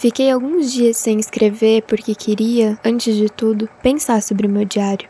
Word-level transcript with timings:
Fiquei 0.00 0.30
alguns 0.30 0.72
dias 0.72 0.96
sem 0.96 1.20
escrever 1.20 1.82
porque 1.82 2.14
queria, 2.14 2.78
antes 2.82 3.14
de 3.14 3.28
tudo, 3.28 3.68
pensar 3.82 4.22
sobre 4.22 4.46
o 4.46 4.50
meu 4.50 4.64
diário. 4.64 5.06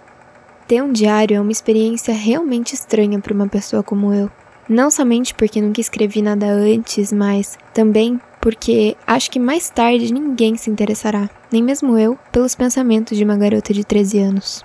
Ter 0.67 0.83
um 0.83 0.91
diário 0.91 1.37
é 1.37 1.41
uma 1.41 1.53
experiência 1.53 2.13
realmente 2.13 2.75
estranha 2.75 3.21
para 3.21 3.33
uma 3.33 3.47
pessoa 3.47 3.85
como 3.85 4.13
eu. 4.13 4.29
Não 4.69 4.91
somente 4.91 5.33
porque 5.33 5.61
nunca 5.61 5.81
escrevi 5.81 6.21
nada 6.21 6.47
antes, 6.47 7.13
mas 7.13 7.57
também 7.73 8.21
porque 8.41 8.97
acho 9.07 9.31
que 9.31 9.39
mais 9.39 9.71
tarde 9.71 10.13
ninguém 10.13 10.57
se 10.57 10.69
interessará, 10.69 11.31
nem 11.53 11.63
mesmo 11.63 11.97
eu, 11.97 12.19
pelos 12.33 12.57
pensamentos 12.57 13.17
de 13.17 13.23
uma 13.23 13.37
garota 13.37 13.73
de 13.73 13.85
13 13.85 14.19
anos. 14.19 14.65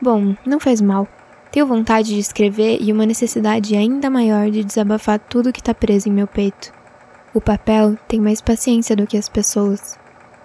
Bom, 0.00 0.36
não 0.46 0.60
faz 0.60 0.80
mal. 0.80 1.08
Tenho 1.50 1.66
vontade 1.66 2.14
de 2.14 2.20
escrever 2.20 2.78
e 2.80 2.92
uma 2.92 3.04
necessidade 3.04 3.74
ainda 3.74 4.08
maior 4.08 4.52
de 4.52 4.62
desabafar 4.62 5.18
tudo 5.18 5.52
que 5.52 5.58
está 5.58 5.74
preso 5.74 6.08
em 6.08 6.12
meu 6.12 6.28
peito. 6.28 6.83
O 7.34 7.40
papel 7.40 7.98
tem 8.06 8.20
mais 8.20 8.40
paciência 8.40 8.94
do 8.94 9.08
que 9.08 9.16
as 9.16 9.28
pessoas. 9.28 9.98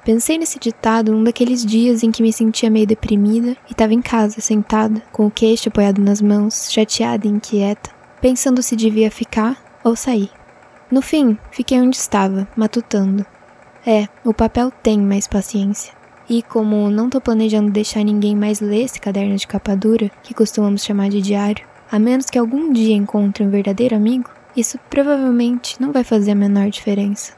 Pensei 0.04 0.40
nesse 0.40 0.58
ditado 0.58 1.12
num 1.12 1.24
daqueles 1.24 1.64
dias 1.64 2.02
em 2.02 2.10
que 2.10 2.24
me 2.24 2.34
sentia 2.34 2.68
meio 2.68 2.88
deprimida 2.88 3.56
e 3.68 3.74
estava 3.74 3.94
em 3.94 4.02
casa, 4.02 4.42
sentada, 4.42 5.00
com 5.12 5.28
o 5.28 5.32
queixo 5.32 5.70
apoiado 5.70 6.02
nas 6.02 6.20
mãos, 6.20 6.72
chateada 6.72 7.28
e 7.28 7.30
inquieta, 7.30 7.92
pensando 8.20 8.64
se 8.64 8.76
devia 8.76 9.12
ficar 9.12 9.56
ou 9.84 9.96
sair. 9.96 10.32
No 10.90 11.00
fim, 11.00 11.38
fiquei 11.52 11.80
onde 11.80 11.96
estava, 11.96 12.48
matutando. 12.56 13.24
É, 13.86 14.08
o 14.26 14.34
papel 14.34 14.72
tem 14.82 15.00
mais 15.00 15.28
paciência. 15.28 15.94
E 16.28 16.42
como 16.42 16.90
não 16.90 17.08
tô 17.08 17.22
planejando 17.22 17.70
deixar 17.70 18.04
ninguém 18.04 18.36
mais 18.36 18.60
ler 18.62 18.86
esse 18.86 19.00
caderno 19.00 19.36
de 19.36 19.46
capa 19.46 19.76
dura, 19.76 20.10
que 20.24 20.34
costumamos 20.34 20.84
chamar 20.84 21.10
de 21.10 21.22
diário, 21.22 21.68
a 21.92 22.00
menos 22.00 22.32
que 22.32 22.40
algum 22.40 22.74
dia 22.74 22.96
encontre 22.96 23.44
um 23.44 23.52
verdadeiro 23.52 23.96
amigo, 23.96 24.32
isso 24.60 24.80
provavelmente 24.90 25.82
não 25.82 25.92
vai 25.92 26.04
fazer 26.04 26.32
a 26.32 26.36
menor 26.36 26.70
diferença. 26.70 27.34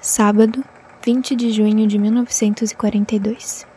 Sábado, 0.00 0.64
20 1.04 1.36
de 1.36 1.50
junho 1.50 1.86
de 1.86 1.98
1942. 1.98 3.69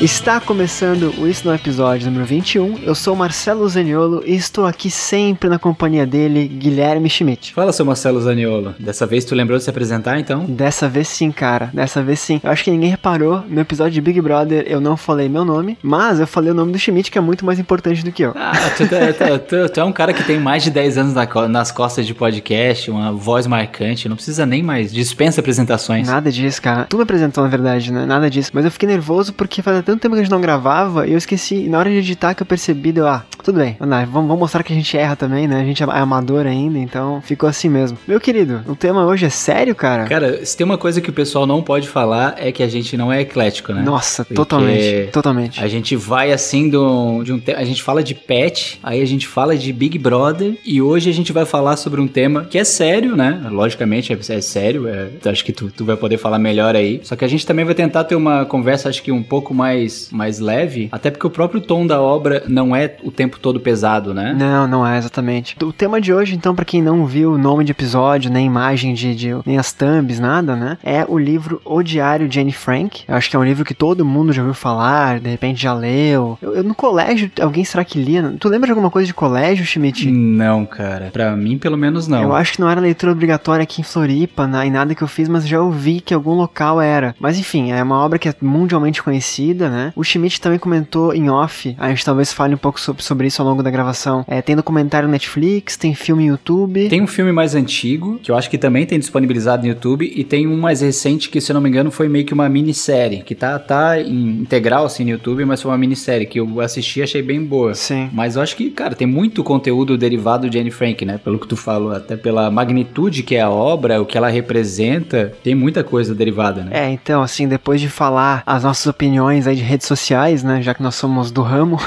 Está 0.00 0.38
começando 0.38 1.14
o 1.18 1.26
Isso 1.26 1.48
no 1.48 1.54
episódio 1.54 2.08
número 2.08 2.26
21. 2.26 2.80
Eu 2.82 2.94
sou 2.94 3.16
Marcelo 3.16 3.66
Zaniolo 3.66 4.22
e 4.26 4.34
estou 4.36 4.66
aqui 4.66 4.90
sempre 4.90 5.48
na 5.48 5.58
companhia 5.58 6.04
dele, 6.04 6.46
Guilherme 6.46 7.08
Schmidt. 7.08 7.54
Fala, 7.54 7.72
seu 7.72 7.86
Marcelo 7.86 8.20
Zaniolo. 8.20 8.74
Dessa 8.78 9.06
vez 9.06 9.24
tu 9.24 9.34
lembrou 9.34 9.56
de 9.56 9.64
se 9.64 9.70
apresentar, 9.70 10.20
então? 10.20 10.44
Dessa 10.44 10.86
vez 10.86 11.08
sim, 11.08 11.32
cara. 11.32 11.70
Dessa 11.72 12.02
vez 12.02 12.20
sim. 12.20 12.42
Eu 12.44 12.50
acho 12.50 12.62
que 12.62 12.70
ninguém 12.70 12.90
reparou. 12.90 13.42
No 13.48 13.58
episódio 13.58 13.92
de 13.92 14.02
Big 14.02 14.20
Brother 14.20 14.66
eu 14.68 14.82
não 14.82 14.98
falei 14.98 15.30
meu 15.30 15.46
nome, 15.46 15.78
mas 15.82 16.20
eu 16.20 16.26
falei 16.26 16.50
o 16.50 16.54
nome 16.54 16.72
do 16.72 16.78
Schmidt, 16.78 17.10
que 17.10 17.16
é 17.16 17.22
muito 17.22 17.46
mais 17.46 17.58
importante 17.58 18.04
do 18.04 18.12
que 18.12 18.22
eu. 18.22 18.34
Ah, 18.36 18.52
tu, 18.76 18.84
tu, 18.86 19.38
tu, 19.48 19.72
tu 19.72 19.80
é 19.80 19.84
um 19.84 19.92
cara 19.92 20.12
que 20.12 20.22
tem 20.22 20.38
mais 20.38 20.62
de 20.62 20.70
10 20.70 20.98
anos 20.98 21.14
na, 21.14 21.48
nas 21.48 21.72
costas 21.72 22.06
de 22.06 22.12
podcast, 22.12 22.90
uma 22.90 23.12
voz 23.12 23.46
marcante, 23.46 24.10
não 24.10 24.16
precisa 24.16 24.44
nem 24.44 24.62
mais, 24.62 24.92
dispensa 24.92 25.40
apresentações. 25.40 26.06
Nada 26.06 26.30
disso, 26.30 26.60
cara. 26.60 26.84
Tu 26.84 26.98
me 26.98 27.02
apresentou, 27.02 27.42
na 27.42 27.48
verdade, 27.48 27.90
né? 27.90 28.04
Nada 28.04 28.28
disso. 28.28 28.50
Mas 28.52 28.66
eu 28.66 28.70
fiquei 28.70 28.86
nervoso 28.86 29.32
porque 29.32 29.62
faz 29.62 29.85
tanto 29.86 30.00
tempo 30.00 30.14
que 30.14 30.20
a 30.20 30.24
gente 30.24 30.32
não 30.32 30.40
gravava 30.40 31.06
e 31.06 31.12
eu 31.12 31.18
esqueci. 31.18 31.54
E 31.54 31.68
na 31.68 31.78
hora 31.78 31.88
de 31.88 31.96
editar 31.96 32.34
que 32.34 32.42
eu 32.42 32.46
percebi, 32.46 32.90
deu, 32.90 33.06
ah, 33.06 33.24
tudo 33.42 33.60
bem, 33.60 33.76
vamos, 33.78 34.10
vamos 34.10 34.38
mostrar 34.38 34.64
que 34.64 34.72
a 34.72 34.76
gente 34.76 34.96
erra 34.98 35.14
também, 35.14 35.46
né? 35.46 35.60
A 35.60 35.64
gente 35.64 35.80
é 35.82 35.86
amador 35.86 36.46
ainda, 36.46 36.78
então 36.78 37.22
ficou 37.22 37.48
assim 37.48 37.68
mesmo. 37.68 37.96
Meu 38.06 38.20
querido, 38.20 38.62
o 38.66 38.74
tema 38.74 39.06
hoje 39.06 39.24
é 39.24 39.30
sério, 39.30 39.74
cara? 39.74 40.04
Cara, 40.06 40.44
se 40.44 40.56
tem 40.56 40.64
uma 40.64 40.76
coisa 40.76 41.00
que 41.00 41.08
o 41.08 41.12
pessoal 41.12 41.46
não 41.46 41.62
pode 41.62 41.88
falar 41.88 42.34
é 42.38 42.50
que 42.50 42.62
a 42.62 42.68
gente 42.68 42.96
não 42.96 43.12
é 43.12 43.20
eclético, 43.20 43.72
né? 43.72 43.82
Nossa, 43.82 44.24
Porque 44.24 44.34
totalmente, 44.34 45.10
totalmente. 45.12 45.62
A 45.62 45.68
gente 45.68 45.94
vai 45.94 46.32
assim 46.32 46.68
do, 46.68 47.22
de 47.22 47.32
um 47.32 47.40
a 47.56 47.64
gente 47.64 47.82
fala 47.82 48.02
de 48.02 48.14
pet, 48.14 48.80
aí 48.82 49.00
a 49.00 49.06
gente 49.06 49.28
fala 49.28 49.56
de 49.56 49.72
Big 49.72 49.96
Brother 49.98 50.58
e 50.64 50.82
hoje 50.82 51.08
a 51.08 51.12
gente 51.12 51.32
vai 51.32 51.44
falar 51.44 51.76
sobre 51.76 52.00
um 52.00 52.08
tema 52.08 52.44
que 52.44 52.58
é 52.58 52.64
sério, 52.64 53.14
né? 53.14 53.46
Logicamente 53.48 54.12
é, 54.12 54.16
é 54.16 54.40
sério, 54.40 54.88
é, 54.88 55.08
acho 55.24 55.44
que 55.44 55.52
tu, 55.52 55.70
tu 55.70 55.84
vai 55.84 55.96
poder 55.96 56.18
falar 56.18 56.40
melhor 56.40 56.74
aí. 56.74 57.00
Só 57.04 57.14
que 57.14 57.24
a 57.24 57.28
gente 57.28 57.46
também 57.46 57.64
vai 57.64 57.74
tentar 57.74 58.02
ter 58.02 58.16
uma 58.16 58.44
conversa, 58.44 58.88
acho 58.88 59.02
que 59.02 59.12
um 59.12 59.22
pouco 59.22 59.54
mais, 59.54 59.75
mais 60.10 60.38
leve, 60.38 60.88
até 60.92 61.10
porque 61.10 61.26
o 61.26 61.30
próprio 61.30 61.60
tom 61.60 61.86
da 61.86 62.00
obra 62.00 62.42
não 62.48 62.74
é 62.74 62.96
o 63.02 63.10
tempo 63.10 63.38
todo 63.38 63.60
pesado, 63.60 64.14
né? 64.14 64.34
Não, 64.36 64.66
não 64.66 64.86
é 64.86 64.98
exatamente. 64.98 65.56
O 65.62 65.72
tema 65.72 66.00
de 66.00 66.12
hoje, 66.12 66.34
então, 66.34 66.54
para 66.54 66.64
quem 66.64 66.82
não 66.82 67.06
viu 67.06 67.32
o 67.32 67.38
nome 67.38 67.64
de 67.64 67.72
episódio, 67.72 68.30
nem 68.30 68.46
imagem 68.46 68.94
de, 68.94 69.14
de, 69.14 69.28
nem 69.44 69.58
as 69.58 69.72
thumbs, 69.72 70.18
nada, 70.18 70.56
né? 70.56 70.78
É 70.82 71.04
o 71.08 71.18
livro 71.18 71.60
O 71.64 71.82
Diário 71.82 72.28
de 72.28 72.40
Anne 72.40 72.52
Frank. 72.52 73.04
Eu 73.06 73.14
acho 73.14 73.28
que 73.28 73.36
é 73.36 73.38
um 73.38 73.44
livro 73.44 73.64
que 73.64 73.74
todo 73.74 74.04
mundo 74.04 74.32
já 74.32 74.42
ouviu 74.42 74.54
falar, 74.54 75.20
de 75.20 75.30
repente 75.30 75.62
já 75.62 75.74
leu. 75.74 76.38
Eu, 76.40 76.54
eu 76.56 76.64
no 76.64 76.74
colégio, 76.74 77.30
alguém 77.40 77.64
será 77.64 77.84
que 77.84 77.98
lia? 77.98 78.34
Tu 78.38 78.48
lembra 78.48 78.66
de 78.66 78.72
alguma 78.72 78.90
coisa 78.90 79.06
de 79.06 79.14
colégio, 79.14 79.64
Schmidt? 79.64 80.10
Não, 80.10 80.64
cara. 80.64 81.10
Pra 81.12 81.36
mim, 81.36 81.58
pelo 81.58 81.76
menos 81.76 82.08
não. 82.08 82.22
Eu 82.22 82.34
acho 82.34 82.54
que 82.54 82.60
não 82.60 82.70
era 82.70 82.80
leitura 82.80 83.12
obrigatória 83.12 83.62
aqui 83.62 83.80
em 83.80 83.84
Floripa, 83.84 84.46
né, 84.46 84.66
e 84.66 84.70
nada 84.70 84.94
que 84.94 85.02
eu 85.02 85.08
fiz, 85.08 85.28
mas 85.28 85.46
já 85.46 85.60
ouvi 85.60 86.00
que 86.00 86.14
algum 86.14 86.34
local 86.34 86.80
era. 86.80 87.14
Mas 87.18 87.38
enfim, 87.38 87.72
é 87.72 87.82
uma 87.82 88.02
obra 88.04 88.18
que 88.18 88.28
é 88.28 88.34
mundialmente 88.40 89.02
conhecida, 89.02 89.65
né? 89.68 89.92
O 89.96 90.04
Schmidt 90.04 90.40
também 90.40 90.58
comentou 90.58 91.14
em 91.14 91.28
off, 91.30 91.74
a 91.78 91.88
gente 91.88 92.04
talvez 92.04 92.32
fale 92.32 92.54
um 92.54 92.58
pouco 92.58 92.80
sobre, 92.80 93.02
sobre 93.02 93.26
isso 93.26 93.42
ao 93.42 93.48
longo 93.48 93.62
da 93.62 93.70
gravação. 93.70 94.24
É, 94.28 94.40
tem 94.42 94.56
documentário 94.56 95.08
Netflix, 95.08 95.76
tem 95.76 95.94
filme 95.94 96.26
YouTube. 96.26 96.88
Tem 96.88 97.02
um 97.02 97.06
filme 97.06 97.32
mais 97.32 97.54
antigo, 97.54 98.18
que 98.22 98.30
eu 98.30 98.36
acho 98.36 98.50
que 98.50 98.58
também 98.58 98.86
tem 98.86 98.98
disponibilizado 98.98 99.62
no 99.62 99.68
YouTube, 99.68 100.10
e 100.14 100.24
tem 100.24 100.46
um 100.46 100.56
mais 100.56 100.80
recente 100.80 101.28
que, 101.28 101.40
se 101.40 101.50
eu 101.50 101.54
não 101.54 101.60
me 101.60 101.68
engano, 101.68 101.90
foi 101.90 102.08
meio 102.08 102.24
que 102.24 102.34
uma 102.34 102.48
minissérie, 102.48 103.22
que 103.22 103.34
tá, 103.34 103.58
tá 103.58 104.00
em 104.00 104.40
integral 104.40 104.84
assim 104.84 105.04
no 105.04 105.10
YouTube, 105.10 105.44
mas 105.44 105.62
foi 105.62 105.70
uma 105.70 105.78
minissérie 105.78 106.26
que 106.26 106.40
eu 106.40 106.60
assisti 106.60 107.00
e 107.00 107.02
achei 107.02 107.22
bem 107.22 107.42
boa. 107.42 107.74
Sim. 107.74 108.08
Mas 108.12 108.36
eu 108.36 108.42
acho 108.42 108.56
que, 108.56 108.70
cara, 108.70 108.94
tem 108.94 109.06
muito 109.06 109.42
conteúdo 109.42 109.96
derivado 109.98 110.48
de 110.48 110.58
Anne 110.58 110.70
Frank, 110.70 111.04
né? 111.04 111.18
Pelo 111.18 111.38
que 111.38 111.48
tu 111.48 111.56
falou, 111.56 111.92
até 111.92 112.16
pela 112.16 112.50
magnitude 112.50 113.22
que 113.22 113.34
é 113.34 113.40
a 113.40 113.50
obra, 113.50 114.00
o 114.00 114.06
que 114.06 114.16
ela 114.16 114.28
representa, 114.28 115.32
tem 115.42 115.54
muita 115.54 115.82
coisa 115.82 116.14
derivada, 116.14 116.62
né? 116.62 116.70
É, 116.72 116.90
então, 116.90 117.22
assim, 117.22 117.48
depois 117.48 117.80
de 117.80 117.88
falar 117.88 118.42
as 118.46 118.64
nossas 118.64 118.86
opiniões 118.86 119.46
aí 119.46 119.55
de 119.56 119.62
redes 119.62 119.86
sociais, 119.86 120.42
né? 120.42 120.62
Já 120.62 120.74
que 120.74 120.82
nós 120.82 120.94
somos 120.94 121.30
do 121.30 121.42
ramo, 121.42 121.78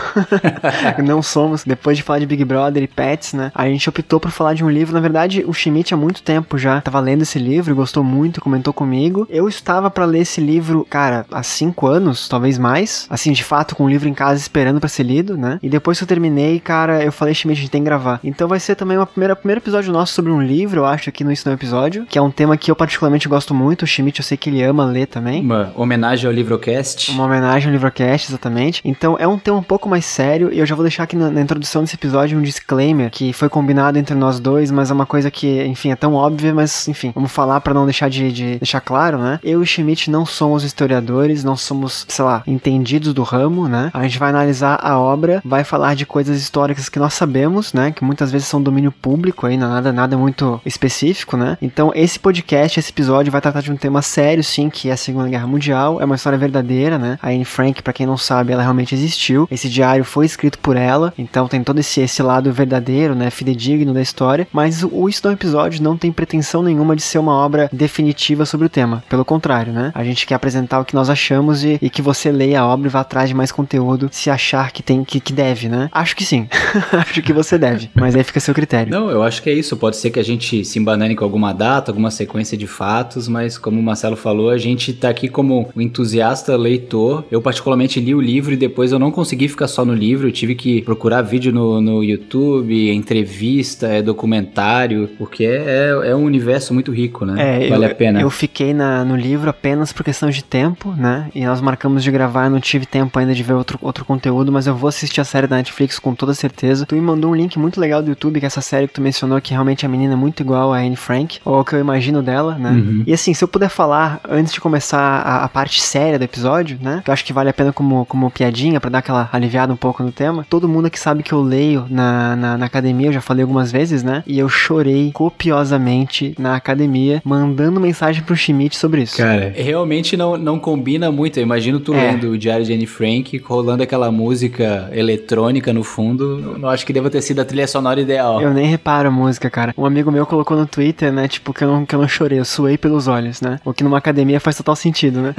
não 1.03 1.21
somos, 1.21 1.63
depois 1.63 1.97
de 1.97 2.03
falar 2.03 2.19
de 2.19 2.25
Big 2.25 2.43
Brother 2.43 2.83
e 2.83 2.87
Pets, 2.87 3.33
né? 3.33 3.51
A 3.53 3.67
gente 3.67 3.87
optou 3.89 4.19
por 4.19 4.31
falar 4.31 4.53
de 4.53 4.63
um 4.63 4.69
livro. 4.69 4.93
Na 4.93 4.99
verdade, 4.99 5.43
o 5.47 5.53
Schmidt 5.53 5.93
há 5.93 5.97
muito 5.97 6.21
tempo 6.21 6.57
já 6.57 6.81
tava 6.81 6.99
lendo 6.99 7.21
esse 7.21 7.39
livro, 7.39 7.75
gostou 7.75 8.03
muito, 8.03 8.41
comentou 8.41 8.73
comigo. 8.73 9.27
Eu 9.29 9.47
estava 9.47 9.89
para 9.89 10.05
ler 10.05 10.21
esse 10.21 10.41
livro, 10.41 10.85
cara, 10.89 11.25
há 11.31 11.43
cinco 11.43 11.87
anos, 11.87 12.27
talvez 12.27 12.57
mais. 12.57 13.07
Assim, 13.09 13.31
de 13.31 13.43
fato, 13.43 13.75
com 13.75 13.85
o 13.85 13.89
livro 13.89 14.07
em 14.07 14.13
casa 14.13 14.39
esperando 14.39 14.79
para 14.79 14.89
ser 14.89 15.03
lido, 15.03 15.37
né? 15.37 15.59
E 15.61 15.69
depois 15.69 15.97
que 15.97 16.03
eu 16.03 16.07
terminei, 16.07 16.59
cara, 16.59 17.03
eu 17.03 17.11
falei, 17.11 17.33
Schmidt, 17.33 17.59
a 17.59 17.61
gente 17.61 17.71
tem 17.71 17.81
que 17.81 17.85
gravar. 17.85 18.19
Então 18.23 18.47
vai 18.47 18.59
ser 18.59 18.75
também 18.75 18.97
primeira, 19.05 19.35
primeiro 19.35 19.59
episódio 19.59 19.91
nosso 19.91 20.13
sobre 20.13 20.31
um 20.31 20.41
livro, 20.41 20.81
eu 20.81 20.85
acho, 20.85 21.09
aqui 21.09 21.23
no 21.23 21.31
Isso 21.31 21.47
no 21.47 21.53
Episódio, 21.53 22.05
que 22.05 22.17
é 22.17 22.21
um 22.21 22.31
tema 22.31 22.57
que 22.57 22.71
eu 22.71 22.75
particularmente 22.75 23.27
gosto 23.27 23.53
muito. 23.53 23.83
O 23.83 23.87
Schmidt, 23.87 24.19
eu 24.19 24.25
sei 24.25 24.37
que 24.37 24.49
ele 24.49 24.63
ama 24.63 24.85
ler 24.85 25.07
também. 25.07 25.41
Uma 25.41 25.71
homenagem 25.75 26.27
ao 26.27 26.33
Livrocast. 26.33 27.11
Uma 27.11 27.25
homenagem 27.25 27.58
ao 27.67 27.71
Livrocast, 27.71 28.31
exatamente. 28.31 28.81
Então 28.85 29.17
é 29.19 29.27
um 29.27 29.37
tema 29.37 29.57
um 29.57 29.63
pouco 29.63 29.89
mais 29.89 30.05
sério 30.05 30.51
e 30.51 30.59
eu 30.59 30.65
já 30.65 30.75
vou 30.75 30.83
deixar 30.83 31.03
aqui 31.03 31.15
na, 31.15 31.29
na, 31.29 31.41
introdução 31.41 31.81
desse 31.81 31.95
episódio 31.95 32.37
um 32.37 32.41
disclaimer 32.41 33.09
que 33.09 33.33
foi 33.33 33.49
combinado 33.49 33.97
entre 33.97 34.15
nós 34.15 34.39
dois, 34.39 34.71
mas 34.71 34.91
é 34.91 34.93
uma 34.93 35.05
coisa 35.05 35.31
que, 35.31 35.63
enfim, 35.65 35.91
é 35.91 35.95
tão 35.95 36.13
óbvia, 36.13 36.53
mas 36.53 36.87
enfim, 36.87 37.11
vamos 37.13 37.31
falar 37.31 37.61
para 37.61 37.73
não 37.73 37.85
deixar 37.85 38.09
de, 38.09 38.31
de, 38.31 38.57
deixar 38.57 38.81
claro, 38.81 39.17
né? 39.17 39.39
Eu 39.43 39.63
e 39.63 39.65
Schmidt 39.65 40.09
não 40.09 40.25
somos 40.25 40.63
historiadores, 40.63 41.43
não 41.43 41.55
somos, 41.55 42.05
sei 42.07 42.25
lá, 42.25 42.43
entendidos 42.45 43.13
do 43.13 43.23
ramo, 43.23 43.67
né? 43.67 43.89
A 43.93 44.03
gente 44.03 44.19
vai 44.19 44.29
analisar 44.29 44.79
a 44.81 44.97
obra, 44.97 45.41
vai 45.43 45.63
falar 45.63 45.95
de 45.95 46.05
coisas 46.05 46.39
históricas 46.39 46.89
que 46.89 46.99
nós 46.99 47.13
sabemos, 47.13 47.73
né? 47.73 47.91
Que 47.91 48.03
muitas 48.03 48.31
vezes 48.31 48.47
são 48.47 48.61
domínio 48.61 48.91
público 48.91 49.45
aí, 49.45 49.57
nada, 49.57 49.91
nada 49.91 50.17
muito 50.17 50.61
específico, 50.65 51.35
né? 51.37 51.57
Então 51.61 51.91
esse 51.95 52.19
podcast, 52.19 52.79
esse 52.79 52.91
episódio 52.91 53.31
vai 53.31 53.41
tratar 53.41 53.61
de 53.61 53.71
um 53.71 53.77
tema 53.77 54.01
sério, 54.01 54.43
sim, 54.43 54.69
que 54.69 54.89
é 54.89 54.93
a 54.93 54.97
Segunda 54.97 55.29
Guerra 55.29 55.47
Mundial, 55.47 56.01
é 56.01 56.05
uma 56.05 56.15
história 56.15 56.37
verdadeira, 56.37 56.97
né? 56.97 57.17
A 57.21 57.33
Frank, 57.49 57.81
para 57.81 57.93
quem 57.93 58.05
não 58.05 58.17
sabe, 58.17 58.53
ela 58.53 58.61
realmente 58.61 58.95
existiu. 58.95 59.47
Esse 59.51 59.67
diário 59.67 60.05
foi 60.05 60.25
escrito 60.25 60.59
por 60.59 60.77
ela, 60.77 61.13
então 61.17 61.47
tem 61.47 61.63
todo 61.63 61.79
esse, 61.79 61.99
esse 62.01 62.21
lado 62.23 62.51
verdadeiro, 62.53 63.15
né, 63.15 63.29
fidedigno 63.29 63.93
da 63.93 64.01
história, 64.01 64.47
mas 64.53 64.83
o 64.83 65.09
no 65.23 65.31
Episódio 65.31 65.81
não 65.81 65.97
tem 65.97 66.11
pretensão 66.11 66.61
nenhuma 66.61 66.95
de 66.95 67.01
ser 67.01 67.17
uma 67.17 67.33
obra 67.33 67.69
definitiva 67.73 68.45
sobre 68.45 68.67
o 68.67 68.69
tema. 68.69 69.03
Pelo 69.09 69.25
contrário, 69.25 69.73
né? 69.73 69.91
A 69.95 70.03
gente 70.03 70.25
quer 70.25 70.35
apresentar 70.35 70.79
o 70.79 70.85
que 70.85 70.93
nós 70.93 71.09
achamos 71.09 71.63
e, 71.63 71.79
e 71.81 71.89
que 71.89 72.01
você 72.01 72.31
leia 72.31 72.61
a 72.61 72.67
obra 72.67 72.87
e 72.87 72.89
vá 72.89 73.01
atrás 73.01 73.27
de 73.27 73.35
mais 73.35 73.51
conteúdo 73.51 74.09
se 74.11 74.29
achar 74.29 74.71
que 74.71 74.83
tem 74.83 75.03
que, 75.03 75.19
que 75.19 75.33
deve, 75.33 75.67
né? 75.67 75.89
Acho 75.91 76.15
que 76.15 76.23
sim. 76.23 76.47
acho 76.93 77.21
que 77.21 77.33
você 77.33 77.57
deve, 77.57 77.89
mas 77.95 78.15
aí 78.15 78.23
fica 78.23 78.37
a 78.37 78.41
seu 78.41 78.53
critério. 78.53 78.91
Não, 78.91 79.09
eu 79.09 79.23
acho 79.23 79.41
que 79.41 79.49
é 79.49 79.53
isso. 79.53 79.75
Pode 79.75 79.97
ser 79.97 80.11
que 80.11 80.19
a 80.19 80.23
gente 80.23 80.63
se 80.63 80.77
embanane 80.77 81.15
com 81.15 81.23
alguma 81.23 81.53
data, 81.53 81.91
alguma 81.91 82.11
sequência 82.11 82.57
de 82.57 82.67
fatos, 82.67 83.27
mas 83.27 83.57
como 83.57 83.79
o 83.79 83.83
Marcelo 83.83 84.15
falou, 84.15 84.49
a 84.49 84.57
gente 84.57 84.93
tá 84.93 85.09
aqui 85.09 85.27
como 85.27 85.69
um 85.75 85.81
entusiasta 85.81 86.55
leitor. 86.55 87.25
Eu 87.31 87.38
particularmente 87.41 87.99
li 87.99 88.13
o 88.13 88.21
livro 88.21 88.53
e 88.53 88.57
depois 88.57 88.91
eu 88.91 88.99
não 88.99 89.11
consegui 89.11 89.47
ficar 89.47 89.67
só 89.67 89.85
no 89.85 89.93
livro, 89.93 90.27
eu 90.27 90.31
tive 90.31 90.55
que 90.55 90.81
procurar 90.81 91.21
vídeo 91.21 91.51
no, 91.51 91.81
no 91.81 92.03
YouTube, 92.03 92.91
entrevista, 92.91 93.87
é 93.87 94.01
documentário, 94.01 95.09
porque 95.17 95.45
é, 95.45 95.89
é 96.03 96.15
um 96.15 96.23
universo 96.23 96.73
muito 96.73 96.91
rico, 96.91 97.25
né? 97.25 97.65
É, 97.65 97.69
vale 97.69 97.85
eu, 97.85 97.91
a 97.91 97.95
pena. 97.95 98.21
Eu 98.21 98.29
fiquei 98.29 98.73
na, 98.73 99.03
no 99.03 99.15
livro 99.15 99.49
apenas 99.49 99.91
por 99.91 100.03
questão 100.03 100.29
de 100.29 100.43
tempo, 100.43 100.93
né? 100.97 101.29
E 101.33 101.45
nós 101.45 101.61
marcamos 101.61 102.03
de 102.03 102.11
gravar, 102.11 102.49
não 102.49 102.59
tive 102.59 102.85
tempo 102.85 103.17
ainda 103.19 103.33
de 103.33 103.43
ver 103.43 103.53
outro, 103.53 103.77
outro 103.81 104.05
conteúdo, 104.05 104.51
mas 104.51 104.67
eu 104.67 104.75
vou 104.75 104.87
assistir 104.87 105.21
a 105.21 105.23
série 105.23 105.47
da 105.47 105.55
Netflix 105.55 105.99
com 105.99 106.13
toda 106.15 106.33
certeza. 106.33 106.85
Tu 106.85 106.95
me 106.95 107.01
mandou 107.01 107.31
um 107.31 107.35
link 107.35 107.57
muito 107.57 107.79
legal 107.79 108.01
do 108.01 108.09
YouTube, 108.09 108.39
que 108.39 108.45
é 108.45 108.47
essa 108.47 108.61
série 108.61 108.87
que 108.87 108.93
tu 108.93 109.01
mencionou, 109.01 109.39
que 109.41 109.51
realmente 109.51 109.85
a 109.85 109.89
menina 109.89 110.13
é 110.13 110.17
muito 110.17 110.41
igual 110.41 110.73
a 110.73 110.79
Anne 110.79 110.95
Frank, 110.95 111.39
ou 111.45 111.59
o 111.59 111.65
que 111.65 111.75
eu 111.75 111.79
imagino 111.79 112.21
dela, 112.21 112.55
né? 112.55 112.71
Uhum. 112.71 113.03
E 113.05 113.13
assim, 113.13 113.33
se 113.33 113.43
eu 113.43 113.47
puder 113.47 113.69
falar, 113.69 114.19
antes 114.27 114.53
de 114.53 114.61
começar 114.61 114.99
a, 114.99 115.45
a 115.45 115.49
parte 115.49 115.81
séria 115.81 116.17
do 116.17 116.23
episódio, 116.23 116.77
né? 116.81 117.01
Que 117.03 117.09
eu 117.09 117.13
acho 117.13 117.18
que 117.23 117.33
vale 117.33 117.49
a 117.49 117.53
pena 117.53 117.71
como, 117.73 118.05
como 118.05 118.29
piadinha, 118.31 118.79
para 118.79 118.89
dar 118.89 118.99
aquela 118.99 119.29
aliviada 119.31 119.71
um 119.73 119.77
pouco 119.77 120.03
no 120.03 120.11
tema. 120.11 120.45
Todo 120.49 120.67
mundo 120.67 120.85
aqui 120.87 120.99
sabe 120.99 121.23
que 121.23 121.31
eu 121.33 121.41
leio 121.41 121.85
na, 121.89 122.35
na, 122.35 122.57
na 122.57 122.65
academia, 122.65 123.07
eu 123.07 123.13
já 123.13 123.21
falei 123.21 123.43
algumas 123.43 123.71
vezes, 123.71 124.03
né? 124.03 124.23
E 124.27 124.37
eu 124.39 124.47
chorei 124.49 125.11
copiosamente 125.13 126.35
na 126.37 126.55
academia, 126.55 127.21
mandando 127.25 127.79
mensagem 127.79 128.21
pro 128.23 128.35
Schmidt 128.35 128.77
sobre 128.77 129.01
isso. 129.03 129.17
Cara, 129.17 129.51
realmente 129.55 130.15
não, 130.15 130.37
não 130.37 130.59
combina 130.59 131.11
muito. 131.11 131.37
Eu 131.37 131.43
imagino 131.43 131.79
tu 131.79 131.93
É. 131.93 132.11
lendo 132.11 132.29
o 132.31 132.37
Diário 132.37 132.65
de 132.65 132.73
Anne 132.73 132.85
Frank, 132.85 133.37
rolando 133.39 133.81
aquela 133.83 134.11
música 134.11 134.89
eletrônica 134.93 135.73
no 135.73 135.83
fundo. 135.83 136.37
Não, 136.37 136.57
não 136.59 136.69
acho 136.69 136.85
que 136.85 136.93
deva 136.93 137.09
ter 137.09 137.21
sido 137.21 137.39
a 137.39 137.45
trilha 137.45 137.67
sonora 137.67 137.99
ideal. 137.99 138.41
Eu 138.41 138.53
nem 138.53 138.65
reparo 138.67 139.07
a 139.07 139.11
música, 139.11 139.49
cara. 139.49 139.73
Um 139.77 139.85
amigo 139.85 140.11
meu 140.11 140.25
colocou 140.25 140.55
no 140.55 140.65
Twitter, 140.67 141.11
né? 141.11 141.27
Tipo, 141.27 141.53
que 141.53 141.63
eu 141.63 141.67
não, 141.71 141.85
que 141.85 141.95
eu 141.95 141.99
não 141.99 142.07
chorei, 142.07 142.39
eu 142.39 142.45
suei 142.45 142.77
pelos 142.77 143.07
olhos, 143.07 143.41
né? 143.41 143.59
O 143.65 143.73
que 143.73 143.83
numa 143.83 143.97
academia 143.97 144.39
faz 144.39 144.55
total 144.57 144.75
sentido, 144.75 145.19
né? 145.21 145.33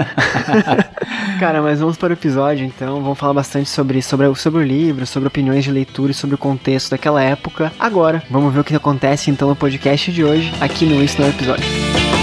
cara, 1.39 1.63
mas 1.63 1.70
vamos 1.79 1.97
para 1.97 2.11
o 2.11 2.13
episódio, 2.13 2.67
então. 2.67 3.01
Vamos 3.03 3.19
falar 3.19 3.35
bastante 3.35 3.69
sobre, 3.69 4.03
sobre, 4.03 4.35
sobre 4.35 4.61
o 4.61 4.67
livro, 4.67 5.07
sobre 5.07 5.29
opiniões 5.29 5.63
de 5.63 5.71
leitura 5.71 6.11
e 6.11 6.15
sobre 6.15 6.35
o 6.35 6.39
contexto 6.39 6.91
daquela 6.91 7.23
época. 7.23 7.73
Agora, 7.79 8.23
vamos 8.29 8.53
ver 8.53 8.61
o 8.61 8.65
que 8.65 8.75
acontece 8.75 9.31
então 9.31 9.49
no 9.49 9.57
podcast 9.57 10.11
de 10.11 10.25
hoje, 10.25 10.53
aqui 10.61 10.87
no 10.87 11.03
Isso 11.03 11.21
Não 11.21 11.29
é 11.29 11.31
Episódio. 11.31 12.20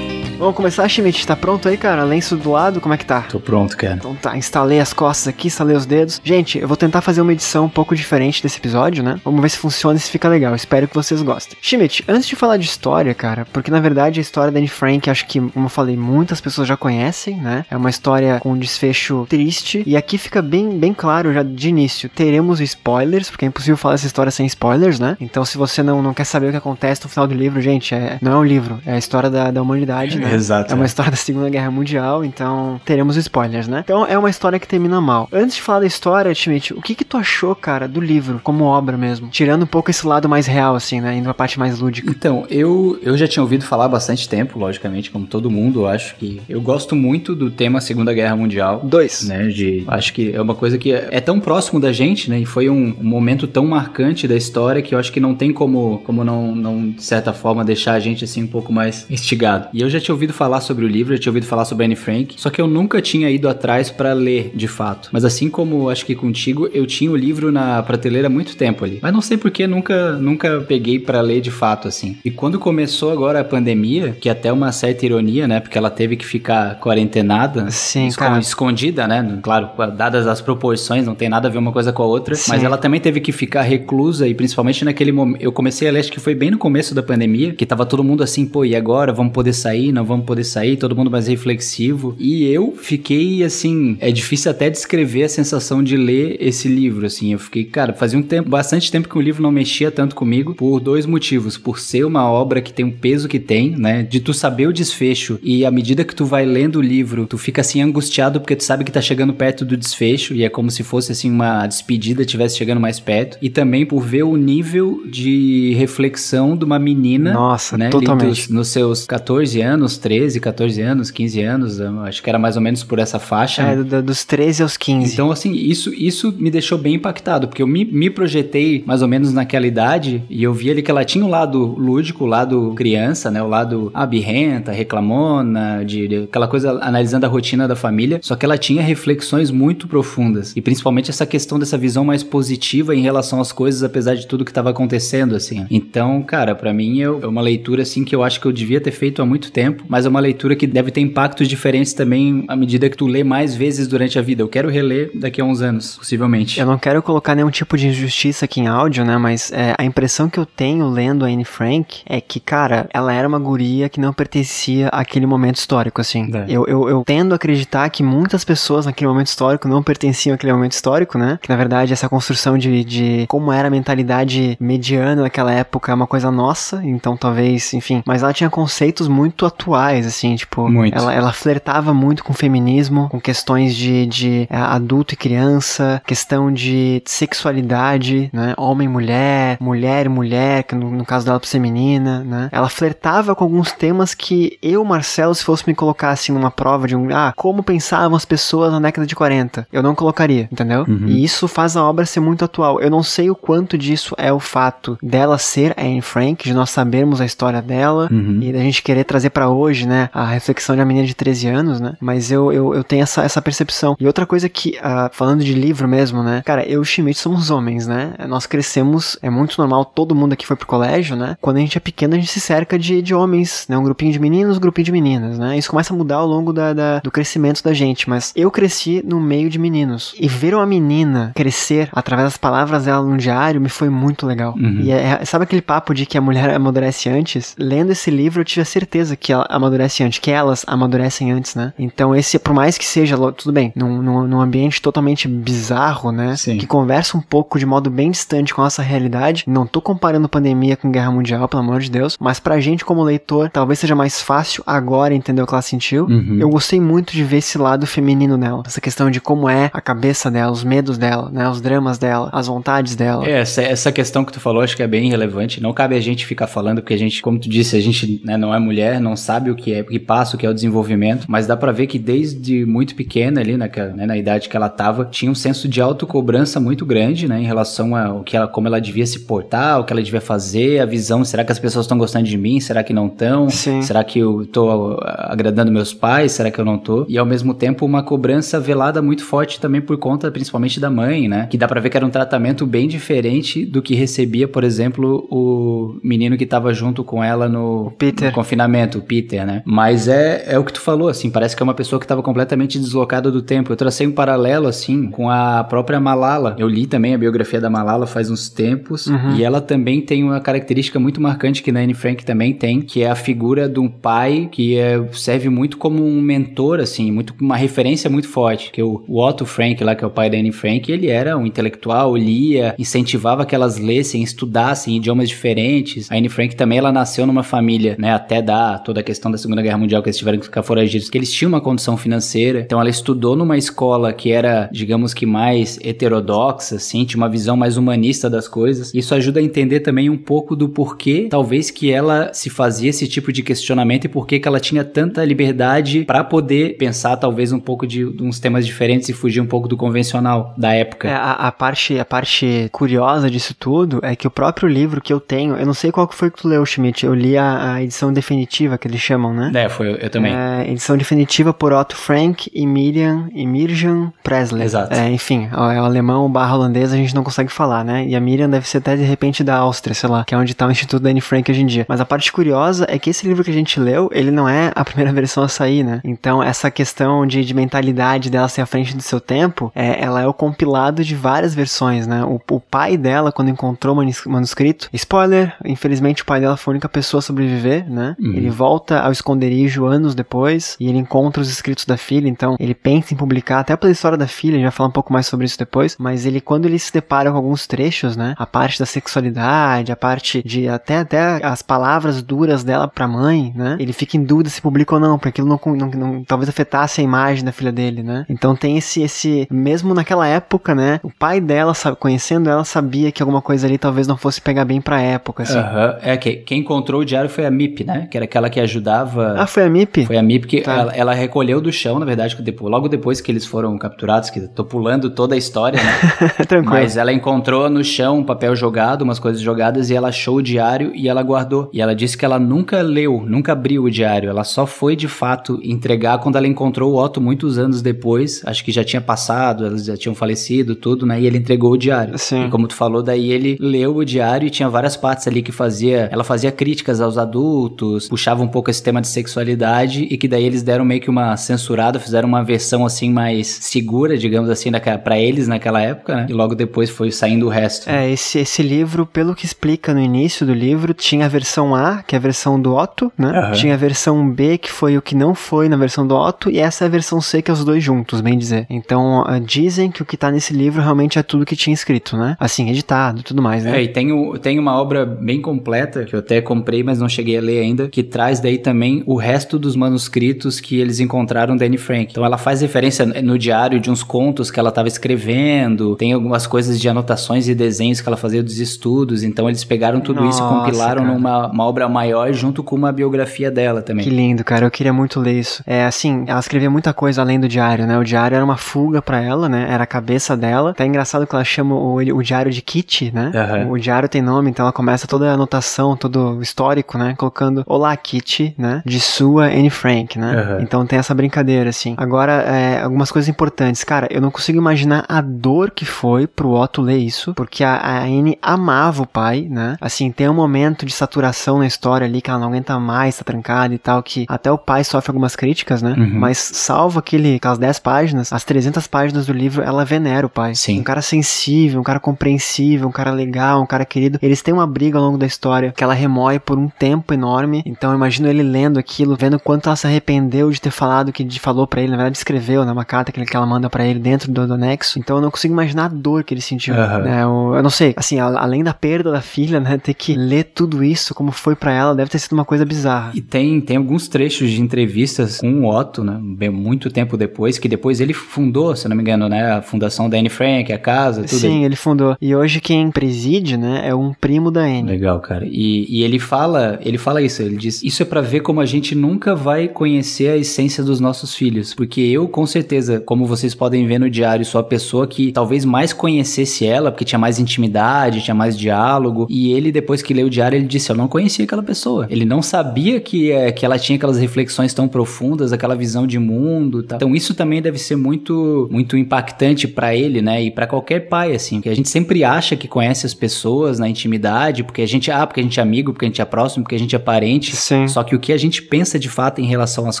Vamos 0.38 0.54
começar, 0.54 0.86
Schmidt? 0.86 1.26
Tá 1.26 1.34
pronto 1.34 1.66
aí, 1.66 1.78
cara? 1.78 2.04
Lenço 2.04 2.36
do 2.36 2.50
lado, 2.50 2.78
como 2.78 2.92
é 2.92 2.98
que 2.98 3.06
tá? 3.06 3.22
Tô 3.22 3.40
pronto, 3.40 3.74
cara. 3.74 3.94
Então 3.94 4.14
tá, 4.14 4.36
instalei 4.36 4.78
as 4.78 4.92
costas 4.92 5.28
aqui, 5.28 5.46
instalei 5.46 5.74
os 5.74 5.86
dedos. 5.86 6.20
Gente, 6.22 6.58
eu 6.58 6.68
vou 6.68 6.76
tentar 6.76 7.00
fazer 7.00 7.22
uma 7.22 7.32
edição 7.32 7.64
um 7.64 7.70
pouco 7.70 7.96
diferente 7.96 8.42
desse 8.42 8.58
episódio, 8.58 9.02
né? 9.02 9.18
Vamos 9.24 9.40
ver 9.40 9.48
se 9.48 9.56
funciona 9.56 9.96
e 9.96 10.00
se 10.00 10.10
fica 10.10 10.28
legal. 10.28 10.54
Espero 10.54 10.86
que 10.86 10.94
vocês 10.94 11.22
gostem. 11.22 11.56
Schmidt, 11.62 12.04
antes 12.06 12.28
de 12.28 12.36
falar 12.36 12.58
de 12.58 12.66
história, 12.66 13.14
cara, 13.14 13.46
porque 13.50 13.70
na 13.70 13.80
verdade 13.80 14.20
a 14.20 14.22
história 14.22 14.52
da 14.52 14.58
Anne 14.58 14.68
Frank, 14.68 15.08
acho 15.08 15.26
que, 15.26 15.40
como 15.40 15.66
eu 15.66 15.70
falei, 15.70 15.96
muitas 15.96 16.38
pessoas 16.38 16.68
já 16.68 16.76
conhecem, 16.76 17.36
né? 17.36 17.64
É 17.70 17.76
uma 17.76 17.88
história 17.88 18.38
com 18.38 18.52
um 18.52 18.58
desfecho 18.58 19.26
triste. 19.30 19.82
E 19.86 19.96
aqui 19.96 20.18
fica 20.18 20.42
bem, 20.42 20.78
bem 20.78 20.92
claro 20.92 21.32
já 21.32 21.42
de 21.42 21.70
início. 21.70 22.10
Teremos 22.10 22.60
spoilers, 22.60 23.30
porque 23.30 23.46
é 23.46 23.48
impossível 23.48 23.78
falar 23.78 23.94
essa 23.94 24.06
história 24.06 24.30
sem 24.30 24.44
spoilers, 24.44 25.00
né? 25.00 25.16
Então 25.18 25.46
se 25.46 25.56
você 25.56 25.82
não, 25.82 26.02
não 26.02 26.12
quer 26.12 26.24
saber 26.24 26.48
o 26.48 26.50
que 26.50 26.58
acontece 26.58 27.02
no 27.04 27.08
final 27.08 27.26
do 27.26 27.34
livro, 27.34 27.58
gente, 27.62 27.94
é, 27.94 28.18
não 28.20 28.32
é 28.32 28.36
um 28.36 28.44
livro, 28.44 28.78
é 28.84 28.92
a 28.92 28.98
história 28.98 29.30
da, 29.30 29.50
da 29.50 29.62
humanidade, 29.62 30.18
né? 30.18 30.25
Exato. 30.34 30.72
É 30.72 30.74
uma 30.74 30.86
história 30.86 31.10
da 31.10 31.16
Segunda 31.16 31.48
Guerra 31.48 31.70
Mundial, 31.70 32.24
então 32.24 32.80
teremos 32.84 33.16
spoilers, 33.16 33.68
né? 33.68 33.82
Então 33.84 34.06
é 34.06 34.18
uma 34.18 34.30
história 34.30 34.58
que 34.58 34.66
termina 34.66 35.00
mal. 35.00 35.28
Antes 35.32 35.56
de 35.56 35.62
falar 35.62 35.80
da 35.80 35.86
história, 35.86 36.34
Schmidt, 36.34 36.74
o 36.74 36.82
que 36.82 36.94
que 36.94 37.04
tu 37.04 37.16
achou, 37.16 37.54
cara, 37.54 37.88
do 37.88 38.00
livro, 38.00 38.40
como 38.42 38.64
obra 38.64 38.96
mesmo? 38.96 39.28
Tirando 39.28 39.62
um 39.62 39.66
pouco 39.66 39.90
esse 39.90 40.06
lado 40.06 40.28
mais 40.28 40.46
real, 40.46 40.74
assim, 40.74 41.00
né? 41.00 41.16
Indo 41.16 41.24
pra 41.24 41.34
parte 41.34 41.58
mais 41.58 41.78
lúdica. 41.78 42.10
Então, 42.10 42.46
eu, 42.50 42.98
eu 43.02 43.16
já 43.16 43.26
tinha 43.26 43.42
ouvido 43.42 43.64
falar 43.64 43.86
há 43.86 43.88
bastante 43.88 44.28
tempo, 44.28 44.58
logicamente, 44.58 45.10
como 45.10 45.26
todo 45.26 45.50
mundo, 45.50 45.80
eu 45.80 45.86
acho 45.86 46.16
que 46.16 46.40
eu 46.48 46.60
gosto 46.60 46.94
muito 46.96 47.34
do 47.34 47.50
tema 47.50 47.80
Segunda 47.80 48.12
Guerra 48.12 48.36
Mundial. 48.36 48.80
Dois. 48.84 49.26
Né, 49.26 49.48
de, 49.48 49.84
acho 49.86 50.12
que 50.12 50.32
é 50.34 50.40
uma 50.40 50.54
coisa 50.54 50.78
que 50.78 50.92
é, 50.92 51.08
é 51.10 51.20
tão 51.20 51.40
próximo 51.40 51.80
da 51.80 51.92
gente, 51.92 52.30
né? 52.30 52.40
E 52.40 52.44
foi 52.44 52.68
um, 52.68 52.94
um 53.00 53.04
momento 53.04 53.46
tão 53.46 53.66
marcante 53.66 54.26
da 54.26 54.36
história 54.36 54.82
que 54.82 54.94
eu 54.94 54.98
acho 54.98 55.12
que 55.12 55.20
não 55.20 55.34
tem 55.34 55.52
como, 55.52 55.98
como 56.04 56.24
não, 56.24 56.54
não, 56.54 56.90
de 56.90 57.02
certa 57.02 57.32
forma, 57.32 57.64
deixar 57.64 57.92
a 57.92 58.00
gente 58.00 58.24
assim 58.24 58.42
um 58.42 58.46
pouco 58.46 58.72
mais 58.72 59.06
instigado. 59.10 59.68
E 59.72 59.80
eu 59.80 59.90
já 59.90 60.00
tinha 60.00 60.14
ouvido 60.16 60.32
falar 60.32 60.60
sobre 60.60 60.84
o 60.84 60.88
livro, 60.88 61.14
já 61.14 61.20
tinha 61.20 61.30
ouvido 61.30 61.46
falar 61.46 61.64
sobre 61.64 61.84
Anne 61.84 61.96
Frank, 61.96 62.34
só 62.38 62.50
que 62.50 62.60
eu 62.60 62.66
nunca 62.66 63.00
tinha 63.00 63.30
ido 63.30 63.48
atrás 63.48 63.90
pra 63.90 64.12
ler 64.12 64.50
de 64.54 64.68
fato. 64.68 65.08
Mas 65.12 65.24
assim 65.24 65.48
como 65.48 65.88
acho 65.88 66.04
que 66.04 66.14
contigo, 66.14 66.68
eu 66.72 66.86
tinha 66.86 67.10
o 67.10 67.16
livro 67.16 67.52
na 67.52 67.82
prateleira 67.82 68.26
há 68.26 68.30
muito 68.30 68.56
tempo 68.56 68.84
ali. 68.84 68.98
Mas 69.02 69.12
não 69.12 69.20
sei 69.20 69.36
por 69.36 69.50
que 69.50 69.66
nunca, 69.66 70.12
nunca 70.12 70.60
peguei 70.66 70.98
pra 70.98 71.20
ler 71.20 71.40
de 71.40 71.50
fato 71.50 71.88
assim. 71.88 72.16
E 72.24 72.30
quando 72.30 72.58
começou 72.58 73.12
agora 73.12 73.40
a 73.40 73.44
pandemia, 73.44 74.16
que 74.20 74.28
é 74.28 74.32
até 74.32 74.52
uma 74.52 74.72
certa 74.72 75.04
ironia, 75.06 75.46
né? 75.46 75.60
Porque 75.60 75.78
ela 75.78 75.90
teve 75.90 76.16
que 76.16 76.24
ficar 76.24 76.78
quarentenada, 76.80 77.70
Sim, 77.70 78.08
cara. 78.10 78.38
escondida, 78.38 79.06
né? 79.06 79.38
Claro, 79.42 79.70
dadas 79.96 80.26
as 80.26 80.40
proporções, 80.40 81.06
não 81.06 81.14
tem 81.14 81.28
nada 81.28 81.48
a 81.48 81.50
ver 81.50 81.58
uma 81.58 81.72
coisa 81.72 81.92
com 81.92 82.02
a 82.02 82.06
outra. 82.06 82.34
Sim. 82.34 82.50
Mas 82.50 82.64
ela 82.64 82.78
também 82.78 83.00
teve 83.00 83.20
que 83.20 83.32
ficar 83.32 83.62
reclusa 83.62 84.26
e 84.26 84.34
principalmente 84.34 84.84
naquele 84.84 85.12
momento. 85.12 85.42
Eu 85.42 85.52
comecei 85.52 85.88
a 85.88 85.92
ler, 85.92 86.00
acho 86.00 86.12
que 86.12 86.20
foi 86.20 86.34
bem 86.34 86.50
no 86.50 86.58
começo 86.58 86.94
da 86.94 87.02
pandemia, 87.02 87.54
que 87.54 87.66
tava 87.66 87.84
todo 87.84 88.02
mundo 88.02 88.22
assim, 88.22 88.46
pô, 88.46 88.64
e 88.64 88.74
agora? 88.74 89.12
Vamos 89.12 89.32
poder 89.32 89.52
sair? 89.52 89.92
Não 89.92 90.04
vamos 90.06 90.24
poder 90.26 90.44
sair? 90.44 90.76
Todo 90.76 90.94
mundo 90.96 91.10
mais 91.10 91.26
reflexivo. 91.28 92.14
E 92.18 92.44
eu 92.44 92.74
fiquei 92.76 93.42
assim. 93.42 93.96
É 94.00 94.10
difícil 94.10 94.50
até 94.50 94.70
descrever 94.70 95.24
a 95.24 95.28
sensação 95.28 95.82
de 95.82 95.96
ler 95.96 96.36
esse 96.40 96.68
livro, 96.68 97.06
assim. 97.06 97.32
Eu 97.32 97.38
fiquei, 97.38 97.64
cara, 97.64 97.92
fazia 97.92 98.18
um 98.18 98.22
tempo, 98.22 98.48
bastante 98.48 98.90
tempo 98.90 99.08
que 99.08 99.18
o 99.18 99.20
livro 99.20 99.42
não 99.42 99.50
mexia 99.52 99.90
tanto 99.90 100.14
comigo, 100.14 100.54
por 100.54 100.80
dois 100.80 101.06
motivos. 101.06 101.56
Por 101.58 101.78
ser 101.78 102.04
uma 102.04 102.30
obra 102.30 102.60
que 102.60 102.72
tem 102.72 102.84
um 102.84 102.90
peso 102.90 103.28
que 103.28 103.38
tem, 103.38 103.70
né? 103.76 104.02
De 104.02 104.20
tu 104.20 104.32
saber 104.32 104.66
o 104.68 104.72
desfecho 104.72 105.38
e 105.42 105.64
à 105.64 105.70
medida 105.70 106.04
que 106.04 106.14
tu 106.14 106.24
vai 106.24 106.44
lendo 106.46 106.76
o 106.76 106.82
livro, 106.82 107.26
tu 107.26 107.36
fica 107.38 107.60
assim 107.60 107.80
angustiado 107.82 108.40
porque 108.40 108.56
tu 108.56 108.64
sabe 108.64 108.84
que 108.84 108.92
tá 108.92 109.00
chegando 109.00 109.32
perto 109.34 109.64
do 109.64 109.76
desfecho 109.76 110.34
e 110.34 110.42
é 110.44 110.48
como 110.48 110.70
se 110.70 110.82
fosse 110.82 111.12
assim 111.12 111.30
uma 111.30 111.66
despedida 111.66 112.24
tivesse 112.24 112.56
chegando 112.56 112.80
mais 112.80 113.00
perto. 113.00 113.38
E 113.40 113.48
também 113.50 113.84
por 113.86 114.00
ver 114.02 114.22
o 114.24 114.36
nível 114.36 115.02
de 115.06 115.74
reflexão 115.76 116.56
de 116.56 116.64
uma 116.64 116.78
menina, 116.78 117.32
Nossa, 117.32 117.76
né? 117.78 117.88
totalmente. 117.88 118.26
dos- 118.26 118.48
nos 118.48 118.68
seus 118.68 119.06
14 119.06 119.60
anos, 119.60 119.95
13, 119.98 120.40
14 120.40 120.80
anos, 120.82 121.10
15 121.10 121.40
anos, 121.42 121.80
acho 121.80 122.22
que 122.22 122.28
era 122.30 122.38
mais 122.38 122.56
ou 122.56 122.62
menos 122.62 122.82
por 122.84 122.98
essa 122.98 123.18
faixa. 123.18 123.62
É, 123.62 123.76
né? 123.76 123.82
do- 123.82 124.02
dos 124.02 124.24
13 124.24 124.62
aos 124.62 124.76
15. 124.76 125.12
Então, 125.12 125.30
assim, 125.30 125.52
isso, 125.52 125.92
isso 125.94 126.34
me 126.38 126.50
deixou 126.50 126.78
bem 126.78 126.94
impactado, 126.94 127.48
porque 127.48 127.62
eu 127.62 127.66
me, 127.66 127.84
me 127.84 128.10
projetei 128.10 128.82
mais 128.86 129.02
ou 129.02 129.08
menos 129.08 129.32
naquela 129.32 129.66
idade 129.66 130.22
e 130.28 130.42
eu 130.42 130.52
vi 130.52 130.70
ali 130.70 130.82
que 130.82 130.90
ela 130.90 131.04
tinha 131.04 131.24
o 131.24 131.28
lado 131.28 131.64
lúdico, 131.64 132.24
o 132.24 132.26
lado 132.26 132.72
criança, 132.76 133.30
né? 133.30 133.42
O 133.42 133.48
lado 133.48 133.90
ah, 133.94 134.06
birrenta, 134.06 134.72
reclamona, 134.72 135.84
de, 135.84 136.08
de 136.08 136.16
aquela 136.24 136.48
coisa 136.48 136.72
analisando 136.82 137.26
a 137.26 137.28
rotina 137.28 137.66
da 137.68 137.76
família, 137.76 138.18
só 138.22 138.36
que 138.36 138.44
ela 138.44 138.58
tinha 138.58 138.82
reflexões 138.82 139.50
muito 139.50 139.86
profundas 139.88 140.52
e 140.56 140.60
principalmente 140.60 141.10
essa 141.10 141.26
questão 141.26 141.58
dessa 141.58 141.78
visão 141.78 142.04
mais 142.04 142.22
positiva 142.22 142.94
em 142.94 143.00
relação 143.00 143.40
às 143.40 143.52
coisas, 143.52 143.82
apesar 143.82 144.14
de 144.14 144.26
tudo 144.26 144.44
que 144.44 144.50
estava 144.50 144.70
acontecendo, 144.70 145.34
assim. 145.34 145.66
Então, 145.70 146.22
cara, 146.22 146.54
pra 146.54 146.72
mim 146.72 147.00
é 147.00 147.08
uma 147.10 147.40
leitura, 147.40 147.82
assim, 147.82 148.04
que 148.04 148.14
eu 148.14 148.22
acho 148.22 148.40
que 148.40 148.46
eu 148.46 148.52
devia 148.52 148.80
ter 148.80 148.90
feito 148.90 149.22
há 149.22 149.26
muito 149.26 149.50
tempo, 149.52 149.84
mas 149.88 150.06
é 150.06 150.08
uma 150.08 150.20
leitura 150.20 150.56
que 150.56 150.66
deve 150.66 150.90
ter 150.90 151.00
impactos 151.00 151.48
diferentes 151.48 151.92
também 151.92 152.44
à 152.48 152.56
medida 152.56 152.88
que 152.88 152.96
tu 152.96 153.06
lê 153.06 153.22
mais 153.24 153.54
vezes 153.54 153.86
durante 153.86 154.18
a 154.18 154.22
vida. 154.22 154.42
Eu 154.42 154.48
quero 154.48 154.68
reler 154.68 155.10
daqui 155.14 155.40
a 155.40 155.44
uns 155.44 155.60
anos, 155.60 155.96
possivelmente. 155.96 156.60
Eu 156.60 156.66
não 156.66 156.78
quero 156.78 157.02
colocar 157.02 157.34
nenhum 157.34 157.50
tipo 157.50 157.76
de 157.76 157.88
injustiça 157.88 158.44
aqui 158.44 158.60
em 158.60 158.66
áudio, 158.66 159.04
né? 159.04 159.16
Mas 159.18 159.52
é, 159.52 159.74
a 159.78 159.84
impressão 159.84 160.28
que 160.28 160.38
eu 160.38 160.46
tenho 160.46 160.88
lendo 160.88 161.24
a 161.24 161.28
Anne 161.28 161.44
Frank 161.44 162.02
é 162.06 162.20
que, 162.20 162.40
cara, 162.40 162.88
ela 162.92 163.12
era 163.12 163.26
uma 163.26 163.38
guria 163.38 163.88
que 163.88 164.00
não 164.00 164.12
pertencia 164.12 164.88
àquele 164.88 165.26
momento 165.26 165.56
histórico, 165.56 166.00
assim. 166.00 166.30
É. 166.34 166.44
Eu, 166.48 166.66
eu, 166.66 166.88
eu 166.88 167.02
tendo 167.04 167.32
a 167.32 167.36
acreditar 167.36 167.88
que 167.90 168.02
muitas 168.02 168.44
pessoas 168.44 168.86
naquele 168.86 169.08
momento 169.08 169.28
histórico 169.28 169.68
não 169.68 169.82
pertenciam 169.82 170.34
àquele 170.34 170.52
momento 170.52 170.72
histórico, 170.72 171.18
né? 171.18 171.38
Que 171.42 171.48
na 171.48 171.56
verdade 171.56 171.92
essa 171.92 172.08
construção 172.08 172.58
de, 172.58 172.84
de 172.84 173.26
como 173.28 173.52
era 173.52 173.68
a 173.68 173.70
mentalidade 173.70 174.56
mediana 174.60 175.22
naquela 175.22 175.52
época 175.52 175.92
é 175.92 175.94
uma 175.94 176.06
coisa 176.06 176.30
nossa, 176.30 176.80
então 176.84 177.16
talvez, 177.16 177.72
enfim. 177.74 178.02
Mas 178.06 178.22
ela 178.22 178.32
tinha 178.32 178.50
conceitos 178.50 179.08
muito 179.08 179.46
atuais, 179.46 179.75
assim, 179.76 180.34
tipo, 180.36 180.68
Muito. 180.68 180.96
ela, 180.96 181.12
ela 181.12 181.32
flertava 181.32 181.92
muito 181.94 182.24
com 182.24 182.32
o 182.32 182.36
feminismo, 182.36 183.08
com 183.08 183.20
questões 183.20 183.74
de, 183.74 184.06
de 184.06 184.46
é, 184.50 184.56
adulto 184.56 185.14
e 185.14 185.16
criança, 185.16 186.02
questão 186.06 186.52
de 186.52 187.02
sexualidade, 187.46 188.30
né? 188.32 188.54
Homem 188.56 188.86
e 188.86 188.90
mulher, 188.90 189.56
mulher 189.60 190.06
e 190.06 190.08
mulher, 190.08 190.62
que 190.64 190.74
no, 190.74 190.90
no 190.90 191.04
caso 191.04 191.26
dela 191.26 191.38
pra 191.38 191.48
ser 191.48 191.58
menina, 191.58 192.24
né? 192.24 192.48
Ela 192.52 192.68
flertava 192.68 193.34
com 193.34 193.44
alguns 193.44 193.72
temas 193.72 194.14
que 194.14 194.58
eu, 194.62 194.84
Marcelo, 194.84 195.34
se 195.34 195.44
fosse 195.44 195.64
me 195.66 195.74
colocar 195.74 196.10
assim 196.10 196.32
numa 196.32 196.50
prova 196.50 196.86
de 196.86 196.96
um, 196.96 197.08
ah, 197.14 197.32
como 197.36 197.62
pensavam 197.62 198.16
as 198.16 198.24
pessoas 198.24 198.72
na 198.72 198.80
década 198.80 199.06
de 199.06 199.14
40, 199.14 199.66
eu 199.72 199.82
não 199.82 199.94
colocaria, 199.94 200.48
entendeu? 200.50 200.84
Uhum. 200.88 201.06
E 201.06 201.22
isso 201.24 201.46
faz 201.48 201.76
a 201.76 201.84
obra 201.84 202.04
ser 202.06 202.20
muito 202.20 202.44
atual. 202.44 202.80
Eu 202.80 202.90
não 202.90 203.02
sei 203.02 203.30
o 203.30 203.34
quanto 203.34 203.76
disso 203.78 204.14
é 204.18 204.32
o 204.32 204.40
fato 204.40 204.98
dela 205.02 205.38
ser 205.38 205.74
a 205.76 205.82
Anne 205.82 206.00
Frank, 206.02 206.44
de 206.44 206.54
nós 206.54 206.70
sabermos 206.70 207.20
a 207.20 207.24
história 207.24 207.62
dela 207.62 208.08
Uhum. 208.10 208.40
e 208.42 208.52
da 208.52 208.58
gente 208.60 208.82
querer 208.82 209.04
trazer 209.04 209.30
pra 209.30 209.48
hoje 209.48 209.65
hoje, 209.66 209.86
né? 209.86 210.08
A 210.12 210.24
reflexão 210.24 210.74
de 210.74 210.80
uma 210.80 210.86
menina 210.86 211.06
de 211.06 211.14
13 211.14 211.48
anos, 211.48 211.80
né? 211.80 211.94
Mas 212.00 212.30
eu, 212.30 212.52
eu, 212.52 212.74
eu 212.74 212.84
tenho 212.84 213.02
essa, 213.02 213.22
essa 213.22 213.42
percepção. 213.42 213.96
E 213.98 214.06
outra 214.06 214.24
coisa 214.26 214.48
que, 214.48 214.78
uh, 214.78 215.10
falando 215.12 215.44
de 215.44 215.52
livro 215.52 215.88
mesmo, 215.88 216.22
né? 216.22 216.42
Cara, 216.44 216.64
eu 216.64 216.80
e 216.80 216.82
o 216.82 216.84
Schmidt 216.84 217.18
somos 217.18 217.50
homens, 217.50 217.86
né? 217.86 218.14
Nós 218.28 218.46
crescemos, 218.46 219.18
é 219.22 219.30
muito 219.30 219.58
normal, 219.58 219.84
todo 219.84 220.14
mundo 220.14 220.32
aqui 220.32 220.46
foi 220.46 220.56
pro 220.56 220.66
colégio, 220.66 221.16
né? 221.16 221.36
Quando 221.40 221.56
a 221.56 221.60
gente 221.60 221.76
é 221.76 221.80
pequeno, 221.80 222.14
a 222.14 222.18
gente 222.18 222.30
se 222.30 222.40
cerca 222.40 222.78
de, 222.78 223.02
de 223.02 223.14
homens, 223.14 223.66
né? 223.68 223.76
Um 223.76 223.84
grupinho 223.84 224.12
de 224.12 224.18
meninos, 224.18 224.56
um 224.56 224.60
grupinho 224.60 224.84
de 224.84 224.92
meninas, 224.92 225.38
né? 225.38 225.58
Isso 225.58 225.70
começa 225.70 225.92
a 225.92 225.96
mudar 225.96 226.16
ao 226.16 226.26
longo 226.26 226.52
da, 226.52 226.72
da 226.72 227.00
do 227.00 227.10
crescimento 227.10 227.62
da 227.62 227.72
gente, 227.72 228.08
mas 228.08 228.32
eu 228.36 228.50
cresci 228.50 229.02
no 229.04 229.20
meio 229.20 229.50
de 229.50 229.58
meninos. 229.58 230.14
E 230.18 230.28
ver 230.28 230.54
uma 230.54 230.66
menina 230.66 231.32
crescer 231.34 231.88
através 231.92 232.26
das 232.26 232.36
palavras 232.36 232.84
dela 232.84 233.04
num 233.04 233.16
diário 233.16 233.60
me 233.60 233.68
foi 233.68 233.88
muito 233.88 234.26
legal. 234.26 234.54
Uhum. 234.54 234.80
E 234.80 234.90
é, 234.90 235.18
é, 235.20 235.24
sabe 235.24 235.44
aquele 235.44 235.62
papo 235.62 235.94
de 235.94 236.06
que 236.06 236.16
a 236.16 236.20
mulher 236.20 236.50
amadurece 236.50 237.08
antes? 237.08 237.54
Lendo 237.58 237.92
esse 237.92 238.10
livro, 238.10 238.40
eu 238.40 238.44
tive 238.44 238.62
a 238.62 238.64
certeza 238.64 239.16
que 239.16 239.32
ela 239.32 239.46
amadurece 239.56 240.02
antes, 240.02 240.18
que 240.18 240.30
elas 240.30 240.64
amadurecem 240.66 241.32
antes, 241.32 241.54
né? 241.54 241.72
Então, 241.78 242.14
esse, 242.14 242.38
por 242.38 242.52
mais 242.52 242.78
que 242.78 242.84
seja, 242.84 243.16
tudo 243.32 243.52
bem, 243.52 243.72
num, 243.74 244.02
num, 244.02 244.26
num 244.26 244.40
ambiente 244.40 244.80
totalmente 244.80 245.28
bizarro, 245.28 246.12
né? 246.12 246.36
Sim. 246.36 246.58
Que 246.58 246.66
conversa 246.66 247.16
um 247.16 247.20
pouco 247.20 247.58
de 247.58 247.66
modo 247.66 247.90
bem 247.90 248.10
distante 248.10 248.54
com 248.54 248.60
a 248.60 248.64
nossa 248.64 248.82
realidade. 248.82 249.44
Não 249.46 249.66
tô 249.66 249.80
comparando 249.80 250.28
pandemia 250.28 250.76
com 250.76 250.90
guerra 250.90 251.10
mundial, 251.10 251.48
pelo 251.48 251.62
amor 251.62 251.80
de 251.80 251.90
Deus, 251.90 252.16
mas 252.20 252.40
pra 252.40 252.60
gente 252.60 252.84
como 252.84 253.02
leitor, 253.02 253.50
talvez 253.50 253.78
seja 253.78 253.94
mais 253.94 254.20
fácil 254.20 254.62
agora 254.66 255.14
entender 255.14 255.42
o 255.42 255.46
que 255.46 255.54
ela 255.54 255.62
sentiu. 255.62 256.04
Uhum. 256.06 256.38
Eu 256.40 256.48
gostei 256.48 256.80
muito 256.80 257.12
de 257.12 257.22
ver 257.24 257.38
esse 257.38 257.58
lado 257.58 257.86
feminino 257.86 258.36
nela, 258.36 258.62
essa 258.66 258.80
questão 258.80 259.10
de 259.10 259.20
como 259.20 259.48
é 259.48 259.70
a 259.72 259.80
cabeça 259.80 260.30
dela, 260.30 260.52
os 260.52 260.64
medos 260.64 260.98
dela, 260.98 261.30
né? 261.30 261.48
Os 261.48 261.60
dramas 261.60 261.98
dela, 261.98 262.28
as 262.32 262.46
vontades 262.46 262.94
dela. 262.94 263.26
É, 263.26 263.40
essa, 263.40 263.62
essa 263.62 263.92
questão 263.92 264.24
que 264.24 264.32
tu 264.32 264.40
falou 264.40 264.62
acho 264.62 264.76
que 264.76 264.82
é 264.82 264.86
bem 264.86 265.08
relevante. 265.08 265.62
Não 265.62 265.72
cabe 265.72 265.96
a 265.96 266.00
gente 266.00 266.26
ficar 266.26 266.46
falando, 266.46 266.80
porque 266.80 266.94
a 266.94 266.98
gente, 266.98 267.22
como 267.22 267.38
tu 267.38 267.48
disse, 267.48 267.76
a 267.76 267.80
gente 267.80 268.20
né, 268.24 268.36
não 268.36 268.54
é 268.54 268.58
mulher, 268.58 269.00
não 269.00 269.16
sabe 269.16 269.35
o 269.50 269.54
que 269.54 269.72
é, 269.72 269.80
o 269.80 269.84
que 269.84 269.98
passa, 269.98 270.36
o 270.36 270.38
que 270.38 270.46
é 270.46 270.50
o 270.50 270.54
desenvolvimento, 270.54 271.26
mas 271.28 271.46
dá 271.46 271.56
para 271.56 271.72
ver 271.72 271.86
que 271.86 271.98
desde 271.98 272.64
muito 272.64 272.94
pequena 272.94 273.40
ali, 273.40 273.56
naquela, 273.56 273.92
né, 273.92 274.06
na 274.06 274.16
idade 274.16 274.48
que 274.48 274.56
ela 274.56 274.68
tava, 274.68 275.04
tinha 275.04 275.30
um 275.30 275.34
senso 275.34 275.68
de 275.68 275.80
autocobrança 275.80 276.58
muito 276.60 276.84
grande, 276.84 277.28
né, 277.28 277.40
em 277.40 277.44
relação 277.44 277.94
ao 277.94 278.22
que 278.22 278.36
ela, 278.36 278.48
como 278.48 278.66
ela 278.66 278.80
devia 278.80 279.06
se 279.06 279.20
portar, 279.20 279.80
o 279.80 279.84
que 279.84 279.92
ela 279.92 280.02
devia 280.02 280.20
fazer, 280.20 280.80
a 280.80 280.86
visão, 280.86 281.24
será 281.24 281.44
que 281.44 281.52
as 281.52 281.58
pessoas 281.58 281.84
estão 281.84 281.98
gostando 281.98 282.24
de 282.24 282.36
mim? 282.36 282.60
Será 282.60 282.82
que 282.82 282.92
não 282.92 283.06
estão? 283.06 283.48
Será 283.82 284.02
que 284.04 284.18
eu 284.18 284.46
tô 284.46 284.98
agradando 285.02 285.70
meus 285.70 285.92
pais? 285.92 286.32
Será 286.32 286.50
que 286.50 286.58
eu 286.58 286.64
não 286.64 286.78
tô? 286.78 287.06
E 287.08 287.18
ao 287.18 287.26
mesmo 287.26 287.54
tempo 287.54 287.84
uma 287.84 288.02
cobrança 288.02 288.58
velada 288.58 289.00
muito 289.02 289.24
forte 289.24 289.60
também 289.60 289.80
por 289.80 289.96
conta 289.98 290.30
principalmente 290.30 290.80
da 290.80 290.90
mãe, 290.90 291.28
né? 291.28 291.46
Que 291.46 291.58
dá 291.58 291.68
para 291.68 291.80
ver 291.80 291.90
que 291.90 291.96
era 291.96 292.06
um 292.06 292.10
tratamento 292.10 292.66
bem 292.66 292.88
diferente 292.88 293.64
do 293.64 293.82
que 293.82 293.94
recebia, 293.94 294.48
por 294.48 294.64
exemplo, 294.64 295.26
o 295.30 295.98
menino 296.02 296.36
que 296.36 296.46
tava 296.46 296.72
junto 296.72 297.04
com 297.04 297.22
ela 297.22 297.48
no, 297.48 297.92
no 298.26 298.32
confinamento, 298.32 298.98
o 298.98 299.02
Peter, 299.02 299.25
né? 299.44 299.62
Mas 299.64 300.08
é, 300.08 300.44
é 300.46 300.58
o 300.58 300.64
que 300.64 300.72
tu 300.72 300.80
falou, 300.80 301.08
assim, 301.08 301.30
parece 301.30 301.56
que 301.56 301.62
é 301.62 301.64
uma 301.64 301.74
pessoa 301.74 301.98
que 301.98 302.06
tava 302.06 302.22
completamente 302.22 302.78
deslocada 302.78 303.30
do 303.30 303.42
tempo. 303.42 303.72
Eu 303.72 303.76
tracei 303.76 304.06
um 304.06 304.12
paralelo, 304.12 304.66
assim, 304.66 305.10
com 305.10 305.30
a 305.30 305.64
própria 305.64 305.98
Malala. 305.98 306.54
Eu 306.58 306.68
li 306.68 306.86
também 306.86 307.14
a 307.14 307.18
biografia 307.18 307.60
da 307.60 307.70
Malala 307.70 308.06
faz 308.06 308.30
uns 308.30 308.48
tempos, 308.48 309.06
uhum. 309.06 309.36
e 309.36 309.42
ela 309.42 309.60
também 309.60 310.00
tem 310.00 310.22
uma 310.22 310.40
característica 310.40 310.98
muito 311.00 311.20
marcante 311.20 311.62
que 311.62 311.72
na 311.72 311.80
Anne 311.80 311.94
Frank 311.94 312.24
também 312.24 312.52
tem, 312.52 312.80
que 312.80 313.02
é 313.02 313.10
a 313.10 313.14
figura 313.14 313.68
de 313.68 313.80
um 313.80 313.88
pai 313.88 314.48
que 314.50 314.76
é, 314.76 315.02
serve 315.12 315.48
muito 315.48 315.78
como 315.78 316.06
um 316.06 316.20
mentor, 316.20 316.80
assim, 316.80 317.10
muito 317.10 317.34
uma 317.40 317.56
referência 317.56 318.08
muito 318.10 318.28
forte. 318.28 318.70
Que 318.70 318.82
o, 318.82 319.04
o 319.08 319.24
Otto 319.24 319.46
Frank, 319.46 319.82
lá 319.82 319.94
que 319.94 320.04
é 320.04 320.06
o 320.06 320.10
pai 320.10 320.30
da 320.30 320.36
Anne 320.36 320.52
Frank, 320.52 320.90
ele 320.90 321.08
era 321.08 321.36
um 321.36 321.46
intelectual, 321.46 322.16
lia, 322.16 322.74
incentivava 322.78 323.46
que 323.46 323.54
elas 323.54 323.78
lessem, 323.78 324.22
estudassem 324.22 324.96
idiomas 324.96 325.28
diferentes. 325.28 326.10
A 326.10 326.16
Anne 326.16 326.28
Frank 326.28 326.54
também, 326.56 326.78
ela 326.78 326.92
nasceu 326.92 327.26
numa 327.26 327.42
família, 327.42 327.96
né, 327.98 328.12
até 328.12 328.42
da 328.42 328.78
toda 328.78 329.00
a 329.00 329.02
questão 329.02 329.15
da 329.30 329.38
Segunda 329.38 329.62
Guerra 329.62 329.78
Mundial 329.78 330.02
que 330.02 330.08
eles 330.08 330.18
tiveram 330.18 330.38
que 330.38 330.44
ficar 330.44 330.62
foragidos, 330.62 331.10
que 331.10 331.18
eles 331.18 331.32
tinham 331.32 331.48
uma 331.48 331.60
condição 331.60 331.96
financeira. 331.96 332.60
Então 332.60 332.80
ela 332.80 332.90
estudou 332.90 333.36
numa 333.36 333.56
escola 333.56 334.12
que 334.12 334.30
era, 334.30 334.68
digamos 334.72 335.12
que 335.12 335.26
mais 335.26 335.78
heterodoxa, 335.82 336.76
assim, 336.76 337.04
tinha 337.04 337.20
uma 337.20 337.28
visão 337.28 337.56
mais 337.56 337.76
humanista 337.76 338.28
das 338.30 338.48
coisas. 338.48 338.92
Isso 338.94 339.14
ajuda 339.14 339.40
a 339.40 339.42
entender 339.42 339.80
também 339.80 340.08
um 340.08 340.16
pouco 340.16 340.54
do 340.54 340.68
porquê, 340.68 341.28
talvez 341.30 341.70
que 341.70 341.90
ela 341.90 342.32
se 342.32 342.50
fazia 342.50 342.90
esse 342.90 343.06
tipo 343.08 343.32
de 343.32 343.42
questionamento 343.42 344.04
e 344.04 344.08
por 344.08 344.26
que 344.26 344.40
ela 344.44 344.60
tinha 344.60 344.84
tanta 344.84 345.24
liberdade 345.24 346.04
para 346.04 346.22
poder 346.22 346.76
pensar 346.76 347.16
talvez 347.16 347.52
um 347.52 347.60
pouco 347.60 347.86
de, 347.86 348.10
de, 348.10 348.22
uns 348.22 348.38
temas 348.38 348.66
diferentes 348.66 349.08
e 349.08 349.12
fugir 349.12 349.40
um 349.40 349.46
pouco 349.46 349.68
do 349.68 349.76
convencional 349.76 350.54
da 350.56 350.72
época. 350.72 351.08
É, 351.08 351.14
a, 351.14 351.32
a, 351.32 351.52
parte 351.52 351.98
a 351.98 352.04
parte 352.04 352.68
curiosa 352.72 353.30
disso 353.30 353.54
tudo 353.58 354.00
é 354.02 354.14
que 354.14 354.26
o 354.26 354.30
próprio 354.30 354.68
livro 354.68 355.00
que 355.00 355.12
eu 355.12 355.20
tenho, 355.20 355.56
eu 355.56 355.66
não 355.66 355.74
sei 355.74 355.90
qual 355.90 356.06
que 356.06 356.14
foi 356.14 356.30
que 356.30 356.40
tu 356.42 356.48
leu, 356.48 356.64
Schmidt, 356.64 357.04
eu 357.04 357.14
li 357.14 357.36
a, 357.36 357.74
a 357.74 357.82
edição 357.82 358.12
definitiva 358.12 358.78
que 358.78 358.86
eles 358.86 359.00
chamam, 359.06 359.32
né? 359.32 359.50
É, 359.54 359.68
foi 359.68 359.88
eu, 359.88 359.96
eu 359.96 360.10
também. 360.10 360.34
É, 360.34 360.70
edição 360.70 360.96
definitiva 360.96 361.52
por 361.52 361.72
Otto 361.72 361.96
Frank 361.96 362.50
e 362.52 362.66
Miriam 362.66 363.28
e 363.34 363.46
Mirjan 363.46 364.12
Presley. 364.22 364.64
Exato. 364.64 364.94
É, 364.94 365.10
enfim, 365.10 365.48
é 365.52 365.80
o 365.80 365.84
alemão 365.84 366.30
barra 366.30 366.56
holandês 366.56 366.92
a 366.92 366.96
gente 366.96 367.14
não 367.14 367.22
consegue 367.22 367.50
falar, 367.50 367.84
né? 367.84 368.04
E 368.06 368.16
a 368.16 368.20
Miriam 368.20 368.48
deve 368.48 368.68
ser 368.68 368.78
até 368.78 368.96
de 368.96 369.04
repente 369.04 369.44
da 369.44 369.56
Áustria, 369.56 369.94
sei 369.94 370.08
lá, 370.08 370.24
que 370.24 370.34
é 370.34 370.38
onde 370.38 370.54
tá 370.54 370.66
o 370.66 370.70
Instituto 370.70 371.02
da 371.02 371.10
Anne 371.10 371.20
Frank 371.20 371.50
hoje 371.50 371.62
em 371.62 371.66
dia. 371.66 371.86
Mas 371.88 372.00
a 372.00 372.04
parte 372.04 372.32
curiosa 372.32 372.86
é 372.88 372.98
que 372.98 373.10
esse 373.10 373.26
livro 373.26 373.44
que 373.44 373.50
a 373.50 373.54
gente 373.54 373.78
leu, 373.78 374.08
ele 374.12 374.30
não 374.30 374.48
é 374.48 374.72
a 374.74 374.84
primeira 374.84 375.12
versão 375.14 375.42
a 375.42 375.48
sair, 375.48 375.84
né? 375.84 376.00
Então 376.04 376.42
essa 376.42 376.70
questão 376.70 377.26
de, 377.26 377.44
de 377.44 377.54
mentalidade 377.54 378.30
dela 378.30 378.48
ser 378.48 378.62
à 378.62 378.66
frente 378.66 378.96
do 378.96 379.02
seu 379.02 379.20
tempo, 379.20 379.70
é, 379.74 380.02
ela 380.02 380.20
é 380.20 380.26
o 380.26 380.34
compilado 380.34 381.04
de 381.04 381.14
várias 381.14 381.54
versões, 381.54 382.06
né? 382.06 382.24
O, 382.24 382.40
o 382.50 382.60
pai 382.60 382.96
dela, 382.96 383.30
quando 383.30 383.50
encontrou 383.50 383.94
o 383.94 384.30
manuscrito, 384.30 384.88
spoiler, 384.92 385.54
infelizmente 385.64 386.22
o 386.22 386.26
pai 386.26 386.40
dela 386.40 386.56
foi 386.56 386.72
a 386.72 386.74
única 386.74 386.88
pessoa 386.88 387.18
a 387.18 387.22
sobreviver, 387.22 387.88
né? 387.88 388.16
Uhum. 388.18 388.32
Ele 388.34 388.50
volta 388.50 388.95
ao 389.00 389.12
esconderijo 389.12 389.86
anos 389.86 390.14
depois 390.14 390.76
e 390.80 390.88
ele 390.88 390.98
encontra 390.98 391.42
os 391.42 391.50
escritos 391.50 391.84
da 391.84 391.96
filha, 391.96 392.28
então 392.28 392.56
ele 392.58 392.74
pensa 392.74 393.14
em 393.14 393.16
publicar, 393.16 393.60
até 393.60 393.76
pela 393.76 393.92
história 393.92 394.18
da 394.18 394.26
filha, 394.26 394.54
a 394.54 394.56
gente 394.56 394.64
vai 394.64 394.72
falar 394.72 394.88
um 394.88 394.92
pouco 394.92 395.12
mais 395.12 395.26
sobre 395.26 395.46
isso 395.46 395.58
depois, 395.58 395.96
mas 395.98 396.26
ele, 396.26 396.40
quando 396.40 396.66
ele 396.66 396.78
se 396.78 396.92
depara 396.92 397.30
com 397.30 397.36
alguns 397.36 397.66
trechos, 397.66 398.16
né? 398.16 398.34
A 398.38 398.46
parte 398.46 398.78
da 398.78 398.86
sexualidade, 398.86 399.92
a 399.92 399.96
parte 399.96 400.42
de 400.42 400.68
até, 400.68 400.98
até 400.98 401.44
as 401.44 401.62
palavras 401.62 402.22
duras 402.22 402.64
dela 402.64 402.88
pra 402.88 403.08
mãe, 403.08 403.52
né? 403.54 403.76
Ele 403.78 403.92
fica 403.92 404.16
em 404.16 404.24
dúvida 404.24 404.50
se 404.50 404.60
publica 404.60 404.94
ou 404.94 405.00
não, 405.00 405.18
porque 405.18 405.28
aquilo 405.28 405.48
não, 405.48 405.60
não, 405.74 405.90
não 405.90 406.24
talvez 406.24 406.48
afetasse 406.48 407.00
a 407.00 407.04
imagem 407.04 407.44
da 407.44 407.52
filha 407.52 407.72
dele, 407.72 408.02
né? 408.02 408.24
Então 408.28 408.54
tem 408.54 408.76
esse, 408.76 409.02
esse, 409.02 409.46
mesmo 409.50 409.94
naquela 409.94 410.26
época, 410.26 410.74
né? 410.74 411.00
O 411.02 411.10
pai 411.10 411.40
dela, 411.40 411.74
sabe, 411.74 411.96
conhecendo 411.96 412.48
ela, 412.48 412.64
sabia 412.64 413.12
que 413.12 413.22
alguma 413.22 413.42
coisa 413.42 413.66
ali 413.66 413.78
talvez 413.78 414.06
não 414.06 414.16
fosse 414.16 414.40
pegar 414.40 414.64
bem 414.64 414.80
pra 414.80 415.00
época, 415.00 415.42
assim. 415.42 415.58
Uhum. 415.58 415.94
É, 416.02 416.16
que 416.16 416.36
quem 416.36 416.60
encontrou 416.60 417.00
o 417.00 417.04
diário 417.04 417.28
foi 417.30 417.46
a 417.46 417.50
MIP, 417.50 417.84
né? 417.84 418.08
Que 418.10 418.16
era 418.16 418.24
aquela 418.24 418.50
que 418.50 418.60
ajudava. 418.86 419.34
Ah, 419.36 419.46
foi 419.46 419.64
a 419.64 419.68
MIP? 419.68 420.06
Foi 420.06 420.16
a 420.16 420.22
MIP 420.22 420.46
que 420.46 420.60
tá. 420.60 420.74
ela, 420.74 420.92
ela, 420.94 421.14
recolheu 421.14 421.60
do 421.60 421.72
chão, 421.72 421.98
na 421.98 422.06
verdade, 422.06 422.36
depois, 422.40 422.70
logo 422.70 422.88
depois 422.88 423.20
que 423.20 423.32
eles 423.32 423.44
foram 423.44 423.76
capturados, 423.76 424.30
que 424.30 424.40
tô 424.48 424.64
pulando 424.64 425.10
toda 425.10 425.34
a 425.34 425.38
história, 425.38 425.80
né? 425.82 426.28
Tranquilo. 426.46 426.74
Mas 426.74 426.96
ela 426.96 427.12
encontrou 427.12 427.68
no 427.68 427.82
chão 427.82 428.18
um 428.18 428.24
papel 428.24 428.54
jogado, 428.54 429.02
umas 429.02 429.18
coisas 429.18 429.40
jogadas, 429.40 429.90
e 429.90 429.94
ela 429.94 430.08
achou 430.08 430.36
o 430.36 430.42
diário 430.42 430.92
e 430.94 431.08
ela 431.08 431.22
guardou. 431.22 431.68
E 431.72 431.80
ela 431.80 431.94
disse 431.94 432.16
que 432.16 432.24
ela 432.24 432.38
nunca 432.38 432.80
leu, 432.80 433.24
nunca 433.26 433.52
abriu 433.52 433.84
o 433.84 433.90
diário. 433.90 434.30
Ela 434.30 434.44
só 434.44 434.66
foi 434.66 434.94
de 434.94 435.08
fato 435.08 435.58
entregar 435.62 436.18
quando 436.18 436.36
ela 436.36 436.46
encontrou 436.46 436.92
o 436.92 437.02
Otto 437.02 437.20
muitos 437.20 437.58
anos 437.58 437.82
depois. 437.82 438.42
Acho 438.44 438.64
que 438.64 438.70
já 438.70 438.84
tinha 438.84 439.00
passado, 439.00 439.66
eles 439.66 439.84
já 439.84 439.96
tinham 439.96 440.14
falecido, 440.14 440.76
tudo, 440.76 441.04
né? 441.04 441.20
E 441.20 441.26
ele 441.26 441.38
entregou 441.38 441.72
o 441.72 441.76
diário. 441.76 442.18
Sim. 442.18 442.46
E 442.46 442.50
como 442.50 442.68
tu 442.68 442.74
falou, 442.74 443.02
daí 443.02 443.30
ele 443.30 443.56
leu 443.58 443.96
o 443.96 444.04
diário 444.04 444.46
e 444.46 444.50
tinha 444.50 444.68
várias 444.68 444.96
partes 444.96 445.26
ali 445.26 445.42
que 445.42 445.52
fazia. 445.52 446.08
Ela 446.12 446.24
fazia 446.24 446.52
críticas 446.52 447.00
aos 447.00 447.18
adultos, 447.18 448.08
puxava 448.08 448.42
um 448.42 448.48
pouco 448.48 448.70
esse 448.76 448.82
tema 448.82 449.00
de 449.00 449.08
sexualidade 449.08 450.06
e 450.10 450.16
que 450.16 450.28
daí 450.28 450.44
eles 450.44 450.62
deram 450.62 450.84
meio 450.84 451.00
que 451.00 451.10
uma 451.10 451.36
censurada, 451.36 451.98
fizeram 451.98 452.28
uma 452.28 452.44
versão 452.44 452.84
assim 452.84 453.10
mais 453.10 453.46
segura, 453.46 454.16
digamos 454.16 454.50
assim, 454.50 454.70
para 455.02 455.18
eles 455.18 455.48
naquela 455.48 455.80
época, 455.80 456.14
né? 456.14 456.26
E 456.28 456.32
logo 456.32 456.54
depois 456.54 456.90
foi 456.90 457.10
saindo 457.10 457.46
o 457.46 457.48
resto. 457.48 457.88
É, 457.88 458.10
esse, 458.10 458.38
esse 458.38 458.62
livro, 458.62 459.06
pelo 459.06 459.34
que 459.34 459.44
explica 459.44 459.94
no 459.94 460.00
início 460.00 460.46
do 460.46 460.52
livro, 460.52 460.92
tinha 460.92 461.26
a 461.26 461.28
versão 461.28 461.74
A, 461.74 462.02
que 462.02 462.14
é 462.14 462.18
a 462.18 462.20
versão 462.20 462.60
do 462.60 462.74
Otto, 462.74 463.12
né? 463.16 463.48
Uhum. 463.48 463.52
Tinha 463.52 463.74
a 463.74 463.76
versão 463.76 464.28
B, 464.28 464.58
que 464.58 464.70
foi 464.70 464.98
o 464.98 465.02
que 465.02 465.14
não 465.14 465.34
foi 465.34 465.68
na 465.68 465.76
versão 465.76 466.06
do 466.06 466.14
Otto, 466.14 466.50
e 466.50 466.58
essa 466.58 466.84
é 466.84 466.86
a 466.86 466.90
versão 466.90 467.20
C, 467.20 467.40
que 467.40 467.50
é 467.50 467.54
os 467.54 467.64
dois 467.64 467.82
juntos, 467.82 468.20
bem 468.20 468.36
dizer. 468.36 468.66
Então, 468.68 469.22
uh, 469.22 469.40
dizem 469.40 469.90
que 469.90 470.02
o 470.02 470.04
que 470.04 470.16
tá 470.16 470.30
nesse 470.30 470.52
livro 470.52 470.82
realmente 470.82 471.18
é 471.18 471.22
tudo 471.22 471.46
que 471.46 471.56
tinha 471.56 471.72
escrito, 471.72 472.16
né? 472.16 472.36
Assim, 472.38 472.68
editado 472.68 473.20
e 473.20 473.22
tudo 473.22 473.40
mais, 473.40 473.64
né? 473.64 473.78
É, 473.78 473.82
e 473.82 473.88
tem, 473.88 474.12
o, 474.12 474.38
tem 474.38 474.58
uma 474.58 474.80
obra 474.80 475.06
bem 475.06 475.40
completa, 475.40 476.04
que 476.04 476.14
eu 476.14 476.20
até 476.20 476.40
comprei, 476.40 476.82
mas 476.82 476.98
não 476.98 477.08
cheguei 477.08 477.38
a 477.38 477.40
ler 477.40 477.60
ainda, 477.60 477.88
que 477.88 478.02
traz 478.02 478.40
daí 478.40 478.58
também 478.66 479.04
o 479.06 479.14
resto 479.14 479.60
dos 479.60 479.76
manuscritos 479.76 480.58
que 480.58 480.80
eles 480.80 480.98
encontraram 480.98 481.56
da 481.56 481.64
Anne 481.64 481.78
Frank. 481.78 482.08
Então, 482.10 482.24
ela 482.24 482.36
faz 482.36 482.60
referência 482.62 483.06
no 483.06 483.38
diário 483.38 483.78
de 483.78 483.88
uns 483.88 484.02
contos 484.02 484.50
que 484.50 484.58
ela 484.58 484.70
estava 484.70 484.88
escrevendo, 484.88 485.94
tem 485.94 486.12
algumas 486.12 486.48
coisas 486.48 486.80
de 486.80 486.88
anotações 486.88 487.48
e 487.48 487.54
desenhos 487.54 488.00
que 488.00 488.08
ela 488.08 488.16
fazia 488.16 488.42
dos 488.42 488.58
estudos, 488.58 489.22
então 489.22 489.48
eles 489.48 489.62
pegaram 489.62 490.00
tudo 490.00 490.20
Nossa, 490.20 490.42
isso 490.42 490.44
e 490.44 490.48
compilaram 490.48 491.02
cara. 491.02 491.14
numa 491.14 491.46
uma 491.46 491.64
obra 491.64 491.88
maior 491.88 492.32
junto 492.32 492.64
com 492.64 492.74
uma 492.74 492.90
biografia 492.90 493.52
dela 493.52 493.82
também. 493.82 494.04
Que 494.04 494.10
lindo, 494.10 494.42
cara, 494.42 494.66
eu 494.66 494.70
queria 494.70 494.92
muito 494.92 495.20
ler 495.20 495.38
isso. 495.38 495.62
É 495.64 495.84
assim, 495.84 496.24
ela 496.26 496.40
escrevia 496.40 496.68
muita 496.68 496.92
coisa 496.92 497.22
além 497.22 497.38
do 497.38 497.48
diário, 497.48 497.86
né? 497.86 497.96
O 497.96 498.02
diário 498.02 498.34
era 498.34 498.44
uma 498.44 498.56
fuga 498.56 499.00
para 499.00 499.20
ela, 499.20 499.48
né? 499.48 499.68
Era 499.70 499.84
a 499.84 499.86
cabeça 499.86 500.36
dela. 500.36 500.74
Tá 500.74 500.84
engraçado 500.84 501.24
que 501.24 501.34
ela 501.36 501.44
chama 501.44 501.76
o, 501.76 501.96
o 501.98 502.22
diário 502.22 502.50
de 502.50 502.62
Kitty, 502.62 503.12
né? 503.14 503.30
Uhum. 503.32 503.72
O 503.72 503.78
diário 503.78 504.08
tem 504.08 504.20
nome, 504.20 504.50
então 504.50 504.64
ela 504.64 504.72
começa 504.72 505.06
toda 505.06 505.30
a 505.30 505.34
anotação, 505.34 505.96
todo 505.96 506.38
o 506.38 506.42
histórico, 506.42 506.98
né? 506.98 507.14
Colocando 507.16 507.62
Olá, 507.64 507.96
Kitty, 507.96 508.55
né? 508.56 508.82
De 508.84 509.00
sua 509.00 509.46
Anne 509.46 509.70
Frank, 509.70 510.18
né? 510.18 510.34
Uhum. 510.34 510.60
Então 510.62 510.86
tem 510.86 510.98
essa 510.98 511.14
brincadeira, 511.14 511.70
assim. 511.70 511.94
Agora, 511.96 512.32
é, 512.42 512.82
algumas 512.82 513.10
coisas 513.10 513.28
importantes. 513.28 513.84
Cara, 513.84 514.08
eu 514.10 514.20
não 514.20 514.30
consigo 514.30 514.58
imaginar 514.58 515.04
a 515.08 515.20
dor 515.20 515.70
que 515.70 515.84
foi 515.84 516.26
pro 516.26 516.50
Otto 516.50 516.82
ler 516.82 516.98
isso, 516.98 517.34
porque 517.34 517.62
a, 517.64 517.76
a 517.76 518.02
Anne 518.04 518.38
amava 518.40 519.02
o 519.02 519.06
pai, 519.06 519.46
né? 519.50 519.76
Assim, 519.80 520.10
tem 520.10 520.28
um 520.28 520.34
momento 520.34 520.86
de 520.86 520.92
saturação 520.92 521.58
na 521.58 521.66
história 521.66 522.06
ali 522.06 522.20
que 522.20 522.30
ela 522.30 522.38
não 522.38 522.48
aguenta 522.48 522.78
mais, 522.78 523.18
tá 523.18 523.24
trancada 523.24 523.74
e 523.74 523.78
tal, 523.78 524.02
que 524.02 524.26
até 524.28 524.50
o 524.50 524.58
pai 524.58 524.84
sofre 524.84 525.10
algumas 525.10 525.36
críticas, 525.36 525.82
né? 525.82 525.94
Uhum. 525.96 526.18
Mas 526.18 526.38
salvo 526.38 526.98
aquele, 526.98 527.36
aquelas 527.36 527.58
10 527.58 527.78
páginas, 527.80 528.32
as 528.32 528.44
300 528.44 528.86
páginas 528.86 529.26
do 529.26 529.32
livro, 529.32 529.62
ela 529.62 529.84
venera 529.84 530.26
o 530.26 530.30
pai. 530.30 530.54
Sim. 530.54 530.80
Um 530.80 530.84
cara 530.84 531.02
sensível, 531.02 531.80
um 531.80 531.84
cara 531.84 532.00
compreensível, 532.00 532.88
um 532.88 532.92
cara 532.92 533.10
legal, 533.10 533.62
um 533.62 533.66
cara 533.66 533.84
querido. 533.84 534.18
Eles 534.22 534.42
têm 534.42 534.54
uma 534.54 534.66
briga 534.66 534.98
ao 534.98 535.04
longo 535.04 535.18
da 535.18 535.26
história 535.26 535.72
que 535.72 535.82
ela 535.82 535.94
remoe 535.94 536.38
por 536.38 536.58
um 536.58 536.68
tempo 536.68 537.12
enorme. 537.12 537.62
Então 537.66 537.90
eu 537.90 537.96
imagino 537.96 538.28
ele 538.28 538.35
lendo 538.42 538.78
aquilo, 538.78 539.16
vendo 539.16 539.38
quanto 539.38 539.68
ela 539.68 539.76
se 539.76 539.86
arrependeu 539.86 540.50
de 540.50 540.60
ter 540.60 540.70
falado 540.70 541.08
o 541.08 541.12
que 541.12 541.26
falou 541.38 541.66
para 541.66 541.80
ele, 541.80 541.90
na 541.90 541.96
verdade 541.96 542.16
escreveu, 542.16 542.64
né, 542.64 542.72
uma 542.72 542.84
carta 542.84 543.12
que, 543.12 543.36
ela 543.36 543.46
manda 543.46 543.68
para 543.68 543.86
ele 543.86 543.98
dentro 543.98 544.32
do, 544.32 544.46
do 544.46 544.54
anexo. 544.54 544.98
Então 544.98 545.16
eu 545.16 545.22
não 545.22 545.30
consigo 545.30 545.52
imaginar 545.52 545.84
a 545.84 545.88
dor 545.88 546.24
que 546.24 546.32
ele 546.32 546.40
sentiu. 546.40 546.74
Uhum. 546.74 546.98
Né? 546.98 547.22
Eu, 547.22 547.52
eu, 547.56 547.62
não 547.62 547.70
sei, 547.70 547.94
assim, 547.96 548.18
além 548.18 548.64
da 548.64 548.72
perda 548.72 549.10
da 549.10 549.20
filha, 549.20 549.60
né, 549.60 549.78
ter 549.78 549.94
que 549.94 550.14
ler 550.14 550.44
tudo 550.54 550.82
isso, 550.82 551.14
como 551.14 551.30
foi 551.30 551.54
para 551.54 551.72
ela, 551.72 551.94
deve 551.94 552.10
ter 552.10 552.18
sido 552.18 552.32
uma 552.32 552.44
coisa 552.44 552.64
bizarra. 552.64 553.12
E 553.14 553.20
tem, 553.20 553.60
tem 553.60 553.76
alguns 553.76 554.08
trechos 554.08 554.50
de 554.50 554.60
entrevistas 554.60 555.38
com 555.38 555.62
o 555.62 555.68
Otto, 555.68 556.02
né, 556.02 556.18
bem, 556.20 556.50
muito 556.50 556.90
tempo 556.90 557.16
depois, 557.16 557.58
que 557.58 557.68
depois 557.68 558.00
ele 558.00 558.12
fundou, 558.12 558.74
se 558.74 558.88
não 558.88 558.96
me 558.96 559.02
engano, 559.02 559.28
né, 559.28 559.52
a 559.52 559.62
fundação 559.62 560.08
da 560.08 560.18
Anne 560.18 560.28
Frank, 560.28 560.72
a 560.72 560.78
casa, 560.78 561.22
tudo. 561.22 561.38
Sim, 561.38 561.64
ele 561.64 561.76
fundou. 561.76 562.16
E 562.20 562.34
hoje 562.34 562.60
quem 562.60 562.90
preside, 562.90 563.56
né, 563.56 563.82
é 563.84 563.94
um 563.94 564.12
primo 564.12 564.50
da 564.50 564.62
Anne. 564.62 564.90
Legal, 564.90 565.20
cara. 565.20 565.44
E, 565.46 565.86
e 565.88 566.02
ele 566.02 566.18
fala, 566.18 566.78
ele 566.82 566.98
fala 566.98 567.20
isso, 567.22 567.42
ele 567.42 567.56
diz, 567.56 567.82
isso 567.82 568.02
é 568.02 568.06
para 568.06 568.20
ver 568.26 568.40
como 568.40 568.60
a 568.60 568.66
gente 568.66 568.94
nunca 568.94 569.34
vai 569.34 569.68
conhecer 569.68 570.28
a 570.28 570.36
essência 570.36 570.82
dos 570.82 571.00
nossos 571.00 571.34
filhos, 571.34 571.74
porque 571.74 572.00
eu 572.00 572.28
com 572.28 572.46
certeza, 572.46 573.00
como 573.00 573.24
vocês 573.26 573.54
podem 573.54 573.86
ver 573.86 573.98
no 573.98 574.10
diário, 574.10 574.44
sou 574.44 574.60
a 574.60 574.64
pessoa 574.64 575.06
que 575.06 575.32
talvez 575.32 575.64
mais 575.64 575.92
conhecesse 575.92 576.66
ela, 576.66 576.90
porque 576.90 577.04
tinha 577.04 577.18
mais 577.18 577.38
intimidade, 577.38 578.22
tinha 578.22 578.34
mais 578.34 578.58
diálogo, 578.58 579.26
e 579.30 579.52
ele 579.52 579.72
depois 579.72 580.02
que 580.02 580.12
leu 580.12 580.26
o 580.26 580.30
diário, 580.30 580.56
ele 580.56 580.66
disse, 580.66 580.90
eu 580.90 580.96
não 580.96 581.08
conhecia 581.08 581.44
aquela 581.44 581.62
pessoa. 581.62 582.06
Ele 582.10 582.24
não 582.24 582.42
sabia 582.42 583.00
que, 583.00 583.30
é, 583.30 583.52
que 583.52 583.64
ela 583.64 583.78
tinha 583.78 583.96
aquelas 583.96 584.18
reflexões 584.18 584.74
tão 584.74 584.88
profundas, 584.88 585.52
aquela 585.52 585.74
visão 585.74 586.06
de 586.06 586.18
mundo, 586.18 586.82
tá? 586.82 586.96
Então 586.96 587.14
isso 587.14 587.34
também 587.34 587.62
deve 587.62 587.78
ser 587.78 587.96
muito 587.96 588.68
muito 588.70 588.96
impactante 588.96 589.68
para 589.68 589.94
ele, 589.94 590.20
né? 590.20 590.42
E 590.42 590.50
para 590.50 590.66
qualquer 590.66 591.08
pai 591.08 591.34
assim, 591.34 591.60
que 591.60 591.68
a 591.68 591.74
gente 591.74 591.88
sempre 591.88 592.24
acha 592.24 592.56
que 592.56 592.66
conhece 592.66 593.06
as 593.06 593.14
pessoas 593.14 593.78
na 593.78 593.88
intimidade, 593.88 594.64
porque 594.64 594.82
a 594.82 594.86
gente 594.86 595.10
ah, 595.10 595.26
porque 595.26 595.40
a 595.40 595.42
gente 595.42 595.60
é 595.60 595.62
amigo, 595.62 595.92
porque 595.92 596.04
a 596.04 596.08
gente 596.08 596.20
é 596.20 596.24
próximo, 596.24 596.64
porque 596.64 596.74
a 596.74 596.78
gente 596.78 596.96
é 596.96 596.98
parente. 596.98 597.54
Sim. 597.54 597.86
Só 597.88 598.02
que 598.02 598.15
o 598.16 598.20
que 598.20 598.32
a 598.32 598.36
gente 598.36 598.62
pensa 598.62 598.98
de 598.98 599.08
fato 599.08 599.40
em 599.40 599.46
relação 599.46 599.88
às 599.88 600.00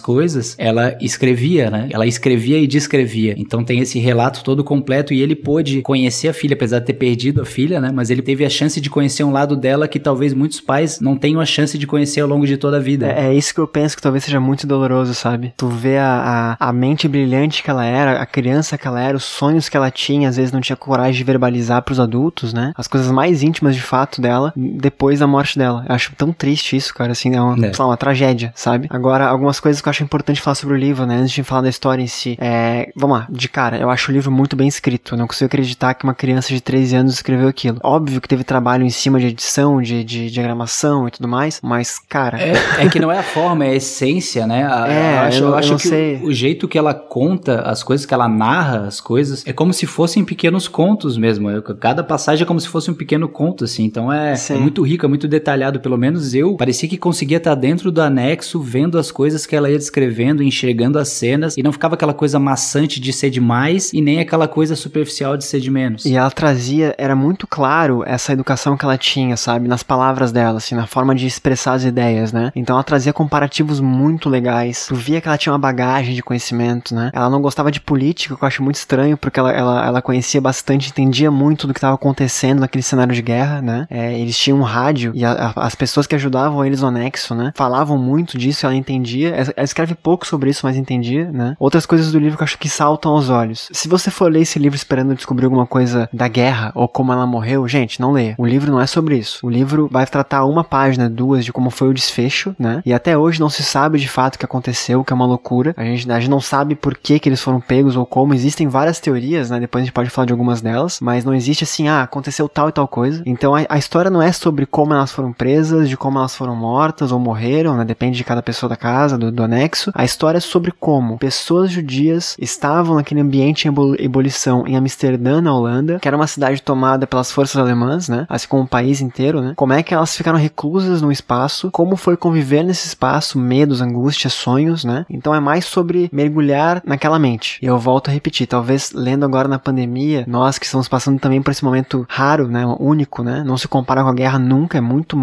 coisas, 0.00 0.54
ela 0.58 0.96
escrevia, 1.00 1.70
né? 1.70 1.88
Ela 1.90 2.06
escrevia 2.06 2.58
e 2.58 2.66
descrevia. 2.66 3.34
Então 3.36 3.64
tem 3.64 3.80
esse 3.80 3.98
relato 3.98 4.42
todo 4.42 4.64
completo 4.64 5.14
e 5.14 5.20
ele 5.20 5.34
pôde 5.34 5.82
conhecer 5.82 6.28
a 6.28 6.32
filha, 6.32 6.54
apesar 6.54 6.80
de 6.80 6.86
ter 6.86 6.94
perdido 6.94 7.42
a 7.42 7.44
filha, 7.44 7.80
né? 7.80 7.90
Mas 7.92 8.10
ele 8.10 8.22
teve 8.22 8.44
a 8.44 8.50
chance 8.50 8.80
de 8.80 8.90
conhecer 8.90 9.24
um 9.24 9.32
lado 9.32 9.56
dela 9.56 9.88
que 9.88 9.98
talvez 9.98 10.34
muitos 10.34 10.60
pais 10.60 11.00
não 11.00 11.16
tenham 11.16 11.40
a 11.40 11.46
chance 11.46 11.78
de 11.78 11.86
conhecer 11.86 12.20
ao 12.20 12.28
longo 12.28 12.46
de 12.46 12.56
toda 12.56 12.78
a 12.78 12.80
vida. 12.80 13.06
É, 13.06 13.26
é 13.26 13.34
isso 13.34 13.54
que 13.54 13.60
eu 13.60 13.66
penso 13.66 13.96
que 13.96 14.02
talvez 14.02 14.24
seja 14.24 14.40
muito 14.40 14.66
doloroso, 14.66 15.14
sabe? 15.14 15.52
Tu 15.56 15.68
vê 15.68 15.98
a, 15.98 16.56
a, 16.60 16.68
a 16.68 16.72
mente 16.72 17.08
brilhante 17.08 17.62
que 17.62 17.70
ela 17.70 17.84
era, 17.84 18.20
a 18.20 18.26
criança 18.26 18.78
que 18.78 18.86
ela 18.86 19.00
era, 19.00 19.16
os 19.16 19.24
sonhos 19.24 19.68
que 19.68 19.76
ela 19.76 19.90
tinha, 19.90 20.28
às 20.28 20.36
vezes 20.36 20.52
não 20.52 20.60
tinha 20.60 20.76
coragem 20.76 21.18
de 21.18 21.24
verbalizar 21.24 21.82
para 21.82 21.92
os 21.92 22.00
adultos, 22.00 22.52
né? 22.52 22.72
As 22.76 22.88
coisas 22.88 23.10
mais 23.10 23.42
íntimas 23.42 23.74
de 23.74 23.82
fato 23.82 24.20
dela, 24.20 24.52
depois 24.56 25.20
da 25.20 25.26
morte 25.26 25.58
dela. 25.58 25.84
Eu 25.88 25.94
acho 25.94 26.12
tão 26.16 26.32
triste 26.32 26.76
isso, 26.76 26.94
cara, 26.94 27.12
assim, 27.12 27.34
é 27.34 27.40
uma, 27.40 27.66
é. 27.66 27.72
Lá, 27.78 27.86
uma 27.86 27.96
tragédia, 28.06 28.52
sabe? 28.54 28.86
Agora, 28.88 29.26
algumas 29.26 29.58
coisas 29.58 29.82
que 29.82 29.88
eu 29.88 29.90
acho 29.90 30.04
importante 30.04 30.40
falar 30.40 30.54
sobre 30.54 30.76
o 30.76 30.78
livro, 30.78 31.04
né? 31.06 31.16
Antes 31.16 31.32
de 31.32 31.42
falar 31.42 31.62
da 31.62 31.68
história 31.68 32.00
em 32.00 32.06
si. 32.06 32.38
É, 32.40 32.92
vamos 32.94 33.18
lá, 33.18 33.26
de 33.28 33.48
cara, 33.48 33.78
eu 33.78 33.90
acho 33.90 34.12
o 34.12 34.14
livro 34.14 34.30
muito 34.30 34.54
bem 34.54 34.68
escrito. 34.68 35.14
Eu 35.14 35.18
não 35.18 35.26
consigo 35.26 35.46
acreditar 35.46 35.92
que 35.94 36.04
uma 36.04 36.14
criança 36.14 36.54
de 36.54 36.60
13 36.60 36.96
anos 36.96 37.14
escreveu 37.14 37.48
aquilo. 37.48 37.78
Óbvio 37.82 38.20
que 38.20 38.28
teve 38.28 38.44
trabalho 38.44 38.84
em 38.84 38.90
cima 38.90 39.18
de 39.18 39.26
edição, 39.26 39.82
de, 39.82 40.04
de 40.04 40.30
diagramação 40.30 41.08
e 41.08 41.10
tudo 41.10 41.26
mais, 41.26 41.60
mas, 41.62 41.98
cara. 41.98 42.40
É, 42.40 42.84
é 42.84 42.88
que 42.88 43.00
não 43.00 43.10
é 43.10 43.18
a 43.18 43.22
forma, 43.24 43.64
é 43.64 43.70
a 43.70 43.74
essência, 43.74 44.46
né? 44.46 44.64
A, 44.64 44.88
é, 44.88 45.14
eu 45.14 45.20
acho, 45.20 45.42
eu, 45.42 45.48
eu 45.48 45.54
acho 45.56 45.76
que 45.76 45.88
sei. 45.88 46.16
O, 46.22 46.28
o, 46.28 46.32
jeito 46.32 46.68
que 46.68 46.78
ela 46.78 46.94
conta 46.94 47.62
as 47.62 47.82
coisas, 47.82 48.06
que 48.06 48.14
ela 48.14 48.28
narra 48.28 48.86
as 48.86 49.00
coisas, 49.00 49.44
é 49.44 49.52
como 49.52 49.72
se 49.72 49.84
fossem 49.84 50.24
pequenos 50.24 50.68
contos 50.68 51.18
mesmo. 51.18 51.50
Cada 51.80 52.04
passagem 52.04 52.44
é 52.44 52.46
como 52.46 52.60
se 52.60 52.68
fosse 52.68 52.88
um 52.88 52.94
pequeno 52.94 53.28
conto, 53.28 53.64
assim. 53.64 53.84
Então 53.84 54.12
é, 54.12 54.34
é 54.34 54.54
muito 54.54 54.82
rico, 54.82 55.04
é 55.04 55.08
muito 55.08 55.26
detalhado. 55.26 55.80
Pelo 55.80 55.98
menos 55.98 56.34
eu 56.34 56.56
parecia 56.56 56.88
que 56.88 56.96
conseguia 56.96 57.38
estar 57.38 57.56
dentro 57.56 57.90
do 57.96 58.02
anexo, 58.02 58.60
vendo 58.60 58.98
as 58.98 59.10
coisas 59.10 59.46
que 59.46 59.56
ela 59.56 59.70
ia 59.70 59.78
descrevendo, 59.78 60.42
enxergando 60.42 60.98
as 60.98 61.08
cenas, 61.08 61.56
e 61.56 61.62
não 61.62 61.72
ficava 61.72 61.94
aquela 61.94 62.14
coisa 62.14 62.38
maçante 62.38 63.00
de 63.00 63.12
ser 63.12 63.30
demais 63.30 63.92
e 63.92 64.00
nem 64.00 64.20
aquela 64.20 64.46
coisa 64.46 64.76
superficial 64.76 65.36
de 65.36 65.44
ser 65.44 65.60
de 65.60 65.70
menos. 65.70 66.04
E 66.04 66.14
ela 66.14 66.30
trazia, 66.30 66.94
era 66.98 67.16
muito 67.16 67.46
claro 67.46 68.02
essa 68.06 68.32
educação 68.32 68.76
que 68.76 68.84
ela 68.84 68.98
tinha, 68.98 69.36
sabe? 69.36 69.68
Nas 69.68 69.82
palavras 69.82 70.32
dela, 70.32 70.58
assim, 70.58 70.74
na 70.74 70.86
forma 70.86 71.14
de 71.14 71.26
expressar 71.26 71.74
as 71.74 71.84
ideias, 71.84 72.32
né? 72.32 72.52
Então 72.54 72.76
ela 72.76 72.84
trazia 72.84 73.12
comparativos 73.12 73.80
muito 73.80 74.28
legais. 74.28 74.86
Tu 74.88 74.94
via 74.94 75.20
que 75.20 75.28
ela 75.28 75.38
tinha 75.38 75.52
uma 75.52 75.58
bagagem 75.58 76.14
de 76.14 76.22
conhecimento, 76.22 76.94
né? 76.94 77.10
Ela 77.12 77.30
não 77.30 77.40
gostava 77.40 77.70
de 77.70 77.80
política, 77.80 78.34
o 78.34 78.36
que 78.36 78.44
eu 78.44 78.48
acho 78.48 78.62
muito 78.62 78.76
estranho, 78.76 79.16
porque 79.16 79.40
ela, 79.40 79.52
ela, 79.52 79.86
ela 79.86 80.02
conhecia 80.02 80.40
bastante, 80.40 80.90
entendia 80.90 81.30
muito 81.30 81.66
do 81.66 81.72
que 81.72 81.78
estava 81.78 81.94
acontecendo 81.94 82.60
naquele 82.60 82.82
cenário 82.82 83.14
de 83.14 83.22
guerra, 83.22 83.62
né? 83.62 83.86
É, 83.90 84.18
eles 84.18 84.38
tinham 84.38 84.58
um 84.58 84.62
rádio 84.62 85.12
e 85.14 85.24
a, 85.24 85.52
a, 85.56 85.66
as 85.66 85.74
pessoas 85.74 86.06
que 86.06 86.14
ajudavam 86.14 86.64
eles 86.64 86.82
no 86.82 86.88
anexo, 86.88 87.34
né? 87.34 87.52
Falavam 87.54 87.85
muito 87.94 88.38
disso, 88.38 88.64
ela 88.64 88.74
entendia. 88.74 89.30
Ela, 89.30 89.64
escreve 89.64 89.94
pouco 89.94 90.26
sobre 90.26 90.50
isso, 90.50 90.64
mas 90.64 90.76
entendia, 90.76 91.30
né? 91.30 91.56
Outras 91.58 91.84
coisas 91.84 92.10
do 92.10 92.18
livro 92.18 92.36
que 92.36 92.42
eu 92.42 92.46
acho 92.46 92.58
que 92.58 92.68
saltam 92.68 93.12
aos 93.12 93.28
olhos. 93.28 93.68
Se 93.72 93.88
você 93.88 94.10
for 94.10 94.30
ler 94.32 94.40
esse 94.40 94.58
livro 94.58 94.76
esperando 94.76 95.14
descobrir 95.14 95.44
alguma 95.44 95.66
coisa 95.66 96.08
da 96.12 96.28
guerra 96.28 96.72
ou 96.74 96.88
como 96.88 97.12
ela 97.12 97.26
morreu, 97.26 97.66
gente, 97.68 98.00
não 98.00 98.12
leia. 98.12 98.34
O 98.38 98.46
livro 98.46 98.70
não 98.70 98.80
é 98.80 98.86
sobre 98.86 99.16
isso. 99.16 99.46
O 99.46 99.50
livro 99.50 99.88
vai 99.90 100.06
tratar 100.06 100.44
uma 100.44 100.64
página, 100.64 101.10
duas 101.10 101.44
de 101.44 101.52
como 101.52 101.70
foi 101.70 101.88
o 101.88 101.94
desfecho, 101.94 102.54
né? 102.58 102.82
E 102.84 102.92
até 102.92 103.16
hoje 103.16 103.40
não 103.40 103.48
se 103.48 103.62
sabe 103.62 103.98
de 103.98 104.08
fato 104.08 104.36
o 104.36 104.38
que 104.38 104.44
aconteceu, 104.44 105.04
que 105.04 105.12
é 105.12 105.16
uma 105.16 105.26
loucura. 105.26 105.74
A 105.76 105.84
gente, 105.84 106.10
a 106.10 106.20
gente 106.20 106.30
não 106.30 106.40
sabe 106.40 106.74
por 106.74 106.96
que, 106.96 107.18
que 107.18 107.28
eles 107.28 107.40
foram 107.40 107.60
pegos 107.60 107.96
ou 107.96 108.06
como. 108.06 108.34
Existem 108.34 108.68
várias 108.68 109.00
teorias, 109.00 109.50
né? 109.50 109.60
Depois 109.60 109.82
a 109.82 109.84
gente 109.84 109.94
pode 109.94 110.10
falar 110.10 110.26
de 110.26 110.32
algumas 110.32 110.60
delas, 110.60 110.98
mas 111.00 111.24
não 111.24 111.34
existe 111.34 111.64
assim, 111.64 111.88
ah, 111.88 112.02
aconteceu 112.02 112.48
tal 112.48 112.68
e 112.68 112.72
tal 112.72 112.88
coisa. 112.88 113.22
Então 113.26 113.54
a, 113.54 113.64
a 113.68 113.78
história 113.78 114.10
não 114.10 114.22
é 114.22 114.32
sobre 114.32 114.66
como 114.66 114.94
elas 114.94 115.12
foram 115.12 115.32
presas, 115.32 115.88
de 115.88 115.96
como 115.96 116.18
elas 116.18 116.34
foram 116.34 116.56
mortas 116.56 117.12
ou 117.12 117.18
morreram, 117.18 117.75
né? 117.76 117.84
Depende 117.84 118.16
de 118.16 118.24
cada 118.24 118.42
pessoa 118.42 118.68
da 118.68 118.76
casa, 118.76 119.18
do, 119.18 119.30
do 119.30 119.42
anexo. 119.42 119.90
A 119.94 120.04
história 120.04 120.38
é 120.38 120.40
sobre 120.40 120.72
como 120.72 121.18
pessoas 121.18 121.70
judias 121.70 122.36
estavam 122.38 122.96
naquele 122.96 123.20
ambiente 123.20 123.68
em 123.68 123.74
ebulição 123.98 124.66
em 124.66 124.76
Amsterdã, 124.76 125.40
na 125.40 125.54
Holanda, 125.54 125.98
que 125.98 126.08
era 126.08 126.16
uma 126.16 126.26
cidade 126.26 126.62
tomada 126.62 127.06
pelas 127.06 127.30
forças 127.30 127.56
alemãs, 127.56 128.08
né? 128.08 128.26
Assim 128.28 128.48
como 128.48 128.62
o 128.62 128.68
país 128.68 129.00
inteiro, 129.00 129.40
né? 129.40 129.52
Como 129.56 129.72
é 129.72 129.82
que 129.82 129.94
elas 129.94 130.16
ficaram 130.16 130.38
reclusas 130.38 131.02
no 131.02 131.12
espaço, 131.12 131.70
como 131.70 131.96
foi 131.96 132.16
conviver 132.16 132.62
nesse 132.62 132.86
espaço, 132.86 133.38
medos, 133.38 133.80
angústias, 133.80 134.32
sonhos, 134.32 134.84
né? 134.84 135.04
Então 135.08 135.34
é 135.34 135.40
mais 135.40 135.64
sobre 135.64 136.08
mergulhar 136.12 136.82
naquela 136.84 137.18
mente. 137.18 137.58
E 137.62 137.66
eu 137.66 137.78
volto 137.78 138.08
a 138.08 138.12
repetir, 138.12 138.46
talvez 138.46 138.92
lendo 138.92 139.24
agora 139.24 139.48
na 139.48 139.58
pandemia, 139.58 140.24
nós 140.26 140.58
que 140.58 140.66
estamos 140.66 140.88
passando 140.88 141.18
também 141.18 141.42
por 141.42 141.50
esse 141.50 141.64
momento 141.64 142.06
raro, 142.08 142.48
né? 142.48 142.64
Único, 142.78 143.22
né? 143.22 143.42
Não 143.44 143.56
se 143.56 143.68
compara 143.68 144.02
com 144.02 144.08
a 144.08 144.14
guerra 144.14 144.38
nunca, 144.38 144.78
é 144.78 144.80
muito. 144.80 145.16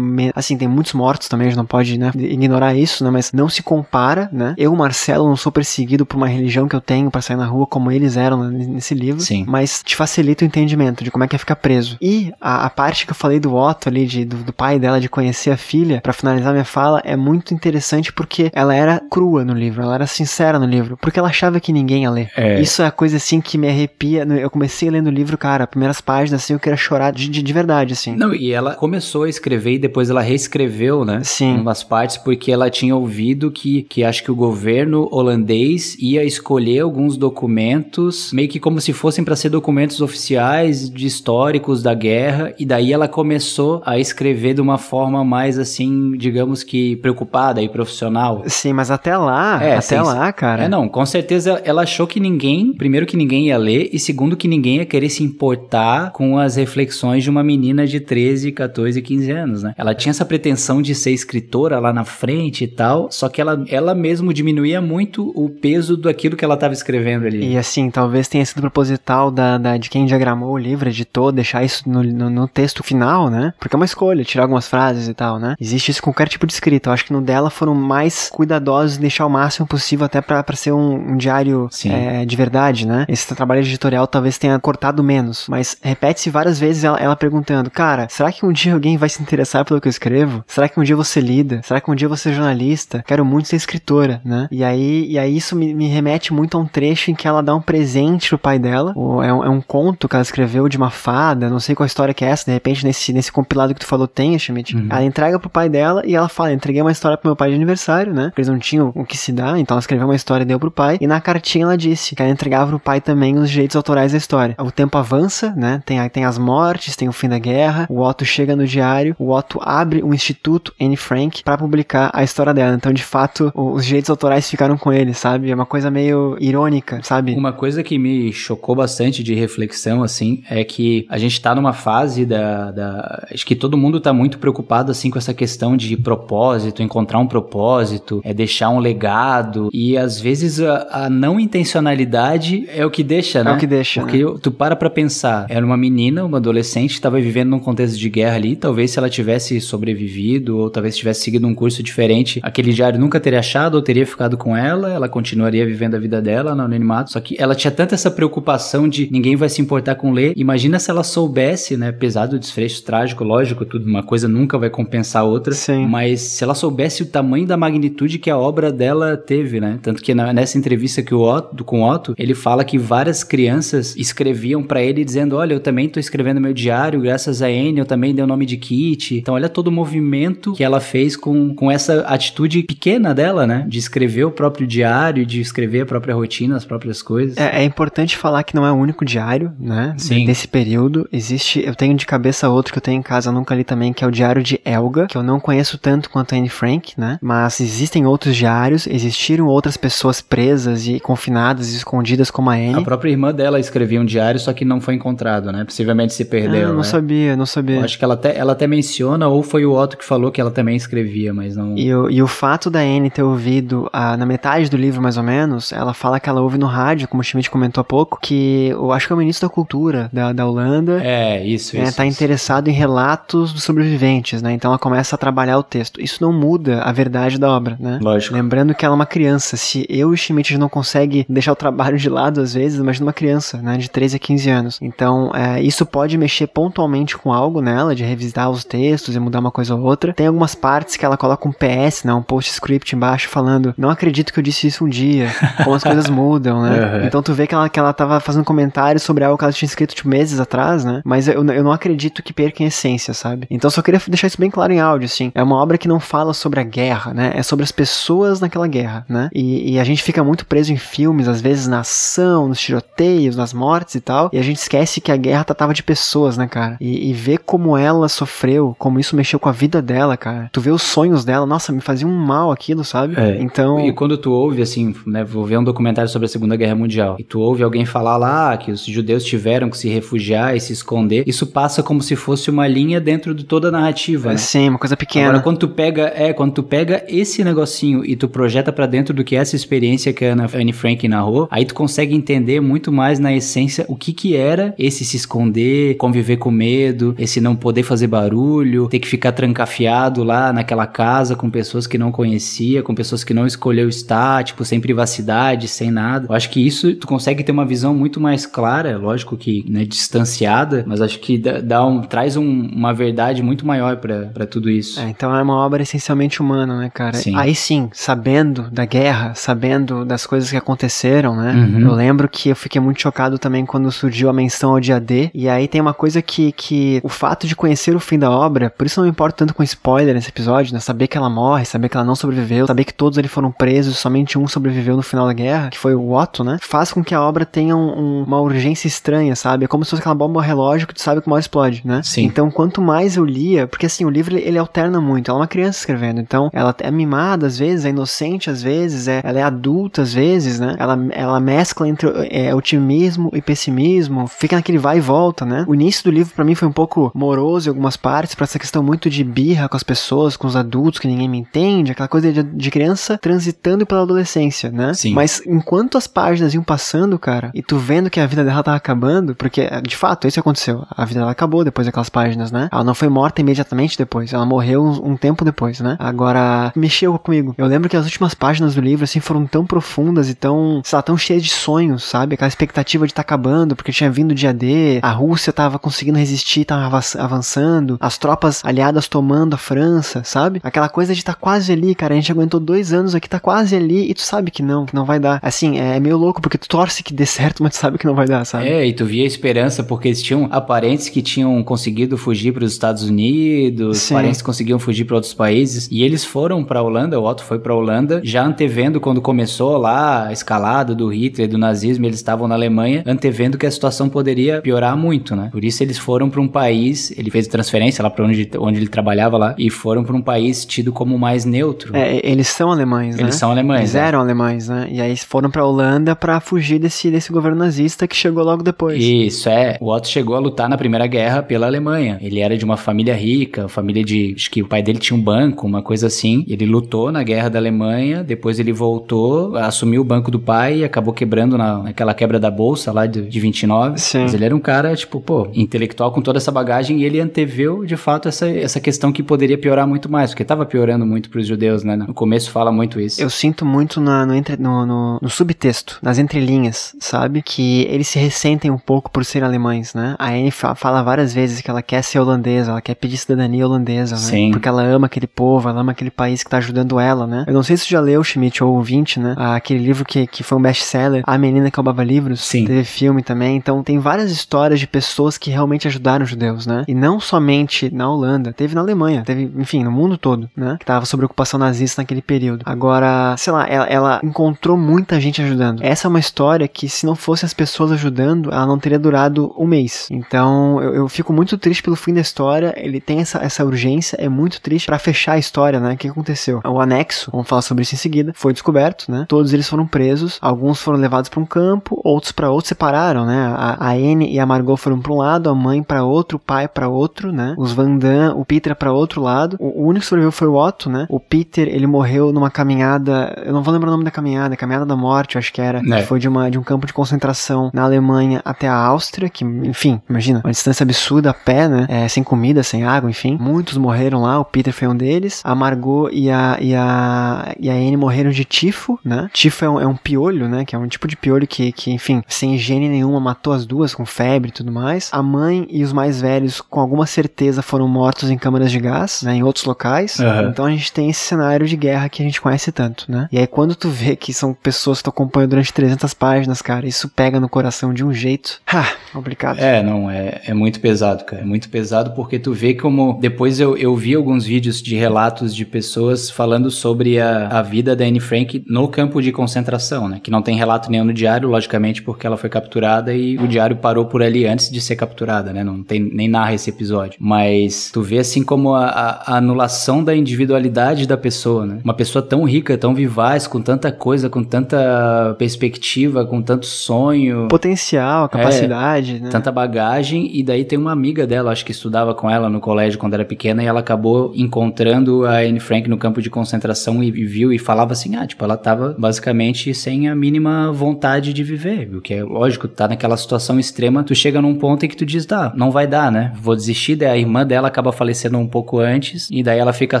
Assim, 0.34 0.56
tem 0.56 0.68
muitos 0.68 0.92
mortos 0.92 1.28
também, 1.28 1.46
a 1.46 1.50
gente 1.50 1.58
não 1.58 1.66
pode, 1.66 1.98
né? 1.98 2.10
Ignorar 2.32 2.74
isso, 2.74 3.04
né? 3.04 3.10
Mas 3.10 3.32
não 3.32 3.48
se 3.48 3.62
compara, 3.62 4.28
né? 4.32 4.54
Eu, 4.56 4.74
Marcelo, 4.74 5.28
não 5.28 5.36
sou 5.36 5.52
perseguido 5.52 6.06
por 6.06 6.16
uma 6.16 6.28
religião 6.28 6.68
que 6.68 6.74
eu 6.74 6.80
tenho 6.80 7.10
para 7.10 7.20
sair 7.20 7.36
na 7.36 7.46
rua 7.46 7.66
como 7.66 7.90
eles 7.90 8.16
eram 8.16 8.44
nesse 8.44 8.94
livro. 8.94 9.20
Sim. 9.20 9.44
Mas 9.46 9.82
te 9.84 9.96
facilita 9.96 10.44
o 10.44 10.46
entendimento 10.46 11.04
de 11.04 11.10
como 11.10 11.24
é 11.24 11.28
que 11.28 11.36
é 11.36 11.38
ficar 11.38 11.56
preso. 11.56 11.96
E 12.00 12.32
a, 12.40 12.66
a 12.66 12.70
parte 12.70 13.04
que 13.04 13.12
eu 13.12 13.16
falei 13.16 13.38
do 13.38 13.54
Otto 13.54 13.88
ali, 13.88 14.06
de, 14.06 14.24
do, 14.24 14.36
do 14.38 14.52
pai 14.52 14.78
dela, 14.78 15.00
de 15.00 15.08
conhecer 15.08 15.50
a 15.50 15.56
filha, 15.56 16.00
para 16.00 16.12
finalizar 16.12 16.52
minha 16.52 16.64
fala, 16.64 17.00
é 17.04 17.16
muito 17.16 17.54
interessante 17.54 18.12
porque 18.12 18.50
ela 18.54 18.74
era 18.74 19.00
crua 19.10 19.44
no 19.44 19.52
livro, 19.52 19.82
ela 19.82 19.94
era 19.94 20.06
sincera 20.06 20.58
no 20.58 20.66
livro, 20.66 20.96
porque 20.96 21.18
ela 21.18 21.28
achava 21.28 21.60
que 21.60 21.72
ninguém 21.72 22.02
ia 22.02 22.10
ler. 22.10 22.30
É. 22.36 22.60
Isso 22.60 22.82
é 22.82 22.86
a 22.86 22.90
coisa 22.90 23.16
assim 23.16 23.40
que 23.40 23.58
me 23.58 23.68
arrepia. 23.68 24.24
Eu 24.24 24.50
comecei 24.50 24.90
lendo 24.90 25.08
o 25.08 25.10
livro, 25.10 25.36
cara, 25.36 25.66
primeiras 25.66 26.00
páginas 26.00 26.42
assim, 26.42 26.52
eu 26.52 26.60
queria 26.60 26.76
chorar 26.76 27.12
de, 27.12 27.28
de, 27.28 27.42
de 27.42 27.52
verdade, 27.52 27.92
assim. 27.92 28.14
Não, 28.16 28.34
e 28.34 28.52
ela 28.52 28.74
começou 28.74 29.24
a 29.24 29.28
escrever 29.28 29.74
e 29.74 29.78
depois 29.78 30.10
ela 30.10 30.22
reescreveu, 30.22 31.04
né? 31.04 31.20
Sim. 31.22 31.58
Umas 31.58 31.82
partes, 31.82 32.11
porque 32.20 32.50
ela 32.52 32.70
tinha 32.70 32.94
ouvido 32.94 33.50
que, 33.50 33.82
que 33.82 34.04
acho 34.04 34.22
que 34.22 34.30
o 34.30 34.36
governo 34.36 35.08
holandês 35.10 35.96
ia 35.98 36.24
escolher 36.24 36.80
alguns 36.80 37.16
documentos, 37.16 38.32
meio 38.32 38.48
que 38.48 38.60
como 38.60 38.80
se 38.80 38.92
fossem 38.92 39.24
para 39.24 39.36
ser 39.36 39.48
documentos 39.48 40.00
oficiais 40.00 40.90
de 40.90 41.06
históricos 41.06 41.82
da 41.82 41.94
guerra, 41.94 42.54
e 42.58 42.64
daí 42.64 42.92
ela 42.92 43.08
começou 43.08 43.82
a 43.84 43.98
escrever 43.98 44.54
de 44.54 44.60
uma 44.60 44.78
forma 44.78 45.24
mais 45.24 45.58
assim, 45.58 46.16
digamos 46.16 46.62
que 46.62 46.96
preocupada 46.96 47.62
e 47.62 47.68
profissional. 47.68 48.42
Sim, 48.46 48.72
mas 48.72 48.90
até 48.90 49.16
lá, 49.16 49.62
é, 49.62 49.72
até 49.72 49.82
sim, 49.82 49.96
lá, 49.96 50.32
cara. 50.32 50.64
É, 50.64 50.68
não, 50.68 50.88
com 50.88 51.04
certeza 51.06 51.60
ela 51.64 51.82
achou 51.82 52.06
que 52.06 52.20
ninguém, 52.20 52.72
primeiro 52.72 53.06
que 53.06 53.16
ninguém 53.16 53.48
ia 53.48 53.58
ler, 53.58 53.90
e 53.92 53.98
segundo 53.98 54.36
que 54.36 54.48
ninguém 54.48 54.76
ia 54.76 54.86
querer 54.86 55.08
se 55.08 55.22
importar 55.22 56.12
com 56.12 56.38
as 56.38 56.56
reflexões 56.56 57.22
de 57.22 57.30
uma 57.30 57.42
menina 57.42 57.86
de 57.86 58.00
13, 58.00 58.52
14, 58.52 59.00
15 59.00 59.30
anos, 59.30 59.62
né? 59.62 59.74
Ela 59.76 59.94
tinha 59.94 60.10
essa 60.10 60.24
pretensão 60.24 60.82
de 60.82 60.94
ser 60.94 61.12
escritora 61.12 61.78
lá 61.78 61.92
na, 61.92 62.01
frente 62.04 62.64
e 62.64 62.68
tal, 62.68 63.10
só 63.10 63.28
que 63.28 63.40
ela, 63.40 63.64
ela 63.68 63.94
mesmo 63.94 64.32
diminuía 64.32 64.80
muito 64.80 65.32
o 65.34 65.48
peso 65.48 65.96
daquilo 65.96 66.36
que 66.36 66.44
ela 66.44 66.54
estava 66.54 66.74
escrevendo 66.74 67.26
ali. 67.26 67.52
E 67.52 67.58
assim, 67.58 67.90
talvez 67.90 68.28
tenha 68.28 68.44
sido 68.44 68.60
proposital 68.60 69.30
da, 69.30 69.58
da, 69.58 69.76
de 69.76 69.90
quem 69.90 70.06
diagramou 70.06 70.52
o 70.52 70.58
livro, 70.58 70.88
editou, 70.88 71.32
deixar 71.32 71.64
isso 71.64 71.88
no, 71.88 72.02
no, 72.02 72.30
no, 72.30 72.48
texto 72.48 72.82
final, 72.82 73.30
né? 73.30 73.54
Porque 73.58 73.74
é 73.74 73.78
uma 73.78 73.84
escolha, 73.84 74.24
tirar 74.24 74.44
algumas 74.44 74.68
frases 74.68 75.08
e 75.08 75.14
tal, 75.14 75.38
né? 75.38 75.54
Existe 75.60 75.90
isso 75.90 76.02
com 76.02 76.10
qualquer 76.10 76.28
tipo 76.28 76.46
de 76.46 76.52
escrita. 76.52 76.88
Eu 76.88 76.92
acho 76.92 77.04
que 77.04 77.12
no 77.12 77.20
dela 77.20 77.50
foram 77.50 77.74
mais 77.74 78.30
cuidadosos 78.30 78.98
em 78.98 79.00
deixar 79.00 79.26
o 79.26 79.30
máximo 79.30 79.66
possível 79.66 80.06
até 80.06 80.20
para 80.20 80.44
ser 80.54 80.72
um, 80.72 81.12
um 81.12 81.16
diário 81.16 81.68
é, 81.86 82.24
de 82.24 82.36
verdade, 82.36 82.86
né? 82.86 83.06
Esse 83.08 83.34
trabalho 83.34 83.60
editorial 83.60 84.06
talvez 84.06 84.38
tenha 84.38 84.58
cortado 84.58 85.02
menos, 85.02 85.46
mas 85.48 85.76
repete-se 85.82 86.30
várias 86.30 86.58
vezes 86.58 86.84
ela, 86.84 86.98
ela 86.98 87.16
perguntando, 87.16 87.70
cara, 87.70 88.06
será 88.10 88.30
que 88.32 88.44
um 88.44 88.52
dia 88.52 88.74
alguém 88.74 88.96
vai 88.96 89.08
se 89.08 89.22
interessar 89.22 89.64
pelo 89.64 89.80
que 89.80 89.88
eu 89.88 89.90
escrevo? 89.90 90.44
Será 90.46 90.68
que 90.68 90.78
um 90.78 90.82
dia 90.82 90.96
você 90.96 91.20
lida? 91.20 91.60
Será 91.62 91.80
que 91.80 91.90
um 91.90 91.91
dia 91.94 92.08
você 92.08 92.30
é 92.30 92.32
jornalista? 92.32 93.02
Quero 93.06 93.24
muito 93.24 93.48
ser 93.48 93.56
escritora, 93.56 94.20
né? 94.24 94.48
E 94.50 94.62
aí, 94.64 95.06
e 95.08 95.18
aí 95.18 95.36
isso 95.36 95.56
me, 95.56 95.74
me 95.74 95.88
remete 95.88 96.32
muito 96.32 96.56
a 96.56 96.60
um 96.60 96.66
trecho 96.66 97.10
em 97.10 97.14
que 97.14 97.26
ela 97.26 97.42
dá 97.42 97.54
um 97.54 97.60
presente 97.60 98.28
pro 98.28 98.38
pai 98.38 98.58
dela. 98.58 98.92
É 98.96 99.32
um, 99.32 99.44
é 99.44 99.48
um 99.48 99.60
conto 99.60 100.08
que 100.08 100.16
ela 100.16 100.22
escreveu 100.22 100.68
de 100.68 100.76
uma 100.76 100.90
fada, 100.90 101.48
não 101.48 101.60
sei 101.60 101.74
qual 101.74 101.86
história 101.86 102.14
que 102.14 102.24
é 102.24 102.28
essa, 102.28 102.46
de 102.46 102.52
repente 102.52 102.84
nesse, 102.84 103.12
nesse 103.12 103.30
compilado 103.30 103.74
que 103.74 103.80
tu 103.80 103.86
falou 103.86 104.06
tem, 104.06 104.38
Schmidt. 104.38 104.76
Uhum. 104.76 104.86
Ela 104.90 105.04
entrega 105.04 105.38
pro 105.38 105.50
pai 105.50 105.68
dela 105.68 106.02
e 106.04 106.14
ela 106.14 106.28
fala, 106.28 106.52
entreguei 106.52 106.82
uma 106.82 106.92
história 106.92 107.16
pro 107.16 107.28
meu 107.28 107.36
pai 107.36 107.50
de 107.50 107.56
aniversário, 107.56 108.12
né? 108.12 108.24
Porque 108.26 108.40
eles 108.40 108.48
não 108.48 108.58
tinham 108.58 108.92
o 108.94 109.04
que 109.04 109.16
se 109.16 109.32
dar, 109.32 109.58
então 109.58 109.74
ela 109.74 109.80
escreveu 109.80 110.06
uma 110.06 110.16
história 110.16 110.44
e 110.44 110.46
deu 110.46 110.58
pro 110.58 110.70
pai. 110.70 110.98
E 111.00 111.06
na 111.06 111.20
cartinha 111.20 111.64
ela 111.64 111.76
disse 111.76 112.14
que 112.14 112.22
ela 112.22 112.30
entregava 112.30 112.70
pro 112.70 112.80
pai 112.80 113.00
também 113.00 113.38
os 113.38 113.50
direitos 113.50 113.76
autorais 113.76 114.12
da 114.12 114.18
história. 114.18 114.54
O 114.58 114.70
tempo 114.70 114.96
avança, 114.98 115.52
né? 115.56 115.82
Tem, 115.84 116.08
tem 116.08 116.24
as 116.24 116.38
mortes, 116.38 116.96
tem 116.96 117.08
o 117.08 117.12
fim 117.12 117.28
da 117.28 117.38
guerra, 117.38 117.86
o 117.88 118.00
Otto 118.00 118.24
chega 118.24 118.56
no 118.56 118.66
diário, 118.66 119.14
o 119.18 119.30
Otto 119.30 119.60
abre 119.62 120.02
um 120.02 120.14
instituto, 120.14 120.74
Anne 120.80 120.96
Frank, 120.96 121.42
para 121.42 121.58
publicar 121.58 121.81
a 122.12 122.22
história 122.22 122.54
dela. 122.54 122.74
Então, 122.74 122.92
de 122.92 123.02
fato, 123.02 123.52
os 123.54 123.84
direitos 123.84 124.10
autorais 124.10 124.48
ficaram 124.48 124.76
com 124.76 124.92
ele, 124.92 125.14
sabe? 125.14 125.50
É 125.50 125.54
uma 125.54 125.66
coisa 125.66 125.90
meio 125.90 126.36
irônica, 126.40 127.00
sabe? 127.02 127.34
Uma 127.34 127.52
coisa 127.52 127.82
que 127.82 127.98
me 127.98 128.32
chocou 128.32 128.74
bastante 128.74 129.22
de 129.22 129.34
reflexão, 129.34 130.02
assim, 130.02 130.42
é 130.48 130.64
que 130.64 131.06
a 131.08 131.18
gente 131.18 131.40
tá 131.40 131.54
numa 131.54 131.72
fase 131.72 132.24
da, 132.24 132.70
da... 132.70 133.26
Acho 133.32 133.46
que 133.46 133.54
todo 133.54 133.76
mundo 133.76 134.00
tá 134.00 134.12
muito 134.12 134.38
preocupado, 134.38 134.90
assim, 134.90 135.10
com 135.10 135.18
essa 135.18 135.34
questão 135.34 135.76
de 135.76 135.96
propósito, 135.96 136.82
encontrar 136.82 137.18
um 137.18 137.26
propósito, 137.26 138.20
é 138.24 138.34
deixar 138.34 138.70
um 138.70 138.78
legado, 138.78 139.68
e 139.72 139.96
às 139.96 140.20
vezes 140.20 140.60
a, 140.60 141.04
a 141.04 141.10
não 141.10 141.38
intencionalidade 141.40 142.66
é 142.68 142.84
o 142.84 142.90
que 142.90 143.02
deixa, 143.02 143.42
né? 143.44 143.52
É 143.52 143.54
o 143.54 143.58
que 143.58 143.66
deixa, 143.66 144.00
Porque 144.00 144.24
né? 144.24 144.34
tu 144.40 144.50
para 144.50 144.76
pra 144.76 144.90
pensar, 144.90 145.46
era 145.48 145.64
uma 145.64 145.76
menina, 145.76 146.24
uma 146.24 146.38
adolescente 146.38 147.00
tava 147.00 147.20
vivendo 147.20 147.50
num 147.50 147.60
contexto 147.60 147.98
de 147.98 148.10
guerra 148.10 148.36
ali, 148.36 148.56
talvez 148.56 148.90
se 148.90 148.98
ela 148.98 149.08
tivesse 149.08 149.60
sobrevivido, 149.60 150.58
ou 150.58 150.70
talvez 150.70 150.96
tivesse 150.96 151.22
seguido 151.22 151.46
um 151.46 151.54
curso 151.54 151.71
diferente, 151.80 152.40
aquele 152.42 152.72
diário 152.72 152.98
nunca 152.98 153.20
teria 153.20 153.38
achado 153.38 153.76
ou 153.76 153.82
teria 153.82 154.04
ficado 154.04 154.36
com 154.36 154.56
ela, 154.56 154.92
ela 154.92 155.08
continuaria 155.08 155.64
vivendo 155.64 155.94
a 155.94 155.98
vida 155.98 156.20
dela 156.20 156.56
no 156.56 156.62
anonimato, 156.62 157.12
só 157.12 157.20
que 157.20 157.36
ela 157.38 157.54
tinha 157.54 157.70
tanta 157.70 157.94
essa 157.94 158.10
preocupação 158.10 158.88
de 158.88 159.08
ninguém 159.12 159.36
vai 159.36 159.48
se 159.48 159.62
importar 159.62 159.94
com 159.94 160.10
ler, 160.10 160.32
imagina 160.36 160.80
se 160.80 160.90
ela 160.90 161.04
soubesse, 161.04 161.76
né, 161.76 161.90
apesar 161.90 162.26
do 162.26 162.38
desfecho 162.38 162.82
trágico, 162.82 163.22
lógico, 163.22 163.64
tudo, 163.64 163.86
uma 163.86 164.02
coisa 164.02 164.26
nunca 164.26 164.58
vai 164.58 164.68
compensar 164.70 165.22
a 165.22 165.24
outra, 165.24 165.54
Sim. 165.54 165.86
mas 165.86 166.20
se 166.20 166.42
ela 166.42 166.54
soubesse 166.54 167.02
o 167.02 167.06
tamanho 167.06 167.46
da 167.46 167.56
magnitude 167.56 168.18
que 168.18 168.30
a 168.30 168.36
obra 168.36 168.72
dela 168.72 169.16
teve, 169.16 169.60
né, 169.60 169.78
tanto 169.80 170.02
que 170.02 170.14
na, 170.14 170.32
nessa 170.32 170.58
entrevista 170.58 171.02
que 171.02 171.14
o 171.14 171.20
Otto, 171.20 171.64
com 171.64 171.82
o 171.82 171.88
Otto, 171.88 172.14
ele 172.18 172.34
fala 172.34 172.64
que 172.64 172.78
várias 172.78 173.22
crianças 173.22 173.94
escreviam 173.96 174.62
para 174.62 174.82
ele 174.82 175.04
dizendo, 175.04 175.36
olha, 175.36 175.54
eu 175.54 175.60
também 175.60 175.88
tô 175.88 176.00
escrevendo 176.00 176.40
meu 176.40 176.52
diário, 176.52 177.00
graças 177.00 177.42
a 177.42 177.46
Anne, 177.46 177.78
eu 177.78 177.86
também 177.86 178.14
dei 178.14 178.24
o 178.24 178.26
nome 178.26 178.46
de 178.46 178.56
Kit, 178.56 179.18
então 179.18 179.34
olha 179.34 179.48
todo 179.48 179.68
o 179.68 179.72
movimento 179.72 180.52
que 180.52 180.64
ela 180.64 180.80
fez 180.80 181.16
com, 181.16 181.54
com 181.62 181.70
essa 181.70 182.00
atitude 182.08 182.60
pequena 182.64 183.14
dela, 183.14 183.46
né, 183.46 183.64
de 183.68 183.78
escrever 183.78 184.24
o 184.24 184.32
próprio 184.32 184.66
diário, 184.66 185.24
de 185.24 185.40
escrever 185.40 185.82
a 185.82 185.86
própria 185.86 186.12
rotina, 186.12 186.56
as 186.56 186.64
próprias 186.64 187.00
coisas. 187.00 187.36
É, 187.36 187.60
é 187.60 187.64
importante 187.64 188.16
falar 188.16 188.42
que 188.42 188.56
não 188.56 188.66
é 188.66 188.72
o 188.72 188.74
único 188.74 189.04
diário, 189.04 189.52
né, 189.60 189.94
Sim. 189.96 190.26
desse 190.26 190.48
período, 190.48 191.08
existe, 191.12 191.64
eu 191.64 191.76
tenho 191.76 191.94
de 191.94 192.04
cabeça 192.04 192.48
outro 192.48 192.72
que 192.72 192.78
eu 192.78 192.82
tenho 192.82 192.98
em 192.98 193.02
casa, 193.02 193.30
nunca 193.30 193.54
li 193.54 193.62
também, 193.62 193.92
que 193.92 194.02
é 194.02 194.06
o 194.08 194.10
diário 194.10 194.42
de 194.42 194.60
Elga, 194.64 195.06
que 195.06 195.16
eu 195.16 195.22
não 195.22 195.38
conheço 195.38 195.78
tanto 195.78 196.10
quanto 196.10 196.34
a 196.34 196.38
Anne 196.38 196.48
Frank, 196.48 196.94
né, 196.98 197.16
mas 197.22 197.60
existem 197.60 198.06
outros 198.06 198.34
diários, 198.34 198.88
existiram 198.88 199.46
outras 199.46 199.76
pessoas 199.76 200.20
presas 200.20 200.88
e 200.88 200.98
confinadas 200.98 201.72
e 201.72 201.76
escondidas 201.76 202.28
como 202.28 202.50
a 202.50 202.54
Anne. 202.54 202.74
A 202.74 202.82
própria 202.82 203.12
irmã 203.12 203.32
dela 203.32 203.60
escrevia 203.60 204.00
um 204.00 204.04
diário, 204.04 204.40
só 204.40 204.52
que 204.52 204.64
não 204.64 204.80
foi 204.80 204.94
encontrado, 204.94 205.52
né? 205.52 205.64
Possivelmente 205.64 206.12
se 206.12 206.24
perdeu. 206.24 206.70
Ah, 206.70 206.72
não 206.72 206.78
né? 206.78 206.82
sabia, 206.82 207.36
não 207.36 207.46
sabia. 207.46 207.76
Eu 207.76 207.84
acho 207.84 207.96
que 207.96 208.04
ela 208.04 208.14
até, 208.14 208.36
ela 208.36 208.50
até 208.50 208.66
menciona, 208.66 209.28
ou 209.28 209.44
foi 209.44 209.64
o 209.64 209.72
Otto 209.74 209.96
que 209.96 210.04
falou 210.04 210.32
que 210.32 210.40
ela 210.40 210.50
também 210.50 210.74
escrevia, 210.74 211.32
mas 211.32 211.51
não. 211.56 211.76
E 211.76 211.94
o, 211.94 212.10
e 212.10 212.22
o 212.22 212.26
fato 212.26 212.70
da 212.70 212.80
Anne 212.80 213.10
ter 213.10 213.22
ouvido, 213.22 213.88
ah, 213.92 214.16
na 214.16 214.26
metade 214.26 214.70
do 214.70 214.76
livro 214.76 215.02
mais 215.02 215.16
ou 215.16 215.22
menos, 215.22 215.72
ela 215.72 215.94
fala 215.94 216.20
que 216.20 216.28
ela 216.28 216.40
ouve 216.40 216.58
no 216.58 216.66
rádio, 216.66 217.08
como 217.08 217.20
o 217.20 217.24
Schmidt 217.24 217.50
comentou 217.50 217.80
há 217.80 217.84
pouco, 217.84 218.18
que 218.20 218.68
eu 218.68 218.92
acho 218.92 219.06
que 219.06 219.12
é 219.12 219.16
o 219.16 219.18
ministro 219.18 219.48
da 219.48 219.54
cultura 219.54 220.08
da, 220.12 220.32
da 220.32 220.46
Holanda. 220.46 221.00
É, 221.02 221.44
isso, 221.44 221.76
é, 221.76 221.82
isso. 221.82 221.96
tá 221.96 222.06
isso. 222.06 222.16
interessado 222.16 222.68
em 222.68 222.72
relatos 222.72 223.52
dos 223.52 223.62
sobreviventes, 223.62 224.42
né? 224.42 224.52
Então 224.52 224.70
ela 224.70 224.78
começa 224.78 225.14
a 225.14 225.18
trabalhar 225.18 225.58
o 225.58 225.62
texto. 225.62 226.00
Isso 226.00 226.22
não 226.22 226.32
muda 226.32 226.82
a 226.82 226.92
verdade 226.92 227.38
da 227.38 227.50
obra, 227.50 227.76
né? 227.78 227.98
Lógico. 228.02 228.34
Lembrando 228.34 228.74
que 228.74 228.84
ela 228.84 228.94
é 228.94 228.96
uma 228.96 229.06
criança. 229.06 229.56
Se 229.56 229.86
eu 229.88 230.10
e 230.10 230.14
o 230.14 230.16
Schmidt 230.16 230.56
não 230.58 230.68
consegue 230.68 231.24
deixar 231.28 231.52
o 231.52 231.56
trabalho 231.56 231.98
de 231.98 232.08
lado 232.08 232.40
às 232.40 232.54
vezes, 232.54 232.78
imagina 232.78 233.06
uma 233.06 233.12
criança, 233.12 233.58
né? 233.58 233.76
De 233.76 233.90
13 233.90 234.16
a 234.16 234.18
15 234.18 234.50
anos. 234.50 234.78
Então, 234.80 235.30
é, 235.34 235.62
isso 235.62 235.84
pode 235.84 236.16
mexer 236.16 236.46
pontualmente 236.46 237.16
com 237.16 237.32
algo 237.32 237.60
nela, 237.60 237.94
de 237.94 238.04
revisitar 238.04 238.50
os 238.50 238.64
textos 238.64 239.14
e 239.14 239.20
mudar 239.20 239.40
uma 239.40 239.50
coisa 239.50 239.74
ou 239.74 239.82
outra. 239.82 240.12
Tem 240.12 240.26
algumas 240.26 240.54
partes 240.54 240.96
que 240.96 241.04
ela 241.04 241.16
coloca 241.16 241.41
um 241.48 241.52
PS, 241.52 242.04
né? 242.04 242.12
Um 242.12 242.22
postscript 242.22 242.94
embaixo 242.94 243.28
falando: 243.28 243.74
Não 243.76 243.90
acredito 243.90 244.32
que 244.32 244.38
eu 244.38 244.42
disse 244.42 244.66
isso 244.66 244.84
um 244.84 244.88
dia. 244.88 245.30
Como 245.62 245.74
as 245.74 245.82
coisas 245.82 246.08
mudam, 246.10 246.62
né? 246.62 246.98
Uhum. 247.00 247.06
Então 247.06 247.22
tu 247.22 247.32
vê 247.32 247.46
que 247.46 247.54
ela, 247.54 247.68
que 247.68 247.78
ela 247.78 247.92
tava 247.92 248.20
fazendo 248.20 248.44
comentários 248.44 249.02
sobre 249.02 249.24
algo 249.24 249.38
que 249.38 249.44
ela 249.44 249.52
tinha 249.52 249.66
escrito 249.66 249.94
tipo 249.94 250.08
meses 250.08 250.40
atrás, 250.40 250.84
né? 250.84 251.02
Mas 251.04 251.28
eu, 251.28 251.44
eu 251.44 251.64
não 251.64 251.72
acredito 251.72 252.22
que 252.22 252.32
perca 252.32 252.62
em 252.62 252.66
essência, 252.66 253.14
sabe? 253.14 253.46
Então 253.50 253.70
só 253.70 253.82
queria 253.82 254.00
deixar 254.06 254.26
isso 254.26 254.40
bem 254.40 254.50
claro 254.50 254.72
em 254.72 254.80
áudio, 254.80 255.06
assim. 255.06 255.32
É 255.34 255.42
uma 255.42 255.56
obra 255.56 255.78
que 255.78 255.88
não 255.88 256.00
fala 256.00 256.34
sobre 256.34 256.60
a 256.60 256.64
guerra, 256.64 257.14
né? 257.14 257.32
É 257.34 257.42
sobre 257.42 257.64
as 257.64 257.72
pessoas 257.72 258.40
naquela 258.40 258.66
guerra, 258.66 259.04
né? 259.08 259.28
E, 259.32 259.72
e 259.74 259.78
a 259.78 259.84
gente 259.84 260.02
fica 260.02 260.22
muito 260.22 260.46
preso 260.46 260.72
em 260.72 260.76
filmes, 260.76 261.28
às 261.28 261.40
vezes 261.40 261.66
na 261.66 261.80
ação, 261.80 262.48
nos 262.48 262.60
tiroteios, 262.60 263.36
nas 263.36 263.52
mortes 263.52 263.94
e 263.94 264.00
tal. 264.00 264.30
E 264.32 264.38
a 264.38 264.42
gente 264.42 264.56
esquece 264.56 265.00
que 265.00 265.12
a 265.12 265.16
guerra 265.16 265.44
tratava 265.44 265.74
de 265.74 265.82
pessoas, 265.82 266.36
né, 266.36 266.46
cara? 266.46 266.76
E, 266.80 267.10
e 267.10 267.12
ver 267.12 267.38
como 267.38 267.76
ela 267.76 268.08
sofreu, 268.08 268.74
como 268.78 269.00
isso 269.00 269.16
mexeu 269.16 269.38
com 269.38 269.48
a 269.48 269.52
vida 269.52 269.80
dela, 269.80 270.16
cara. 270.16 270.48
Tu 270.52 270.60
vê 270.60 270.70
os 270.70 270.82
sonhos 270.82 271.21
dela, 271.24 271.46
nossa, 271.46 271.72
me 271.72 271.80
fazia 271.80 272.06
um 272.06 272.16
mal 272.16 272.50
aquilo, 272.50 272.84
sabe? 272.84 273.14
É. 273.18 273.40
Então. 273.40 273.80
E 273.80 273.92
quando 273.92 274.16
tu 274.16 274.30
ouve, 274.32 274.62
assim, 274.62 274.94
né, 275.06 275.24
vou 275.24 275.44
ver 275.44 275.58
um 275.58 275.64
documentário 275.64 276.10
sobre 276.10 276.26
a 276.26 276.28
Segunda 276.28 276.56
Guerra 276.56 276.74
Mundial, 276.74 277.16
e 277.18 277.24
tu 277.24 277.40
ouve 277.40 277.62
alguém 277.62 277.84
falar 277.84 278.16
lá 278.16 278.56
que 278.56 278.70
os 278.70 278.84
judeus 278.84 279.24
tiveram 279.24 279.68
que 279.70 279.76
se 279.78 279.88
refugiar 279.88 280.56
e 280.56 280.60
se 280.60 280.72
esconder, 280.72 281.24
isso 281.26 281.46
passa 281.46 281.82
como 281.82 282.02
se 282.02 282.16
fosse 282.16 282.50
uma 282.50 282.66
linha 282.66 283.00
dentro 283.00 283.34
de 283.34 283.44
toda 283.44 283.68
a 283.68 283.70
narrativa, 283.70 284.30
né? 284.30 284.36
Sim, 284.36 284.68
uma 284.70 284.78
coisa 284.78 284.96
pequena. 284.96 285.28
Agora, 285.28 285.42
quando 285.42 285.58
tu 285.58 285.68
pega, 285.68 286.12
é, 286.14 286.32
quando 286.32 286.52
tu 286.52 286.62
pega 286.62 287.04
esse 287.08 287.42
negocinho 287.44 288.04
e 288.04 288.16
tu 288.16 288.28
projeta 288.28 288.72
para 288.72 288.86
dentro 288.86 289.14
do 289.14 289.24
que 289.24 289.36
é 289.36 289.38
essa 289.38 289.56
experiência 289.56 290.12
que 290.12 290.24
a 290.24 290.32
Anna- 290.32 290.48
Anne 290.54 290.72
Frank 290.72 291.06
narrou, 291.08 291.48
aí 291.50 291.64
tu 291.64 291.74
consegue 291.74 292.14
entender 292.14 292.60
muito 292.60 292.92
mais 292.92 293.18
na 293.18 293.32
essência 293.34 293.84
o 293.88 293.96
que 293.96 294.12
que 294.12 294.36
era 294.36 294.74
esse 294.78 295.04
se 295.04 295.16
esconder, 295.16 295.96
conviver 295.96 296.36
com 296.36 296.50
medo, 296.50 297.14
esse 297.18 297.40
não 297.40 297.54
poder 297.56 297.82
fazer 297.82 298.06
barulho, 298.06 298.88
ter 298.88 298.98
que 298.98 299.08
ficar 299.08 299.32
trancafiado 299.32 300.22
lá 300.24 300.52
naquela 300.52 300.86
casa 300.86 301.11
com 301.36 301.50
pessoas 301.50 301.86
que 301.86 301.98
não 301.98 302.10
conhecia, 302.12 302.82
com 302.82 302.94
pessoas 302.94 303.22
que 303.24 303.34
não 303.34 303.46
escolheu 303.46 303.88
estar, 303.88 304.42
tipo, 304.44 304.64
sem 304.64 304.80
privacidade, 304.80 305.68
sem 305.68 305.90
nada. 305.90 306.26
Eu 306.28 306.34
acho 306.34 306.50
que 306.50 306.64
isso 306.66 306.94
tu 306.94 307.06
consegue 307.06 307.42
ter 307.44 307.52
uma 307.52 307.64
visão 307.66 307.94
muito 307.94 308.20
mais 308.20 308.46
clara, 308.46 308.96
lógico 308.96 309.36
que, 309.36 309.64
né, 309.68 309.84
distanciada, 309.84 310.84
mas 310.86 311.00
acho 311.00 311.18
que 311.20 311.38
dá, 311.38 311.60
dá 311.60 311.84
um, 311.86 312.00
traz 312.02 312.36
um- 312.36 312.42
uma 312.72 312.92
verdade 312.94 313.42
muito 313.42 313.66
maior 313.66 313.96
pra 313.96 314.22
pra 314.32 314.46
tudo 314.46 314.70
isso. 314.70 315.00
É, 315.00 315.08
então 315.08 315.34
é 315.34 315.42
uma 315.42 315.54
obra 315.56 315.82
essencialmente 315.82 316.40
humana, 316.40 316.78
né, 316.78 316.90
cara? 316.92 317.14
Sim. 317.14 317.34
Aí 317.36 317.54
sim, 317.54 317.88
sabendo 317.92 318.70
da 318.70 318.84
guerra, 318.84 319.34
sabendo 319.34 320.04
das 320.04 320.26
coisas 320.26 320.50
que 320.50 320.56
aconteceram, 320.56 321.36
né? 321.36 321.52
Uhum. 321.52 321.80
Eu 321.80 321.92
lembro 321.94 322.28
que 322.28 322.48
eu 322.50 322.56
fiquei 322.56 322.80
muito 322.80 323.00
chocado 323.00 323.38
também 323.38 323.66
quando 323.66 323.90
surgiu 323.90 324.28
a 324.28 324.32
menção 324.32 324.70
ao 324.70 324.80
dia 324.80 324.98
D. 325.00 325.30
E 325.34 325.48
aí 325.48 325.66
tem 325.68 325.80
uma 325.80 325.94
coisa 325.94 326.22
que, 326.22 326.52
que 326.52 327.00
o 327.02 327.08
fato 327.08 327.46
de 327.46 327.54
conhecer 327.56 327.94
o 327.94 328.00
fim 328.00 328.18
da 328.18 328.30
obra, 328.30 328.70
por 328.70 328.86
isso 328.86 329.00
não 329.00 329.04
me 329.04 329.10
importo 329.10 329.36
tanto 329.38 329.54
com 329.54 329.62
spoiler 329.62 330.14
nesse 330.14 330.28
episódio, 330.28 330.72
né? 330.72 330.80
Saber 331.02 331.08
que 331.08 331.18
ela 331.18 331.30
morre, 331.30 331.64
saber 331.64 331.88
que 331.88 331.96
ela 331.96 332.06
não 332.06 332.14
sobreviveu, 332.14 332.66
saber 332.66 332.84
que 332.84 332.94
todos 332.94 333.18
ali 333.18 333.26
foram 333.26 333.50
presos, 333.50 333.98
somente 333.98 334.38
um 334.38 334.46
sobreviveu 334.46 334.94
no 334.96 335.02
final 335.02 335.26
da 335.26 335.32
guerra, 335.32 335.68
que 335.70 335.78
foi 335.78 335.94
o 335.96 336.12
Otto, 336.12 336.44
né? 336.44 336.58
Faz 336.60 336.92
com 336.92 337.02
que 337.02 337.12
a 337.14 337.20
obra 337.20 337.44
tenha 337.44 337.76
um- 337.76 337.98
um- 338.20 338.22
uma 338.24 338.40
urgência 338.40 338.86
estranha, 338.86 339.34
sabe? 339.34 339.64
É 339.64 339.68
como 339.68 339.84
se 339.84 339.90
fosse 339.90 340.00
aquela 340.00 340.14
bomba 340.14 340.40
relógio 340.40 340.86
que 340.86 340.94
tu 340.94 341.00
sabe 341.02 341.20
que 341.20 341.26
uma 341.26 341.34
hora 341.34 341.40
explode, 341.40 341.82
né? 341.84 342.02
Sim. 342.04 342.22
Então, 342.24 342.50
quanto 342.52 342.80
mais 342.80 343.16
eu 343.16 343.24
lia, 343.24 343.66
porque 343.66 343.86
assim, 343.86 344.04
o 344.04 344.10
livro 344.10 344.36
ele, 344.36 344.46
ele 344.46 344.58
alterna 344.58 345.00
muito. 345.00 345.28
Ela 345.28 345.38
é 345.38 345.40
uma 345.40 345.46
criança 345.48 345.80
escrevendo, 345.80 346.20
então 346.20 346.48
ela 346.52 346.72
é 346.78 346.90
mimada 346.90 347.48
às 347.48 347.58
vezes, 347.58 347.84
é 347.84 347.88
inocente 347.88 348.48
às 348.48 348.62
vezes, 348.62 349.08
é, 349.08 349.20
ela 349.24 349.40
é 349.40 349.42
adulta 349.42 350.02
às 350.02 350.14
vezes, 350.14 350.60
né? 350.60 350.76
Ela, 350.78 350.96
ela 351.10 351.40
mescla 351.40 351.88
entre 351.88 352.08
é, 352.30 352.54
otimismo 352.54 353.28
e 353.34 353.42
pessimismo, 353.42 354.28
fica 354.28 354.54
naquele 354.54 354.78
vai 354.78 354.98
e 354.98 355.00
volta, 355.00 355.44
né? 355.44 355.64
O 355.66 355.74
início 355.74 356.04
do 356.04 356.10
livro 356.12 356.32
pra 356.32 356.44
mim 356.44 356.54
foi 356.54 356.68
um 356.68 356.72
pouco 356.72 357.10
moroso 357.12 357.68
em 357.68 357.70
algumas 357.70 357.96
partes, 357.96 358.36
pra 358.36 358.44
essa 358.44 358.58
questão 358.58 358.82
muito 358.84 359.10
de 359.10 359.24
birra 359.24 359.68
com 359.68 359.76
as 359.76 359.82
pessoas, 359.82 360.36
com 360.36 360.46
os 360.46 360.54
adultos 360.54 360.91
que 361.00 361.08
ninguém 361.08 361.28
me 361.28 361.38
entende, 361.38 361.92
aquela 361.92 362.08
coisa 362.08 362.32
de, 362.32 362.42
de 362.42 362.70
criança 362.70 363.18
transitando 363.18 363.86
pela 363.86 364.02
adolescência, 364.02 364.70
né? 364.70 364.94
Sim. 364.94 365.14
Mas 365.14 365.42
enquanto 365.46 365.98
as 365.98 366.06
páginas 366.06 366.54
iam 366.54 366.62
passando, 366.62 367.18
cara, 367.18 367.50
e 367.54 367.62
tu 367.62 367.78
vendo 367.78 368.10
que 368.10 368.20
a 368.20 368.26
vida 368.26 368.44
dela 368.44 368.62
tava 368.62 368.76
acabando, 368.76 369.34
porque 369.34 369.68
de 369.82 369.96
fato 369.96 370.26
isso 370.26 370.40
aconteceu, 370.40 370.84
a 370.90 371.04
vida 371.04 371.20
dela 371.20 371.32
acabou 371.32 371.64
depois 371.64 371.86
daquelas 371.86 372.08
páginas, 372.08 372.50
né? 372.50 372.68
Ela 372.72 372.84
não 372.84 372.94
foi 372.94 373.08
morta 373.08 373.40
imediatamente 373.40 373.96
depois, 373.96 374.32
ela 374.32 374.46
morreu 374.46 374.82
um, 374.82 375.12
um 375.12 375.16
tempo 375.16 375.44
depois, 375.44 375.80
né? 375.80 375.96
Agora, 375.98 376.72
mexeu 376.76 377.18
comigo. 377.18 377.54
Eu 377.56 377.66
lembro 377.66 377.88
que 377.88 377.96
as 377.96 378.04
últimas 378.04 378.34
páginas 378.34 378.74
do 378.74 378.80
livro, 378.80 379.04
assim, 379.04 379.20
foram 379.20 379.46
tão 379.46 379.64
profundas 379.64 380.28
e 380.28 380.34
tão, 380.34 380.80
sei 380.84 380.96
lá, 380.96 381.02
tão 381.02 381.16
cheias 381.16 381.42
de 381.42 381.50
sonhos, 381.50 382.04
sabe? 382.04 382.34
Aquela 382.34 382.48
expectativa 382.48 383.06
de 383.06 383.12
estar 383.12 383.22
tá 383.22 383.26
acabando, 383.26 383.76
porque 383.76 383.92
tinha 383.92 384.10
vindo 384.10 384.32
o 384.32 384.34
dia 384.34 384.52
D, 384.52 385.00
a 385.02 385.10
Rússia 385.10 385.52
tava 385.52 385.78
conseguindo 385.78 386.18
resistir, 386.18 386.64
tava 386.64 387.00
avançando, 387.18 387.96
as 388.00 388.18
tropas 388.18 388.62
aliadas 388.64 389.08
tomando 389.08 389.54
a 389.54 389.58
França, 389.58 390.22
sabe? 390.24 390.60
Aquela 390.62 390.81
coisa 390.88 391.12
de 391.14 391.20
estar 391.20 391.34
tá 391.34 391.38
quase 391.40 391.72
ali, 391.72 391.94
cara. 391.94 392.14
A 392.14 392.16
gente 392.16 392.30
aguentou 392.30 392.60
dois 392.60 392.92
anos 392.92 393.14
aqui, 393.14 393.28
tá 393.28 393.40
quase 393.40 393.74
ali, 393.76 394.10
e 394.10 394.14
tu 394.14 394.22
sabe 394.22 394.50
que 394.50 394.62
não, 394.62 394.86
que 394.86 394.94
não 394.94 395.04
vai 395.04 395.18
dar. 395.18 395.38
Assim, 395.42 395.78
é 395.78 395.98
meio 396.00 396.16
louco, 396.16 396.40
porque 396.40 396.58
tu 396.58 396.68
torce 396.68 397.02
que 397.02 397.12
dê 397.12 397.26
certo, 397.26 397.62
mas 397.62 397.72
tu 397.72 397.80
sabe 397.80 397.98
que 397.98 398.06
não 398.06 398.14
vai 398.14 398.26
dar, 398.26 398.44
sabe? 398.44 398.68
É, 398.68 398.86
e 398.86 398.92
tu 398.92 399.04
via 399.04 399.24
a 399.24 399.26
esperança, 399.26 399.82
porque 399.82 400.08
eles 400.08 400.22
tinham 400.22 400.48
aparentes 400.50 401.08
que 401.08 401.22
tinham 401.22 401.62
conseguido 401.62 402.16
fugir 402.16 402.52
para 402.52 402.64
os 402.64 402.72
Estados 402.72 403.04
Unidos, 403.04 403.98
Sim. 403.98 404.14
parentes 404.14 404.40
que 404.40 404.46
conseguiam 404.46 404.78
fugir 404.78 405.04
para 405.04 405.16
outros 405.16 405.34
países, 405.34 405.88
e 405.90 406.02
eles 406.02 406.24
foram 406.24 406.64
para 406.64 406.82
Holanda, 406.82 407.18
o 407.18 407.24
Otto 407.24 407.44
foi 407.44 407.58
para 407.58 407.74
Holanda, 407.74 408.20
já 408.24 408.44
antevendo 408.44 409.00
quando 409.00 409.20
começou 409.20 409.76
lá 409.76 410.28
a 410.28 410.32
escalada 410.32 410.94
do 410.94 411.08
Hitler, 411.08 411.48
do 411.48 411.58
nazismo, 411.58 412.06
eles 412.06 412.16
estavam 412.16 412.46
na 412.48 412.54
Alemanha, 412.54 413.02
antevendo 413.06 413.58
que 413.58 413.66
a 413.66 413.70
situação 413.70 414.08
poderia 414.08 414.60
piorar 414.60 414.96
muito, 414.96 415.34
né? 415.34 415.48
Por 415.50 415.64
isso 415.64 415.82
eles 415.82 415.98
foram 415.98 416.28
para 416.28 416.40
um 416.40 416.48
país, 416.48 417.12
ele 417.16 417.30
fez 417.30 417.46
transferência 417.46 418.02
lá 418.02 418.10
para 418.10 418.24
onde, 418.24 418.50
onde 418.58 418.78
ele 418.78 418.88
trabalhava 418.88 419.36
lá, 419.36 419.54
e 419.58 419.70
foram 419.70 420.04
para 420.04 420.16
um 420.16 420.22
país 420.22 420.64
tido 420.72 420.92
como 420.92 421.18
mais 421.18 421.44
neutro. 421.44 421.94
É, 421.94 422.20
eles 422.24 422.48
são 422.48 422.70
alemães, 422.70 423.16
né? 423.16 423.22
Eles 423.22 423.34
são 423.34 423.50
alemães. 423.50 423.80
Eles 423.80 423.94
é. 423.94 423.98
eram 423.98 424.20
alemães, 424.20 424.68
né? 424.68 424.88
E 424.90 425.00
aí 425.00 425.16
foram 425.18 425.50
para 425.50 425.64
Holanda 425.64 426.16
para 426.16 426.40
fugir 426.40 426.78
desse, 426.78 427.10
desse 427.10 427.30
governo 427.30 427.58
nazista 427.58 428.08
que 428.08 428.16
chegou 428.16 428.42
logo 428.42 428.62
depois. 428.62 429.02
Isso, 429.02 429.48
é. 429.48 429.76
O 429.80 429.92
Otto 429.92 430.08
chegou 430.08 430.34
a 430.34 430.38
lutar 430.38 430.68
na 430.68 430.78
Primeira 430.78 431.06
Guerra 431.06 431.42
pela 431.42 431.66
Alemanha. 431.66 432.18
Ele 432.22 432.40
era 432.40 432.56
de 432.56 432.64
uma 432.64 432.76
família 432.76 433.14
rica, 433.14 433.68
família 433.68 434.02
de. 434.02 434.34
Acho 434.34 434.50
que 434.50 434.62
o 434.62 434.66
pai 434.66 434.82
dele 434.82 434.98
tinha 434.98 435.16
um 435.16 435.22
banco, 435.22 435.66
uma 435.66 435.82
coisa 435.82 436.06
assim. 436.06 436.44
Ele 436.48 436.64
lutou 436.64 437.12
na 437.12 437.22
Guerra 437.22 437.50
da 437.50 437.58
Alemanha, 437.58 438.24
depois 438.24 438.58
ele 438.58 438.72
voltou, 438.72 439.56
assumiu 439.56 440.00
o 440.00 440.04
banco 440.04 440.30
do 440.30 440.40
pai 440.40 440.78
e 440.78 440.84
acabou 440.84 441.12
quebrando 441.12 441.58
na, 441.58 441.82
naquela 441.82 442.14
quebra 442.14 442.40
da 442.40 442.50
bolsa 442.50 442.92
lá 442.92 443.06
de, 443.06 443.22
de 443.22 443.40
29. 443.40 443.98
Sim. 443.98 444.22
Mas 444.22 444.34
ele 444.34 444.44
era 444.44 444.56
um 444.56 444.60
cara, 444.60 444.94
tipo, 444.96 445.20
pô, 445.20 445.48
intelectual 445.52 446.12
com 446.12 446.22
toda 446.22 446.38
essa 446.38 446.50
bagagem 446.50 447.00
e 447.00 447.04
ele 447.04 447.20
anteveu, 447.20 447.84
de 447.84 447.96
fato, 447.96 448.28
essa, 448.28 448.48
essa 448.48 448.80
questão 448.80 449.12
que 449.12 449.22
poderia 449.22 449.58
piorar 449.58 449.86
muito 449.86 450.10
mais, 450.10 450.30
porque 450.30 450.44
tava 450.44 450.61
piorando 450.64 451.06
muito 451.06 451.30
pros 451.30 451.46
judeus, 451.46 451.84
né? 451.84 451.96
No 451.96 452.14
começo 452.14 452.50
fala 452.50 452.72
muito 452.72 453.00
isso. 453.00 453.20
Eu 453.20 453.30
sinto 453.30 453.64
muito 453.64 454.00
na, 454.00 454.26
no, 454.26 454.34
entre, 454.34 454.56
no, 454.56 454.86
no, 454.86 455.18
no, 455.20 455.30
subtexto, 455.30 455.98
nas 456.02 456.18
entrelinhas, 456.18 456.94
sabe? 457.00 457.42
Que 457.42 457.82
eles 457.90 458.08
se 458.08 458.18
ressentem 458.18 458.70
um 458.70 458.78
pouco 458.78 459.10
por 459.10 459.24
serem 459.24 459.46
alemães, 459.46 459.94
né? 459.94 460.16
A 460.18 460.30
Anne 460.30 460.50
fala 460.50 461.02
várias 461.02 461.32
vezes 461.32 461.60
que 461.60 461.70
ela 461.70 461.82
quer 461.82 462.02
ser 462.02 462.18
holandesa, 462.18 462.72
ela 462.72 462.80
quer 462.80 462.94
pedir 462.94 463.16
cidadania 463.16 463.66
holandesa, 463.66 464.16
né? 464.16 464.22
Sim. 464.22 464.50
Porque 464.50 464.68
ela 464.68 464.82
ama 464.82 465.06
aquele 465.06 465.26
povo, 465.26 465.68
ela 465.68 465.80
ama 465.80 465.92
aquele 465.92 466.10
país 466.10 466.42
que 466.42 466.50
tá 466.50 466.58
ajudando 466.58 466.98
ela, 466.98 467.26
né? 467.26 467.44
Eu 467.46 467.54
não 467.54 467.62
sei 467.62 467.76
se 467.76 467.84
você 467.84 467.90
já 467.90 468.00
leu, 468.00 468.22
Schmidt, 468.22 468.62
ou 468.62 468.74
ouvinte, 468.74 469.20
né? 469.20 469.34
Aquele 469.36 469.80
livro 469.80 470.04
que, 470.04 470.26
que 470.26 470.42
foi 470.42 470.58
um 470.58 470.62
best-seller, 470.62 471.22
A 471.26 471.38
Menina 471.38 471.70
que 471.70 471.76
Roubava 471.76 472.04
Livros. 472.04 472.42
Sim. 472.42 472.64
Teve 472.64 472.84
filme 472.84 473.22
também. 473.22 473.56
Então 473.56 473.82
tem 473.82 473.98
várias 473.98 474.30
histórias 474.30 474.80
de 474.80 474.86
pessoas 474.86 475.38
que 475.38 475.50
realmente 475.50 475.86
ajudaram 475.88 476.24
os 476.24 476.30
judeus, 476.30 476.66
né? 476.66 476.84
E 476.86 476.94
não 476.94 477.20
somente 477.20 477.92
na 477.92 478.10
Holanda, 478.10 478.52
teve 478.52 478.74
na 478.74 478.80
Alemanha, 478.80 479.22
teve, 479.24 479.50
enfim, 479.56 479.82
no 479.84 479.90
mundo 479.90 480.16
todo, 480.16 480.48
né? 480.56 480.76
Que 480.78 480.86
tava 480.86 481.04
sob 481.06 481.24
ocupação 481.24 481.58
nazista 481.58 482.02
naquele 482.02 482.22
período. 482.22 482.62
Agora, 482.66 483.34
sei 483.36 483.52
lá, 483.52 483.66
ela, 483.66 483.86
ela 483.86 484.20
encontrou 484.22 484.76
muita 484.76 485.20
gente 485.20 485.42
ajudando. 485.42 485.82
Essa 485.82 486.06
é 486.06 486.08
uma 486.08 486.20
história 486.20 486.66
que, 486.68 486.88
se 486.88 487.06
não 487.06 487.14
fosse 487.14 487.44
as 487.44 487.54
pessoas 487.54 487.92
ajudando, 487.92 488.50
ela 488.50 488.66
não 488.66 488.78
teria 488.78 488.98
durado 488.98 489.54
um 489.56 489.66
mês. 489.66 490.08
Então, 490.10 490.82
eu, 490.82 490.94
eu 490.94 491.08
fico 491.08 491.32
muito 491.32 491.56
triste 491.58 491.82
pelo 491.82 491.96
fim 491.96 492.12
da 492.12 492.20
história. 492.20 492.74
Ele 492.76 493.00
tem 493.00 493.20
essa, 493.20 493.38
essa 493.38 493.64
urgência, 493.64 494.16
é 494.20 494.28
muito 494.28 494.60
triste 494.60 494.86
para 494.86 494.98
fechar 494.98 495.32
a 495.32 495.38
história, 495.38 495.80
né? 495.80 495.94
O 495.94 495.96
que 495.96 496.08
aconteceu? 496.08 496.60
O 496.64 496.80
anexo, 496.80 497.30
vamos 497.30 497.48
falar 497.48 497.62
sobre 497.62 497.82
isso 497.82 497.94
em 497.94 497.98
seguida, 497.98 498.32
foi 498.34 498.52
descoberto, 498.52 499.10
né? 499.10 499.24
Todos 499.28 499.52
eles 499.52 499.68
foram 499.68 499.86
presos, 499.86 500.38
alguns 500.40 500.80
foram 500.80 500.98
levados 500.98 501.28
para 501.28 501.40
um 501.40 501.46
campo, 501.46 502.00
outros 502.04 502.32
para 502.32 502.50
outro, 502.50 502.68
separaram, 502.68 503.24
né? 503.26 503.54
A, 503.56 503.88
a 503.88 503.90
Anne 503.92 504.32
e 504.32 504.38
a 504.38 504.46
Margot 504.46 504.76
foram 504.76 505.00
para 505.00 505.12
um 505.12 505.16
lado, 505.16 505.48
a 505.48 505.54
mãe 505.54 505.82
para 505.82 506.04
outro, 506.04 506.36
o 506.36 506.40
pai 506.40 506.68
para 506.68 506.88
outro, 506.88 507.32
né? 507.32 507.54
Os 507.56 507.72
Van 507.72 507.96
Damme, 507.96 508.34
o 508.36 508.44
Peter 508.44 508.74
para 508.74 508.92
outro 508.92 509.22
lado. 509.22 509.56
O, 509.58 509.82
o 509.82 509.86
único 509.86 510.00
que 510.00 510.06
sobreviveu 510.06 510.32
foi 510.32 510.41
o 510.48 510.54
Otto, 510.54 510.90
né? 510.90 511.06
O 511.08 511.20
Peter, 511.20 511.68
ele 511.68 511.86
morreu 511.86 512.32
numa 512.32 512.50
caminhada, 512.50 513.42
eu 513.44 513.52
não 513.52 513.62
vou 513.62 513.72
lembrar 513.72 513.88
o 513.88 513.92
nome 513.92 514.04
da 514.04 514.10
caminhada, 514.10 514.56
caminhada 514.56 514.86
da 514.86 514.96
morte, 514.96 515.36
eu 515.36 515.38
acho 515.38 515.52
que 515.52 515.60
era. 515.60 515.80
É. 515.92 516.02
Foi 516.02 516.18
de, 516.18 516.28
uma, 516.28 516.50
de 516.50 516.58
um 516.58 516.62
campo 516.62 516.86
de 516.86 516.92
concentração 516.92 517.70
na 517.72 517.82
Alemanha 517.82 518.40
até 518.44 518.68
a 518.68 518.74
Áustria, 518.74 519.28
que, 519.28 519.44
enfim, 519.44 520.00
imagina, 520.08 520.40
uma 520.44 520.50
distância 520.50 520.84
absurda 520.84 521.30
a 521.30 521.34
pé, 521.34 521.68
né? 521.68 521.86
É, 521.88 522.08
sem 522.08 522.22
comida, 522.22 522.62
sem 522.62 522.84
água, 522.84 523.10
enfim. 523.10 523.36
Muitos 523.40 523.76
morreram 523.76 524.22
lá, 524.22 524.38
o 524.38 524.44
Peter 524.44 524.72
foi 524.72 524.88
um 524.88 524.96
deles. 524.96 525.40
A 525.44 525.54
Margot 525.54 526.08
e 526.10 526.30
a, 526.30 526.58
e 526.60 526.74
a, 526.74 527.54
e 527.58 527.70
a 527.70 527.72
Anne 527.72 527.96
morreram 527.96 528.30
de 528.30 528.44
tifo, 528.44 528.98
né? 529.04 529.28
Tifo 529.32 529.64
é 529.64 529.70
um, 529.70 529.80
é 529.80 529.86
um 529.86 529.96
piolho, 529.96 530.48
né? 530.48 530.64
Que 530.64 530.74
é 530.74 530.78
um 530.78 530.86
tipo 530.86 531.06
de 531.06 531.16
piolho 531.16 531.46
que, 531.46 531.72
que, 531.72 531.90
enfim, 531.90 532.22
sem 532.26 532.54
higiene 532.54 532.88
nenhuma, 532.88 533.20
matou 533.20 533.52
as 533.52 533.66
duas 533.66 533.94
com 533.94 534.04
febre 534.04 534.50
e 534.50 534.52
tudo 534.52 534.72
mais. 534.72 535.08
A 535.12 535.22
mãe 535.22 535.66
e 535.70 535.82
os 535.82 535.92
mais 535.92 536.20
velhos, 536.20 536.60
com 536.60 536.80
alguma 536.80 537.06
certeza, 537.06 537.62
foram 537.62 537.88
mortos 537.88 538.30
em 538.30 538.38
câmaras 538.38 538.70
de 538.70 538.78
gás, 538.78 539.22
né? 539.22 539.34
Em 539.34 539.42
outros 539.42 539.64
locais. 539.64 540.18
Uhum. 540.24 540.48
Então 540.48 540.64
a 540.64 540.70
gente 540.70 540.92
tem 540.92 541.10
esse 541.10 541.20
cenário 541.20 541.66
de 541.66 541.76
guerra 541.76 542.08
que 542.08 542.22
a 542.22 542.24
gente 542.24 542.40
conhece 542.40 542.70
tanto, 542.72 543.10
né? 543.10 543.28
E 543.30 543.38
aí 543.38 543.46
quando 543.46 543.74
tu 543.74 543.88
vê 543.88 544.16
que 544.16 544.32
são 544.32 544.54
pessoas 544.54 544.98
que 544.98 545.04
tu 545.04 545.10
acompanha 545.10 545.46
durante 545.46 545.72
300 545.72 546.14
páginas, 546.14 546.62
cara, 546.62 546.86
isso 546.86 547.08
pega 547.08 547.40
no 547.40 547.48
coração 547.48 547.92
de 547.92 548.04
um 548.04 548.12
jeito. 548.12 548.60
Ah, 548.66 548.90
complicado. 549.12 549.58
É, 549.58 549.82
não, 549.82 550.10
é, 550.10 550.40
é 550.46 550.54
muito 550.54 550.80
pesado, 550.80 551.24
cara. 551.24 551.42
É 551.42 551.44
muito 551.44 551.68
pesado 551.68 552.12
porque 552.12 552.38
tu 552.38 552.52
vê 552.52 552.74
como. 552.74 553.18
Depois 553.20 553.60
eu, 553.60 553.76
eu 553.76 553.94
vi 553.96 554.14
alguns 554.14 554.44
vídeos 554.44 554.82
de 554.82 554.96
relatos 554.96 555.54
de 555.54 555.64
pessoas 555.64 556.30
falando 556.30 556.70
sobre 556.70 557.20
a, 557.20 557.48
a 557.48 557.62
vida 557.62 557.94
da 557.94 558.04
Anne 558.04 558.20
Frank 558.20 558.64
no 558.66 558.88
campo 558.88 559.20
de 559.20 559.32
concentração, 559.32 560.08
né? 560.08 560.20
Que 560.22 560.30
não 560.30 560.42
tem 560.42 560.56
relato 560.56 560.90
nenhum 560.90 561.04
no 561.04 561.12
diário, 561.12 561.48
logicamente, 561.48 562.02
porque 562.02 562.26
ela 562.26 562.36
foi 562.36 562.48
capturada 562.48 563.14
e 563.14 563.36
o 563.38 563.46
diário 563.46 563.76
parou 563.76 564.06
por 564.06 564.22
ali 564.22 564.46
antes 564.46 564.70
de 564.70 564.80
ser 564.80 564.96
capturada, 564.96 565.52
né? 565.52 565.62
Não 565.62 565.82
tem 565.82 566.00
nem 566.00 566.28
narra 566.28 566.54
esse 566.54 566.70
episódio. 566.70 567.18
Mas 567.20 567.90
tu 567.92 568.02
vê 568.02 568.18
assim 568.18 568.42
como 568.42 568.74
a, 568.74 568.86
a, 568.86 569.34
a 569.34 569.36
anulação 569.36 570.02
da 570.02 570.11
individualidade 570.16 571.06
da 571.06 571.16
pessoa, 571.16 571.66
né? 571.66 571.78
Uma 571.84 571.94
pessoa 571.94 572.22
tão 572.22 572.44
rica, 572.44 572.76
tão 572.76 572.94
vivaz, 572.94 573.46
com 573.46 573.60
tanta 573.60 573.90
coisa, 573.90 574.28
com 574.28 574.42
tanta 574.42 575.34
perspectiva, 575.38 576.24
com 576.24 576.42
tanto 576.42 576.66
sonho. 576.66 577.48
Potencial, 577.48 578.28
capacidade, 578.28 579.20
né? 579.20 579.28
Tanta 579.30 579.50
bagagem, 579.50 580.30
e 580.36 580.42
daí 580.42 580.64
tem 580.64 580.78
uma 580.78 580.92
amiga 580.92 581.26
dela, 581.26 581.52
acho 581.52 581.64
que 581.64 581.72
estudava 581.72 582.14
com 582.14 582.30
ela 582.30 582.48
no 582.48 582.60
colégio 582.60 582.98
quando 582.98 583.14
era 583.14 583.24
pequena, 583.24 583.62
e 583.62 583.66
ela 583.66 583.80
acabou 583.80 584.32
encontrando 584.34 585.24
a 585.24 585.38
Anne 585.38 585.60
Frank 585.60 585.88
no 585.88 585.98
campo 585.98 586.20
de 586.20 586.30
concentração 586.30 587.02
e, 587.02 587.08
e 587.08 587.24
viu 587.24 587.52
e 587.52 587.58
falava 587.58 587.92
assim: 587.92 588.16
ah, 588.16 588.26
tipo, 588.26 588.44
ela 588.44 588.56
tava 588.56 588.94
basicamente 588.98 589.72
sem 589.74 590.08
a 590.08 590.14
mínima 590.14 590.72
vontade 590.72 591.32
de 591.32 591.42
viver, 591.42 591.90
o 591.94 592.00
que 592.00 592.14
é 592.14 592.22
lógico, 592.22 592.68
tá 592.68 592.88
naquela 592.88 593.16
situação 593.16 593.58
extrema, 593.58 594.04
tu 594.04 594.14
chega 594.14 594.40
num 594.40 594.54
ponto 594.54 594.84
em 594.84 594.88
que 594.88 594.96
tu 594.96 595.06
diz, 595.06 595.26
tá, 595.26 595.52
não 595.56 595.70
vai 595.70 595.86
dar, 595.86 596.10
né? 596.10 596.32
Vou 596.40 596.56
desistir, 596.56 596.96
daí 596.96 597.08
a 597.08 597.16
irmã 597.16 597.46
dela 597.46 597.68
acaba 597.68 597.92
falecendo 597.92 598.38
um 598.38 598.46
pouco 598.46 598.78
antes, 598.78 599.28
e 599.30 599.42
daí 599.42 599.58
ela 599.58 599.72
fica 599.72 600.00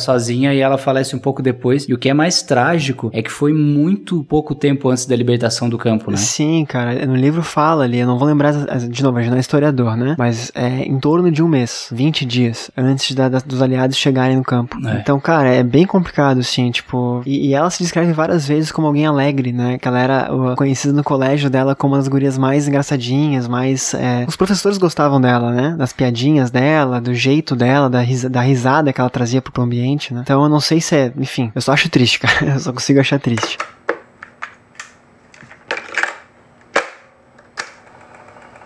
sozinha 0.00 0.52
e 0.52 0.58
ela 0.58 0.76
falece 0.76 1.14
um 1.14 1.18
pouco 1.18 1.42
depois. 1.42 1.88
E 1.88 1.94
o 1.94 1.98
que 1.98 2.08
é 2.08 2.14
mais 2.14 2.42
trágico 2.42 3.10
é 3.12 3.22
que 3.22 3.30
foi 3.30 3.52
muito 3.52 4.24
pouco 4.24 4.54
tempo 4.54 4.88
antes 4.88 5.06
da 5.06 5.14
libertação 5.14 5.68
do 5.68 5.78
campo, 5.78 6.10
né? 6.10 6.16
Sim, 6.16 6.64
cara, 6.64 7.06
no 7.06 7.14
livro 7.14 7.42
fala 7.42 7.84
ali, 7.84 7.98
eu 7.98 8.06
não 8.06 8.18
vou 8.18 8.26
lembrar 8.26 8.52
de 8.52 9.02
novo, 9.02 9.18
a 9.18 9.22
gente 9.22 9.30
não 9.30 9.36
é 9.36 9.40
historiador, 9.40 9.96
né? 9.96 10.16
Mas 10.18 10.50
é 10.54 10.84
em 10.84 10.98
torno 10.98 11.30
de 11.30 11.42
um 11.42 11.48
mês, 11.48 11.88
20 11.92 12.24
dias, 12.24 12.70
antes 12.76 13.14
da, 13.14 13.28
da, 13.28 13.38
dos 13.38 13.62
aliados 13.62 13.96
chegarem 13.96 14.36
no 14.36 14.42
campo. 14.42 14.76
É. 14.86 14.98
Então, 14.98 15.20
cara, 15.20 15.48
é 15.48 15.62
bem 15.62 15.86
complicado, 15.86 16.40
assim, 16.40 16.70
tipo. 16.70 17.22
E, 17.26 17.48
e, 17.48 17.54
ela 17.54 17.70
se 17.70 17.82
descreve 17.82 18.12
várias 18.12 18.46
vezes 18.46 18.72
como 18.72 18.86
alguém 18.86 19.06
alegre, 19.06 19.52
né? 19.52 19.78
Que 19.78 19.86
ela 19.86 20.00
era 20.00 20.34
uh, 20.34 20.56
conhecida 20.56 20.92
no 20.92 21.04
colégio 21.04 21.50
dela 21.50 21.74
como 21.74 21.94
uma 21.94 21.98
das 21.98 22.08
gurias 22.08 22.38
mais 22.38 22.66
engraçadinhas, 22.66 23.46
mais. 23.46 23.94
É... 23.94 24.24
Os 24.26 24.36
professores 24.36 24.78
gostavam 24.78 25.20
dela, 25.20 25.52
né? 25.52 25.74
Das 25.76 25.92
piadinhas 25.92 26.50
dela, 26.50 27.00
do 27.00 27.14
jeito 27.14 27.54
dela, 27.54 27.90
da, 27.90 28.00
risa, 28.00 28.30
da 28.30 28.40
risada 28.40 28.92
que 28.92 29.00
ela 29.00 29.10
trazia 29.10 29.42
pro 29.42 29.62
ambiente, 29.62 29.89
né? 30.12 30.20
Então 30.22 30.42
eu 30.42 30.48
não 30.48 30.60
sei 30.60 30.80
se 30.80 30.94
é. 30.94 31.12
Enfim, 31.16 31.50
eu 31.54 31.60
só 31.60 31.72
acho 31.72 31.88
triste, 31.88 32.18
cara. 32.18 32.52
Eu 32.54 32.60
só 32.60 32.72
consigo 32.72 33.00
achar 33.00 33.18
triste. 33.18 33.58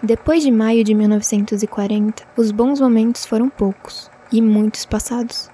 Depois 0.03 0.43
de 0.43 0.51
maio 0.51 0.85
de 0.85 0.93
1940, 0.93 2.25
os 2.37 2.51
bons 2.51 2.79
momentos 2.79 3.25
foram 3.25 3.49
poucos 3.49 4.11
e 4.31 4.43
muitos 4.43 4.85
passados. 4.85 5.49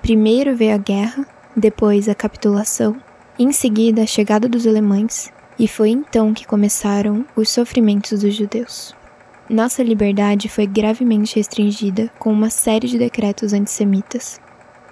Primeiro 0.00 0.54
veio 0.54 0.74
a 0.74 0.78
guerra, 0.78 1.26
depois 1.56 2.08
a 2.08 2.14
capitulação, 2.14 2.96
em 3.36 3.50
seguida 3.50 4.02
a 4.02 4.06
chegada 4.06 4.48
dos 4.48 4.66
alemães, 4.68 5.32
e 5.58 5.66
foi 5.66 5.90
então 5.90 6.32
que 6.32 6.46
começaram 6.46 7.26
os 7.34 7.48
sofrimentos 7.48 8.20
dos 8.20 8.34
judeus. 8.34 8.94
Nossa 9.50 9.82
liberdade 9.82 10.48
foi 10.48 10.66
gravemente 10.66 11.34
restringida 11.34 12.08
com 12.18 12.30
uma 12.30 12.50
série 12.50 12.86
de 12.86 12.98
decretos 12.98 13.52
antissemitas. 13.52 14.40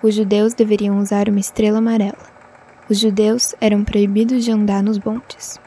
Os 0.02 0.14
judeus 0.14 0.54
deveriam 0.54 0.98
usar 0.98 1.28
uma 1.28 1.40
estrela 1.40 1.78
amarela. 1.78 2.18
Os 2.88 2.98
judeus 2.98 3.54
eram 3.61 3.82
proibidos 3.82 4.44
de 4.44 4.50
andar 4.52 4.82
nos 4.82 4.98
bondes. 4.98 5.59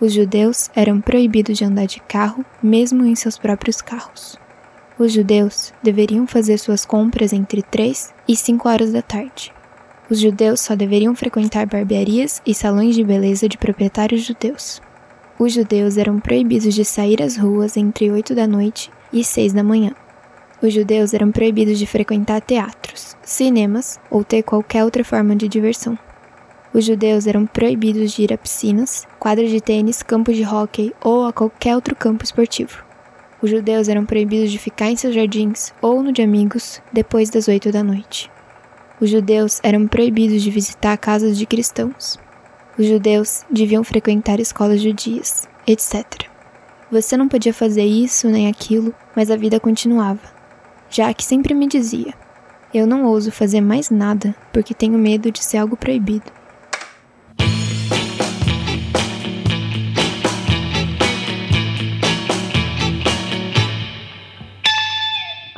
Os 0.00 0.12
judeus 0.12 0.70
eram 0.74 1.00
proibidos 1.00 1.58
de 1.58 1.64
andar 1.64 1.86
de 1.86 2.00
carro, 2.00 2.44
mesmo 2.62 3.04
em 3.04 3.14
seus 3.14 3.38
próprios 3.38 3.80
carros. 3.80 4.38
Os 4.98 5.12
judeus 5.12 5.72
deveriam 5.82 6.26
fazer 6.26 6.58
suas 6.58 6.86
compras 6.86 7.32
entre 7.32 7.62
3 7.62 8.12
e 8.26 8.34
5 8.34 8.68
horas 8.68 8.92
da 8.92 9.02
tarde. 9.02 9.52
Os 10.10 10.20
judeus 10.20 10.60
só 10.60 10.74
deveriam 10.74 11.14
frequentar 11.14 11.66
barbearias 11.66 12.42
e 12.46 12.54
salões 12.54 12.94
de 12.94 13.02
beleza 13.02 13.48
de 13.48 13.58
proprietários 13.58 14.22
judeus. 14.22 14.80
Os 15.38 15.52
judeus 15.52 15.96
eram 15.96 16.20
proibidos 16.20 16.74
de 16.74 16.84
sair 16.84 17.22
às 17.22 17.36
ruas 17.36 17.76
entre 17.76 18.10
8 18.10 18.34
da 18.34 18.46
noite 18.46 18.90
e 19.12 19.24
6 19.24 19.52
da 19.52 19.64
manhã. 19.64 19.92
Os 20.64 20.72
judeus 20.72 21.12
eram 21.12 21.30
proibidos 21.30 21.78
de 21.78 21.86
frequentar 21.86 22.40
teatros, 22.40 23.14
cinemas 23.22 24.00
ou 24.10 24.24
ter 24.24 24.42
qualquer 24.42 24.82
outra 24.82 25.04
forma 25.04 25.36
de 25.36 25.46
diversão. 25.46 25.98
Os 26.72 26.86
judeus 26.86 27.26
eram 27.26 27.44
proibidos 27.44 28.12
de 28.12 28.22
ir 28.22 28.32
a 28.32 28.38
piscinas, 28.38 29.06
quadras 29.18 29.50
de 29.50 29.60
tênis, 29.60 30.02
campos 30.02 30.34
de 30.34 30.42
hóquei 30.42 30.90
ou 31.04 31.26
a 31.26 31.34
qualquer 31.34 31.74
outro 31.74 31.94
campo 31.94 32.24
esportivo. 32.24 32.82
Os 33.42 33.50
judeus 33.50 33.90
eram 33.90 34.06
proibidos 34.06 34.50
de 34.50 34.58
ficar 34.58 34.88
em 34.88 34.96
seus 34.96 35.14
jardins 35.14 35.70
ou 35.82 36.02
no 36.02 36.10
de 36.10 36.22
amigos 36.22 36.80
depois 36.90 37.28
das 37.28 37.46
oito 37.46 37.70
da 37.70 37.82
noite. 37.82 38.30
Os 38.98 39.10
judeus 39.10 39.60
eram 39.62 39.86
proibidos 39.86 40.42
de 40.42 40.50
visitar 40.50 40.96
casas 40.96 41.36
de 41.36 41.44
cristãos. 41.44 42.18
Os 42.78 42.86
judeus 42.86 43.44
deviam 43.50 43.84
frequentar 43.84 44.40
escolas 44.40 44.80
judias, 44.80 45.46
etc. 45.66 46.06
Você 46.90 47.18
não 47.18 47.28
podia 47.28 47.52
fazer 47.52 47.84
isso 47.84 48.28
nem 48.28 48.48
aquilo, 48.48 48.94
mas 49.14 49.30
a 49.30 49.36
vida 49.36 49.60
continuava. 49.60 50.33
Jack 50.94 51.24
sempre 51.24 51.54
me 51.54 51.66
dizia: 51.66 52.14
Eu 52.72 52.86
não 52.86 53.04
ouso 53.04 53.32
fazer 53.32 53.60
mais 53.60 53.90
nada 53.90 54.32
porque 54.52 54.72
tenho 54.72 54.96
medo 54.96 55.28
de 55.32 55.42
ser 55.42 55.56
algo 55.56 55.76
proibido. 55.76 56.30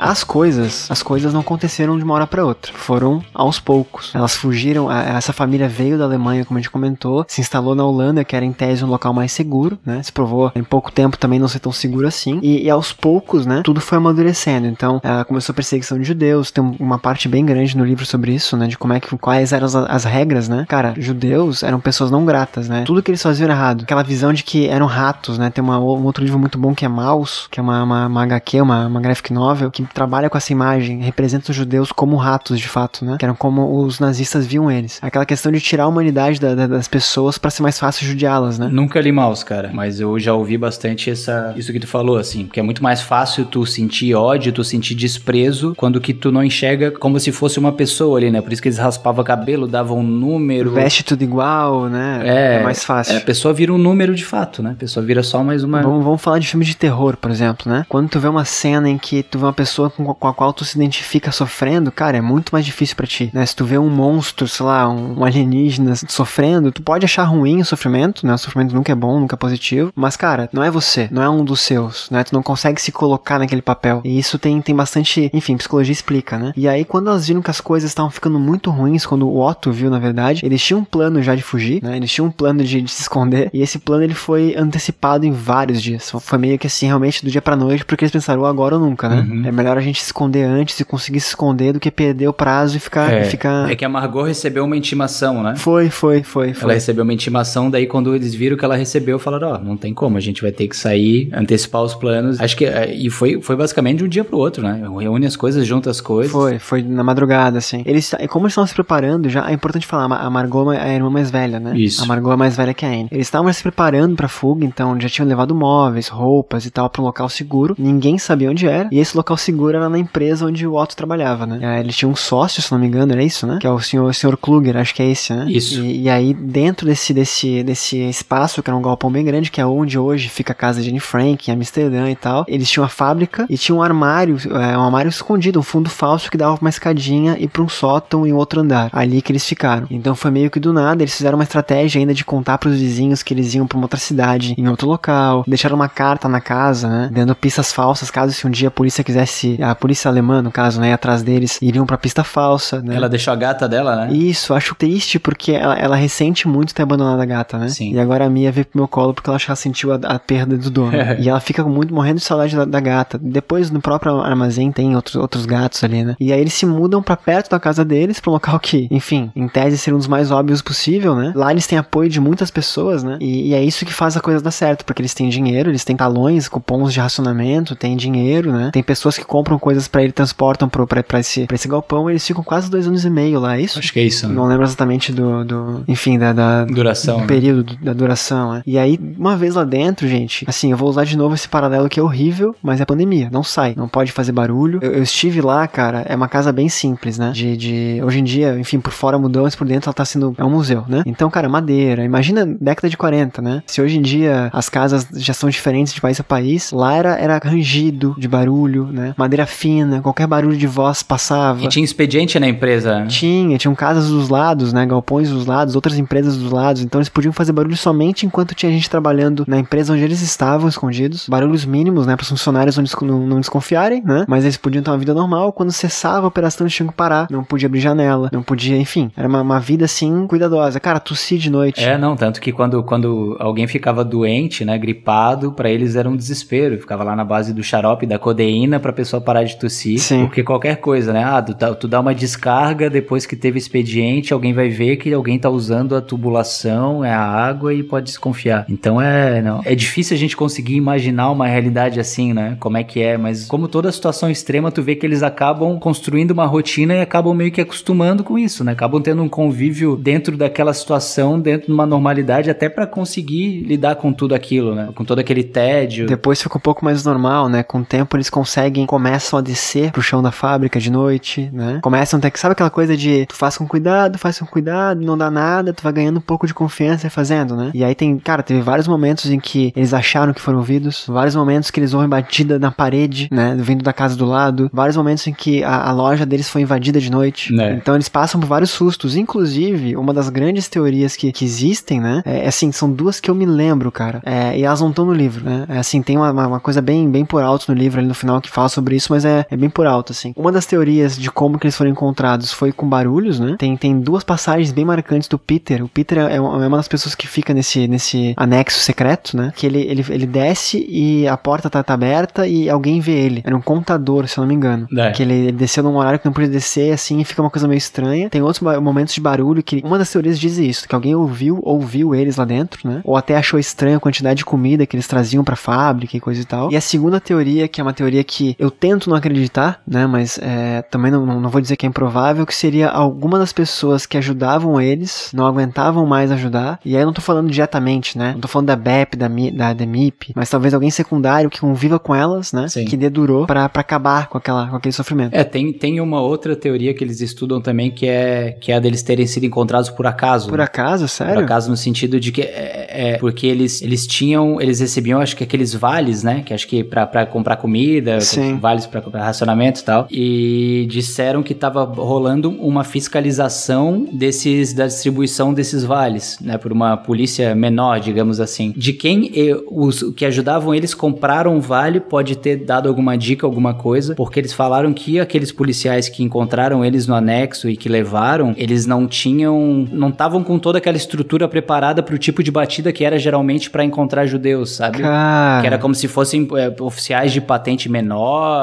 As 0.07 0.23
coisas, 0.23 0.89
as 0.89 1.03
coisas 1.03 1.33
não 1.33 1.41
aconteceram 1.41 1.97
de 1.97 2.03
uma 2.03 2.13
hora 2.13 2.25
para 2.25 2.45
outra. 2.45 2.71
Foram 2.73 3.21
aos 3.33 3.59
poucos. 3.59 4.15
Elas 4.15 4.37
fugiram, 4.37 4.89
a, 4.89 5.01
essa 5.17 5.33
família 5.33 5.67
veio 5.67 5.97
da 5.97 6.05
Alemanha, 6.05 6.45
como 6.45 6.57
a 6.57 6.61
gente 6.61 6.71
comentou, 6.71 7.25
se 7.27 7.41
instalou 7.41 7.75
na 7.75 7.83
Holanda, 7.83 8.23
que 8.23 8.33
era 8.33 8.45
em 8.45 8.53
tese 8.53 8.85
um 8.85 8.87
local 8.87 9.13
mais 9.13 9.33
seguro, 9.33 9.77
né? 9.85 10.01
Se 10.01 10.13
provou 10.13 10.49
em 10.55 10.63
pouco 10.63 10.93
tempo 10.93 11.17
também 11.17 11.39
não 11.39 11.47
ser 11.49 11.59
tão 11.59 11.73
seguro 11.73 12.07
assim. 12.07 12.39
E, 12.41 12.63
e 12.63 12.69
aos 12.69 12.93
poucos, 12.93 13.45
né, 13.45 13.61
tudo 13.65 13.81
foi 13.81 13.97
amadurecendo. 13.97 14.65
Então, 14.67 14.97
uh, 14.97 15.25
começou 15.25 15.51
a 15.51 15.55
perseguição 15.55 15.99
de 15.99 16.05
judeus, 16.05 16.51
tem 16.51 16.63
uma 16.79 16.97
parte 16.97 17.27
bem 17.27 17.45
grande 17.45 17.75
no 17.75 17.83
livro 17.83 18.05
sobre 18.05 18.33
isso, 18.33 18.55
né, 18.55 18.67
de 18.67 18.77
como 18.77 18.93
é 18.93 19.01
que 19.01 19.17
quais 19.17 19.51
eram 19.51 19.65
as, 19.65 19.75
as 19.75 20.03
regras, 20.05 20.47
né? 20.47 20.65
Cara, 20.69 20.93
judeus 20.97 21.63
eram 21.63 21.81
pessoas 21.81 22.09
não 22.09 22.23
gratas, 22.23 22.69
né? 22.69 22.83
Tudo 22.85 23.03
que 23.03 23.11
eles 23.11 23.21
faziam 23.21 23.45
era 23.45 23.53
errado. 23.53 23.81
Aquela 23.83 24.03
visão 24.03 24.31
de 24.31 24.41
que 24.41 24.67
eram 24.69 24.85
ratos, 24.85 25.37
né? 25.37 25.49
Tem 25.49 25.61
uma, 25.61 25.77
um 25.77 26.05
outro 26.05 26.23
livro 26.23 26.39
muito 26.39 26.57
bom 26.57 26.73
que 26.73 26.85
é 26.85 26.87
Maus, 26.87 27.47
que 27.51 27.59
é 27.59 27.63
uma, 27.63 27.83
uma, 27.83 28.07
uma 28.07 28.23
HQ, 28.23 28.61
uma, 28.61 28.87
uma 28.87 29.01
graphic 29.01 29.33
novel, 29.33 29.69
que 29.69 29.83
trabalha 29.97 30.29
com 30.29 30.37
essa 30.37 30.53
imagem, 30.53 31.01
representa 31.01 31.49
os 31.49 31.57
judeus 31.57 31.91
como 31.91 32.17
ratos, 32.17 32.59
de 32.59 32.67
fato, 32.67 33.03
né? 33.03 33.15
Que 33.17 33.25
eram 33.25 33.33
como 33.33 33.79
os 33.83 33.99
nazistas 33.99 34.45
viam 34.45 34.69
eles. 34.69 34.99
Aquela 35.01 35.25
questão 35.25 35.51
de 35.51 35.59
tirar 35.59 35.85
a 35.85 35.87
humanidade 35.87 36.39
da, 36.39 36.53
da, 36.53 36.67
das 36.67 36.87
pessoas 36.87 37.39
para 37.39 37.49
ser 37.49 37.63
mais 37.63 37.79
fácil 37.79 38.05
judiá-las, 38.05 38.59
né? 38.59 38.69
Nunca 38.71 39.01
li 39.01 39.11
Maus, 39.11 39.43
cara, 39.43 39.71
mas 39.73 39.99
eu 39.99 40.19
já 40.19 40.35
ouvi 40.35 40.55
bastante 40.55 41.09
essa, 41.09 41.51
isso 41.57 41.73
que 41.73 41.79
tu 41.79 41.87
falou, 41.87 42.17
assim, 42.17 42.45
porque 42.45 42.59
é 42.59 42.63
muito 42.63 42.83
mais 42.83 43.01
fácil 43.01 43.43
tu 43.45 43.65
sentir 43.65 44.13
ódio, 44.13 44.53
tu 44.53 44.63
sentir 44.63 44.93
desprezo, 44.93 45.73
quando 45.75 45.99
que 45.99 46.13
tu 46.13 46.31
não 46.31 46.43
enxerga 46.43 46.91
como 46.91 47.19
se 47.19 47.31
fosse 47.31 47.57
uma 47.57 47.71
pessoa 47.71 48.19
ali, 48.19 48.29
né? 48.29 48.39
Por 48.39 48.53
isso 48.53 48.61
que 48.61 48.67
eles 48.67 48.77
raspavam 48.77 49.23
cabelo, 49.23 49.67
davam 49.67 49.97
um 49.97 50.03
número. 50.03 50.73
Veste 50.73 51.03
tudo 51.03 51.23
igual, 51.23 51.89
né? 51.89 52.21
É, 52.23 52.55
é 52.57 52.63
mais 52.63 52.83
fácil. 52.83 53.15
É, 53.15 53.17
a 53.17 53.21
pessoa 53.21 53.51
vira 53.51 53.73
um 53.73 53.79
número 53.79 54.13
de 54.13 54.23
fato, 54.23 54.61
né? 54.61 54.73
A 54.73 54.79
pessoa 54.79 55.03
vira 55.03 55.23
só 55.23 55.43
mais 55.43 55.63
uma. 55.63 55.81
Vamos, 55.81 56.03
vamos 56.03 56.21
falar 56.21 56.37
de 56.37 56.47
filme 56.47 56.63
de 56.63 56.77
terror, 56.77 57.17
por 57.17 57.31
exemplo, 57.31 57.71
né? 57.71 57.83
Quando 57.89 58.09
tu 58.09 58.19
vê 58.19 58.27
uma 58.27 58.45
cena 58.45 58.87
em 58.87 58.99
que 58.99 59.23
tu 59.23 59.39
vê 59.39 59.45
uma 59.45 59.53
pessoa 59.53 59.86
com, 59.89 60.05
com 60.05 60.27
a 60.27 60.33
qual 60.33 60.53
tu 60.53 60.65
se 60.65 60.77
identifica 60.77 61.31
sofrendo, 61.31 61.91
cara, 61.91 62.17
é 62.17 62.21
muito 62.21 62.51
mais 62.51 62.65
difícil 62.65 62.95
para 62.95 63.07
ti, 63.07 63.29
né? 63.33 63.45
Se 63.45 63.55
tu 63.55 63.65
vê 63.65 63.77
um 63.77 63.89
monstro, 63.89 64.47
sei 64.47 64.65
lá, 64.65 64.87
um, 64.89 65.19
um 65.19 65.23
alienígena 65.23 65.93
sofrendo, 66.07 66.71
tu 66.71 66.81
pode 66.81 67.05
achar 67.05 67.23
ruim 67.23 67.61
o 67.61 67.65
sofrimento, 67.65 68.25
né? 68.25 68.33
O 68.33 68.37
sofrimento 68.37 68.73
nunca 68.73 68.91
é 68.91 68.95
bom, 68.95 69.19
nunca 69.19 69.35
é 69.35 69.37
positivo, 69.37 69.91
mas, 69.95 70.15
cara, 70.15 70.49
não 70.51 70.63
é 70.63 70.71
você, 70.71 71.07
não 71.11 71.21
é 71.21 71.29
um 71.29 71.43
dos 71.43 71.61
seus, 71.61 72.09
né? 72.09 72.23
Tu 72.23 72.33
não 72.33 72.43
consegue 72.43 72.81
se 72.81 72.91
colocar 72.91 73.39
naquele 73.39 73.61
papel. 73.61 74.01
E 74.03 74.17
isso 74.17 74.37
tem, 74.37 74.61
tem 74.61 74.75
bastante, 74.75 75.29
enfim, 75.33 75.57
psicologia 75.57 75.91
explica, 75.91 76.37
né? 76.37 76.53
E 76.55 76.67
aí, 76.67 76.85
quando 76.85 77.09
elas 77.09 77.27
viram 77.27 77.41
que 77.41 77.51
as 77.51 77.61
coisas 77.61 77.89
estavam 77.89 78.11
ficando 78.11 78.39
muito 78.39 78.69
ruins, 78.69 79.05
quando 79.05 79.27
o 79.27 79.45
Otto 79.45 79.71
viu, 79.71 79.89
na 79.89 79.99
verdade, 79.99 80.45
eles 80.45 80.63
tinham 80.63 80.79
um 80.79 80.85
plano 80.85 81.21
já 81.21 81.35
de 81.35 81.41
fugir, 81.41 81.83
né? 81.83 81.97
Eles 81.97 82.11
tinham 82.11 82.27
um 82.27 82.31
plano 82.31 82.63
de, 82.63 82.81
de 82.81 82.91
se 82.91 83.01
esconder, 83.01 83.49
e 83.53 83.61
esse 83.61 83.79
plano 83.79 84.03
ele 84.03 84.13
foi 84.13 84.55
antecipado 84.57 85.25
em 85.25 85.31
vários 85.31 85.81
dias. 85.81 86.11
Foi 86.21 86.37
meio 86.37 86.57
que 86.57 86.67
assim, 86.67 86.87
realmente, 86.87 87.23
do 87.23 87.31
dia 87.31 87.41
pra 87.41 87.55
noite, 87.55 87.85
porque 87.85 88.05
eles 88.05 88.11
pensaram, 88.11 88.45
agora 88.45 88.75
ou 88.75 88.81
nunca, 88.81 89.09
né? 89.09 89.25
Uhum. 89.27 89.45
É 89.45 89.51
melhor 89.51 89.66
a 89.75 89.81
gente 89.81 89.99
se 89.99 90.07
esconder 90.07 90.43
antes 90.43 90.79
e 90.79 90.85
conseguir 90.85 91.19
se 91.19 91.29
esconder 91.29 91.73
do 91.73 91.79
que 91.79 91.91
perder 91.91 92.27
o 92.27 92.33
prazo 92.33 92.77
e 92.77 92.79
ficar. 92.79 93.11
É, 93.11 93.21
e 93.21 93.25
ficar... 93.25 93.69
é 93.69 93.75
que 93.75 93.83
a 93.83 93.89
Margot 93.89 94.23
recebeu 94.23 94.63
uma 94.65 94.77
intimação, 94.77 95.43
né? 95.43 95.55
Foi, 95.55 95.89
foi, 95.89 96.23
foi, 96.23 96.53
foi. 96.53 96.63
Ela 96.63 96.73
recebeu 96.73 97.03
uma 97.03 97.13
intimação, 97.13 97.69
daí 97.69 97.87
quando 97.87 98.15
eles 98.15 98.33
viram 98.33 98.55
que 98.55 98.63
ela 98.63 98.75
recebeu, 98.75 99.19
falaram: 99.19 99.49
Ó, 99.49 99.55
oh, 99.55 99.63
não 99.63 99.77
tem 99.77 99.93
como, 99.93 100.17
a 100.17 100.21
gente 100.21 100.41
vai 100.41 100.51
ter 100.51 100.67
que 100.67 100.77
sair, 100.77 101.29
antecipar 101.33 101.81
os 101.83 101.95
planos. 101.95 102.39
Acho 102.39 102.55
que. 102.55 102.65
É, 102.65 102.93
e 102.93 103.09
foi, 103.09 103.41
foi 103.41 103.55
basicamente 103.55 103.97
de 103.97 104.03
um 104.03 104.07
dia 104.07 104.23
pro 104.23 104.37
outro, 104.37 104.63
né? 104.63 104.81
Reúne 104.99 105.25
as 105.25 105.35
coisas, 105.35 105.65
junta 105.65 105.89
as 105.89 105.99
coisas. 105.99 106.31
Foi, 106.31 106.59
foi 106.59 106.83
na 106.83 107.03
madrugada, 107.03 107.57
assim. 107.57 107.83
Eles, 107.85 108.13
como 108.29 108.45
eles 108.45 108.53
estavam 108.53 108.67
se 108.67 108.73
preparando 108.73 109.29
já, 109.29 109.49
é 109.49 109.53
importante 109.53 109.85
falar, 109.85 110.05
a 110.05 110.29
Margot 110.29 110.71
é 110.71 110.81
a 110.81 110.93
irmã 110.93 111.09
mais 111.09 111.31
velha, 111.31 111.59
né? 111.59 111.77
Isso. 111.77 112.03
A 112.03 112.05
Margot 112.05 112.31
é 112.31 112.35
mais 112.35 112.55
velha 112.55 112.73
que 112.73 112.85
a 112.85 112.89
Anne. 112.89 113.07
Eles 113.11 113.27
estavam 113.27 113.51
se 113.51 113.61
preparando 113.61 114.15
pra 114.15 114.27
fuga, 114.27 114.65
então 114.65 114.99
já 114.99 115.09
tinham 115.09 115.27
levado 115.27 115.55
móveis, 115.55 116.07
roupas 116.07 116.65
e 116.65 116.71
tal 116.71 116.89
pra 116.89 117.01
um 117.01 117.05
local 117.05 117.29
seguro. 117.29 117.75
Ninguém 117.77 118.17
sabia 118.17 118.49
onde 118.49 118.67
era. 118.67 118.89
E 118.91 118.99
esse 118.99 119.15
local 119.15 119.37
seguro 119.37 119.56
era 119.69 119.89
na 119.89 119.97
empresa 119.97 120.45
onde 120.45 120.65
o 120.65 120.75
Otto 120.75 120.95
trabalhava, 120.95 121.45
né? 121.45 121.59
É, 121.61 121.79
eles 121.79 121.95
tinham 121.95 122.11
um 122.11 122.15
sócio, 122.15 122.61
se 122.61 122.71
não 122.71 122.79
me 122.79 122.87
engano, 122.87 123.13
era 123.13 123.23
isso, 123.23 123.45
né? 123.47 123.57
Que 123.59 123.67
é 123.67 123.69
o 123.69 123.79
senhor, 123.79 124.09
o 124.09 124.13
senhor 124.13 124.37
Kluger, 124.37 124.77
acho 124.77 124.93
que 124.93 125.01
é 125.01 125.09
esse, 125.09 125.33
né? 125.33 125.45
Isso. 125.49 125.83
E, 125.83 126.03
e, 126.03 126.09
aí, 126.09 126.33
dentro 126.33 126.85
desse, 126.85 127.13
desse, 127.13 127.63
desse 127.63 127.97
espaço, 127.97 128.61
que 128.61 128.69
era 128.69 128.77
um 128.77 128.81
galpão 128.81 129.11
bem 129.11 129.23
grande, 129.23 129.51
que 129.51 129.61
é 129.61 129.65
onde 129.65 129.97
hoje 129.97 130.29
fica 130.29 130.51
a 130.51 130.55
casa 130.55 130.81
de 130.81 130.89
Anne 130.89 130.99
Frank, 130.99 131.49
em 131.49 131.53
Amsterdã 131.53 132.09
e 132.09 132.15
tal, 132.15 132.45
eles 132.47 132.69
tinham 132.69 132.85
a 132.85 132.89
fábrica 132.89 133.45
e 133.49 133.57
tinha 133.57 133.75
um 133.75 133.81
armário, 133.81 134.37
é, 134.45 134.77
um 134.77 134.83
armário 134.83 135.09
escondido, 135.09 135.59
um 135.59 135.63
fundo 135.63 135.89
falso 135.89 136.29
que 136.29 136.37
dava 136.37 136.55
pra 136.55 136.63
uma 136.63 136.69
escadinha 136.69 137.35
e 137.39 137.47
pra 137.47 137.61
um 137.61 137.69
sótão 137.69 138.25
em 138.25 138.33
outro 138.33 138.61
andar. 138.61 138.89
Ali 138.91 139.21
que 139.21 139.31
eles 139.31 139.45
ficaram. 139.45 139.87
Então 139.89 140.15
foi 140.15 140.31
meio 140.31 140.49
que 140.49 140.59
do 140.59 140.73
nada, 140.73 141.03
eles 141.03 141.15
fizeram 141.15 141.37
uma 141.37 141.43
estratégia 141.43 141.99
ainda 141.99 142.13
de 142.13 142.25
contar 142.25 142.57
pros 142.57 142.79
vizinhos 142.79 143.23
que 143.23 143.33
eles 143.33 143.53
iam 143.53 143.67
pra 143.67 143.77
uma 143.77 143.85
outra 143.85 143.99
cidade, 143.99 144.55
em 144.57 144.67
outro 144.67 144.87
local, 144.87 145.43
deixaram 145.47 145.75
uma 145.75 145.89
carta 145.89 146.27
na 146.27 146.41
casa, 146.41 146.87
né? 146.87 147.09
Dando 147.11 147.35
pistas 147.35 147.71
falsas, 147.71 148.11
caso 148.11 148.33
se 148.33 148.45
um 148.45 148.49
dia 148.49 148.67
a 148.67 148.71
polícia 148.71 149.03
quisesse, 149.03 149.46
a 149.61 149.73
polícia 149.73 150.09
alemã, 150.09 150.41
no 150.41 150.51
caso, 150.51 150.79
né, 150.79 150.93
atrás 150.93 151.23
deles, 151.23 151.59
iriam 151.61 151.85
pra 151.85 151.97
pista 151.97 152.23
falsa, 152.23 152.81
né? 152.81 152.95
Ela 152.95 153.09
deixou 153.09 153.31
a 153.31 153.35
gata 153.35 153.67
dela, 153.67 153.95
né? 153.95 154.13
Isso, 154.13 154.53
acho 154.53 154.75
triste 154.75 155.19
porque 155.19 155.53
ela, 155.53 155.75
ela 155.75 155.95
ressente 155.95 156.47
muito 156.47 156.73
ter 156.73 156.83
abandonado 156.83 157.21
a 157.21 157.25
gata, 157.25 157.57
né? 157.57 157.69
Sim. 157.69 157.93
E 157.93 157.99
agora 157.99 158.25
a 158.25 158.29
Mia 158.29 158.51
veio 158.51 158.65
pro 158.65 158.79
meu 158.79 158.87
colo 158.87 159.13
porque 159.13 159.29
ela 159.29 159.37
ela 159.47 159.55
sentiu 159.55 159.91
a, 159.93 159.95
a 159.95 160.19
perda 160.19 160.57
do 160.57 160.69
dono. 160.69 160.91
e 161.19 161.29
ela 161.29 161.39
fica 161.39 161.63
muito 161.63 161.93
morrendo 161.93 162.17
de 162.17 162.23
saudade 162.23 162.55
da, 162.55 162.65
da, 162.65 162.79
gata. 162.79 163.17
Depois, 163.17 163.69
no 163.71 163.81
próprio 163.81 164.19
armazém, 164.19 164.71
tem 164.71 164.95
outros, 164.95 165.15
outros 165.15 165.45
gatos 165.45 165.83
ali, 165.83 166.03
né? 166.03 166.15
E 166.19 166.33
aí 166.33 166.39
eles 166.39 166.53
se 166.53 166.65
mudam 166.65 167.01
para 167.01 167.15
perto 167.15 167.49
da 167.49 167.59
casa 167.59 167.85
deles, 167.85 168.19
pra 168.19 168.31
um 168.31 168.33
local 168.33 168.59
que, 168.59 168.87
enfim, 168.91 169.31
em 169.35 169.47
tese 169.47 169.77
seria 169.77 169.95
um 169.95 169.99
dos 169.99 170.07
mais 170.07 170.31
óbvios 170.31 170.61
possível, 170.61 171.15
né? 171.15 171.31
Lá 171.35 171.51
eles 171.51 171.67
têm 171.67 171.77
apoio 171.77 172.09
de 172.09 172.19
muitas 172.19 172.51
pessoas, 172.51 173.03
né? 173.03 173.17
E, 173.19 173.49
e 173.49 173.53
é 173.53 173.63
isso 173.63 173.85
que 173.85 173.93
faz 173.93 174.17
a 174.17 174.21
coisa 174.21 174.41
dar 174.41 174.51
certo, 174.51 174.85
porque 174.85 175.01
eles 175.01 175.13
têm 175.13 175.29
dinheiro, 175.29 175.69
eles 175.69 175.83
têm 175.83 175.95
talões, 175.95 176.47
cupons 176.47 176.93
de 176.93 176.99
racionamento, 176.99 177.75
tem 177.75 177.95
dinheiro, 177.95 178.51
né? 178.51 178.69
Tem 178.71 178.83
pessoas 178.83 179.17
que 179.17 179.25
compram 179.37 179.59
coisas 179.59 179.87
para 179.87 180.01
ele, 180.01 180.11
transportam 180.11 180.67
pro, 180.67 180.87
pra, 180.87 181.03
pra, 181.03 181.19
esse, 181.19 181.45
pra 181.45 181.53
esse 181.53 181.67
galpão, 181.67 182.09
eles 182.09 182.25
ficam 182.25 182.43
quase 182.43 182.71
dois 182.71 182.87
anos 182.87 183.05
e 183.05 183.09
meio 183.09 183.39
lá, 183.39 183.55
é 183.55 183.61
isso? 183.61 183.77
Acho 183.77 183.93
que 183.93 183.99
é 183.99 184.03
isso. 184.03 184.27
Né? 184.27 184.33
Não 184.33 184.47
lembro 184.47 184.65
exatamente 184.65 185.13
do, 185.13 185.45
do 185.45 185.83
enfim, 185.87 186.17
da, 186.17 186.33
da 186.33 186.65
duração, 186.65 187.17
do 187.17 187.21
né? 187.21 187.27
período 187.27 187.77
da 187.79 187.93
duração, 187.93 188.53
né? 188.53 188.63
E 188.65 188.79
aí, 188.79 188.99
uma 189.15 189.37
vez 189.37 189.53
lá 189.53 189.63
dentro, 189.63 190.07
gente, 190.07 190.43
assim, 190.47 190.71
eu 190.71 190.77
vou 190.77 190.89
usar 190.89 191.03
de 191.03 191.15
novo 191.15 191.35
esse 191.35 191.47
paralelo 191.47 191.87
que 191.87 191.99
é 191.99 192.03
horrível, 192.03 192.55
mas 192.63 192.81
é 192.81 192.85
pandemia, 192.85 193.29
não 193.31 193.43
sai, 193.43 193.75
não 193.77 193.87
pode 193.87 194.11
fazer 194.11 194.31
barulho. 194.31 194.79
Eu, 194.81 194.93
eu 194.93 195.03
estive 195.03 195.39
lá, 195.39 195.67
cara, 195.67 196.03
é 196.07 196.15
uma 196.15 196.27
casa 196.27 196.51
bem 196.51 196.67
simples, 196.67 197.19
né? 197.19 197.31
De, 197.31 197.55
de, 197.55 198.01
hoje 198.03 198.19
em 198.19 198.23
dia, 198.23 198.57
enfim, 198.59 198.79
por 198.79 198.91
fora 198.91 199.19
mudou, 199.19 199.43
mas 199.43 199.55
por 199.55 199.67
dentro 199.67 199.87
ela 199.87 199.93
tá 199.93 200.03
sendo, 200.03 200.33
é 200.35 200.43
um 200.43 200.49
museu, 200.49 200.83
né? 200.87 201.03
Então, 201.05 201.29
cara, 201.29 201.47
madeira, 201.47 202.03
imagina 202.03 202.43
década 202.43 202.89
de 202.89 202.97
40, 202.97 203.39
né? 203.39 203.61
Se 203.67 203.83
hoje 203.83 203.99
em 203.99 204.01
dia 204.01 204.49
as 204.51 204.67
casas 204.67 205.07
já 205.13 205.33
são 205.33 205.47
diferentes 205.47 205.93
de 205.93 206.01
país 206.01 206.19
a 206.19 206.23
país, 206.23 206.71
lá 206.71 206.95
era, 206.95 207.15
era 207.19 207.39
rangido 207.43 208.15
de 208.17 208.27
barulho, 208.27 208.87
né? 208.87 209.13
Madeira 209.27 209.45
fina, 209.45 210.01
qualquer 210.01 210.25
barulho 210.25 210.57
de 210.57 210.67
voz 210.67 211.03
passava. 211.03 211.63
E 211.63 211.67
tinha 211.67 211.83
expediente 211.83 212.39
na 212.39 212.47
empresa? 212.47 213.05
Tinha, 213.07 213.57
tinham 213.57 213.75
casas 213.75 214.09
dos 214.09 214.29
lados, 214.29 214.73
né? 214.73 214.85
Galpões 214.85 215.29
dos 215.29 215.45
lados, 215.45 215.75
outras 215.75 215.97
empresas 215.97 216.37
dos 216.37 216.51
lados. 216.51 216.81
Então 216.81 216.99
eles 216.99 217.09
podiam 217.09 217.33
fazer 217.33 217.51
barulho 217.51 217.77
somente 217.77 218.25
enquanto 218.25 218.55
tinha 218.55 218.71
gente 218.71 218.89
trabalhando 218.89 219.43
na 219.47 219.59
empresa 219.59 219.93
onde 219.93 220.03
eles 220.03 220.21
estavam 220.21 220.67
escondidos. 220.67 221.27
Barulhos 221.29 221.65
mínimos, 221.65 222.07
né? 222.07 222.15
Para 222.15 222.23
os 222.23 222.29
funcionários 222.29 222.77
não, 222.77 223.19
não, 223.27 223.39
desconfiarem, 223.39 224.01
né? 224.03 224.25
Mas 224.27 224.43
eles 224.43 224.57
podiam 224.57 224.81
ter 224.81 224.89
uma 224.89 224.97
vida 224.97 225.13
normal. 225.13 225.51
Quando 225.51 225.71
cessava 225.71 226.25
a 226.25 226.27
operação, 226.27 226.65
eles 226.65 226.73
tinham 226.73 226.89
que 226.89 226.95
parar. 226.95 227.27
Não 227.29 227.43
podia 227.43 227.67
abrir 227.67 227.79
janela, 227.79 228.29
não 228.31 228.41
podia, 228.41 228.77
enfim. 228.77 229.11
Era 229.15 229.27
uma, 229.27 229.41
uma 229.41 229.59
vida 229.59 229.85
assim, 229.85 230.25
cuidadosa. 230.27 230.79
Cara, 230.79 230.99
tossir 230.99 231.37
de 231.37 231.49
noite. 231.49 231.83
É, 231.83 231.97
não, 231.97 232.15
tanto 232.15 232.39
que 232.39 232.51
quando, 232.51 232.81
quando 232.83 233.35
alguém 233.39 233.67
ficava 233.67 234.03
doente, 234.03 234.63
né? 234.63 234.77
Gripado, 234.77 235.51
para 235.51 235.69
eles 235.69 235.95
era 235.95 236.09
um 236.09 236.15
desespero. 236.15 236.79
Ficava 236.79 237.03
lá 237.03 237.15
na 237.15 237.25
base 237.25 237.53
do 237.53 237.63
xarope, 237.63 238.05
da 238.05 238.17
codeína, 238.17 238.79
pra 238.79 238.93
pessoa 238.93 239.16
parar 239.21 239.43
de 239.43 239.57
tossir. 239.57 239.99
Sim. 239.99 240.25
Porque 240.25 240.43
qualquer 240.43 240.77
coisa, 240.77 241.13
né? 241.13 241.23
Ah, 241.23 241.41
tu, 241.41 241.55
tu 241.75 241.87
dá 241.87 241.99
uma 241.99 242.13
descarga 242.13 242.89
depois 242.89 243.25
que 243.25 243.35
teve 243.35 243.57
expediente, 243.57 244.33
alguém 244.33 244.53
vai 244.53 244.69
ver 244.69 244.97
que 244.97 245.13
alguém 245.13 245.37
tá 245.37 245.49
usando 245.49 245.95
a 245.95 246.01
tubulação, 246.01 247.03
é 247.03 247.11
a 247.11 247.21
água 247.21 247.73
e 247.73 247.83
pode 247.83 248.05
desconfiar. 248.05 248.65
Então 248.69 249.01
é, 249.01 249.41
não, 249.41 249.61
é 249.65 249.75
difícil 249.75 250.15
a 250.15 250.19
gente 250.19 250.35
conseguir 250.35 250.75
imaginar 250.75 251.31
uma 251.31 251.47
realidade 251.47 251.99
assim, 251.99 252.33
né? 252.33 252.57
Como 252.59 252.77
é 252.77 252.83
que 252.83 253.01
é, 253.01 253.17
mas 253.17 253.45
como 253.45 253.67
toda 253.67 253.91
situação 253.91 254.29
extrema, 254.29 254.71
tu 254.71 254.81
vê 254.81 254.95
que 254.95 255.05
eles 255.05 255.23
acabam 255.23 255.79
construindo 255.79 256.31
uma 256.31 256.45
rotina 256.45 256.95
e 256.95 257.01
acabam 257.01 257.33
meio 257.33 257.51
que 257.51 257.61
acostumando 257.61 258.23
com 258.23 258.37
isso, 258.37 258.63
né? 258.63 258.71
Acabam 258.71 259.01
tendo 259.01 259.21
um 259.21 259.29
convívio 259.29 259.95
dentro 259.95 260.37
daquela 260.37 260.73
situação, 260.73 261.39
dentro 261.39 261.67
de 261.67 261.73
uma 261.73 261.85
normalidade, 261.85 262.49
até 262.49 262.69
para 262.69 262.87
conseguir 262.87 263.61
lidar 263.61 263.95
com 263.95 264.11
tudo 264.13 264.35
aquilo, 264.35 264.75
né? 264.75 264.89
Com 264.95 265.03
todo 265.03 265.19
aquele 265.19 265.43
tédio. 265.43 266.07
Depois 266.07 266.41
fica 266.41 266.57
um 266.57 266.61
pouco 266.61 266.83
mais 266.83 267.03
normal, 267.03 267.49
né? 267.49 267.63
Com 267.63 267.79
o 267.79 267.85
tempo 267.85 268.15
eles 268.15 268.29
conseguem, 268.29 268.85
começam 269.07 269.39
a 269.39 269.41
descer 269.41 269.91
pro 269.91 270.01
chão 270.01 270.21
da 270.21 270.31
fábrica 270.31 270.79
de 270.79 270.91
noite, 270.91 271.49
né? 271.53 271.79
Começam 271.81 272.17
a 272.17 272.21
ter 272.21 272.29
que, 272.29 272.39
sabe 272.39 272.51
aquela 272.51 272.69
coisa 272.69 272.97
de 272.97 273.25
tu 273.25 273.35
faz 273.35 273.57
com 273.57 273.65
cuidado, 273.65 274.17
faz 274.17 274.39
com 274.39 274.45
cuidado, 274.45 275.01
não 275.01 275.17
dá 275.17 275.31
nada, 275.31 275.73
tu 275.73 275.81
vai 275.81 275.93
ganhando 275.93 276.17
um 276.17 276.21
pouco 276.21 276.45
de 276.45 276.53
confiança 276.53 277.09
fazendo, 277.09 277.55
né? 277.55 277.71
E 277.73 277.83
aí 277.83 277.95
tem, 277.95 278.17
cara, 278.19 278.43
teve 278.43 278.61
vários 278.61 278.87
momentos 278.87 279.31
em 279.31 279.39
que 279.39 279.71
eles 279.75 279.93
acharam 279.93 280.33
que 280.33 280.41
foram 280.41 280.57
ouvidos, 280.57 281.05
vários 281.07 281.35
momentos 281.35 281.71
que 281.71 281.79
eles 281.79 281.93
ouvem 281.93 282.09
batida 282.09 282.59
na 282.59 282.69
parede, 282.69 283.29
né? 283.31 283.55
Vindo 283.57 283.81
da 283.81 283.93
casa 283.93 284.17
do 284.17 284.25
lado, 284.25 284.69
vários 284.73 284.97
momentos 284.97 285.25
em 285.25 285.33
que 285.33 285.63
a, 285.63 285.87
a 285.87 285.91
loja 285.93 286.25
deles 286.25 286.49
foi 286.49 286.61
invadida 286.61 286.99
de 286.99 287.09
noite. 287.09 287.57
É. 287.57 287.73
Então 287.75 287.95
eles 287.95 288.09
passam 288.09 288.41
por 288.41 288.47
vários 288.47 288.71
sustos. 288.71 289.15
Inclusive, 289.15 289.95
uma 289.95 290.13
das 290.13 290.27
grandes 290.27 290.67
teorias 290.67 291.15
que, 291.15 291.31
que 291.31 291.45
existem, 291.45 292.01
né? 292.01 292.21
É, 292.25 292.43
é 292.43 292.47
assim, 292.49 292.73
são 292.73 292.91
duas 292.91 293.21
que 293.21 293.31
eu 293.31 293.35
me 293.35 293.45
lembro, 293.45 293.89
cara. 293.89 294.21
É, 294.25 294.57
e 294.57 294.63
elas 294.63 294.81
não 294.81 294.89
estão 294.89 295.05
no 295.05 295.13
livro, 295.13 295.45
né? 295.45 295.65
É 295.69 295.77
assim, 295.77 296.01
tem 296.01 296.17
uma, 296.17 296.31
uma, 296.31 296.59
coisa 296.59 296.81
bem, 296.81 297.09
bem 297.09 297.23
por 297.23 297.41
alto 297.41 297.71
no 297.71 297.77
livro 297.77 297.99
ali 297.99 298.07
no 298.07 298.13
final 298.13 298.41
que 298.41 298.49
fala 298.49 298.67
sobre 298.67 298.96
isso, 298.97 299.11
mas 299.11 299.25
é, 299.25 299.45
é 299.49 299.57
bem 299.57 299.69
por 299.69 299.87
alto, 299.87 300.11
assim. 300.11 300.33
Uma 300.35 300.51
das 300.51 300.65
teorias 300.65 301.17
de 301.17 301.31
como 301.31 301.57
que 301.57 301.65
eles 301.65 301.75
foram 301.75 301.91
encontrados 301.91 302.51
foi 302.51 302.71
com 302.71 302.87
barulhos, 302.87 303.39
né? 303.39 303.55
Tem, 303.57 303.75
tem 303.77 303.99
duas 303.99 304.23
passagens 304.23 304.71
bem 304.71 304.85
marcantes 304.85 305.27
do 305.27 305.39
Peter. 305.39 305.83
O 305.83 305.87
Peter 305.87 306.17
é, 306.17 306.35
é 306.35 306.39
uma 306.39 306.77
das 306.77 306.87
pessoas 306.87 307.15
que 307.15 307.27
fica 307.27 307.53
nesse, 307.53 307.87
nesse 307.87 308.33
anexo 308.35 308.79
secreto, 308.79 309.35
né? 309.37 309.53
Que 309.55 309.65
ele, 309.65 309.81
ele, 309.81 310.05
ele 310.09 310.25
desce 310.25 310.85
e 310.89 311.27
a 311.27 311.37
porta 311.37 311.69
tá, 311.69 311.81
tá 311.83 311.93
aberta 311.93 312.47
e 312.47 312.69
alguém 312.69 312.99
vê 312.99 313.13
ele. 313.13 313.41
Era 313.45 313.55
um 313.55 313.61
contador, 313.61 314.27
se 314.27 314.37
eu 314.37 314.41
não 314.41 314.47
me 314.47 314.55
engano. 314.55 314.87
É. 314.97 315.11
Que 315.11 315.23
ele, 315.23 315.33
ele 315.33 315.51
desceu 315.51 315.83
num 315.83 315.97
horário 315.97 316.19
que 316.19 316.25
não 316.25 316.33
podia 316.33 316.49
descer, 316.49 316.91
assim, 316.91 317.19
e 317.19 317.25
fica 317.25 317.41
uma 317.41 317.49
coisa 317.49 317.67
meio 317.67 317.77
estranha. 317.77 318.29
Tem 318.29 318.41
outros 318.41 318.61
momentos 318.81 319.13
de 319.13 319.21
barulho 319.21 319.63
que 319.63 319.81
uma 319.83 319.97
das 319.97 320.11
teorias 320.11 320.39
diz 320.39 320.57
isso, 320.57 320.87
que 320.87 320.95
alguém 320.95 321.15
ouviu, 321.15 321.59
ouviu 321.63 322.13
eles 322.13 322.37
lá 322.37 322.45
dentro, 322.45 322.87
né? 322.87 323.01
Ou 323.03 323.15
até 323.15 323.35
achou 323.37 323.59
estranho 323.59 323.97
a 323.97 323.99
quantidade 323.99 324.37
de 324.37 324.45
comida 324.45 324.85
que 324.85 324.95
eles 324.95 325.07
traziam 325.07 325.43
pra 325.43 325.55
fábrica 325.55 326.15
e 326.15 326.19
coisa 326.19 326.41
e 326.41 326.45
tal. 326.45 326.71
E 326.71 326.75
a 326.75 326.81
segunda 326.81 327.19
teoria, 327.19 327.67
que 327.67 327.81
é 327.81 327.83
uma 327.83 327.93
teoria 327.93 328.23
que 328.23 328.55
eu 328.57 328.71
tento 328.79 329.09
não 329.09 329.17
acreditar, 329.17 329.81
né? 329.87 330.05
Mas 330.07 330.39
é, 330.41 330.81
também 330.83 331.11
não, 331.11 331.25
não 331.25 331.49
vou 331.49 331.61
dizer 331.61 331.75
que 331.75 331.85
é 331.85 331.89
improvável, 331.89 332.45
que 332.45 332.55
seria 332.55 332.89
alguma 332.89 333.37
das 333.37 333.53
pessoas 333.53 334.05
que 334.05 334.17
ajudavam 334.17 334.79
eles, 334.79 335.31
não 335.33 335.45
aguentavam 335.45 336.05
mais 336.05 336.31
ajudar. 336.31 336.79
E 336.85 336.95
aí 336.95 337.01
eu 337.01 337.05
não 337.05 337.13
tô 337.13 337.21
falando 337.21 337.49
diretamente, 337.49 338.17
né? 338.17 338.33
Não 338.33 338.41
tô 338.41 338.47
falando 338.47 338.67
da 338.67 338.75
BEP, 338.75 339.15
da, 339.15 339.29
Mi, 339.29 339.51
da, 339.51 339.73
da 339.73 339.85
MIP, 339.85 340.33
mas 340.35 340.49
talvez 340.49 340.73
alguém 340.73 340.89
secundário 340.89 341.49
que 341.49 341.59
conviva 341.59 341.99
com 341.99 342.13
elas, 342.13 342.53
né? 342.53 342.67
Sim. 342.67 342.85
Que 342.85 342.95
dedurou 342.95 343.45
para 343.45 343.65
acabar 343.65 344.27
com, 344.27 344.37
aquela, 344.37 344.67
com 344.67 344.75
aquele 344.75 344.93
sofrimento. 344.93 345.33
É, 345.33 345.43
tem, 345.43 345.73
tem 345.73 345.99
uma 345.99 346.21
outra 346.21 346.55
teoria 346.55 346.93
que 346.93 347.03
eles 347.03 347.21
estudam 347.21 347.61
também 347.61 347.91
que 347.91 348.07
é, 348.07 348.51
que 348.51 348.71
é 348.71 348.75
a 348.75 348.79
deles 348.79 349.01
terem 349.01 349.25
sido 349.25 349.45
encontrados 349.45 349.89
por 349.89 350.05
acaso. 350.05 350.49
Por 350.49 350.61
acaso, 350.61 351.07
sério? 351.07 351.35
Por 351.35 351.43
acaso, 351.43 351.69
no 351.69 351.77
sentido 351.77 352.19
de 352.19 352.31
que 352.31 352.41
é, 352.41 352.87
é 352.89 353.17
porque 353.17 353.47
eles, 353.47 353.81
eles 353.81 354.05
tinham, 354.05 354.61
eles 354.61 354.79
recebiam, 354.79 355.19
acho 355.19 355.35
que 355.35 355.43
aqueles 355.43 355.73
vales, 355.73 356.23
né? 356.23 356.43
Que 356.45 356.53
acho 356.53 356.67
que 356.67 356.83
pra, 356.83 357.05
pra 357.07 357.25
comprar 357.25 357.57
comida, 357.57 358.21
Sim. 358.21 358.57
Vales 358.67 358.85
comprar 359.01 359.23
racionamento 359.23 359.79
e 359.79 359.83
tal. 359.83 360.07
E 360.11 360.87
disseram 360.89 361.41
que 361.41 361.53
tava 361.53 361.83
rolando 361.83 362.49
uma 362.49 362.83
fiscalização 362.83 364.05
desses, 364.11 364.73
da 364.73 364.87
distribuição 364.87 365.53
desses 365.53 365.83
vales, 365.83 366.37
né? 366.41 366.57
Por 366.57 366.71
uma 366.73 366.97
polícia 366.97 367.55
menor, 367.55 367.99
digamos 367.99 368.39
assim. 368.39 368.73
De 368.75 368.91
quem 368.91 369.31
os 369.71 370.03
que 370.15 370.25
ajudavam 370.25 370.73
eles 370.73 370.93
compraram 370.93 371.55
um 371.55 371.59
vale 371.61 371.99
pode 371.99 372.35
ter 372.35 372.57
dado 372.57 372.89
alguma 372.89 373.17
dica, 373.17 373.45
alguma 373.45 373.73
coisa, 373.73 374.15
porque 374.15 374.39
eles 374.39 374.53
falaram 374.53 374.93
que 374.93 375.19
aqueles 375.19 375.51
policiais 375.51 376.09
que 376.09 376.23
encontraram 376.23 376.83
eles 376.83 377.07
no 377.07 377.15
anexo 377.15 377.69
e 377.69 377.77
que 377.77 377.87
levaram, 377.87 378.53
eles 378.57 378.85
não 378.85 379.07
tinham, 379.07 379.87
não 379.91 380.09
estavam 380.09 380.43
com 380.43 380.59
toda 380.59 380.77
aquela 380.79 380.97
estrutura 380.97 381.47
preparada 381.47 382.03
para 382.03 382.15
o 382.15 382.17
tipo 382.17 382.43
de 382.43 382.51
batida 382.51 382.91
que 382.91 383.05
era 383.05 383.17
geralmente 383.17 383.69
para 383.69 383.83
encontrar 383.83 384.25
judeus, 384.25 384.71
sabe? 384.71 384.99
Cara. 384.99 385.61
Que 385.61 385.67
era 385.67 385.77
como 385.77 385.95
se 385.95 386.07
fossem 386.07 386.47
é, 386.55 386.81
oficiais 386.81 387.31
de 387.31 387.39
patente 387.39 387.89
menor, 387.89 388.56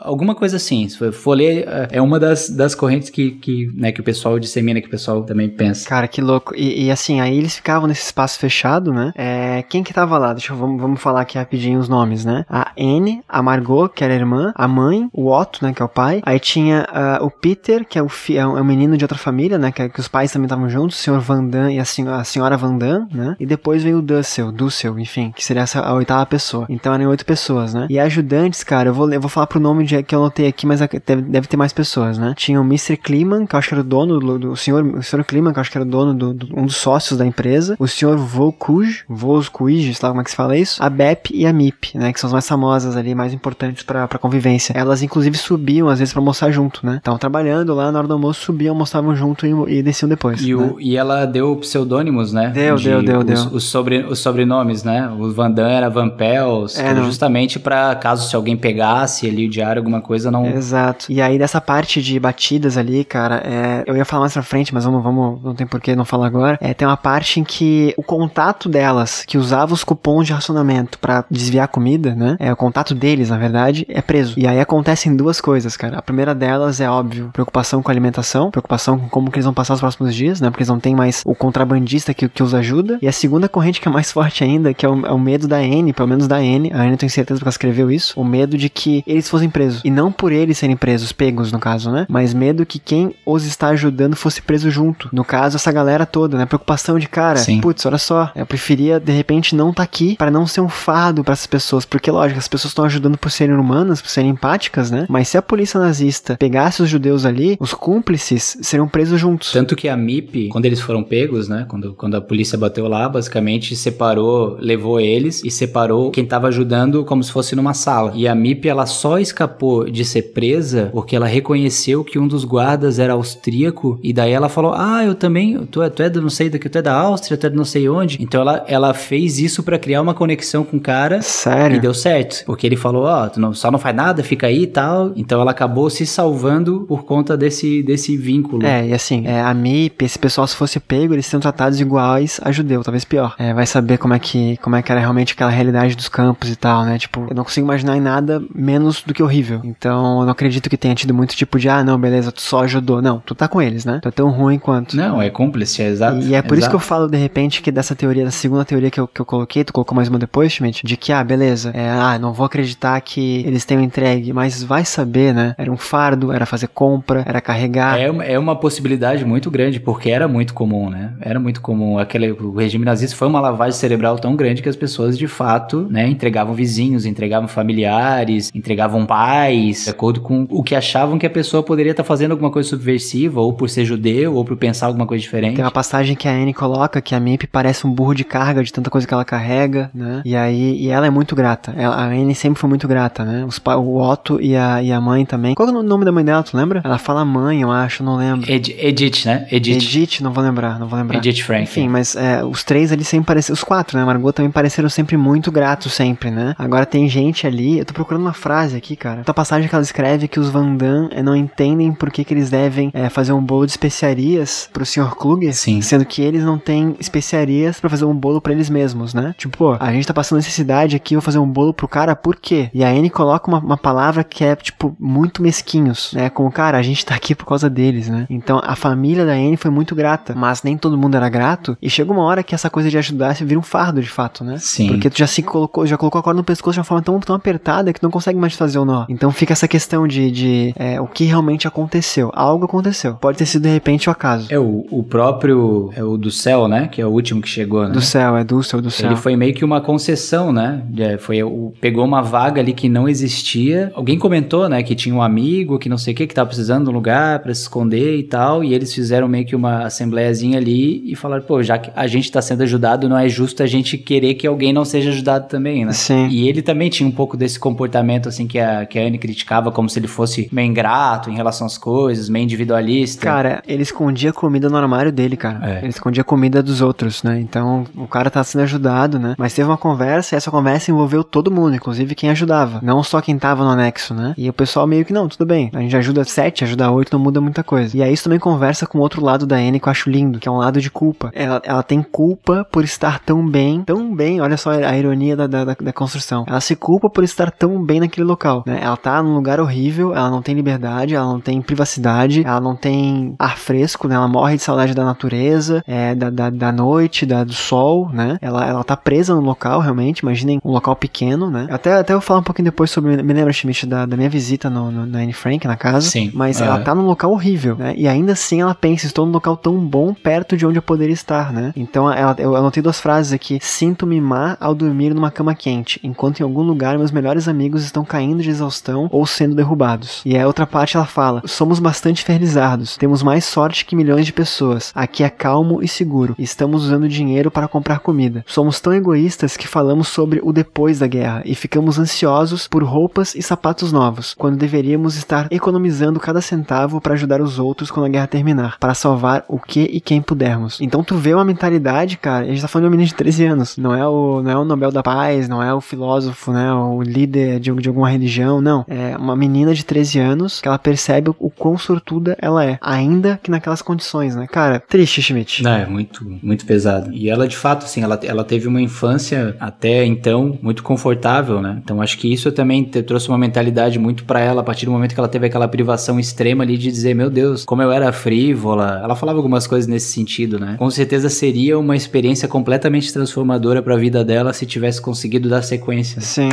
alguma 0.00 0.34
coisa 0.34 0.56
assim. 0.56 0.88
Se 0.88 1.12
for 1.12 1.34
ler, 1.34 1.66
é 1.90 2.00
uma 2.00 2.18
das, 2.18 2.48
das 2.48 2.74
correntes 2.74 3.10
que, 3.10 3.32
que, 3.32 3.70
né, 3.74 3.92
que 3.92 4.00
o 4.00 4.04
pessoal 4.04 4.38
dissemina, 4.38 4.80
que 4.80 4.88
o 4.88 4.90
pessoal 4.90 5.22
também 5.22 5.48
pensa. 5.48 5.88
Cara, 5.88 6.08
que 6.08 6.20
louco. 6.20 6.54
E, 6.54 6.86
e 6.86 6.90
assim, 6.90 7.20
aí 7.20 7.36
eles 7.36 7.56
ficavam 7.56 7.88
nesse 7.88 8.02
espaço 8.02 8.38
fechado, 8.38 8.92
né? 8.92 9.12
É, 9.14 9.64
quem 9.68 9.82
que 9.82 9.92
tava 9.92 10.18
lá? 10.18 10.32
Deixa 10.32 10.52
eu, 10.52 10.56
vamos, 10.56 10.80
vamos 10.80 11.00
falar 11.00 11.22
aqui 11.22 11.38
rapidinho 11.38 11.78
os 11.78 11.88
nomes, 11.88 12.24
né? 12.24 12.44
A 12.48 12.72
Anne, 12.78 13.22
a 13.28 13.42
Margot, 13.42 13.88
que 13.88 14.04
era 14.04 14.12
a 14.12 14.16
irmã, 14.16 14.52
a 14.54 14.68
mãe, 14.68 15.08
o 15.12 15.30
Otto, 15.30 15.64
né, 15.64 15.72
que 15.72 15.82
é 15.82 15.84
o 15.84 15.88
pai. 15.88 16.20
Aí 16.24 16.38
tinha 16.38 16.86
uh, 16.90 17.24
o 17.24 17.30
Peter, 17.30 17.84
que 17.84 17.98
é 17.98 18.02
o, 18.02 18.08
fi, 18.08 18.36
é 18.36 18.46
um, 18.46 18.58
é 18.58 18.62
menino 18.62 18.96
de 18.96 19.04
outra 19.04 19.18
família, 19.18 19.58
né? 19.58 19.72
Que, 19.72 19.88
que 19.88 20.00
os 20.00 20.08
pais 20.08 20.32
também 20.32 20.46
estavam 20.46 20.68
juntos, 20.68 20.98
o 20.98 21.02
senhor 21.02 21.20
Van 21.20 21.44
Damme 21.44 21.76
e 21.76 21.80
a 21.80 21.84
a 22.18 22.24
senhora 22.24 22.56
Van 22.56 22.76
Damme, 22.76 23.06
né? 23.12 23.36
E 23.38 23.46
depois 23.46 23.82
veio 23.82 23.98
o 23.98 24.02
Dussel, 24.02 24.52
Dussel, 24.52 24.98
enfim, 24.98 25.32
que 25.34 25.44
seria 25.44 25.62
essa, 25.62 25.80
a 25.80 25.94
oitava 25.94 26.26
pessoa. 26.26 26.66
Então 26.68 26.92
eram 26.92 27.08
oito 27.10 27.24
pessoas, 27.24 27.72
né? 27.72 27.86
E 27.88 27.98
ajudantes, 27.98 28.62
cara, 28.64 28.90
eu 28.90 28.94
vou, 28.94 29.10
eu 29.10 29.20
vou 29.20 29.25
falar 29.28 29.46
pro 29.46 29.60
nome 29.60 29.84
de, 29.84 30.02
que 30.02 30.14
eu 30.14 30.20
anotei 30.20 30.46
aqui, 30.46 30.66
mas 30.66 30.80
deve, 30.80 31.22
deve 31.22 31.46
ter 31.46 31.56
mais 31.56 31.72
pessoas, 31.72 32.18
né? 32.18 32.34
Tinha 32.36 32.60
o 32.60 32.64
Mr. 32.64 32.96
Kliman, 32.96 33.46
que 33.46 33.54
eu 33.54 33.58
acho 33.58 33.68
que 33.68 33.74
era 33.74 33.80
o 33.80 33.84
dono 33.84 34.18
do, 34.18 34.38
do 34.38 34.52
o 34.52 34.56
senhor, 34.56 34.84
o 34.84 35.02
senhor 35.02 35.24
Kliman, 35.24 35.52
que 35.52 35.58
eu 35.58 35.60
acho 35.60 35.70
que 35.70 35.78
era 35.78 35.86
o 35.86 35.88
dono 35.88 36.14
do, 36.14 36.32
do, 36.32 36.58
um 36.58 36.66
dos 36.66 36.76
sócios 36.76 37.18
da 37.18 37.26
empresa, 37.26 37.76
o 37.78 37.86
senhor 37.86 38.16
Volkuj, 38.16 39.04
Volkuj, 39.08 39.94
sei 39.94 39.98
lá 40.02 40.08
como 40.10 40.20
é 40.20 40.24
que 40.24 40.30
se 40.30 40.36
fala 40.36 40.56
isso, 40.56 40.82
a 40.82 40.88
BEP 40.88 41.30
e 41.34 41.46
a 41.46 41.52
MIP, 41.52 41.96
né? 41.96 42.12
Que 42.12 42.20
são 42.20 42.28
as 42.28 42.32
mais 42.32 42.48
famosas 42.48 42.96
ali, 42.96 43.14
mais 43.14 43.32
importantes 43.32 43.82
pra, 43.82 44.06
pra 44.06 44.18
convivência. 44.18 44.72
Elas, 44.74 45.02
inclusive, 45.02 45.36
subiam 45.36 45.88
às 45.88 45.98
vezes 45.98 46.12
pra 46.12 46.20
almoçar 46.20 46.50
junto, 46.50 46.84
né? 46.84 46.96
Estavam 46.96 47.18
trabalhando 47.18 47.74
lá 47.74 47.90
na 47.90 47.98
hora 47.98 48.08
do 48.08 48.14
almoço, 48.14 48.40
subiam, 48.40 48.74
almoçavam 48.74 49.14
junto 49.14 49.46
e, 49.46 49.78
e 49.78 49.82
desciam 49.82 50.08
depois. 50.08 50.42
E, 50.42 50.54
né? 50.54 50.54
o, 50.54 50.80
e 50.80 50.96
ela 50.96 51.24
deu 51.24 51.56
pseudônimos, 51.56 52.32
né? 52.32 52.50
Deu, 52.50 52.76
De 52.76 52.88
deu, 52.88 53.02
deu, 53.02 53.18
os, 53.20 53.24
deu. 53.24 53.36
Os, 53.52 53.64
sobre, 53.64 54.04
os 54.04 54.18
sobrenomes, 54.18 54.82
né? 54.82 55.10
O 55.18 55.30
Van 55.32 55.50
Damme 55.50 55.72
era 55.72 55.88
Van 55.88 56.08
Pels, 56.08 56.78
É, 56.78 56.94
justamente 56.96 57.58
pra 57.58 57.94
caso 57.94 58.28
se 58.28 58.36
alguém 58.36 58.56
pegasse 58.56 59.15
ali 59.24 59.46
o 59.46 59.50
diário, 59.50 59.80
alguma 59.80 60.00
coisa, 60.00 60.30
não... 60.30 60.46
Exato. 60.46 61.06
E 61.08 61.22
aí, 61.22 61.38
dessa 61.38 61.60
parte 61.60 62.02
de 62.02 62.18
batidas 62.18 62.76
ali, 62.76 63.04
cara, 63.04 63.42
é, 63.44 63.84
eu 63.86 63.96
ia 63.96 64.04
falar 64.04 64.22
mais 64.22 64.32
pra 64.32 64.42
frente, 64.42 64.74
mas 64.74 64.84
vamos, 64.84 65.02
vamos, 65.02 65.42
não 65.42 65.54
tem 65.54 65.66
porquê 65.66 65.94
não 65.94 66.04
falar 66.04 66.26
agora. 66.26 66.58
É, 66.60 66.74
tem 66.74 66.86
uma 66.86 66.96
parte 66.96 67.40
em 67.40 67.44
que 67.44 67.94
o 67.96 68.02
contato 68.02 68.68
delas, 68.68 69.24
que 69.26 69.38
usava 69.38 69.72
os 69.72 69.84
cupons 69.84 70.26
de 70.26 70.32
racionamento 70.32 70.98
pra 70.98 71.24
desviar 71.30 71.68
comida, 71.68 72.14
né? 72.14 72.36
É, 72.40 72.52
o 72.52 72.56
contato 72.56 72.94
deles, 72.94 73.30
na 73.30 73.38
verdade, 73.38 73.86
é 73.88 74.02
preso. 74.02 74.34
E 74.36 74.46
aí 74.46 74.60
acontecem 74.60 75.14
duas 75.14 75.40
coisas, 75.40 75.76
cara. 75.76 75.98
A 75.98 76.02
primeira 76.02 76.34
delas 76.34 76.80
é, 76.80 76.90
óbvio, 76.90 77.30
preocupação 77.32 77.82
com 77.82 77.90
a 77.90 77.92
alimentação, 77.92 78.50
preocupação 78.50 78.98
com 78.98 79.08
como 79.08 79.30
que 79.30 79.36
eles 79.36 79.44
vão 79.44 79.54
passar 79.54 79.74
os 79.74 79.80
próximos 79.80 80.14
dias, 80.14 80.40
né? 80.40 80.50
Porque 80.50 80.62
eles 80.62 80.68
não 80.68 80.80
têm 80.80 80.94
mais 80.94 81.22
o 81.24 81.34
contrabandista 81.34 82.12
que, 82.12 82.28
que 82.28 82.42
os 82.42 82.54
ajuda. 82.54 82.98
E 83.00 83.08
a 83.08 83.12
segunda 83.12 83.48
corrente 83.48 83.80
que 83.80 83.88
é 83.88 83.90
mais 83.90 84.10
forte 84.12 84.42
ainda, 84.42 84.74
que 84.74 84.84
é 84.84 84.88
o, 84.88 85.06
é 85.06 85.12
o 85.12 85.18
medo 85.18 85.46
da 85.46 85.58
Anne, 85.58 85.92
pelo 85.92 86.08
menos 86.08 86.26
da 86.26 86.36
Anne, 86.36 86.72
a 86.72 86.82
Anne 86.82 86.96
tenho 86.96 87.10
certeza 87.10 87.38
porque 87.38 87.48
ela 87.48 87.52
escreveu 87.52 87.90
isso, 87.90 88.18
o 88.18 88.24
medo 88.24 88.56
de 88.56 88.68
que 88.68 89.02
eles 89.06 89.28
fossem 89.28 89.48
presos. 89.48 89.80
E 89.84 89.90
não 89.90 90.10
por 90.10 90.32
eles 90.32 90.58
serem 90.58 90.76
presos, 90.76 91.12
pegos 91.12 91.52
no 91.52 91.58
caso, 91.58 91.90
né? 91.90 92.06
Mas 92.08 92.34
medo 92.34 92.66
que 92.66 92.78
quem 92.78 93.14
os 93.24 93.44
está 93.44 93.68
ajudando 93.68 94.16
fosse 94.16 94.42
preso 94.42 94.70
junto. 94.70 95.08
No 95.12 95.24
caso, 95.24 95.56
essa 95.56 95.70
galera 95.70 96.06
toda, 96.06 96.36
né? 96.36 96.46
Preocupação 96.46 96.98
de 96.98 97.08
cara, 97.08 97.38
Sim. 97.38 97.60
putz, 97.60 97.84
olha 97.86 97.98
só, 97.98 98.30
eu 98.34 98.46
preferia 98.46 98.98
de 98.98 99.12
repente 99.12 99.54
não 99.54 99.70
estar 99.70 99.82
aqui 99.82 100.16
para 100.16 100.30
não 100.30 100.46
ser 100.46 100.60
um 100.60 100.68
fardo 100.68 101.22
para 101.22 101.32
essas 101.32 101.46
pessoas, 101.46 101.84
porque 101.84 102.10
lógico, 102.10 102.38
as 102.38 102.48
pessoas 102.48 102.70
estão 102.70 102.84
ajudando 102.84 103.18
por 103.18 103.30
serem 103.30 103.54
humanas, 103.54 104.00
por 104.00 104.08
serem 104.08 104.30
empáticas, 104.30 104.90
né? 104.90 105.06
Mas 105.08 105.28
se 105.28 105.38
a 105.38 105.42
polícia 105.42 105.78
nazista 105.78 106.36
pegasse 106.36 106.82
os 106.82 106.88
judeus 106.88 107.24
ali, 107.24 107.56
os 107.60 107.74
cúmplices 107.74 108.58
seriam 108.62 108.88
presos 108.88 109.20
juntos. 109.20 109.52
Tanto 109.52 109.76
que 109.76 109.88
a 109.88 109.96
MIP, 109.96 110.48
quando 110.48 110.66
eles 110.66 110.80
foram 110.80 111.02
pegos, 111.02 111.48
né? 111.48 111.66
Quando, 111.68 111.94
quando 111.94 112.16
a 112.16 112.20
polícia 112.20 112.58
bateu 112.58 112.88
lá, 112.88 113.08
basicamente 113.08 113.76
separou, 113.76 114.56
levou 114.60 115.00
eles 115.00 115.42
e 115.44 115.50
separou 115.50 116.10
quem 116.10 116.24
tava 116.24 116.48
ajudando 116.48 117.04
como 117.04 117.22
se 117.22 117.30
fosse 117.30 117.54
numa 117.54 117.74
sala. 117.74 118.12
E 118.14 118.26
a 118.26 118.34
MIP, 118.34 118.68
ela, 118.68 118.76
ela 118.76 118.86
só 118.96 119.18
escapou 119.18 119.84
de 119.84 120.04
ser 120.04 120.22
presa 120.22 120.90
porque 120.92 121.14
ela 121.14 121.26
reconheceu 121.26 122.02
que 122.04 122.18
um 122.18 122.26
dos 122.26 122.44
guardas 122.44 122.98
era 122.98 123.12
austríaco 123.12 123.98
e 124.02 124.12
daí 124.12 124.32
ela 124.32 124.48
falou: 124.48 124.72
Ah, 124.74 125.04
eu 125.04 125.14
também, 125.14 125.66
tu 125.66 125.82
é, 125.82 125.90
tu 125.90 126.02
é 126.02 126.10
do 126.10 126.22
não 126.22 126.30
sei 126.30 126.48
daqui, 126.48 126.68
tu 126.68 126.78
é 126.78 126.82
da 126.82 126.94
Áustria, 126.94 127.36
tu 127.36 127.46
é 127.46 127.50
do 127.50 127.56
não 127.56 127.64
sei 127.64 127.88
onde. 127.88 128.22
Então 128.22 128.40
ela, 128.40 128.64
ela 128.66 128.94
fez 128.94 129.38
isso 129.38 129.62
para 129.62 129.78
criar 129.78 130.00
uma 130.00 130.14
conexão 130.14 130.64
com 130.64 130.76
o 130.76 130.80
cara. 130.80 131.22
Sério? 131.22 131.76
E 131.76 131.80
deu 131.80 131.94
certo. 131.94 132.44
Porque 132.44 132.66
ele 132.66 132.76
falou: 132.76 133.04
Ó, 133.04 133.24
oh, 133.24 133.30
tu 133.30 133.40
não, 133.40 133.52
só 133.52 133.70
não 133.70 133.78
faz 133.78 133.94
nada, 133.94 134.22
fica 134.22 134.46
aí 134.46 134.62
e 134.62 134.66
tal. 134.66 135.12
Então 135.16 135.40
ela 135.40 135.50
acabou 135.50 135.90
se 135.90 136.06
salvando 136.06 136.84
por 136.88 137.04
conta 137.04 137.36
desse, 137.36 137.82
desse 137.82 138.16
vínculo. 138.16 138.64
É, 138.64 138.88
e 138.88 138.92
assim, 138.92 139.26
é, 139.26 139.40
a 139.40 139.52
MIP, 139.52 140.04
esse 140.04 140.18
pessoal, 140.18 140.46
se 140.46 140.56
fosse 140.56 140.78
pego, 140.80 141.14
eles 141.14 141.26
seriam 141.26 141.40
tratados 141.40 141.80
iguais 141.80 142.40
a 142.42 142.52
judeu, 142.52 142.82
talvez 142.82 143.04
pior. 143.04 143.34
É, 143.38 143.52
vai 143.52 143.66
saber 143.66 143.98
como 143.98 144.14
é 144.14 144.18
que 144.18 144.56
como 144.58 144.76
é 144.76 144.82
que 144.82 144.90
era 144.90 145.00
realmente 145.00 145.32
aquela 145.32 145.50
realidade 145.50 145.96
dos 145.96 146.08
campos 146.08 146.50
e 146.50 146.56
tal, 146.56 146.84
né? 146.84 146.98
Tipo, 146.98 147.26
eu 147.28 147.34
não 147.34 147.44
consigo 147.44 147.66
imaginar 147.66 147.96
em 147.96 148.00
nada 148.00 148.42
menos 148.54 148.85
do 149.06 149.14
que 149.14 149.22
horrível. 149.22 149.60
Então, 149.64 150.20
eu 150.20 150.24
não 150.24 150.32
acredito 150.32 150.68
que 150.68 150.76
tenha 150.76 150.94
tido 150.94 151.14
muito 151.14 151.34
tipo 151.36 151.58
de, 151.58 151.68
ah, 151.68 151.82
não, 151.82 151.98
beleza, 151.98 152.32
tu 152.32 152.40
só 152.40 152.64
ajudou. 152.64 153.00
Não, 153.00 153.20
tu 153.20 153.34
tá 153.34 153.48
com 153.48 153.60
eles, 153.60 153.84
né? 153.84 154.00
Tu 154.02 154.08
é 154.08 154.10
tão 154.10 154.30
ruim 154.30 154.58
quanto. 154.58 154.96
Não, 154.96 155.20
é 155.20 155.30
cúmplice, 155.30 155.82
é 155.82 155.88
exato. 155.88 156.18
E 156.18 156.34
é 156.34 156.42
por 156.42 156.54
exato. 156.54 156.60
isso 156.60 156.70
que 156.70 156.76
eu 156.76 156.80
falo, 156.80 157.08
de 157.08 157.16
repente, 157.16 157.62
que 157.62 157.70
dessa 157.70 157.94
teoria, 157.94 158.24
da 158.24 158.30
segunda 158.30 158.64
teoria 158.64 158.90
que 158.90 159.00
eu, 159.00 159.06
que 159.06 159.20
eu 159.20 159.26
coloquei, 159.26 159.64
tu 159.64 159.72
colocou 159.72 159.94
mais 159.94 160.08
uma 160.08 160.18
depois, 160.18 160.52
Schmidt, 160.52 160.86
de 160.86 160.96
que, 160.96 161.12
ah, 161.12 161.22
beleza, 161.22 161.70
é, 161.74 161.88
ah, 161.88 162.18
não 162.18 162.32
vou 162.32 162.46
acreditar 162.46 163.00
que 163.00 163.42
eles 163.46 163.64
tenham 163.64 163.82
entregue, 163.82 164.32
mas 164.32 164.62
vai 164.62 164.84
saber, 164.84 165.34
né? 165.34 165.54
Era 165.58 165.70
um 165.70 165.76
fardo, 165.76 166.32
era 166.32 166.46
fazer 166.46 166.68
compra, 166.68 167.22
era 167.26 167.40
carregar. 167.40 167.98
É, 167.98 168.32
é 168.32 168.38
uma 168.38 168.56
possibilidade 168.56 169.24
muito 169.24 169.50
grande, 169.50 169.80
porque 169.80 170.10
era 170.10 170.28
muito 170.28 170.54
comum, 170.54 170.90
né? 170.90 171.12
Era 171.20 171.38
muito 171.38 171.60
comum. 171.60 171.98
Aquele, 171.98 172.32
o 172.32 172.54
regime 172.54 172.84
nazista 172.84 173.16
foi 173.16 173.28
uma 173.28 173.40
lavagem 173.40 173.78
cerebral 173.78 174.18
tão 174.18 174.36
grande 174.36 174.62
que 174.62 174.68
as 174.68 174.76
pessoas, 174.76 175.16
de 175.18 175.26
fato, 175.26 175.86
né, 175.90 176.08
entregavam 176.08 176.54
vizinhos, 176.54 177.06
entregavam 177.06 177.48
familiares, 177.48 178.50
entregavam 178.66 179.06
pais, 179.06 179.84
de 179.84 179.90
acordo 179.90 180.20
com 180.20 180.46
o 180.50 180.62
que 180.62 180.74
achavam 180.74 181.18
que 181.18 181.26
a 181.26 181.30
pessoa 181.30 181.62
poderia 181.62 181.92
estar 181.92 182.02
tá 182.02 182.06
fazendo 182.06 182.32
alguma 182.32 182.50
coisa 182.50 182.68
subversiva, 182.68 183.40
ou 183.40 183.52
por 183.52 183.70
ser 183.70 183.84
judeu, 183.84 184.34
ou 184.34 184.44
por 184.44 184.56
pensar 184.56 184.86
alguma 184.86 185.06
coisa 185.06 185.22
diferente. 185.22 185.56
Tem 185.56 185.64
uma 185.64 185.70
passagem 185.70 186.16
que 186.16 186.26
a 186.26 186.32
Anne 186.32 186.52
coloca 186.52 187.00
que 187.00 187.14
a 187.14 187.20
Mip 187.20 187.46
parece 187.46 187.86
um 187.86 187.90
burro 187.90 188.14
de 188.14 188.24
carga 188.24 188.62
de 188.62 188.72
tanta 188.72 188.90
coisa 188.90 189.06
que 189.06 189.14
ela 189.14 189.24
carrega, 189.24 189.90
né? 189.94 190.22
E 190.24 190.34
aí, 190.34 190.76
e 190.80 190.88
ela 190.88 191.06
é 191.06 191.10
muito 191.10 191.36
grata. 191.36 191.72
Ela, 191.76 191.94
a 191.94 192.06
Anne 192.06 192.34
sempre 192.34 192.58
foi 192.58 192.68
muito 192.68 192.88
grata, 192.88 193.24
né? 193.24 193.44
Os, 193.44 193.60
o 193.64 193.98
Otto 194.00 194.40
e 194.40 194.56
a, 194.56 194.82
e 194.82 194.92
a 194.92 195.00
mãe 195.00 195.24
também. 195.24 195.54
Qual 195.54 195.68
é 195.68 195.72
o 195.72 195.82
nome 195.82 196.04
da 196.04 196.10
mãe 196.10 196.24
dela, 196.24 196.42
tu 196.42 196.56
lembra? 196.56 196.80
Ela 196.84 196.98
fala 196.98 197.24
mãe, 197.24 197.62
eu 197.62 197.70
acho, 197.70 198.02
não 198.02 198.16
lembro. 198.16 198.50
Ed, 198.50 198.74
Edith, 198.78 199.26
né? 199.26 199.46
Edith. 199.50 199.76
Edith, 199.76 200.20
não 200.22 200.32
vou 200.32 200.42
lembrar, 200.42 200.78
não 200.78 200.88
vou 200.88 200.98
lembrar. 200.98 201.18
Edith 201.18 201.42
Frank. 201.42 201.62
Enfim, 201.62 201.88
mas 201.88 202.16
é, 202.16 202.44
os 202.44 202.64
três 202.64 202.90
ali 202.90 203.04
sempre 203.04 203.26
pareceram, 203.26 203.54
os 203.54 203.62
quatro, 203.62 203.96
né? 203.96 204.04
Margot 204.04 204.32
também 204.32 204.50
pareceram 204.50 204.88
sempre 204.88 205.16
muito 205.16 205.52
gratos, 205.52 205.92
sempre, 205.92 206.30
né? 206.30 206.54
Agora 206.58 206.84
tem 206.84 207.08
gente 207.08 207.46
ali, 207.46 207.78
eu 207.78 207.84
tô 207.84 207.94
procurando 207.94 208.22
uma 208.22 208.32
frase 208.32 208.55
aqui, 208.74 208.96
cara. 208.96 209.18
Outra 209.18 209.34
passagem 209.34 209.68
que 209.68 209.74
ela 209.74 209.82
escreve 209.82 210.28
que 210.28 210.40
os 210.40 210.50
Van 210.50 210.74
Damme 210.74 211.08
é, 211.12 211.22
não 211.22 211.34
entendem 211.34 211.92
por 211.92 212.10
que, 212.10 212.24
que 212.24 212.34
eles 212.34 212.50
devem 212.50 212.90
é, 212.94 213.08
fazer 213.08 213.32
um 213.32 213.42
bolo 213.42 213.66
de 213.66 213.72
especiarias 213.72 214.68
pro 214.72 214.86
Sr. 214.86 215.14
Kluger, 215.16 215.54
Sim. 215.54 215.80
sendo 215.80 216.04
que 216.04 216.22
eles 216.22 216.42
não 216.42 216.58
têm 216.58 216.96
especiarias 216.98 217.80
para 217.80 217.90
fazer 217.90 218.04
um 218.04 218.14
bolo 218.14 218.40
para 218.40 218.52
eles 218.52 218.70
mesmos, 218.70 219.14
né? 219.14 219.34
Tipo, 219.36 219.56
pô, 219.56 219.76
a 219.78 219.92
gente 219.92 220.06
tá 220.06 220.14
passando 220.14 220.38
necessidade 220.38 220.96
aqui, 220.96 221.14
vou 221.14 221.22
fazer 221.22 221.38
um 221.38 221.48
bolo 221.48 221.72
pro 221.72 221.88
cara, 221.88 222.14
por 222.14 222.36
quê? 222.36 222.70
E 222.72 222.84
a 222.84 222.88
Anne 222.88 223.10
coloca 223.10 223.48
uma, 223.48 223.58
uma 223.58 223.76
palavra 223.76 224.22
que 224.22 224.44
é, 224.44 224.54
tipo, 224.56 224.96
muito 224.98 225.42
mesquinhos, 225.42 226.12
né? 226.12 226.30
Como, 226.30 226.50
cara, 226.50 226.78
a 226.78 226.82
gente 226.82 227.04
tá 227.04 227.14
aqui 227.14 227.34
por 227.34 227.46
causa 227.46 227.68
deles, 227.68 228.08
né? 228.08 228.26
Então, 228.28 228.60
a 228.64 228.76
família 228.76 229.24
da 229.24 229.32
Anne 229.32 229.56
foi 229.56 229.70
muito 229.70 229.94
grata, 229.94 230.34
mas 230.34 230.62
nem 230.62 230.76
todo 230.76 230.96
mundo 230.96 231.16
era 231.16 231.28
grato, 231.28 231.76
e 231.80 231.88
chega 231.88 232.12
uma 232.12 232.22
hora 232.22 232.42
que 232.42 232.54
essa 232.54 232.70
coisa 232.70 232.90
de 232.90 232.98
ajudar 232.98 233.34
se 233.34 233.44
vira 233.44 233.58
um 233.58 233.62
fardo, 233.62 234.00
de 234.00 234.08
fato, 234.08 234.44
né? 234.44 234.56
Sim. 234.58 234.88
Porque 234.88 235.10
tu 235.10 235.18
já 235.18 235.26
se 235.26 235.42
colocou, 235.42 235.86
já 235.86 235.96
colocou 235.96 236.18
a 236.18 236.22
corda 236.22 236.38
no 236.38 236.44
pescoço 236.44 236.74
de 236.74 236.80
uma 236.80 236.84
forma 236.84 237.02
tão, 237.02 237.18
tão 237.20 237.36
apertada 237.36 237.92
que 237.92 238.00
tu 238.00 238.04
não 238.04 238.10
consegue 238.10 238.38
mais 238.38 238.45
fazer 238.54 238.78
o 238.78 238.84
nó. 238.84 239.04
Então 239.08 239.30
fica 239.30 239.52
essa 239.52 239.66
questão 239.66 240.06
de, 240.06 240.30
de 240.30 240.74
é, 240.76 241.00
o 241.00 241.06
que 241.06 241.24
realmente 241.24 241.66
aconteceu. 241.66 242.30
Algo 242.34 242.64
aconteceu. 242.64 243.14
Pode 243.14 243.38
ter 243.38 243.46
sido 243.46 243.62
de 243.62 243.68
repente 243.68 244.08
o 244.08 244.12
acaso. 244.12 244.46
É 244.50 244.58
o, 244.58 244.86
o 244.90 245.02
próprio, 245.02 245.90
é 245.94 246.04
o 246.04 246.16
do 246.16 246.30
céu, 246.30 246.68
né? 246.68 246.88
Que 246.88 247.00
é 247.00 247.06
o 247.06 247.10
último 247.10 247.40
que 247.40 247.48
chegou, 247.48 247.86
né? 247.86 247.90
Do 247.90 248.00
céu, 248.00 248.36
é 248.36 248.44
do 248.44 248.62
céu, 248.62 248.80
do 248.80 248.90
céu. 248.90 249.10
Ele 249.10 249.16
foi 249.16 249.36
meio 249.36 249.54
que 249.54 249.64
uma 249.64 249.80
concessão, 249.80 250.52
né? 250.52 250.82
É, 250.98 251.18
foi, 251.18 251.42
o, 251.42 251.72
pegou 251.80 252.04
uma 252.04 252.22
vaga 252.22 252.60
ali 252.60 252.72
que 252.72 252.88
não 252.88 253.08
existia. 253.08 253.90
Alguém 253.94 254.18
comentou, 254.18 254.68
né? 254.68 254.82
Que 254.82 254.94
tinha 254.94 255.14
um 255.14 255.22
amigo 255.22 255.78
que 255.78 255.88
não 255.88 255.98
sei 255.98 256.12
o 256.12 256.16
que, 256.16 256.26
que 256.26 256.34
tava 256.34 256.48
precisando 256.48 256.84
de 256.84 256.90
um 256.90 256.92
lugar 256.92 257.40
para 257.40 257.54
se 257.54 257.62
esconder 257.62 258.18
e 258.18 258.22
tal. 258.22 258.62
E 258.62 258.74
eles 258.74 258.92
fizeram 258.92 259.28
meio 259.28 259.44
que 259.44 259.56
uma 259.56 259.84
assembleiazinha 259.84 260.58
ali 260.58 261.10
e 261.10 261.14
falaram, 261.14 261.42
pô, 261.42 261.62
já 261.62 261.78
que 261.78 261.90
a 261.94 262.06
gente 262.06 262.30
tá 262.30 262.42
sendo 262.42 262.62
ajudado, 262.62 263.08
não 263.08 263.18
é 263.18 263.28
justo 263.28 263.62
a 263.62 263.66
gente 263.66 263.98
querer 263.98 264.34
que 264.34 264.46
alguém 264.46 264.72
não 264.72 264.84
seja 264.84 265.10
ajudado 265.10 265.48
também, 265.48 265.84
né? 265.84 265.92
Sim. 265.92 266.28
E 266.28 266.48
ele 266.48 266.62
também 266.62 266.88
tinha 266.88 267.08
um 267.08 267.12
pouco 267.12 267.36
desse 267.36 267.58
comportamento, 267.58 268.28
assim, 268.36 268.46
que 268.46 268.58
a, 268.58 268.86
que 268.86 268.98
a 268.98 269.02
Anne 269.02 269.18
criticava, 269.18 269.72
como 269.72 269.88
se 269.88 269.98
ele 269.98 270.06
fosse 270.06 270.48
meio 270.52 270.68
ingrato 270.68 271.30
em 271.30 271.34
relação 271.34 271.66
às 271.66 271.78
coisas, 271.78 272.28
meio 272.28 272.44
individualista. 272.44 273.24
Cara, 273.24 273.62
ele 273.66 273.82
escondia 273.82 274.32
comida 274.32 274.68
no 274.68 274.76
armário 274.76 275.10
dele, 275.10 275.36
cara. 275.36 275.60
É. 275.62 275.78
Ele 275.78 275.88
escondia 275.88 276.22
comida 276.22 276.62
dos 276.62 276.80
outros, 276.80 277.22
né? 277.22 277.40
Então, 277.40 277.84
o 277.96 278.06
cara 278.06 278.30
tá 278.30 278.42
sendo 278.44 278.62
ajudado, 278.62 279.18
né? 279.18 279.34
Mas 279.38 279.54
teve 279.54 279.68
uma 279.68 279.76
conversa 279.76 280.34
e 280.34 280.36
essa 280.36 280.50
conversa 280.50 280.90
envolveu 280.90 281.24
todo 281.24 281.50
mundo, 281.50 281.74
inclusive 281.74 282.14
quem 282.14 282.30
ajudava. 282.30 282.80
Não 282.82 283.02
só 283.02 283.20
quem 283.20 283.38
tava 283.38 283.64
no 283.64 283.70
anexo, 283.70 284.14
né? 284.14 284.34
E 284.36 284.48
o 284.48 284.52
pessoal 284.52 284.86
meio 284.86 285.04
que, 285.04 285.12
não, 285.12 285.28
tudo 285.28 285.46
bem. 285.46 285.70
A 285.74 285.80
gente 285.80 285.96
ajuda 285.96 286.24
sete, 286.24 286.64
ajuda 286.64 286.90
oito, 286.90 287.16
não 287.16 287.22
muda 287.22 287.40
muita 287.40 287.62
coisa. 287.62 287.96
E 287.96 288.02
aí 288.02 288.12
isso 288.12 288.24
também 288.24 288.38
conversa 288.38 288.86
com 288.86 288.98
o 288.98 289.00
outro 289.00 289.22
lado 289.24 289.46
da 289.46 289.56
Anne 289.56 289.80
que 289.80 289.88
eu 289.88 289.90
acho 289.90 290.10
lindo, 290.10 290.38
que 290.38 290.48
é 290.48 290.52
um 290.52 290.58
lado 290.58 290.80
de 290.80 290.90
culpa. 290.90 291.30
Ela, 291.34 291.60
ela 291.64 291.82
tem 291.82 292.02
culpa 292.02 292.66
por 292.70 292.84
estar 292.84 293.20
tão 293.20 293.46
bem, 293.48 293.82
tão 293.82 294.14
bem, 294.14 294.40
olha 294.40 294.56
só 294.56 294.70
a 294.70 294.96
ironia 294.96 295.36
da, 295.36 295.46
da, 295.46 295.64
da 295.64 295.92
construção. 295.92 296.44
Ela 296.46 296.60
se 296.60 296.76
culpa 296.76 297.08
por 297.08 297.24
estar 297.24 297.50
tão 297.50 297.82
bem 297.82 298.00
naquele 298.00 298.25
local, 298.26 298.62
né? 298.66 298.80
Ela 298.82 298.96
tá 298.96 299.22
num 299.22 299.34
lugar 299.34 299.60
horrível, 299.60 300.14
ela 300.14 300.30
não 300.30 300.42
tem 300.42 300.54
liberdade, 300.54 301.14
ela 301.14 301.26
não 301.26 301.40
tem 301.40 301.60
privacidade, 301.60 302.42
ela 302.44 302.60
não 302.60 302.74
tem 302.76 303.34
ar 303.38 303.56
fresco, 303.56 304.08
né? 304.08 304.14
Ela 304.14 304.28
morre 304.28 304.56
de 304.56 304.62
saudade 304.62 304.94
da 304.94 305.04
natureza, 305.04 305.82
é, 305.86 306.14
da, 306.14 306.30
da, 306.30 306.50
da 306.50 306.72
noite, 306.72 307.24
da, 307.26 307.44
do 307.44 307.52
sol, 307.52 308.10
né? 308.12 308.38
Ela, 308.40 308.66
ela 308.66 308.84
tá 308.84 308.96
presa 308.96 309.34
no 309.34 309.40
local, 309.40 309.80
realmente, 309.80 310.20
imaginem 310.20 310.60
um 310.64 310.70
local 310.72 310.96
pequeno, 310.96 311.50
né? 311.50 311.66
Até, 311.70 311.94
até 311.94 312.12
eu 312.12 312.20
falar 312.20 312.40
um 312.40 312.42
pouquinho 312.42 312.64
depois 312.66 312.90
sobre, 312.90 313.22
me 313.22 313.32
lembra, 313.32 313.52
Schmidt, 313.52 313.86
da, 313.86 314.06
da 314.06 314.16
minha 314.16 314.28
visita 314.28 314.68
no, 314.68 314.90
no, 314.90 315.06
na 315.06 315.18
Anne 315.20 315.32
Frank, 315.32 315.66
na 315.66 315.76
casa. 315.76 316.08
Sim. 316.08 316.30
Mas 316.34 316.60
É. 316.60 316.64
ela 316.64 316.80
tá 316.80 316.94
num 316.94 317.06
local 317.06 317.30
horrível, 317.32 317.76
né? 317.76 317.94
E 317.96 318.08
ainda 318.08 318.32
assim 318.32 318.60
ela 318.60 318.74
pensa, 318.74 319.06
estou 319.06 319.26
num 319.26 319.32
local 319.32 319.56
tão 319.56 319.76
bom 319.78 320.12
perto 320.14 320.56
de 320.56 320.66
onde 320.66 320.78
eu 320.78 320.82
poderia 320.82 321.12
estar, 321.14 321.52
né? 321.52 321.72
Então 321.76 322.10
ela, 322.10 322.34
eu 322.38 322.56
anotei 322.56 322.82
duas 322.82 323.00
frases 323.00 323.32
aqui. 323.32 323.58
Sinto-me 323.60 324.20
má 324.20 324.56
ao 324.60 324.74
dormir 324.74 325.14
numa 325.14 325.30
cama 325.30 325.54
quente, 325.54 326.00
enquanto 326.02 326.40
em 326.40 326.42
algum 326.42 326.62
lugar 326.62 326.96
meus 326.98 327.10
melhores 327.10 327.48
amigos 327.48 327.84
estão 327.84 328.04
caindo 328.16 328.42
de 328.42 328.48
exaustão 328.48 329.08
ou 329.12 329.26
sendo 329.26 329.54
derrubados. 329.54 330.22
E 330.24 330.38
a 330.38 330.46
outra 330.46 330.66
parte 330.66 330.96
ela 330.96 331.04
fala: 331.04 331.42
somos 331.44 331.78
bastante 331.78 332.24
felizardos, 332.24 332.96
temos 332.96 333.22
mais 333.22 333.44
sorte 333.44 333.84
que 333.84 333.94
milhões 333.94 334.24
de 334.24 334.32
pessoas. 334.32 334.90
Aqui 334.94 335.22
é 335.22 335.28
calmo 335.28 335.82
e 335.82 335.88
seguro, 335.88 336.34
e 336.38 336.42
estamos 336.42 336.84
usando 336.84 337.08
dinheiro 337.08 337.50
para 337.50 337.68
comprar 337.68 337.98
comida. 337.98 338.42
Somos 338.46 338.80
tão 338.80 338.94
egoístas 338.94 339.54
que 339.54 339.68
falamos 339.68 340.08
sobre 340.08 340.40
o 340.42 340.50
depois 340.50 340.98
da 340.98 341.06
guerra 341.06 341.42
e 341.44 341.54
ficamos 341.54 341.98
ansiosos 341.98 342.66
por 342.66 342.82
roupas 342.82 343.34
e 343.34 343.42
sapatos 343.42 343.92
novos, 343.92 344.34
quando 344.38 344.56
deveríamos 344.56 345.16
estar 345.16 345.48
economizando 345.50 346.18
cada 346.18 346.40
centavo 346.40 347.02
para 347.02 347.12
ajudar 347.12 347.42
os 347.42 347.58
outros 347.58 347.90
quando 347.90 348.06
a 348.06 348.10
guerra 348.10 348.26
terminar, 348.26 348.78
para 348.78 348.94
salvar 348.94 349.44
o 349.46 349.58
que 349.58 349.82
e 349.82 350.00
quem 350.00 350.22
pudermos. 350.22 350.80
Então 350.80 351.04
tu 351.04 351.16
vê 351.16 351.34
uma 351.34 351.44
mentalidade, 351.44 352.16
cara, 352.16 352.46
a 352.46 352.48
gente 352.48 352.62
tá 352.62 352.68
falando 352.68 352.84
de 352.84 352.88
uma 352.88 352.96
menina 352.96 353.08
de 353.08 353.14
13 353.14 353.44
anos, 353.44 353.76
não 353.76 353.94
é 353.94 354.06
o, 354.08 354.40
não 354.42 354.50
é 354.50 354.56
o 354.56 354.64
Nobel 354.64 354.90
da 354.90 355.02
Paz, 355.02 355.48
não 355.50 355.62
é 355.62 355.74
o 355.74 355.82
filósofo, 355.82 356.50
né, 356.50 356.72
o 356.72 357.02
líder 357.02 357.60
de, 357.60 357.70
de 357.74 357.88
alguma 357.88 358.05
religião, 358.10 358.60
não. 358.60 358.84
É 358.88 359.16
uma 359.16 359.36
menina 359.36 359.74
de 359.74 359.84
13 359.84 360.18
anos 360.18 360.60
que 360.60 360.68
ela 360.68 360.78
percebe 360.78 361.30
o 361.38 361.50
quão 361.50 361.76
sortuda 361.78 362.36
ela 362.40 362.64
é, 362.64 362.78
ainda 362.80 363.38
que 363.42 363.50
naquelas 363.50 363.82
condições, 363.82 364.34
né? 364.34 364.46
Cara, 364.50 364.80
triste, 364.80 365.22
Schmidt. 365.22 365.66
É, 365.66 365.86
muito, 365.86 366.24
muito 366.42 366.64
pesado. 366.64 367.12
E 367.12 367.28
ela, 367.28 367.46
de 367.46 367.56
fato, 367.56 367.84
assim, 367.84 368.02
ela, 368.02 368.18
ela 368.22 368.44
teve 368.44 368.68
uma 368.68 368.80
infância 368.80 369.56
até 369.60 370.04
então 370.04 370.58
muito 370.62 370.82
confortável, 370.82 371.60
né? 371.60 371.80
Então 371.82 372.00
acho 372.00 372.18
que 372.18 372.32
isso 372.32 372.50
também 372.52 372.84
trouxe 372.84 373.28
uma 373.28 373.38
mentalidade 373.38 373.98
muito 373.98 374.24
pra 374.24 374.40
ela 374.40 374.60
a 374.60 374.64
partir 374.64 374.86
do 374.86 374.92
momento 374.92 375.14
que 375.14 375.20
ela 375.20 375.28
teve 375.28 375.46
aquela 375.46 375.68
privação 375.68 376.18
extrema 376.18 376.64
ali 376.64 376.76
de 376.76 376.90
dizer, 376.90 377.14
meu 377.14 377.30
Deus, 377.30 377.64
como 377.64 377.82
eu 377.82 377.90
era 377.90 378.12
frívola. 378.12 379.00
Ela 379.02 379.16
falava 379.16 379.38
algumas 379.38 379.66
coisas 379.66 379.86
nesse 379.88 380.12
sentido, 380.12 380.58
né? 380.58 380.76
Com 380.78 380.90
certeza 380.90 381.28
seria 381.28 381.78
uma 381.78 381.96
experiência 381.96 382.48
completamente 382.48 383.12
transformadora 383.12 383.82
pra 383.82 383.96
vida 383.96 384.24
dela 384.24 384.52
se 384.52 384.66
tivesse 384.66 385.00
conseguido 385.00 385.48
dar 385.48 385.62
sequência. 385.62 386.20
Sim. 386.20 386.48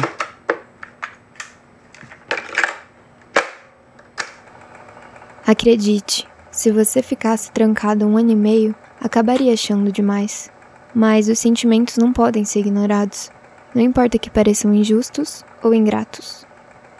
Acredite, 5.46 6.26
se 6.50 6.72
você 6.72 7.02
ficasse 7.02 7.52
trancado 7.52 8.06
um 8.06 8.16
ano 8.16 8.32
e 8.32 8.36
meio, 8.36 8.74
acabaria 9.02 9.52
achando 9.52 9.92
demais. 9.92 10.50
Mas 10.96 11.28
os 11.28 11.38
sentimentos 11.38 11.98
não 11.98 12.14
podem 12.14 12.46
ser 12.46 12.60
ignorados, 12.60 13.30
não 13.76 13.82
importa 13.82 14.18
que 14.18 14.30
pareçam 14.30 14.74
injustos 14.74 15.44
ou 15.62 15.74
ingratos. 15.74 16.46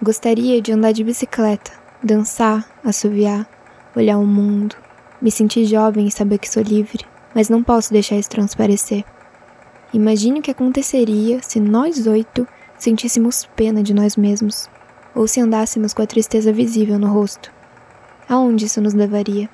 Gostaria 0.02 0.62
de 0.62 0.74
andar 0.74 0.92
de 0.92 1.06
bicicleta, 1.06 1.72
dançar, 2.04 2.68
assoviar, 2.84 3.48
olhar 3.96 4.18
o 4.18 4.26
mundo, 4.26 4.76
me 5.22 5.32
sentir 5.32 5.64
jovem 5.64 6.08
e 6.08 6.12
saber 6.12 6.38
que 6.38 6.50
sou 6.50 6.64
livre, 6.64 7.06
mas 7.34 7.48
não 7.48 7.64
posso 7.64 7.94
deixar 7.94 8.18
isso 8.18 8.30
transparecer. 8.30 9.06
Imagine 9.94 10.40
o 10.40 10.42
que 10.42 10.52
aconteceria 10.52 11.42
se 11.42 11.62
nós 11.62 12.08
oito 12.08 12.46
sentíssemos 12.78 13.48
pena 13.56 13.82
de 13.82 13.94
nós 13.94 14.18
mesmos. 14.18 14.68
ou 15.16 15.28
se 15.28 15.40
andássemos 15.40 15.94
com 15.94 16.02
a 16.02 16.08
tristeza 16.08 16.52
visível 16.52 16.98
no 16.98 17.08
rosto. 17.08 17.52
Aonde 18.28 18.66
isso 18.66 18.82
nos 18.82 18.94
levaria? 18.94 19.50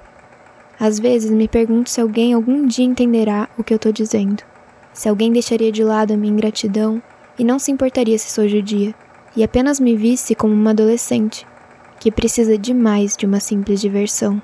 Às 0.80 1.00
vezes 1.00 1.30
me 1.30 1.48
pergunto 1.48 1.90
se 1.90 2.00
alguém 2.00 2.34
algum 2.34 2.66
dia 2.66 2.86
entenderá 2.86 3.50
o 3.58 3.64
que 3.64 3.74
eu 3.74 3.78
estou 3.78 3.92
dizendo. 3.92 4.44
Se 4.94 5.10
alguém 5.10 5.32
deixaria 5.32 5.72
de 5.72 5.84
lado 5.84 6.14
a 6.14 6.18
minha 6.18 6.34
ingratidão 6.34 7.02
e 7.38 7.44
não 7.44 7.60
se 7.60 7.72
importaria 7.72 8.18
se 8.18 8.30
sou 8.30 8.48
judia, 8.48 8.94
e 9.36 9.44
apenas 9.44 9.80
me 9.80 9.96
visse 9.96 10.36
como 10.36 10.54
uma 10.54 10.72
adolescente 10.72 11.46
que 12.00 12.12
precisa 12.12 12.58
demais 12.58 13.16
de 13.16 13.26
uma 13.26 13.40
simples 13.40 13.82
diversão. 13.82 14.42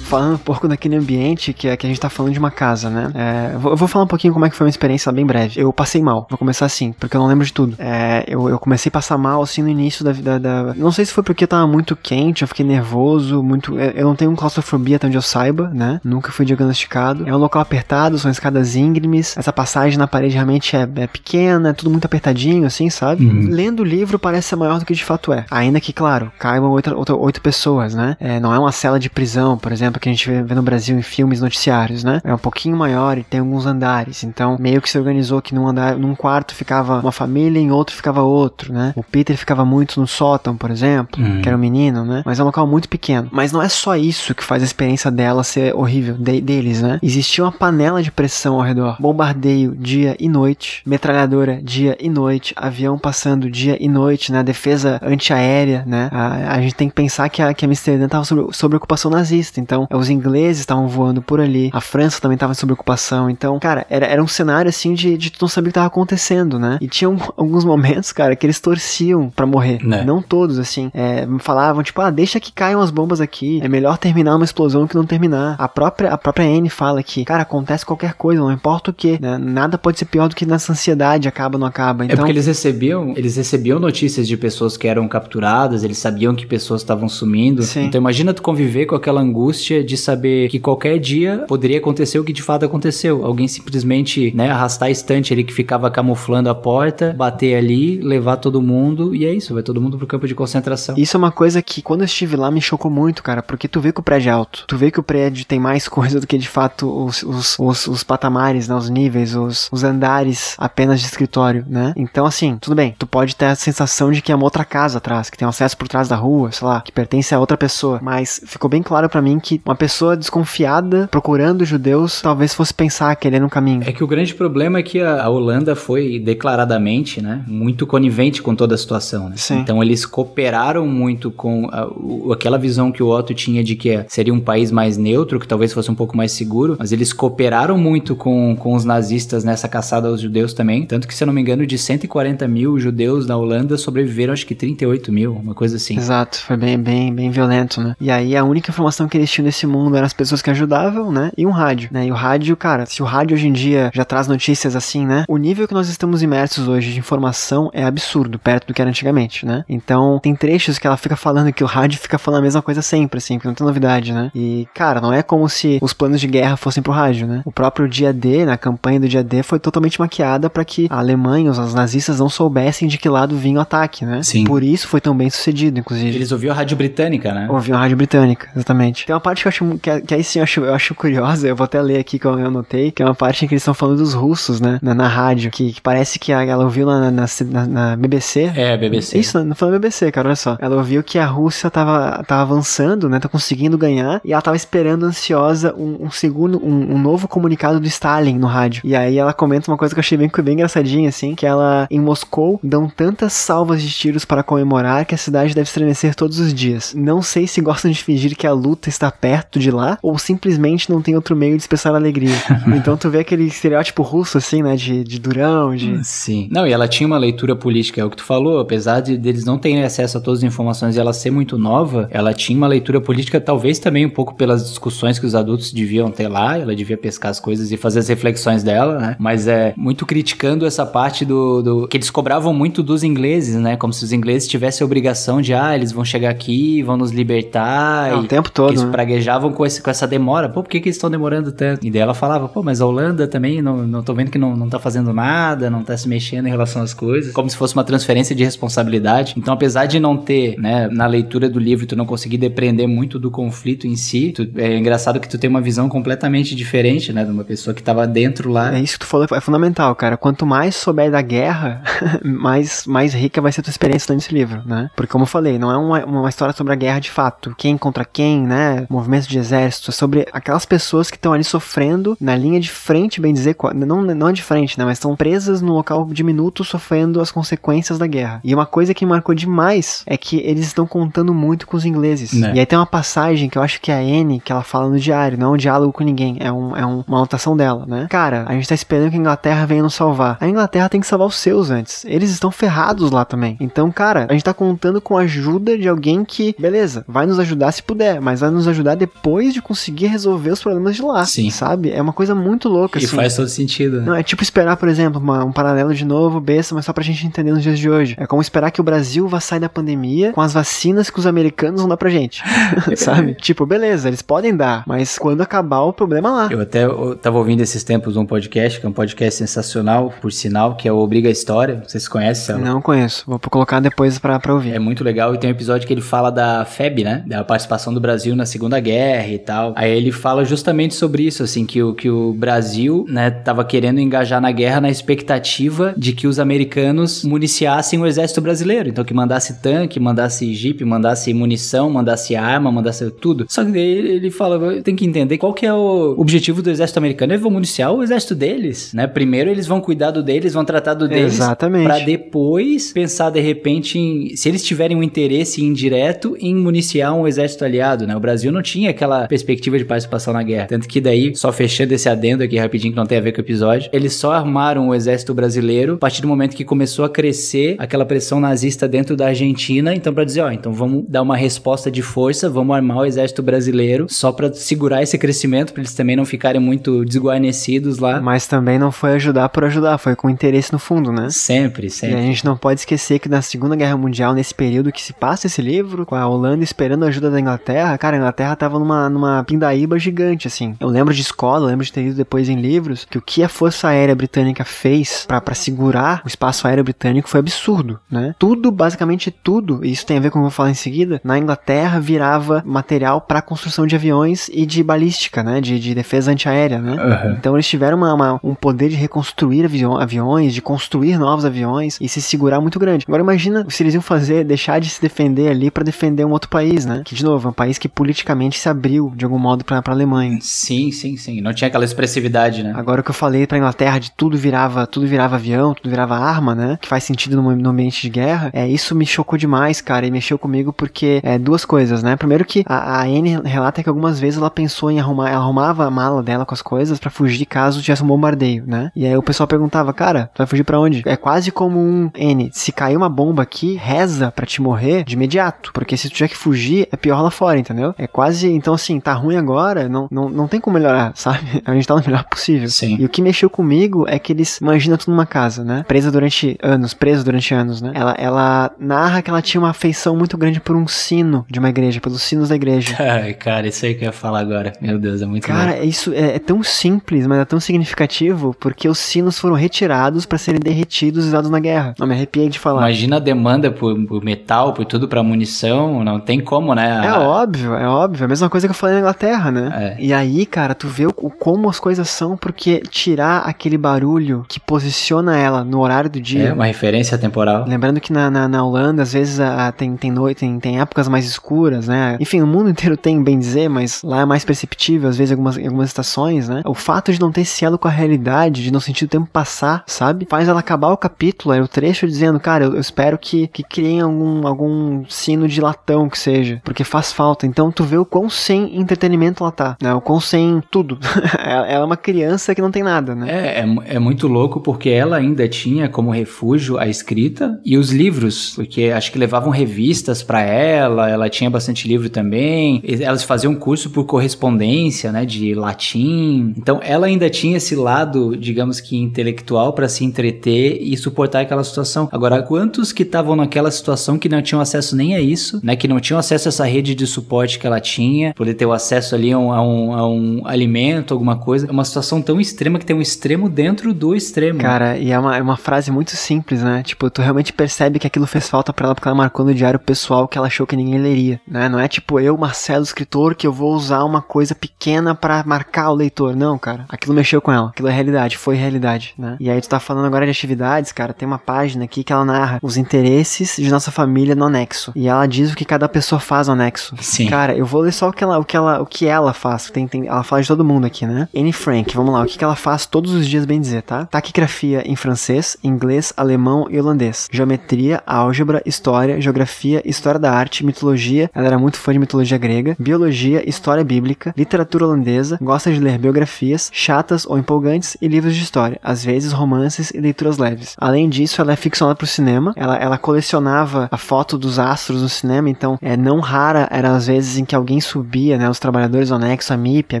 Falando 0.14 0.34
um 0.34 0.38
pouco 0.38 0.68
daquele 0.68 0.94
ambiente 0.94 1.52
que, 1.52 1.66
é, 1.66 1.76
que 1.76 1.84
a 1.84 1.88
gente 1.88 1.98
tá 1.98 2.08
falando 2.08 2.32
de 2.32 2.38
uma 2.38 2.50
casa, 2.50 2.88
né? 2.88 3.10
É, 3.14 3.54
eu, 3.54 3.58
vou, 3.58 3.72
eu, 3.72 3.76
vou, 3.76 3.88
falar 3.88 4.04
um 4.04 4.08
pouquinho 4.08 4.32
como 4.32 4.44
é 4.46 4.50
que 4.50 4.54
foi 4.54 4.64
uma 4.64 4.70
experiência 4.70 5.10
bem 5.10 5.26
breve. 5.26 5.60
Eu 5.60 5.72
passei 5.72 6.00
mal, 6.00 6.24
vou 6.30 6.38
começar 6.38 6.66
assim, 6.66 6.92
porque 6.92 7.16
eu 7.16 7.20
não 7.20 7.26
lembro 7.26 7.44
de 7.44 7.52
tudo. 7.52 7.74
É, 7.80 8.22
eu, 8.28 8.48
eu, 8.48 8.58
comecei 8.60 8.90
a 8.90 8.92
passar 8.92 9.18
mal, 9.18 9.42
assim, 9.42 9.60
no 9.60 9.68
início 9.68 10.04
da, 10.04 10.12
vida 10.12 10.38
da, 10.38 10.72
Não 10.76 10.92
sei 10.92 11.04
se 11.04 11.12
foi 11.12 11.24
porque 11.24 11.48
tava 11.48 11.66
muito 11.66 11.96
quente, 11.96 12.42
eu 12.42 12.48
fiquei 12.48 12.64
nervoso, 12.64 13.42
muito... 13.42 13.76
É, 13.76 13.92
eu 13.96 14.06
não 14.06 14.14
tenho 14.14 14.32
claustrofobia 14.36 14.96
até 14.96 15.08
onde 15.08 15.16
eu 15.16 15.22
saiba, 15.22 15.68
né? 15.74 16.00
Nunca 16.04 16.30
fui 16.30 16.46
diagnosticado. 16.46 17.28
É 17.28 17.34
um 17.34 17.38
local 17.38 17.60
apertado, 17.60 18.16
são 18.16 18.30
escadas 18.30 18.76
íngremes, 18.76 19.36
essa 19.36 19.52
passagem 19.52 19.98
na 19.98 20.06
parede 20.06 20.34
realmente 20.34 20.76
é, 20.76 20.88
é 20.94 21.06
pequena, 21.08 21.70
é 21.70 21.72
tudo 21.72 21.90
muito 21.90 22.04
apertadinho, 22.04 22.66
assim, 22.66 22.88
sabe? 22.88 23.26
Uhum. 23.26 23.48
Lendo 23.50 23.80
o 23.80 23.84
livro 23.84 24.16
parece 24.16 24.48
ser 24.48 24.56
maior 24.56 24.78
do 24.78 24.84
que 24.84 24.94
de 24.94 25.04
fato 25.04 25.32
é. 25.32 25.44
Ainda 25.50 25.80
que, 25.80 25.92
claro, 25.92 26.30
caibam 26.38 26.70
oito, 26.70 26.94
oito, 26.96 27.20
oito 27.20 27.40
pessoas, 27.40 27.94
né? 27.94 28.16
É, 28.20 28.38
não 28.38 28.54
é 28.54 28.58
uma 28.60 28.70
cela 28.70 29.00
de 29.00 29.10
prisão, 29.10 29.58
por 29.58 29.72
exemplo, 29.72 30.03
que 30.04 30.10
a 30.10 30.12
gente 30.12 30.28
vê, 30.28 30.42
vê 30.42 30.54
no 30.54 30.62
Brasil 30.62 30.98
em 30.98 31.02
filmes 31.02 31.40
noticiários, 31.40 32.04
né? 32.04 32.20
É 32.22 32.34
um 32.34 32.38
pouquinho 32.38 32.76
maior 32.76 33.16
e 33.16 33.24
tem 33.24 33.40
alguns 33.40 33.64
andares. 33.64 34.22
Então, 34.22 34.58
meio 34.60 34.82
que 34.82 34.90
se 34.90 34.98
organizou 34.98 35.40
que 35.40 35.54
num 35.54 35.66
andar, 35.66 35.96
num 35.96 36.14
quarto 36.14 36.54
ficava 36.54 37.00
uma 37.00 37.10
família 37.10 37.58
e 37.58 37.62
em 37.62 37.70
outro 37.70 37.96
ficava 37.96 38.20
outro, 38.20 38.70
né? 38.70 38.92
O 38.96 39.02
Peter 39.02 39.34
ficava 39.34 39.64
muito 39.64 39.98
no 39.98 40.06
sótão, 40.06 40.58
por 40.58 40.70
exemplo, 40.70 41.24
uhum. 41.24 41.40
que 41.40 41.48
era 41.48 41.56
um 41.56 41.60
menino, 41.60 42.04
né? 42.04 42.22
Mas 42.26 42.38
é 42.38 42.42
um 42.42 42.46
local 42.46 42.66
muito 42.66 42.86
pequeno. 42.86 43.28
Mas 43.32 43.50
não 43.50 43.62
é 43.62 43.68
só 43.68 43.96
isso 43.96 44.34
que 44.34 44.44
faz 44.44 44.62
a 44.62 44.66
experiência 44.66 45.10
dela 45.10 45.42
ser 45.42 45.74
horrível, 45.74 46.16
de, 46.18 46.38
deles, 46.38 46.82
né? 46.82 46.98
Existia 47.02 47.42
uma 47.42 47.52
panela 47.52 48.02
de 48.02 48.10
pressão 48.10 48.56
ao 48.56 48.60
redor, 48.60 48.96
bombardeio 49.00 49.74
dia 49.74 50.14
e 50.20 50.28
noite, 50.28 50.82
metralhadora 50.84 51.62
dia 51.62 51.96
e 51.98 52.10
noite, 52.10 52.52
avião 52.58 52.98
passando 52.98 53.50
dia 53.50 53.78
e 53.80 53.88
noite, 53.88 54.30
né? 54.30 54.42
Defesa 54.42 55.00
antiaérea, 55.02 55.82
né? 55.86 56.10
A, 56.12 56.56
a 56.56 56.60
gente 56.60 56.74
tem 56.74 56.90
que 56.90 56.94
pensar 56.94 57.30
que 57.30 57.40
a, 57.40 57.54
que 57.54 57.64
a 57.64 57.68
Amsterdã 57.68 58.04
estava 58.04 58.24
sob, 58.26 58.54
sob 58.54 58.76
ocupação 58.76 59.10
nazista, 59.10 59.60
então 59.60 59.88
os 59.96 60.10
ingleses 60.10 60.60
estavam 60.60 60.88
voando 60.88 61.22
por 61.22 61.40
ali, 61.40 61.70
a 61.72 61.80
França 61.80 62.20
também 62.20 62.34
estava 62.34 62.54
sob 62.54 62.72
ocupação, 62.72 63.28
então, 63.30 63.58
cara, 63.58 63.86
era, 63.88 64.06
era 64.06 64.22
um 64.22 64.26
cenário 64.26 64.68
assim 64.68 64.94
de, 64.94 65.16
de 65.16 65.30
tu 65.30 65.38
não 65.42 65.48
saber 65.48 65.68
o 65.68 65.70
que 65.70 65.70
estava 65.72 65.86
acontecendo, 65.86 66.58
né? 66.58 66.78
E 66.80 66.88
tinham 66.88 67.16
alguns 67.36 67.64
momentos, 67.64 68.12
cara, 68.12 68.36
que 68.36 68.46
eles 68.46 68.60
torciam 68.60 69.30
para 69.30 69.46
morrer. 69.46 69.84
Né? 69.84 70.04
Não 70.04 70.22
todos, 70.22 70.58
assim. 70.58 70.90
É, 70.94 71.26
falavam, 71.38 71.82
tipo, 71.82 72.00
ah, 72.00 72.10
deixa 72.10 72.40
que 72.40 72.52
caiam 72.52 72.80
as 72.80 72.90
bombas 72.90 73.20
aqui. 73.20 73.60
É 73.62 73.68
melhor 73.68 73.98
terminar 73.98 74.36
uma 74.36 74.44
explosão 74.44 74.86
que 74.86 74.94
não 74.94 75.04
terminar. 75.04 75.56
A 75.58 75.68
própria, 75.68 76.10
a 76.10 76.18
própria 76.18 76.46
Anne 76.46 76.68
fala 76.68 77.02
que, 77.02 77.24
cara, 77.24 77.42
acontece 77.42 77.84
qualquer 77.84 78.14
coisa, 78.14 78.40
não 78.40 78.52
importa 78.52 78.90
o 78.90 78.94
que, 78.94 79.20
né? 79.20 79.38
Nada 79.38 79.78
pode 79.78 79.98
ser 79.98 80.06
pior 80.06 80.28
do 80.28 80.34
que 80.34 80.46
nessa 80.46 80.72
ansiedade, 80.72 81.28
acaba 81.28 81.56
ou 81.56 81.60
não 81.60 81.66
acaba. 81.66 82.04
Então... 82.04 82.14
É 82.14 82.16
porque 82.16 82.32
eles 82.32 82.46
recebiam, 82.46 83.12
eles 83.16 83.36
recebiam 83.36 83.78
notícias 83.78 84.26
de 84.26 84.36
pessoas 84.36 84.76
que 84.76 84.86
eram 84.86 85.06
capturadas, 85.08 85.84
eles 85.84 85.98
sabiam 85.98 86.34
que 86.34 86.46
pessoas 86.46 86.80
estavam 86.82 87.08
sumindo. 87.08 87.62
Sim. 87.62 87.84
Então 87.84 88.00
imagina 88.00 88.34
tu 88.34 88.42
conviver 88.42 88.86
com 88.86 88.94
aquela 88.94 89.20
angústia 89.20 89.73
de 89.82 89.96
saber 89.96 90.48
que 90.48 90.58
qualquer 90.58 90.98
dia 90.98 91.44
poderia 91.48 91.78
acontecer 91.78 92.18
o 92.18 92.24
que 92.24 92.32
de 92.32 92.42
fato 92.42 92.64
aconteceu. 92.64 93.24
Alguém 93.24 93.48
simplesmente, 93.48 94.32
né, 94.34 94.50
arrastar 94.50 94.88
a 94.88 94.90
estante 94.90 95.32
ali 95.32 95.44
que 95.44 95.52
ficava 95.52 95.90
camuflando 95.90 96.48
a 96.48 96.54
porta, 96.54 97.14
bater 97.16 97.56
ali, 97.56 98.00
levar 98.00 98.36
todo 98.36 98.60
mundo 98.60 99.14
e 99.14 99.24
é 99.24 99.32
isso, 99.32 99.54
vai 99.54 99.62
todo 99.62 99.80
mundo 99.80 99.98
pro 99.98 100.06
campo 100.06 100.26
de 100.26 100.34
concentração. 100.34 100.94
Isso 100.96 101.16
é 101.16 101.18
uma 101.18 101.32
coisa 101.32 101.62
que 101.62 101.82
quando 101.82 102.00
eu 102.00 102.06
estive 102.06 102.36
lá 102.36 102.50
me 102.50 102.60
chocou 102.60 102.90
muito, 102.90 103.22
cara, 103.22 103.42
porque 103.42 103.68
tu 103.68 103.80
vê 103.80 103.92
que 103.92 104.00
o 104.00 104.02
prédio 104.02 104.30
é 104.30 104.32
alto, 104.32 104.64
tu 104.66 104.76
vê 104.76 104.90
que 104.90 105.00
o 105.00 105.02
prédio 105.02 105.44
tem 105.44 105.58
mais 105.58 105.88
coisa 105.88 106.20
do 106.20 106.26
que 106.26 106.38
de 106.38 106.48
fato 106.48 106.88
os, 107.04 107.22
os, 107.22 107.58
os, 107.58 107.86
os 107.86 108.04
patamares, 108.04 108.68
né, 108.68 108.74
os 108.74 108.90
níveis, 108.90 109.34
os, 109.34 109.68
os 109.72 109.84
andares 109.84 110.54
apenas 110.58 111.00
de 111.00 111.06
escritório, 111.06 111.64
né? 111.68 111.92
Então, 111.96 112.26
assim, 112.26 112.56
tudo 112.60 112.74
bem, 112.74 112.94
tu 112.98 113.06
pode 113.06 113.36
ter 113.36 113.46
a 113.46 113.54
sensação 113.54 114.10
de 114.10 114.20
que 114.20 114.32
é 114.32 114.34
uma 114.34 114.44
outra 114.44 114.64
casa 114.64 114.98
atrás, 114.98 115.30
que 115.30 115.38
tem 115.38 115.46
acesso 115.46 115.76
por 115.76 115.88
trás 115.88 116.08
da 116.08 116.16
rua, 116.16 116.52
sei 116.52 116.66
lá, 116.66 116.80
que 116.80 116.92
pertence 116.92 117.34
a 117.34 117.40
outra 117.40 117.56
pessoa, 117.56 117.98
mas 118.02 118.40
ficou 118.46 118.68
bem 118.68 118.82
claro 118.82 119.08
para 119.08 119.22
mim 119.22 119.38
que 119.38 119.58
uma 119.64 119.74
pessoa 119.74 120.16
desconfiada 120.16 121.08
procurando 121.10 121.64
judeus 121.64 122.20
talvez 122.20 122.54
fosse 122.54 122.74
pensar 122.74 123.14
que 123.16 123.26
ele 123.26 123.36
era 123.36 123.44
um 123.44 123.48
caminho. 123.48 123.82
É 123.84 123.92
que 123.92 124.04
o 124.04 124.06
grande 124.06 124.34
problema 124.34 124.78
é 124.78 124.82
que 124.82 125.00
a, 125.00 125.28
Holanda 125.28 125.74
foi 125.74 126.18
declaradamente, 126.18 127.22
né, 127.22 127.42
muito 127.46 127.86
conivente 127.86 128.42
com 128.42 128.54
toda 128.54 128.74
a 128.74 128.78
situação, 128.78 129.28
né? 129.28 129.36
Sim. 129.36 129.58
Então 129.58 129.82
eles 129.82 130.04
cooperaram 130.04 130.86
muito 130.86 131.30
com 131.30 131.68
a, 131.72 131.86
o, 131.86 132.32
aquela 132.32 132.58
visão 132.58 132.92
que 132.92 133.02
o 133.02 133.08
Otto 133.08 133.34
tinha 133.34 133.64
de 133.64 133.74
que 133.74 134.04
seria 134.08 134.34
um 134.34 134.40
país 134.40 134.70
mais 134.70 134.96
neutro, 134.96 135.40
que 135.40 135.48
talvez 135.48 135.72
fosse 135.72 135.90
um 135.90 135.94
pouco 135.94 136.16
mais 136.16 136.32
seguro, 136.32 136.76
mas 136.78 136.92
eles 136.92 137.12
cooperaram 137.12 137.78
muito 137.78 138.14
com, 138.14 138.54
com 138.56 138.74
os 138.74 138.84
nazistas 138.84 139.44
nessa 139.44 139.68
caçada 139.68 140.08
aos 140.08 140.20
judeus 140.20 140.52
também, 140.52 140.84
tanto 140.84 141.08
que 141.08 141.14
se 141.14 141.22
eu 141.22 141.26
não 141.26 141.32
me 141.32 141.40
engano 141.40 141.66
de 141.66 141.78
140 141.78 142.46
mil 142.46 142.78
judeus 142.78 143.26
na 143.26 143.36
Holanda 143.36 143.76
sobreviveram 143.76 144.32
acho 144.32 144.46
que 144.46 144.54
38 144.54 145.12
mil, 145.12 145.32
uma 145.32 145.54
coisa 145.54 145.76
assim. 145.76 145.96
Exato, 145.96 146.40
foi 146.40 146.56
bem, 146.56 146.78
bem, 146.78 147.12
bem 147.14 147.30
violento, 147.30 147.80
né? 147.80 147.96
E 148.00 148.10
aí 148.10 148.36
a 148.36 148.44
única 148.44 148.70
informação 148.70 149.08
que 149.08 149.16
eles 149.16 149.30
tinham 149.30 149.44
nesse 149.54 149.66
mundo 149.66 149.96
eram 149.96 150.04
as 150.04 150.12
pessoas 150.12 150.42
que 150.42 150.50
ajudavam, 150.50 151.12
né? 151.12 151.30
E 151.38 151.46
um 151.46 151.50
rádio, 151.50 151.88
né? 151.92 152.06
E 152.06 152.10
o 152.10 152.14
rádio, 152.14 152.56
cara, 152.56 152.84
se 152.84 153.00
o 153.02 153.06
rádio 153.06 153.36
hoje 153.36 153.46
em 153.46 153.52
dia 153.52 153.90
já 153.94 154.04
traz 154.04 154.26
notícias 154.26 154.74
assim, 154.74 155.06
né? 155.06 155.24
O 155.28 155.36
nível 155.36 155.68
que 155.68 155.74
nós 155.74 155.88
estamos 155.88 156.22
imersos 156.22 156.66
hoje 156.66 156.92
de 156.92 156.98
informação 156.98 157.70
é 157.72 157.84
absurdo, 157.84 158.38
perto 158.38 158.66
do 158.66 158.74
que 158.74 158.82
era 158.82 158.90
antigamente, 158.90 159.46
né? 159.46 159.64
Então, 159.68 160.18
tem 160.20 160.34
trechos 160.34 160.78
que 160.78 160.86
ela 160.86 160.96
fica 160.96 161.16
falando 161.16 161.52
que 161.52 161.62
o 161.62 161.66
rádio 161.66 162.00
fica 162.00 162.18
falando 162.18 162.40
a 162.40 162.42
mesma 162.42 162.60
coisa 162.60 162.82
sempre, 162.82 163.18
assim, 163.18 163.36
porque 163.36 163.46
não 163.46 163.54
tem 163.54 163.66
novidade, 163.66 164.12
né? 164.12 164.30
E, 164.34 164.66
cara, 164.74 165.00
não 165.00 165.12
é 165.12 165.22
como 165.22 165.48
se 165.48 165.78
os 165.80 165.92
planos 165.92 166.20
de 166.20 166.26
guerra 166.26 166.56
fossem 166.56 166.82
pro 166.82 166.92
rádio, 166.92 167.26
né? 167.26 167.42
O 167.44 167.52
próprio 167.52 167.88
dia 167.88 168.12
D, 168.12 168.44
na 168.44 168.56
campanha 168.56 168.98
do 168.98 169.08
dia 169.08 169.22
D, 169.22 169.42
foi 169.42 169.60
totalmente 169.60 170.00
maquiada 170.00 170.50
para 170.50 170.64
que 170.64 170.88
a 170.90 170.98
Alemanha, 170.98 171.50
os 171.50 171.74
nazistas 171.74 172.18
não 172.18 172.28
soubessem 172.28 172.88
de 172.88 172.98
que 172.98 173.08
lado 173.08 173.36
vinha 173.36 173.58
o 173.58 173.62
ataque, 173.62 174.04
né? 174.04 174.22
Sim. 174.22 174.44
Por 174.44 174.62
isso 174.62 174.88
foi 174.88 175.00
tão 175.00 175.16
bem 175.16 175.30
sucedido, 175.30 175.78
inclusive. 175.78 176.16
Eles 176.16 176.32
ouviam 176.32 176.52
a 176.52 176.56
rádio 176.56 176.76
britânica, 176.76 177.32
né? 177.32 177.46
Ouviam 177.48 177.78
a 177.78 177.80
rádio 177.80 177.96
britânica, 177.96 178.48
exatamente. 178.54 179.06
Tem 179.06 179.14
uma 179.14 179.20
parte 179.20 179.43
que 179.44 179.48
eu 179.48 179.50
acho 179.50 179.78
que, 179.78 180.00
que 180.00 180.14
aí 180.14 180.24
sim 180.24 180.38
eu 180.38 180.42
acho, 180.44 180.60
eu 180.60 180.74
acho 180.74 180.94
curiosa, 180.94 181.46
eu 181.46 181.56
vou 181.56 181.64
até 181.64 181.80
ler 181.80 181.98
aqui 181.98 182.18
que 182.18 182.26
eu 182.26 182.32
anotei, 182.32 182.90
que 182.90 183.02
é 183.02 183.06
uma 183.06 183.14
parte 183.14 183.44
em 183.44 183.48
que 183.48 183.54
eles 183.54 183.62
estão 183.62 183.74
falando 183.74 183.98
dos 183.98 184.14
russos, 184.14 184.60
né? 184.60 184.78
Na, 184.82 184.94
na 184.94 185.08
rádio, 185.08 185.50
que, 185.50 185.72
que, 185.72 185.80
parece 185.80 186.18
que 186.18 186.32
ela 186.32 186.64
ouviu 186.64 186.86
na, 186.86 187.10
na, 187.10 187.26
na, 187.50 187.66
na 187.66 187.96
BBC. 187.96 188.52
É, 188.54 188.76
BBC. 188.76 189.18
Isso, 189.18 189.44
não 189.44 189.54
falando 189.54 189.78
BBC, 189.78 190.10
cara, 190.10 190.28
olha 190.28 190.36
só. 190.36 190.56
Ela 190.60 190.76
ouviu 190.76 191.02
que 191.02 191.18
a 191.18 191.26
Rússia 191.26 191.70
tava, 191.70 192.22
tava 192.24 192.42
avançando, 192.42 193.08
né? 193.08 193.18
Tá 193.18 193.28
conseguindo 193.28 193.76
ganhar, 193.76 194.20
e 194.24 194.32
ela 194.32 194.42
tava 194.42 194.56
esperando 194.56 195.04
ansiosa 195.04 195.74
um, 195.76 196.06
um 196.06 196.10
segundo, 196.10 196.58
um, 196.64 196.94
um, 196.94 196.98
novo 196.98 197.28
comunicado 197.28 197.78
do 197.78 197.86
Stalin 197.86 198.38
no 198.38 198.46
rádio. 198.46 198.82
E 198.84 198.96
aí 198.96 199.18
ela 199.18 199.32
comenta 199.32 199.70
uma 199.70 199.76
coisa 199.76 199.94
que 199.94 199.98
eu 199.98 200.02
achei 200.02 200.16
bem, 200.16 200.30
bem 200.42 200.54
engraçadinha, 200.54 201.08
assim, 201.08 201.34
que 201.34 201.46
ela, 201.46 201.86
em 201.90 202.00
Moscou, 202.00 202.58
dão 202.62 202.88
tantas 202.88 203.32
salvas 203.32 203.82
de 203.82 203.90
tiros 203.90 204.24
para 204.24 204.42
comemorar 204.42 205.04
que 205.04 205.14
a 205.14 205.18
cidade 205.18 205.54
deve 205.54 205.68
estremecer 205.68 206.14
todos 206.14 206.38
os 206.38 206.54
dias. 206.54 206.94
Não 206.96 207.20
sei 207.20 207.46
se 207.46 207.60
gostam 207.60 207.90
de 207.90 208.02
fingir 208.02 208.36
que 208.36 208.46
a 208.46 208.52
luta 208.52 208.88
está 208.88 209.10
perto 209.10 209.33
de 209.58 209.70
lá, 209.70 209.98
ou 210.02 210.18
simplesmente 210.18 210.90
não 210.90 211.00
tem 211.00 211.14
outro 211.14 211.36
meio 211.36 211.56
de 211.56 211.62
expressar 211.62 211.94
alegria. 211.94 212.34
então 212.76 212.96
tu 212.96 213.10
vê 213.10 213.20
aquele 213.20 213.44
estereótipo 213.44 214.02
russo, 214.02 214.38
assim, 214.38 214.62
né? 214.62 214.76
De, 214.76 215.04
de 215.04 215.18
durão, 215.18 215.74
de. 215.74 216.04
Sim. 216.04 216.48
Não, 216.50 216.66
e 216.66 216.72
ela 216.72 216.88
tinha 216.88 217.06
uma 217.06 217.18
leitura 217.18 217.56
política, 217.56 218.00
é 218.00 218.04
o 218.04 218.10
que 218.10 218.16
tu 218.16 218.24
falou, 218.24 218.58
apesar 218.58 219.00
de 219.00 219.16
deles 219.16 219.44
não 219.44 219.58
terem 219.58 219.82
acesso 219.82 220.18
a 220.18 220.20
todas 220.20 220.40
as 220.40 220.44
informações 220.44 220.96
e 220.96 221.00
ela 221.00 221.12
ser 221.12 221.30
muito 221.30 221.58
nova, 221.58 222.08
ela 222.10 222.32
tinha 222.32 222.56
uma 222.56 222.66
leitura 222.66 223.00
política, 223.00 223.40
talvez 223.40 223.78
também 223.78 224.06
um 224.06 224.10
pouco 224.10 224.34
pelas 224.34 224.68
discussões 224.68 225.18
que 225.18 225.26
os 225.26 225.34
adultos 225.34 225.72
deviam 225.72 226.10
ter 226.10 226.28
lá, 226.28 226.58
ela 226.58 226.74
devia 226.74 226.96
pescar 226.96 227.30
as 227.30 227.40
coisas 227.40 227.72
e 227.72 227.76
fazer 227.76 228.00
as 228.00 228.08
reflexões 228.08 228.62
dela, 228.62 228.98
né? 228.98 229.16
Mas 229.18 229.46
é 229.46 229.74
muito 229.76 230.06
criticando 230.06 230.66
essa 230.66 230.84
parte 230.84 231.24
do, 231.24 231.62
do. 231.62 231.88
que 231.88 231.96
eles 231.96 232.10
cobravam 232.10 232.52
muito 232.52 232.82
dos 232.82 233.02
ingleses, 233.02 233.56
né? 233.56 233.76
Como 233.76 233.92
se 233.92 234.04
os 234.04 234.12
ingleses 234.12 234.48
tivessem 234.48 234.84
a 234.84 234.86
obrigação 234.86 235.40
de, 235.40 235.54
ah, 235.54 235.74
eles 235.74 235.92
vão 235.92 236.04
chegar 236.04 236.30
aqui, 236.30 236.82
vão 236.82 236.96
nos 236.96 237.10
libertar. 237.10 238.10
É, 238.10 238.14
o 238.14 238.24
tempo 238.24 238.50
todo. 238.50 238.84
Né? 238.84 238.90
Invejavam 239.24 239.52
com, 239.52 239.64
esse, 239.64 239.80
com 239.80 239.90
essa 239.90 240.06
demora. 240.06 240.48
Pô, 240.48 240.62
por 240.62 240.68
que, 240.68 240.80
que 240.80 240.88
eles 240.88 240.96
estão 240.96 241.10
demorando 241.10 241.50
tanto? 241.50 241.84
E 241.84 241.90
daí 241.90 242.02
ela 242.02 242.14
falava, 242.14 242.46
pô, 242.48 242.62
mas 242.62 242.80
a 242.80 242.86
Holanda 242.86 243.26
também, 243.26 243.62
não, 243.62 243.86
não 243.86 244.02
tô 244.02 244.12
vendo 244.12 244.30
que 244.30 244.38
não, 244.38 244.54
não 244.54 244.68
tá 244.68 244.78
fazendo 244.78 245.12
nada, 245.12 245.70
não 245.70 245.82
tá 245.82 245.96
se 245.96 246.08
mexendo 246.08 246.46
em 246.46 246.50
relação 246.50 246.82
às 246.82 246.92
coisas. 246.92 247.32
Como 247.32 247.48
se 247.48 247.56
fosse 247.56 247.74
uma 247.74 247.84
transferência 247.84 248.36
de 248.36 248.44
responsabilidade. 248.44 249.34
Então, 249.36 249.54
apesar 249.54 249.86
de 249.86 249.98
não 249.98 250.16
ter, 250.16 250.58
né, 250.58 250.88
na 250.88 251.06
leitura 251.06 251.48
do 251.48 251.58
livro, 251.58 251.86
tu 251.86 251.96
não 251.96 252.04
conseguir 252.04 252.36
depreender 252.36 252.86
muito 252.86 253.18
do 253.18 253.30
conflito 253.30 253.86
em 253.86 253.96
si, 253.96 254.32
tu, 254.32 254.48
é 254.56 254.76
engraçado 254.76 255.18
que 255.18 255.28
tu 255.28 255.38
tem 255.38 255.48
uma 255.48 255.60
visão 255.60 255.88
completamente 255.88 256.54
diferente, 256.54 257.12
né, 257.12 257.24
de 257.24 257.30
uma 257.30 257.44
pessoa 257.44 257.72
que 257.72 257.82
tava 257.82 258.06
dentro 258.06 258.50
lá. 258.50 258.74
É 258.74 258.80
isso 258.80 258.94
que 258.94 259.00
tu 259.00 259.06
falou, 259.06 259.26
é 259.32 259.40
fundamental, 259.40 259.94
cara. 259.94 260.16
Quanto 260.16 260.44
mais 260.44 260.76
souber 260.76 261.10
da 261.10 261.22
guerra, 261.22 261.82
mais, 262.22 262.86
mais 262.86 263.14
rica 263.14 263.40
vai 263.40 263.52
ser 263.52 263.62
tua 263.62 263.70
experiência 263.70 264.12
lendo 264.12 264.20
esse 264.20 264.34
livro, 264.34 264.62
né? 264.66 264.90
Porque, 264.94 265.10
como 265.10 265.22
eu 265.22 265.28
falei, 265.28 265.58
não 265.58 265.70
é 265.70 265.76
uma, 265.76 266.04
uma 266.04 266.28
história 266.28 266.54
sobre 266.54 266.72
a 266.72 266.76
guerra 266.76 266.98
de 266.98 267.10
fato. 267.10 267.54
Quem 267.56 267.78
contra 267.78 268.04
quem, 268.04 268.42
né? 268.42 268.86
Movimento 268.90 269.13
de 269.22 269.38
exército. 269.38 269.90
É 269.90 269.94
sobre 269.94 270.26
aquelas 270.32 270.66
pessoas 270.66 271.10
que 271.10 271.16
estão 271.16 271.32
ali 271.32 271.44
sofrendo 271.44 272.16
na 272.20 272.36
linha 272.36 272.60
de 272.60 272.70
frente, 272.70 273.20
bem 273.20 273.32
dizer. 273.32 273.56
Não, 273.74 274.02
não 274.02 274.28
é 274.28 274.32
de 274.32 274.42
frente, 274.42 274.78
né? 274.78 274.84
Mas 274.84 274.98
estão 274.98 275.16
presas 275.16 275.62
no 275.62 275.72
local 275.72 276.06
diminuto 276.10 276.64
sofrendo 276.64 277.20
as 277.20 277.30
consequências 277.30 277.98
da 277.98 278.06
guerra. 278.06 278.40
E 278.42 278.54
uma 278.54 278.66
coisa 278.66 278.94
que 278.94 279.06
marcou 279.06 279.34
demais 279.34 280.02
é 280.06 280.16
que 280.16 280.38
eles 280.38 280.66
estão 280.66 280.86
contando 280.86 281.32
muito 281.32 281.66
com 281.66 281.76
os 281.76 281.84
ingleses. 281.84 282.32
Né? 282.32 282.52
E 282.54 282.60
aí 282.60 282.66
tem 282.66 282.78
uma 282.78 282.86
passagem 282.86 283.48
que 283.48 283.58
eu 283.58 283.62
acho 283.62 283.80
que 283.80 283.90
é 283.90 283.94
a 283.94 283.98
Anne, 283.98 284.40
que 284.40 284.52
ela 284.52 284.62
fala 284.62 284.88
no 284.88 284.98
diário, 284.98 285.38
não 285.38 285.48
é 285.48 285.50
um 285.54 285.56
diálogo 285.56 285.92
com 285.92 286.04
ninguém, 286.04 286.36
é, 286.40 286.50
um, 286.50 286.76
é 286.76 286.84
um, 286.84 287.04
uma 287.06 287.18
anotação 287.18 287.56
dela, 287.56 287.84
né? 287.86 288.06
Cara, 288.10 288.44
a 288.48 288.52
gente 288.52 288.68
tá 288.68 288.74
esperando 288.74 289.10
que 289.10 289.16
a 289.16 289.20
Inglaterra 289.20 289.66
venha 289.66 289.82
nos 289.82 289.94
salvar. 289.94 290.36
A 290.40 290.48
Inglaterra 290.48 290.88
tem 290.88 291.00
que 291.00 291.06
salvar 291.06 291.28
os 291.28 291.36
seus 291.36 291.70
antes. 291.70 292.04
Eles 292.04 292.30
estão 292.30 292.50
ferrados 292.50 293.10
lá 293.10 293.24
também. 293.24 293.56
Então, 293.60 293.90
cara, 293.90 294.26
a 294.28 294.32
gente 294.32 294.44
tá 294.44 294.54
contando 294.54 295.00
com 295.00 295.16
a 295.16 295.22
ajuda 295.22 295.76
de 295.78 295.88
alguém 295.88 296.24
que, 296.24 296.54
beleza, 296.58 297.04
vai 297.06 297.26
nos 297.26 297.38
ajudar 297.38 297.72
se 297.72 297.82
puder, 297.82 298.20
mas 298.20 298.40
vai 298.40 298.50
nos 298.50 298.68
ajudar 298.68 298.94
depois 298.94 299.03
de 299.52 299.62
conseguir 299.62 300.06
resolver 300.06 300.50
os 300.50 300.62
problemas 300.62 300.96
de 300.96 301.02
lá. 301.02 301.24
Sim. 301.24 301.50
Sabe? 301.50 301.90
É 301.90 302.00
uma 302.00 302.12
coisa 302.12 302.34
muito 302.34 302.68
louca, 302.68 302.98
e 302.98 303.04
assim. 303.04 303.14
E 303.14 303.16
faz 303.16 303.36
todo 303.36 303.48
sentido. 303.48 304.00
Né? 304.00 304.06
Não, 304.06 304.14
é 304.14 304.22
tipo 304.22 304.42
esperar, 304.42 304.76
por 304.76 304.88
exemplo, 304.88 305.20
uma, 305.20 305.44
um 305.44 305.52
paralelo 305.52 305.94
de 305.94 306.04
novo, 306.04 306.40
besta, 306.40 306.74
mas 306.74 306.84
só 306.84 306.92
pra 306.92 307.02
gente 307.02 307.26
entender 307.26 307.52
nos 307.52 307.62
dias 307.62 307.78
de 307.78 307.88
hoje. 307.88 308.14
É 308.18 308.26
como 308.26 308.42
esperar 308.42 308.70
que 308.70 308.80
o 308.80 308.84
Brasil 308.84 309.26
vá 309.28 309.40
sair 309.40 309.60
da 309.60 309.68
pandemia 309.68 310.32
com 310.32 310.40
as 310.40 310.52
vacinas 310.52 311.10
que 311.10 311.18
os 311.18 311.26
americanos 311.26 311.80
vão 311.80 311.88
dar 311.88 311.96
pra 311.96 312.10
gente. 312.10 312.42
sabe? 312.96 313.34
Tipo, 313.44 313.66
beleza, 313.66 314.08
eles 314.08 314.22
podem 314.22 314.56
dar, 314.56 314.84
mas 314.86 315.18
quando 315.18 315.40
acabar 315.40 315.80
o 315.80 315.92
problema 315.92 316.30
lá. 316.30 316.48
Eu 316.50 316.60
até 316.60 316.84
eu 316.84 317.16
tava 317.16 317.38
ouvindo 317.38 317.60
esses 317.60 317.84
tempos 317.84 318.16
um 318.16 318.24
podcast, 318.24 318.80
que 318.80 318.86
é 318.86 318.88
um 318.88 318.92
podcast 318.92 319.38
sensacional, 319.38 320.12
por 320.20 320.32
sinal, 320.32 320.76
que 320.76 320.88
é 320.88 320.92
o 320.92 320.96
Obriga 320.96 321.28
História. 321.28 321.82
Vocês 321.86 322.08
conhecem? 322.08 322.56
Não 322.56 322.80
conheço. 322.80 323.24
Vou 323.26 323.38
colocar 323.38 323.80
depois 323.80 324.18
pra, 324.18 324.38
pra 324.38 324.54
ouvir. 324.54 324.72
É 324.72 324.78
muito 324.78 325.04
legal 325.04 325.34
e 325.34 325.38
tem 325.38 325.50
um 325.50 325.52
episódio 325.52 325.86
que 325.86 325.92
ele 325.92 326.00
fala 326.00 326.30
da 326.30 326.64
FEB, 326.64 327.04
né? 327.04 327.22
Da 327.26 327.44
participação 327.44 327.92
do 327.92 328.00
Brasil 328.00 328.34
na 328.34 328.46
Segunda 328.46 328.80
Guerra 328.84 329.28
e 329.28 329.38
tal. 329.38 329.72
Aí 329.76 329.90
ele 329.90 330.12
fala 330.12 330.44
justamente 330.44 330.94
sobre 330.94 331.24
isso, 331.24 331.42
assim, 331.42 331.64
que 331.64 331.82
o, 331.82 331.94
que 331.94 332.10
o 332.10 332.32
Brasil, 332.32 333.04
né, 333.08 333.30
tava 333.30 333.64
querendo 333.64 333.98
engajar 334.00 334.40
na 334.40 334.52
guerra 334.52 334.80
na 334.80 334.90
expectativa 334.90 335.94
de 335.96 336.12
que 336.12 336.26
os 336.26 336.38
americanos 336.38 337.24
municiassem 337.24 338.00
o 338.00 338.06
exército 338.06 338.40
brasileiro. 338.40 338.88
Então 338.88 339.04
que 339.04 339.14
mandasse 339.14 339.62
tanque, 339.62 339.98
mandasse 339.98 340.52
jipe, 340.54 340.84
mandasse 340.84 341.32
munição, 341.32 341.88
mandasse 341.90 342.36
arma, 342.36 342.70
mandasse 342.70 343.10
tudo. 343.10 343.46
Só 343.48 343.64
que 343.64 343.72
daí 343.72 343.98
ele 344.16 344.30
fala, 344.30 344.82
tem 344.82 344.94
que 344.94 345.06
entender 345.06 345.38
qual 345.38 345.54
que 345.54 345.64
é 345.64 345.72
o 345.72 346.14
objetivo 346.18 346.62
do 346.62 346.70
exército 346.70 346.98
americano. 346.98 347.32
Eles 347.32 347.42
vão 347.42 347.50
municiar 347.50 347.92
o 347.92 348.02
exército 348.02 348.34
deles, 348.34 348.92
né? 348.92 349.06
Primeiro 349.06 349.50
eles 349.50 349.66
vão 349.66 349.80
cuidar 349.80 350.10
do 350.10 350.22
deles, 350.22 350.52
vão 350.52 350.64
tratar 350.64 350.94
do 350.94 351.08
deles. 351.08 351.34
Exatamente. 351.34 351.84
Pra 351.84 351.98
depois 352.00 352.92
pensar, 352.92 353.30
de 353.30 353.40
repente, 353.40 353.98
em... 353.98 354.36
Se 354.36 354.48
eles 354.48 354.62
tiverem 354.62 354.96
um 354.96 355.02
interesse 355.02 355.62
indireto 355.62 356.36
em 356.38 356.54
municiar 356.54 357.14
um 357.14 357.26
exército 357.26 357.64
aliado, 357.64 358.06
né? 358.06 358.16
O 358.16 358.20
Brasil 358.20 358.52
não 358.52 358.62
tinha 358.62 358.73
aquela 358.88 359.26
perspectiva 359.26 359.78
de 359.78 359.84
participação 359.84 360.32
na 360.32 360.42
guerra. 360.42 360.66
Tanto 360.66 360.88
que 360.88 361.00
daí, 361.00 361.34
só 361.34 361.52
fechando 361.52 361.94
esse 361.94 362.08
adendo 362.08 362.42
aqui 362.42 362.58
rapidinho, 362.58 362.92
que 362.92 362.98
não 362.98 363.06
tem 363.06 363.18
a 363.18 363.20
ver 363.20 363.32
com 363.32 363.38
o 363.38 363.44
episódio, 363.44 363.88
eles 363.92 364.14
só 364.14 364.32
armaram 364.32 364.88
o 364.88 364.94
exército 364.94 365.34
brasileiro 365.34 365.94
a 365.94 365.98
partir 365.98 366.22
do 366.22 366.28
momento 366.28 366.56
que 366.56 366.64
começou 366.64 367.04
a 367.04 367.08
crescer 367.08 367.76
aquela 367.78 368.04
pressão 368.04 368.40
nazista 368.40 368.88
dentro 368.88 369.16
da 369.16 369.28
Argentina. 369.28 369.94
Então, 369.94 370.12
para 370.12 370.24
dizer, 370.24 370.40
ó, 370.40 370.50
então 370.50 370.72
vamos 370.72 371.04
dar 371.08 371.22
uma 371.22 371.36
resposta 371.36 371.90
de 371.90 372.02
força, 372.02 372.50
vamos 372.50 372.74
armar 372.74 372.98
o 372.98 373.04
exército 373.04 373.42
brasileiro 373.42 374.06
só 374.08 374.32
para 374.32 374.52
segurar 374.52 375.02
esse 375.02 375.16
crescimento, 375.18 375.72
para 375.72 375.82
eles 375.82 375.94
também 375.94 376.16
não 376.16 376.24
ficarem 376.24 376.60
muito 376.60 377.04
desguarnecidos 377.04 377.98
lá. 377.98 378.20
Mas 378.20 378.46
também 378.46 378.78
não 378.78 378.90
foi 378.90 379.12
ajudar 379.12 379.48
por 379.48 379.64
ajudar, 379.64 379.98
foi 379.98 380.16
com 380.16 380.28
interesse 380.28 380.72
no 380.72 380.78
fundo, 380.78 381.12
né? 381.12 381.28
Sempre, 381.30 381.90
sempre. 381.90 382.16
E 382.16 382.18
a 382.18 382.22
gente 382.22 382.44
não 382.44 382.56
pode 382.56 382.80
esquecer 382.80 383.18
que 383.18 383.28
na 383.28 383.42
Segunda 383.42 383.76
Guerra 383.76 383.96
Mundial, 383.96 384.34
nesse 384.34 384.54
período 384.54 384.92
que 384.92 385.02
se 385.02 385.12
passa 385.12 385.46
esse 385.46 385.60
livro, 385.62 386.06
com 386.06 386.14
a 386.14 386.26
Holanda 386.26 386.64
esperando 386.64 387.04
a 387.04 387.08
ajuda 387.08 387.30
da 387.30 387.40
Inglaterra, 387.40 387.96
cara, 387.98 388.16
a 388.16 388.18
Inglaterra 388.18 388.56
tava 388.64 388.78
numa, 388.78 389.08
numa 389.08 389.44
pindaíba 389.44 389.98
gigante, 389.98 390.46
assim. 390.46 390.74
Eu 390.80 390.88
lembro 390.88 391.12
de 391.12 391.20
escola, 391.20 391.66
lembro 391.66 391.84
de 391.84 391.92
ter 391.92 392.02
lido 392.02 392.16
depois 392.16 392.48
em 392.48 392.60
livros, 392.60 393.06
que 393.08 393.18
o 393.18 393.22
que 393.22 393.42
a 393.42 393.48
Força 393.48 393.88
Aérea 393.88 394.14
Britânica 394.14 394.64
fez 394.64 395.26
para 395.26 395.54
segurar 395.54 396.22
o 396.24 396.28
espaço 396.28 396.66
aéreo 396.66 396.84
britânico 396.84 397.28
foi 397.28 397.40
absurdo, 397.40 398.00
né? 398.10 398.34
Tudo, 398.38 398.70
basicamente 398.70 399.30
tudo, 399.30 399.84
e 399.84 399.92
isso 399.92 400.06
tem 400.06 400.16
a 400.16 400.20
ver 400.20 400.30
com 400.30 400.38
o 400.38 400.42
que 400.42 400.46
eu 400.46 400.50
vou 400.50 400.50
falar 400.50 400.70
em 400.70 400.74
seguida, 400.74 401.20
na 401.22 401.38
Inglaterra 401.38 402.00
virava 402.00 402.62
material 402.64 403.20
para 403.20 403.42
construção 403.42 403.86
de 403.86 403.94
aviões 403.94 404.48
e 404.52 404.64
de 404.66 404.82
balística, 404.82 405.42
né? 405.42 405.60
De, 405.60 405.78
de 405.78 405.94
defesa 405.94 406.30
antiaérea, 406.30 406.78
né? 406.78 406.92
Uhum. 406.92 407.36
Então 407.38 407.54
eles 407.54 407.66
tiveram 407.66 407.96
uma, 407.96 408.14
uma, 408.14 408.40
um 408.42 408.54
poder 408.54 408.88
de 408.88 408.96
reconstruir 408.96 409.66
aviões, 410.00 410.54
de 410.54 410.62
construir 410.62 411.18
novos 411.18 411.44
aviões 411.44 411.98
e 412.00 412.08
se 412.08 412.20
segurar 412.22 412.60
muito 412.60 412.78
grande. 412.78 413.04
Agora 413.06 413.22
imagina 413.22 413.66
se 413.68 413.82
eles 413.82 413.94
iam 413.94 414.02
fazer, 414.02 414.44
deixar 414.44 414.80
de 414.80 414.88
se 414.88 415.00
defender 415.00 415.48
ali 415.48 415.70
para 415.70 415.84
defender 415.84 416.24
um 416.24 416.30
outro 416.30 416.48
país, 416.48 416.86
né? 416.86 417.02
Que 417.04 417.14
de 417.14 417.24
novo, 417.24 417.48
é 417.48 417.50
um 417.50 417.54
país 417.54 417.78
que 417.78 417.88
politicamente 417.88 418.53
se 418.58 418.68
abriu 418.68 419.12
de 419.16 419.24
algum 419.24 419.38
modo 419.38 419.64
para 419.64 419.82
a 419.84 419.90
Alemanha. 419.90 420.38
Sim, 420.40 420.90
sim, 420.90 421.16
sim. 421.16 421.40
Não 421.40 421.52
tinha 421.52 421.68
aquela 421.68 421.84
expressividade, 421.84 422.62
né? 422.62 422.72
Agora 422.74 423.00
o 423.00 423.04
que 423.04 423.10
eu 423.10 423.14
falei 423.14 423.46
para 423.46 423.58
Inglaterra 423.58 423.98
de 423.98 424.10
tudo 424.10 424.36
virava, 424.36 424.86
tudo 424.86 425.06
virava 425.06 425.36
avião, 425.36 425.74
tudo 425.74 425.90
virava 425.90 426.16
arma, 426.16 426.54
né? 426.54 426.78
Que 426.80 426.88
faz 426.88 427.04
sentido 427.04 427.40
no, 427.40 427.54
no 427.54 427.70
ambiente 427.70 428.02
de 428.02 428.08
guerra. 428.08 428.50
É, 428.52 428.66
isso 428.68 428.94
me 428.94 429.06
chocou 429.06 429.38
demais, 429.38 429.80
cara, 429.80 430.06
e 430.06 430.10
mexeu 430.10 430.38
comigo 430.38 430.72
porque 430.72 431.20
é 431.22 431.38
duas 431.38 431.64
coisas, 431.64 432.02
né? 432.02 432.16
Primeiro 432.16 432.44
que 432.44 432.64
a, 432.66 433.00
a 433.00 433.02
Anne 433.02 433.40
relata 433.44 433.82
que 433.82 433.88
algumas 433.88 434.18
vezes 434.18 434.38
ela 434.38 434.50
pensou 434.50 434.90
em 434.90 435.00
arrumar, 435.00 435.30
ela 435.30 435.42
arrumava 435.42 435.86
a 435.86 435.90
mala 435.90 436.22
dela 436.22 436.44
com 436.44 436.54
as 436.54 436.62
coisas 436.62 436.98
para 436.98 437.10
fugir 437.10 437.44
caso 437.46 437.82
tivesse 437.82 438.02
um 438.02 438.06
bombardeio, 438.06 438.64
né? 438.66 438.90
E 438.96 439.06
aí 439.06 439.16
o 439.16 439.22
pessoal 439.22 439.46
perguntava, 439.46 439.92
cara, 439.92 440.30
tu 440.34 440.38
vai 440.38 440.46
fugir 440.46 440.64
para 440.64 440.80
onde? 440.80 441.02
É 441.06 441.16
quase 441.16 441.50
como 441.50 441.78
um 441.78 442.10
N. 442.14 442.50
Se 442.52 442.72
cair 442.72 442.96
uma 442.96 443.08
bomba 443.08 443.42
aqui, 443.42 443.74
reza 443.74 444.32
para 444.32 444.46
te 444.46 444.60
morrer 444.60 445.04
de 445.04 445.14
imediato, 445.14 445.70
porque 445.72 445.96
se 445.96 446.08
tu 446.08 446.14
tiver 446.14 446.28
que 446.28 446.36
fugir, 446.36 446.88
é 446.90 446.96
pior 446.96 447.20
lá 447.22 447.30
fora, 447.30 447.58
entendeu? 447.58 447.94
É 447.98 448.06
quase, 448.06 448.43
então 448.48 448.74
assim, 448.74 449.00
tá 449.00 449.12
ruim 449.12 449.36
agora, 449.36 449.88
não, 449.88 450.08
não, 450.10 450.28
não 450.28 450.48
tem 450.48 450.60
como 450.60 450.74
melhorar, 450.78 451.12
sabe? 451.14 451.62
A 451.64 451.74
gente 451.74 451.86
tá 451.86 451.94
no 451.94 452.02
melhor 452.04 452.24
possível. 452.24 452.68
Sim. 452.68 452.96
E 452.98 453.04
o 453.04 453.08
que 453.08 453.22
mexeu 453.22 453.48
comigo 453.48 454.04
é 454.08 454.18
que 454.18 454.32
eles, 454.32 454.58
imagina 454.58 454.96
tudo 454.96 455.12
numa 455.12 455.26
casa, 455.26 455.64
né? 455.64 455.84
Presa 455.86 456.10
durante 456.10 456.56
anos, 456.62 456.94
presa 456.94 457.24
durante 457.24 457.54
anos, 457.54 457.80
né? 457.80 457.92
Ela, 457.94 458.14
ela 458.18 458.70
narra 458.78 459.22
que 459.22 459.30
ela 459.30 459.42
tinha 459.42 459.60
uma 459.60 459.70
afeição 459.70 460.16
muito 460.16 460.36
grande 460.36 460.60
por 460.60 460.76
um 460.76 460.86
sino 460.86 461.44
de 461.48 461.58
uma 461.58 461.68
igreja, 461.68 462.00
pelos 462.00 462.22
sinos 462.22 462.48
da 462.48 462.56
igreja. 462.56 462.96
Ai, 463.00 463.34
cara, 463.34 463.68
isso 463.68 463.84
aí 463.84 463.94
que 463.94 464.04
eu 464.04 464.06
ia 464.06 464.12
falar 464.12 464.40
agora. 464.40 464.72
Meu 464.80 464.98
Deus, 464.98 465.22
é 465.22 465.26
muito 465.26 465.46
Cara, 465.46 465.72
louco. 465.72 465.86
isso 465.86 466.12
é, 466.12 466.36
é, 466.36 466.38
tão 466.38 466.62
simples, 466.62 467.26
mas 467.26 467.38
é 467.38 467.44
tão 467.44 467.60
significativo 467.60 468.54
porque 468.58 468.88
os 468.88 468.98
sinos 468.98 469.38
foram 469.38 469.54
retirados 469.54 470.26
para 470.26 470.38
serem 470.38 470.60
derretidos 470.60 471.24
e 471.24 471.28
usados 471.28 471.50
na 471.50 471.58
guerra. 471.58 471.94
Não 471.98 472.06
me 472.06 472.14
arrepiei 472.14 472.48
de 472.48 472.58
falar. 472.58 472.80
Imagina 472.80 473.16
a 473.16 473.20
demanda 473.20 473.70
por, 473.70 473.94
por 474.06 474.24
metal, 474.24 474.72
por 474.72 474.84
tudo 474.84 475.08
para 475.08 475.22
munição, 475.22 476.02
não 476.04 476.20
tem 476.20 476.40
como, 476.40 476.74
né? 476.74 477.02
É 477.04 477.12
óbvio, 477.12 477.74
é 477.74 477.86
óbvio. 477.86 478.24
Mesma 478.34 478.50
coisa 478.50 478.66
que 478.66 478.72
eu 478.72 478.74
falei 478.74 478.96
na 478.96 479.00
Inglaterra, 479.00 479.52
né? 479.52 479.94
É. 479.96 480.02
E 480.02 480.12
aí, 480.12 480.44
cara, 480.44 480.74
tu 480.74 480.88
vê 480.88 481.06
o, 481.06 481.12
como 481.12 481.68
as 481.68 481.78
coisas 481.78 482.08
são, 482.08 482.36
porque 482.36 482.82
tirar 482.90 483.42
aquele 483.42 483.78
barulho 483.78 484.44
que 484.48 484.58
posiciona 484.58 485.38
ela 485.38 485.62
no 485.62 485.80
horário 485.80 486.10
do 486.10 486.20
dia. 486.20 486.48
É 486.48 486.52
uma 486.52 486.66
referência 486.66 487.16
temporal. 487.16 487.64
Lembrando 487.66 488.00
que 488.00 488.12
na, 488.12 488.28
na, 488.28 488.48
na 488.48 488.64
Holanda, 488.64 489.02
às 489.02 489.12
vezes, 489.12 489.38
a, 489.38 489.70
tem, 489.70 489.96
tem 489.96 490.10
noite, 490.10 490.38
tem, 490.38 490.58
tem 490.58 490.80
épocas 490.80 491.06
mais 491.06 491.24
escuras, 491.26 491.86
né? 491.86 492.16
Enfim, 492.18 492.40
o 492.40 492.46
mundo 492.46 492.68
inteiro 492.68 492.96
tem, 492.96 493.22
bem 493.22 493.38
dizer, 493.38 493.68
mas 493.68 494.02
lá 494.02 494.22
é 494.22 494.24
mais 494.24 494.44
perceptível, 494.44 495.08
às 495.08 495.16
vezes, 495.16 495.30
algumas, 495.30 495.56
algumas 495.56 495.90
estações, 495.90 496.48
né? 496.48 496.62
O 496.64 496.74
fato 496.74 497.12
de 497.12 497.20
não 497.20 497.30
ter 497.30 497.42
esse 497.42 497.64
elo 497.64 497.78
com 497.78 497.86
a 497.86 497.90
realidade, 497.92 498.64
de 498.64 498.72
não 498.72 498.80
sentir 498.80 499.04
o 499.04 499.08
tempo 499.08 499.28
passar, 499.32 499.84
sabe? 499.86 500.26
Faz 500.28 500.48
ela 500.48 500.58
acabar 500.58 500.88
o 500.88 500.96
capítulo, 500.96 501.54
o 501.62 501.68
trecho 501.68 502.06
dizendo, 502.08 502.40
cara, 502.40 502.64
eu, 502.64 502.74
eu 502.74 502.80
espero 502.80 503.16
que, 503.16 503.46
que 503.46 503.62
criem 503.62 504.00
algum, 504.00 504.44
algum 504.44 505.04
sino 505.08 505.46
de 505.46 505.60
latão 505.60 506.08
que 506.08 506.18
seja, 506.18 506.60
porque 506.64 506.82
faz 506.82 507.12
falta. 507.12 507.46
Então 507.46 507.70
tu 507.70 507.84
vê 507.84 507.96
o 507.96 508.04
quão 508.04 508.23
sem 508.28 508.78
entretenimento 508.78 509.42
ela 509.42 509.52
tá, 509.52 509.76
né? 509.80 509.94
O 509.94 510.00
quão 510.00 510.20
sem 510.20 510.62
tudo. 510.70 510.98
ela 511.38 511.66
é 511.66 511.84
uma 511.84 511.96
criança 511.96 512.54
que 512.54 512.62
não 512.62 512.70
tem 512.70 512.82
nada, 512.82 513.14
né? 513.14 513.26
É, 513.30 513.60
é, 513.60 513.96
é, 513.96 513.98
muito 513.98 514.28
louco 514.28 514.60
porque 514.60 514.90
ela 514.90 515.16
ainda 515.16 515.48
tinha 515.48 515.88
como 515.88 516.10
refúgio 516.10 516.78
a 516.78 516.86
escrita 516.86 517.60
e 517.64 517.76
os 517.76 517.90
livros, 517.90 518.52
porque 518.54 518.84
acho 518.84 519.12
que 519.12 519.18
levavam 519.18 519.50
revistas 519.50 520.22
para 520.22 520.42
ela, 520.42 521.08
ela 521.08 521.28
tinha 521.28 521.50
bastante 521.50 521.86
livro 521.86 522.08
também. 522.10 522.82
Elas 523.00 523.24
faziam 523.24 523.54
curso 523.54 523.90
por 523.90 524.04
correspondência, 524.04 525.12
né, 525.12 525.24
de 525.24 525.54
latim. 525.54 526.54
Então 526.56 526.80
ela 526.82 527.06
ainda 527.06 527.28
tinha 527.30 527.56
esse 527.56 527.74
lado, 527.74 528.36
digamos 528.36 528.80
que 528.80 528.96
intelectual 528.96 529.72
para 529.72 529.88
se 529.88 530.04
entreter 530.04 530.78
e 530.80 530.96
suportar 530.96 531.40
aquela 531.40 531.64
situação. 531.64 532.08
Agora, 532.10 532.42
quantos 532.42 532.92
que 532.92 533.02
estavam 533.02 533.36
naquela 533.36 533.70
situação 533.70 534.18
que 534.18 534.28
não 534.28 534.42
tinham 534.42 534.60
acesso 534.60 534.96
nem 534.96 535.14
a 535.14 535.20
isso, 535.20 535.60
né, 535.62 535.76
que 535.76 535.88
não 535.88 536.00
tinham 536.00 536.18
acesso 536.18 536.48
a 536.48 536.50
essa 536.50 536.64
rede 536.64 536.94
de 536.94 537.06
suporte 537.06 537.58
que 537.58 537.66
ela 537.66 537.80
tinha 537.80 538.13
poder 538.34 538.54
ter 538.54 538.66
o 538.66 538.72
acesso 538.72 539.14
ali 539.14 539.32
a 539.32 539.38
um, 539.38 539.52
a 539.52 539.62
um, 539.62 539.94
a 539.94 540.08
um 540.08 540.42
alimento, 540.46 541.12
alguma 541.12 541.36
coisa. 541.36 541.66
É 541.66 541.70
uma 541.70 541.84
situação 541.84 542.20
tão 542.20 542.40
extrema 542.40 542.78
que 542.78 542.86
tem 542.86 542.96
um 542.96 543.00
extremo 543.00 543.48
dentro 543.48 543.92
do 543.92 544.14
extremo. 544.14 544.58
Cara, 544.58 544.96
e 544.96 545.10
é 545.10 545.18
uma, 545.18 545.36
é 545.36 545.42
uma 545.42 545.56
frase 545.56 545.90
muito 545.90 546.16
simples, 546.16 546.62
né? 546.62 546.82
Tipo, 546.82 547.10
tu 547.10 547.22
realmente 547.22 547.52
percebe 547.52 547.98
que 547.98 548.06
aquilo 548.06 548.26
fez 548.26 548.48
falta 548.48 548.72
para 548.72 548.86
ela 548.86 548.94
porque 548.94 549.08
ela 549.08 549.16
marcou 549.16 549.44
no 549.44 549.54
diário 549.54 549.78
pessoal 549.78 550.28
que 550.28 550.38
ela 550.38 550.46
achou 550.46 550.66
que 550.66 550.76
ninguém 550.76 550.98
leria, 550.98 551.40
né? 551.46 551.68
Não 551.68 551.78
é 551.78 551.88
tipo 551.88 552.20
eu, 552.20 552.36
Marcelo, 552.36 552.84
escritor, 552.84 553.34
que 553.34 553.46
eu 553.46 553.52
vou 553.52 553.74
usar 553.74 554.04
uma 554.04 554.22
coisa 554.22 554.54
pequena 554.54 555.14
para 555.14 555.42
marcar 555.44 555.90
o 555.90 555.94
leitor. 555.94 556.36
Não, 556.36 556.58
cara. 556.58 556.84
Aquilo 556.88 557.14
mexeu 557.14 557.40
com 557.40 557.52
ela. 557.52 557.68
Aquilo 557.68 557.88
é 557.88 557.92
realidade, 557.92 558.36
foi 558.36 558.56
realidade, 558.56 559.14
né? 559.18 559.36
E 559.40 559.50
aí 559.50 559.60
tu 559.60 559.68
tá 559.68 559.80
falando 559.80 560.06
agora 560.06 560.24
de 560.24 560.30
atividades, 560.30 560.92
cara. 560.92 561.12
Tem 561.12 561.26
uma 561.26 561.38
página 561.38 561.84
aqui 561.84 562.04
que 562.04 562.12
ela 562.12 562.24
narra 562.24 562.58
os 562.62 562.76
interesses 562.76 563.56
de 563.56 563.70
nossa 563.70 563.90
família 563.90 564.34
no 564.34 564.44
anexo. 564.44 564.92
E 564.94 565.08
ela 565.08 565.26
diz 565.26 565.52
o 565.52 565.56
que 565.56 565.64
cada 565.64 565.88
pessoa 565.88 566.20
faz 566.20 566.48
no 566.48 566.54
anexo. 566.54 566.94
Sim. 567.00 567.26
Cara, 567.26 567.54
eu 567.54 567.66
vou 567.66 567.82
ler 567.82 567.92
só 567.92 568.03
o 568.08 568.12
que 568.12 568.24
ela, 568.24 568.38
o 568.38 568.44
que 568.44 568.56
ela, 568.56 568.82
o 568.82 568.86
que 568.86 569.06
ela 569.06 569.32
faz. 569.32 569.70
Tem, 569.70 569.86
tem, 569.86 570.06
ela 570.06 570.22
fala 570.22 570.42
de 570.42 570.48
todo 570.48 570.64
mundo 570.64 570.86
aqui, 570.86 571.06
né? 571.06 571.28
Anne 571.34 571.52
Frank, 571.52 571.94
vamos 571.94 572.12
lá. 572.12 572.22
O 572.22 572.26
que, 572.26 572.38
que 572.38 572.44
ela 572.44 572.56
faz 572.56 572.86
todos 572.86 573.12
os 573.12 573.26
dias, 573.26 573.44
bem 573.44 573.60
dizer, 573.60 573.82
tá? 573.82 574.06
Taquigrafia 574.06 574.82
em 574.86 574.96
francês, 574.96 575.56
inglês, 575.62 576.12
alemão 576.16 576.66
e 576.70 576.78
holandês. 576.78 577.28
Geometria, 577.32 578.02
álgebra, 578.06 578.62
história, 578.66 579.20
geografia, 579.20 579.82
história 579.84 580.20
da 580.20 580.32
arte, 580.32 580.64
mitologia. 580.64 581.30
Ela 581.34 581.46
era 581.46 581.58
muito 581.58 581.78
fã 581.78 581.92
de 581.92 581.98
mitologia 581.98 582.38
grega. 582.38 582.76
Biologia, 582.78 583.48
história 583.48 583.84
bíblica, 583.84 584.34
literatura 584.36 584.86
holandesa. 584.86 585.38
Gosta 585.40 585.72
de 585.72 585.80
ler 585.80 585.98
biografias, 585.98 586.70
chatas 586.72 587.26
ou 587.26 587.38
empolgantes 587.38 587.96
e 588.00 588.08
livros 588.08 588.34
de 588.34 588.42
história. 588.42 588.78
Às 588.82 589.04
vezes 589.04 589.32
romances 589.32 589.90
e 589.90 590.00
leituras 590.00 590.38
leves. 590.38 590.76
Além 590.78 591.08
disso, 591.08 591.40
ela 591.40 591.52
é 591.52 591.56
ficcionada 591.56 591.96
pro 591.96 592.06
cinema. 592.06 592.52
Ela, 592.56 592.76
ela 592.76 592.98
colecionava 592.98 593.88
a 593.90 593.96
foto 593.96 594.38
dos 594.38 594.58
astros 594.58 595.02
no 595.02 595.08
cinema, 595.08 595.48
então 595.48 595.78
é 595.80 595.96
não 595.96 596.20
rara 596.20 596.68
era 596.70 596.94
às 596.94 597.06
vezes 597.06 597.38
em 597.38 597.44
que 597.44 597.54
alguém 597.54 597.80
subia, 597.84 598.36
né, 598.38 598.48
os 598.48 598.58
trabalhadores 598.58 599.08
do 599.08 599.14
anexo, 599.14 599.52
a 599.52 599.56
MIP, 599.56 599.96
a, 599.96 600.00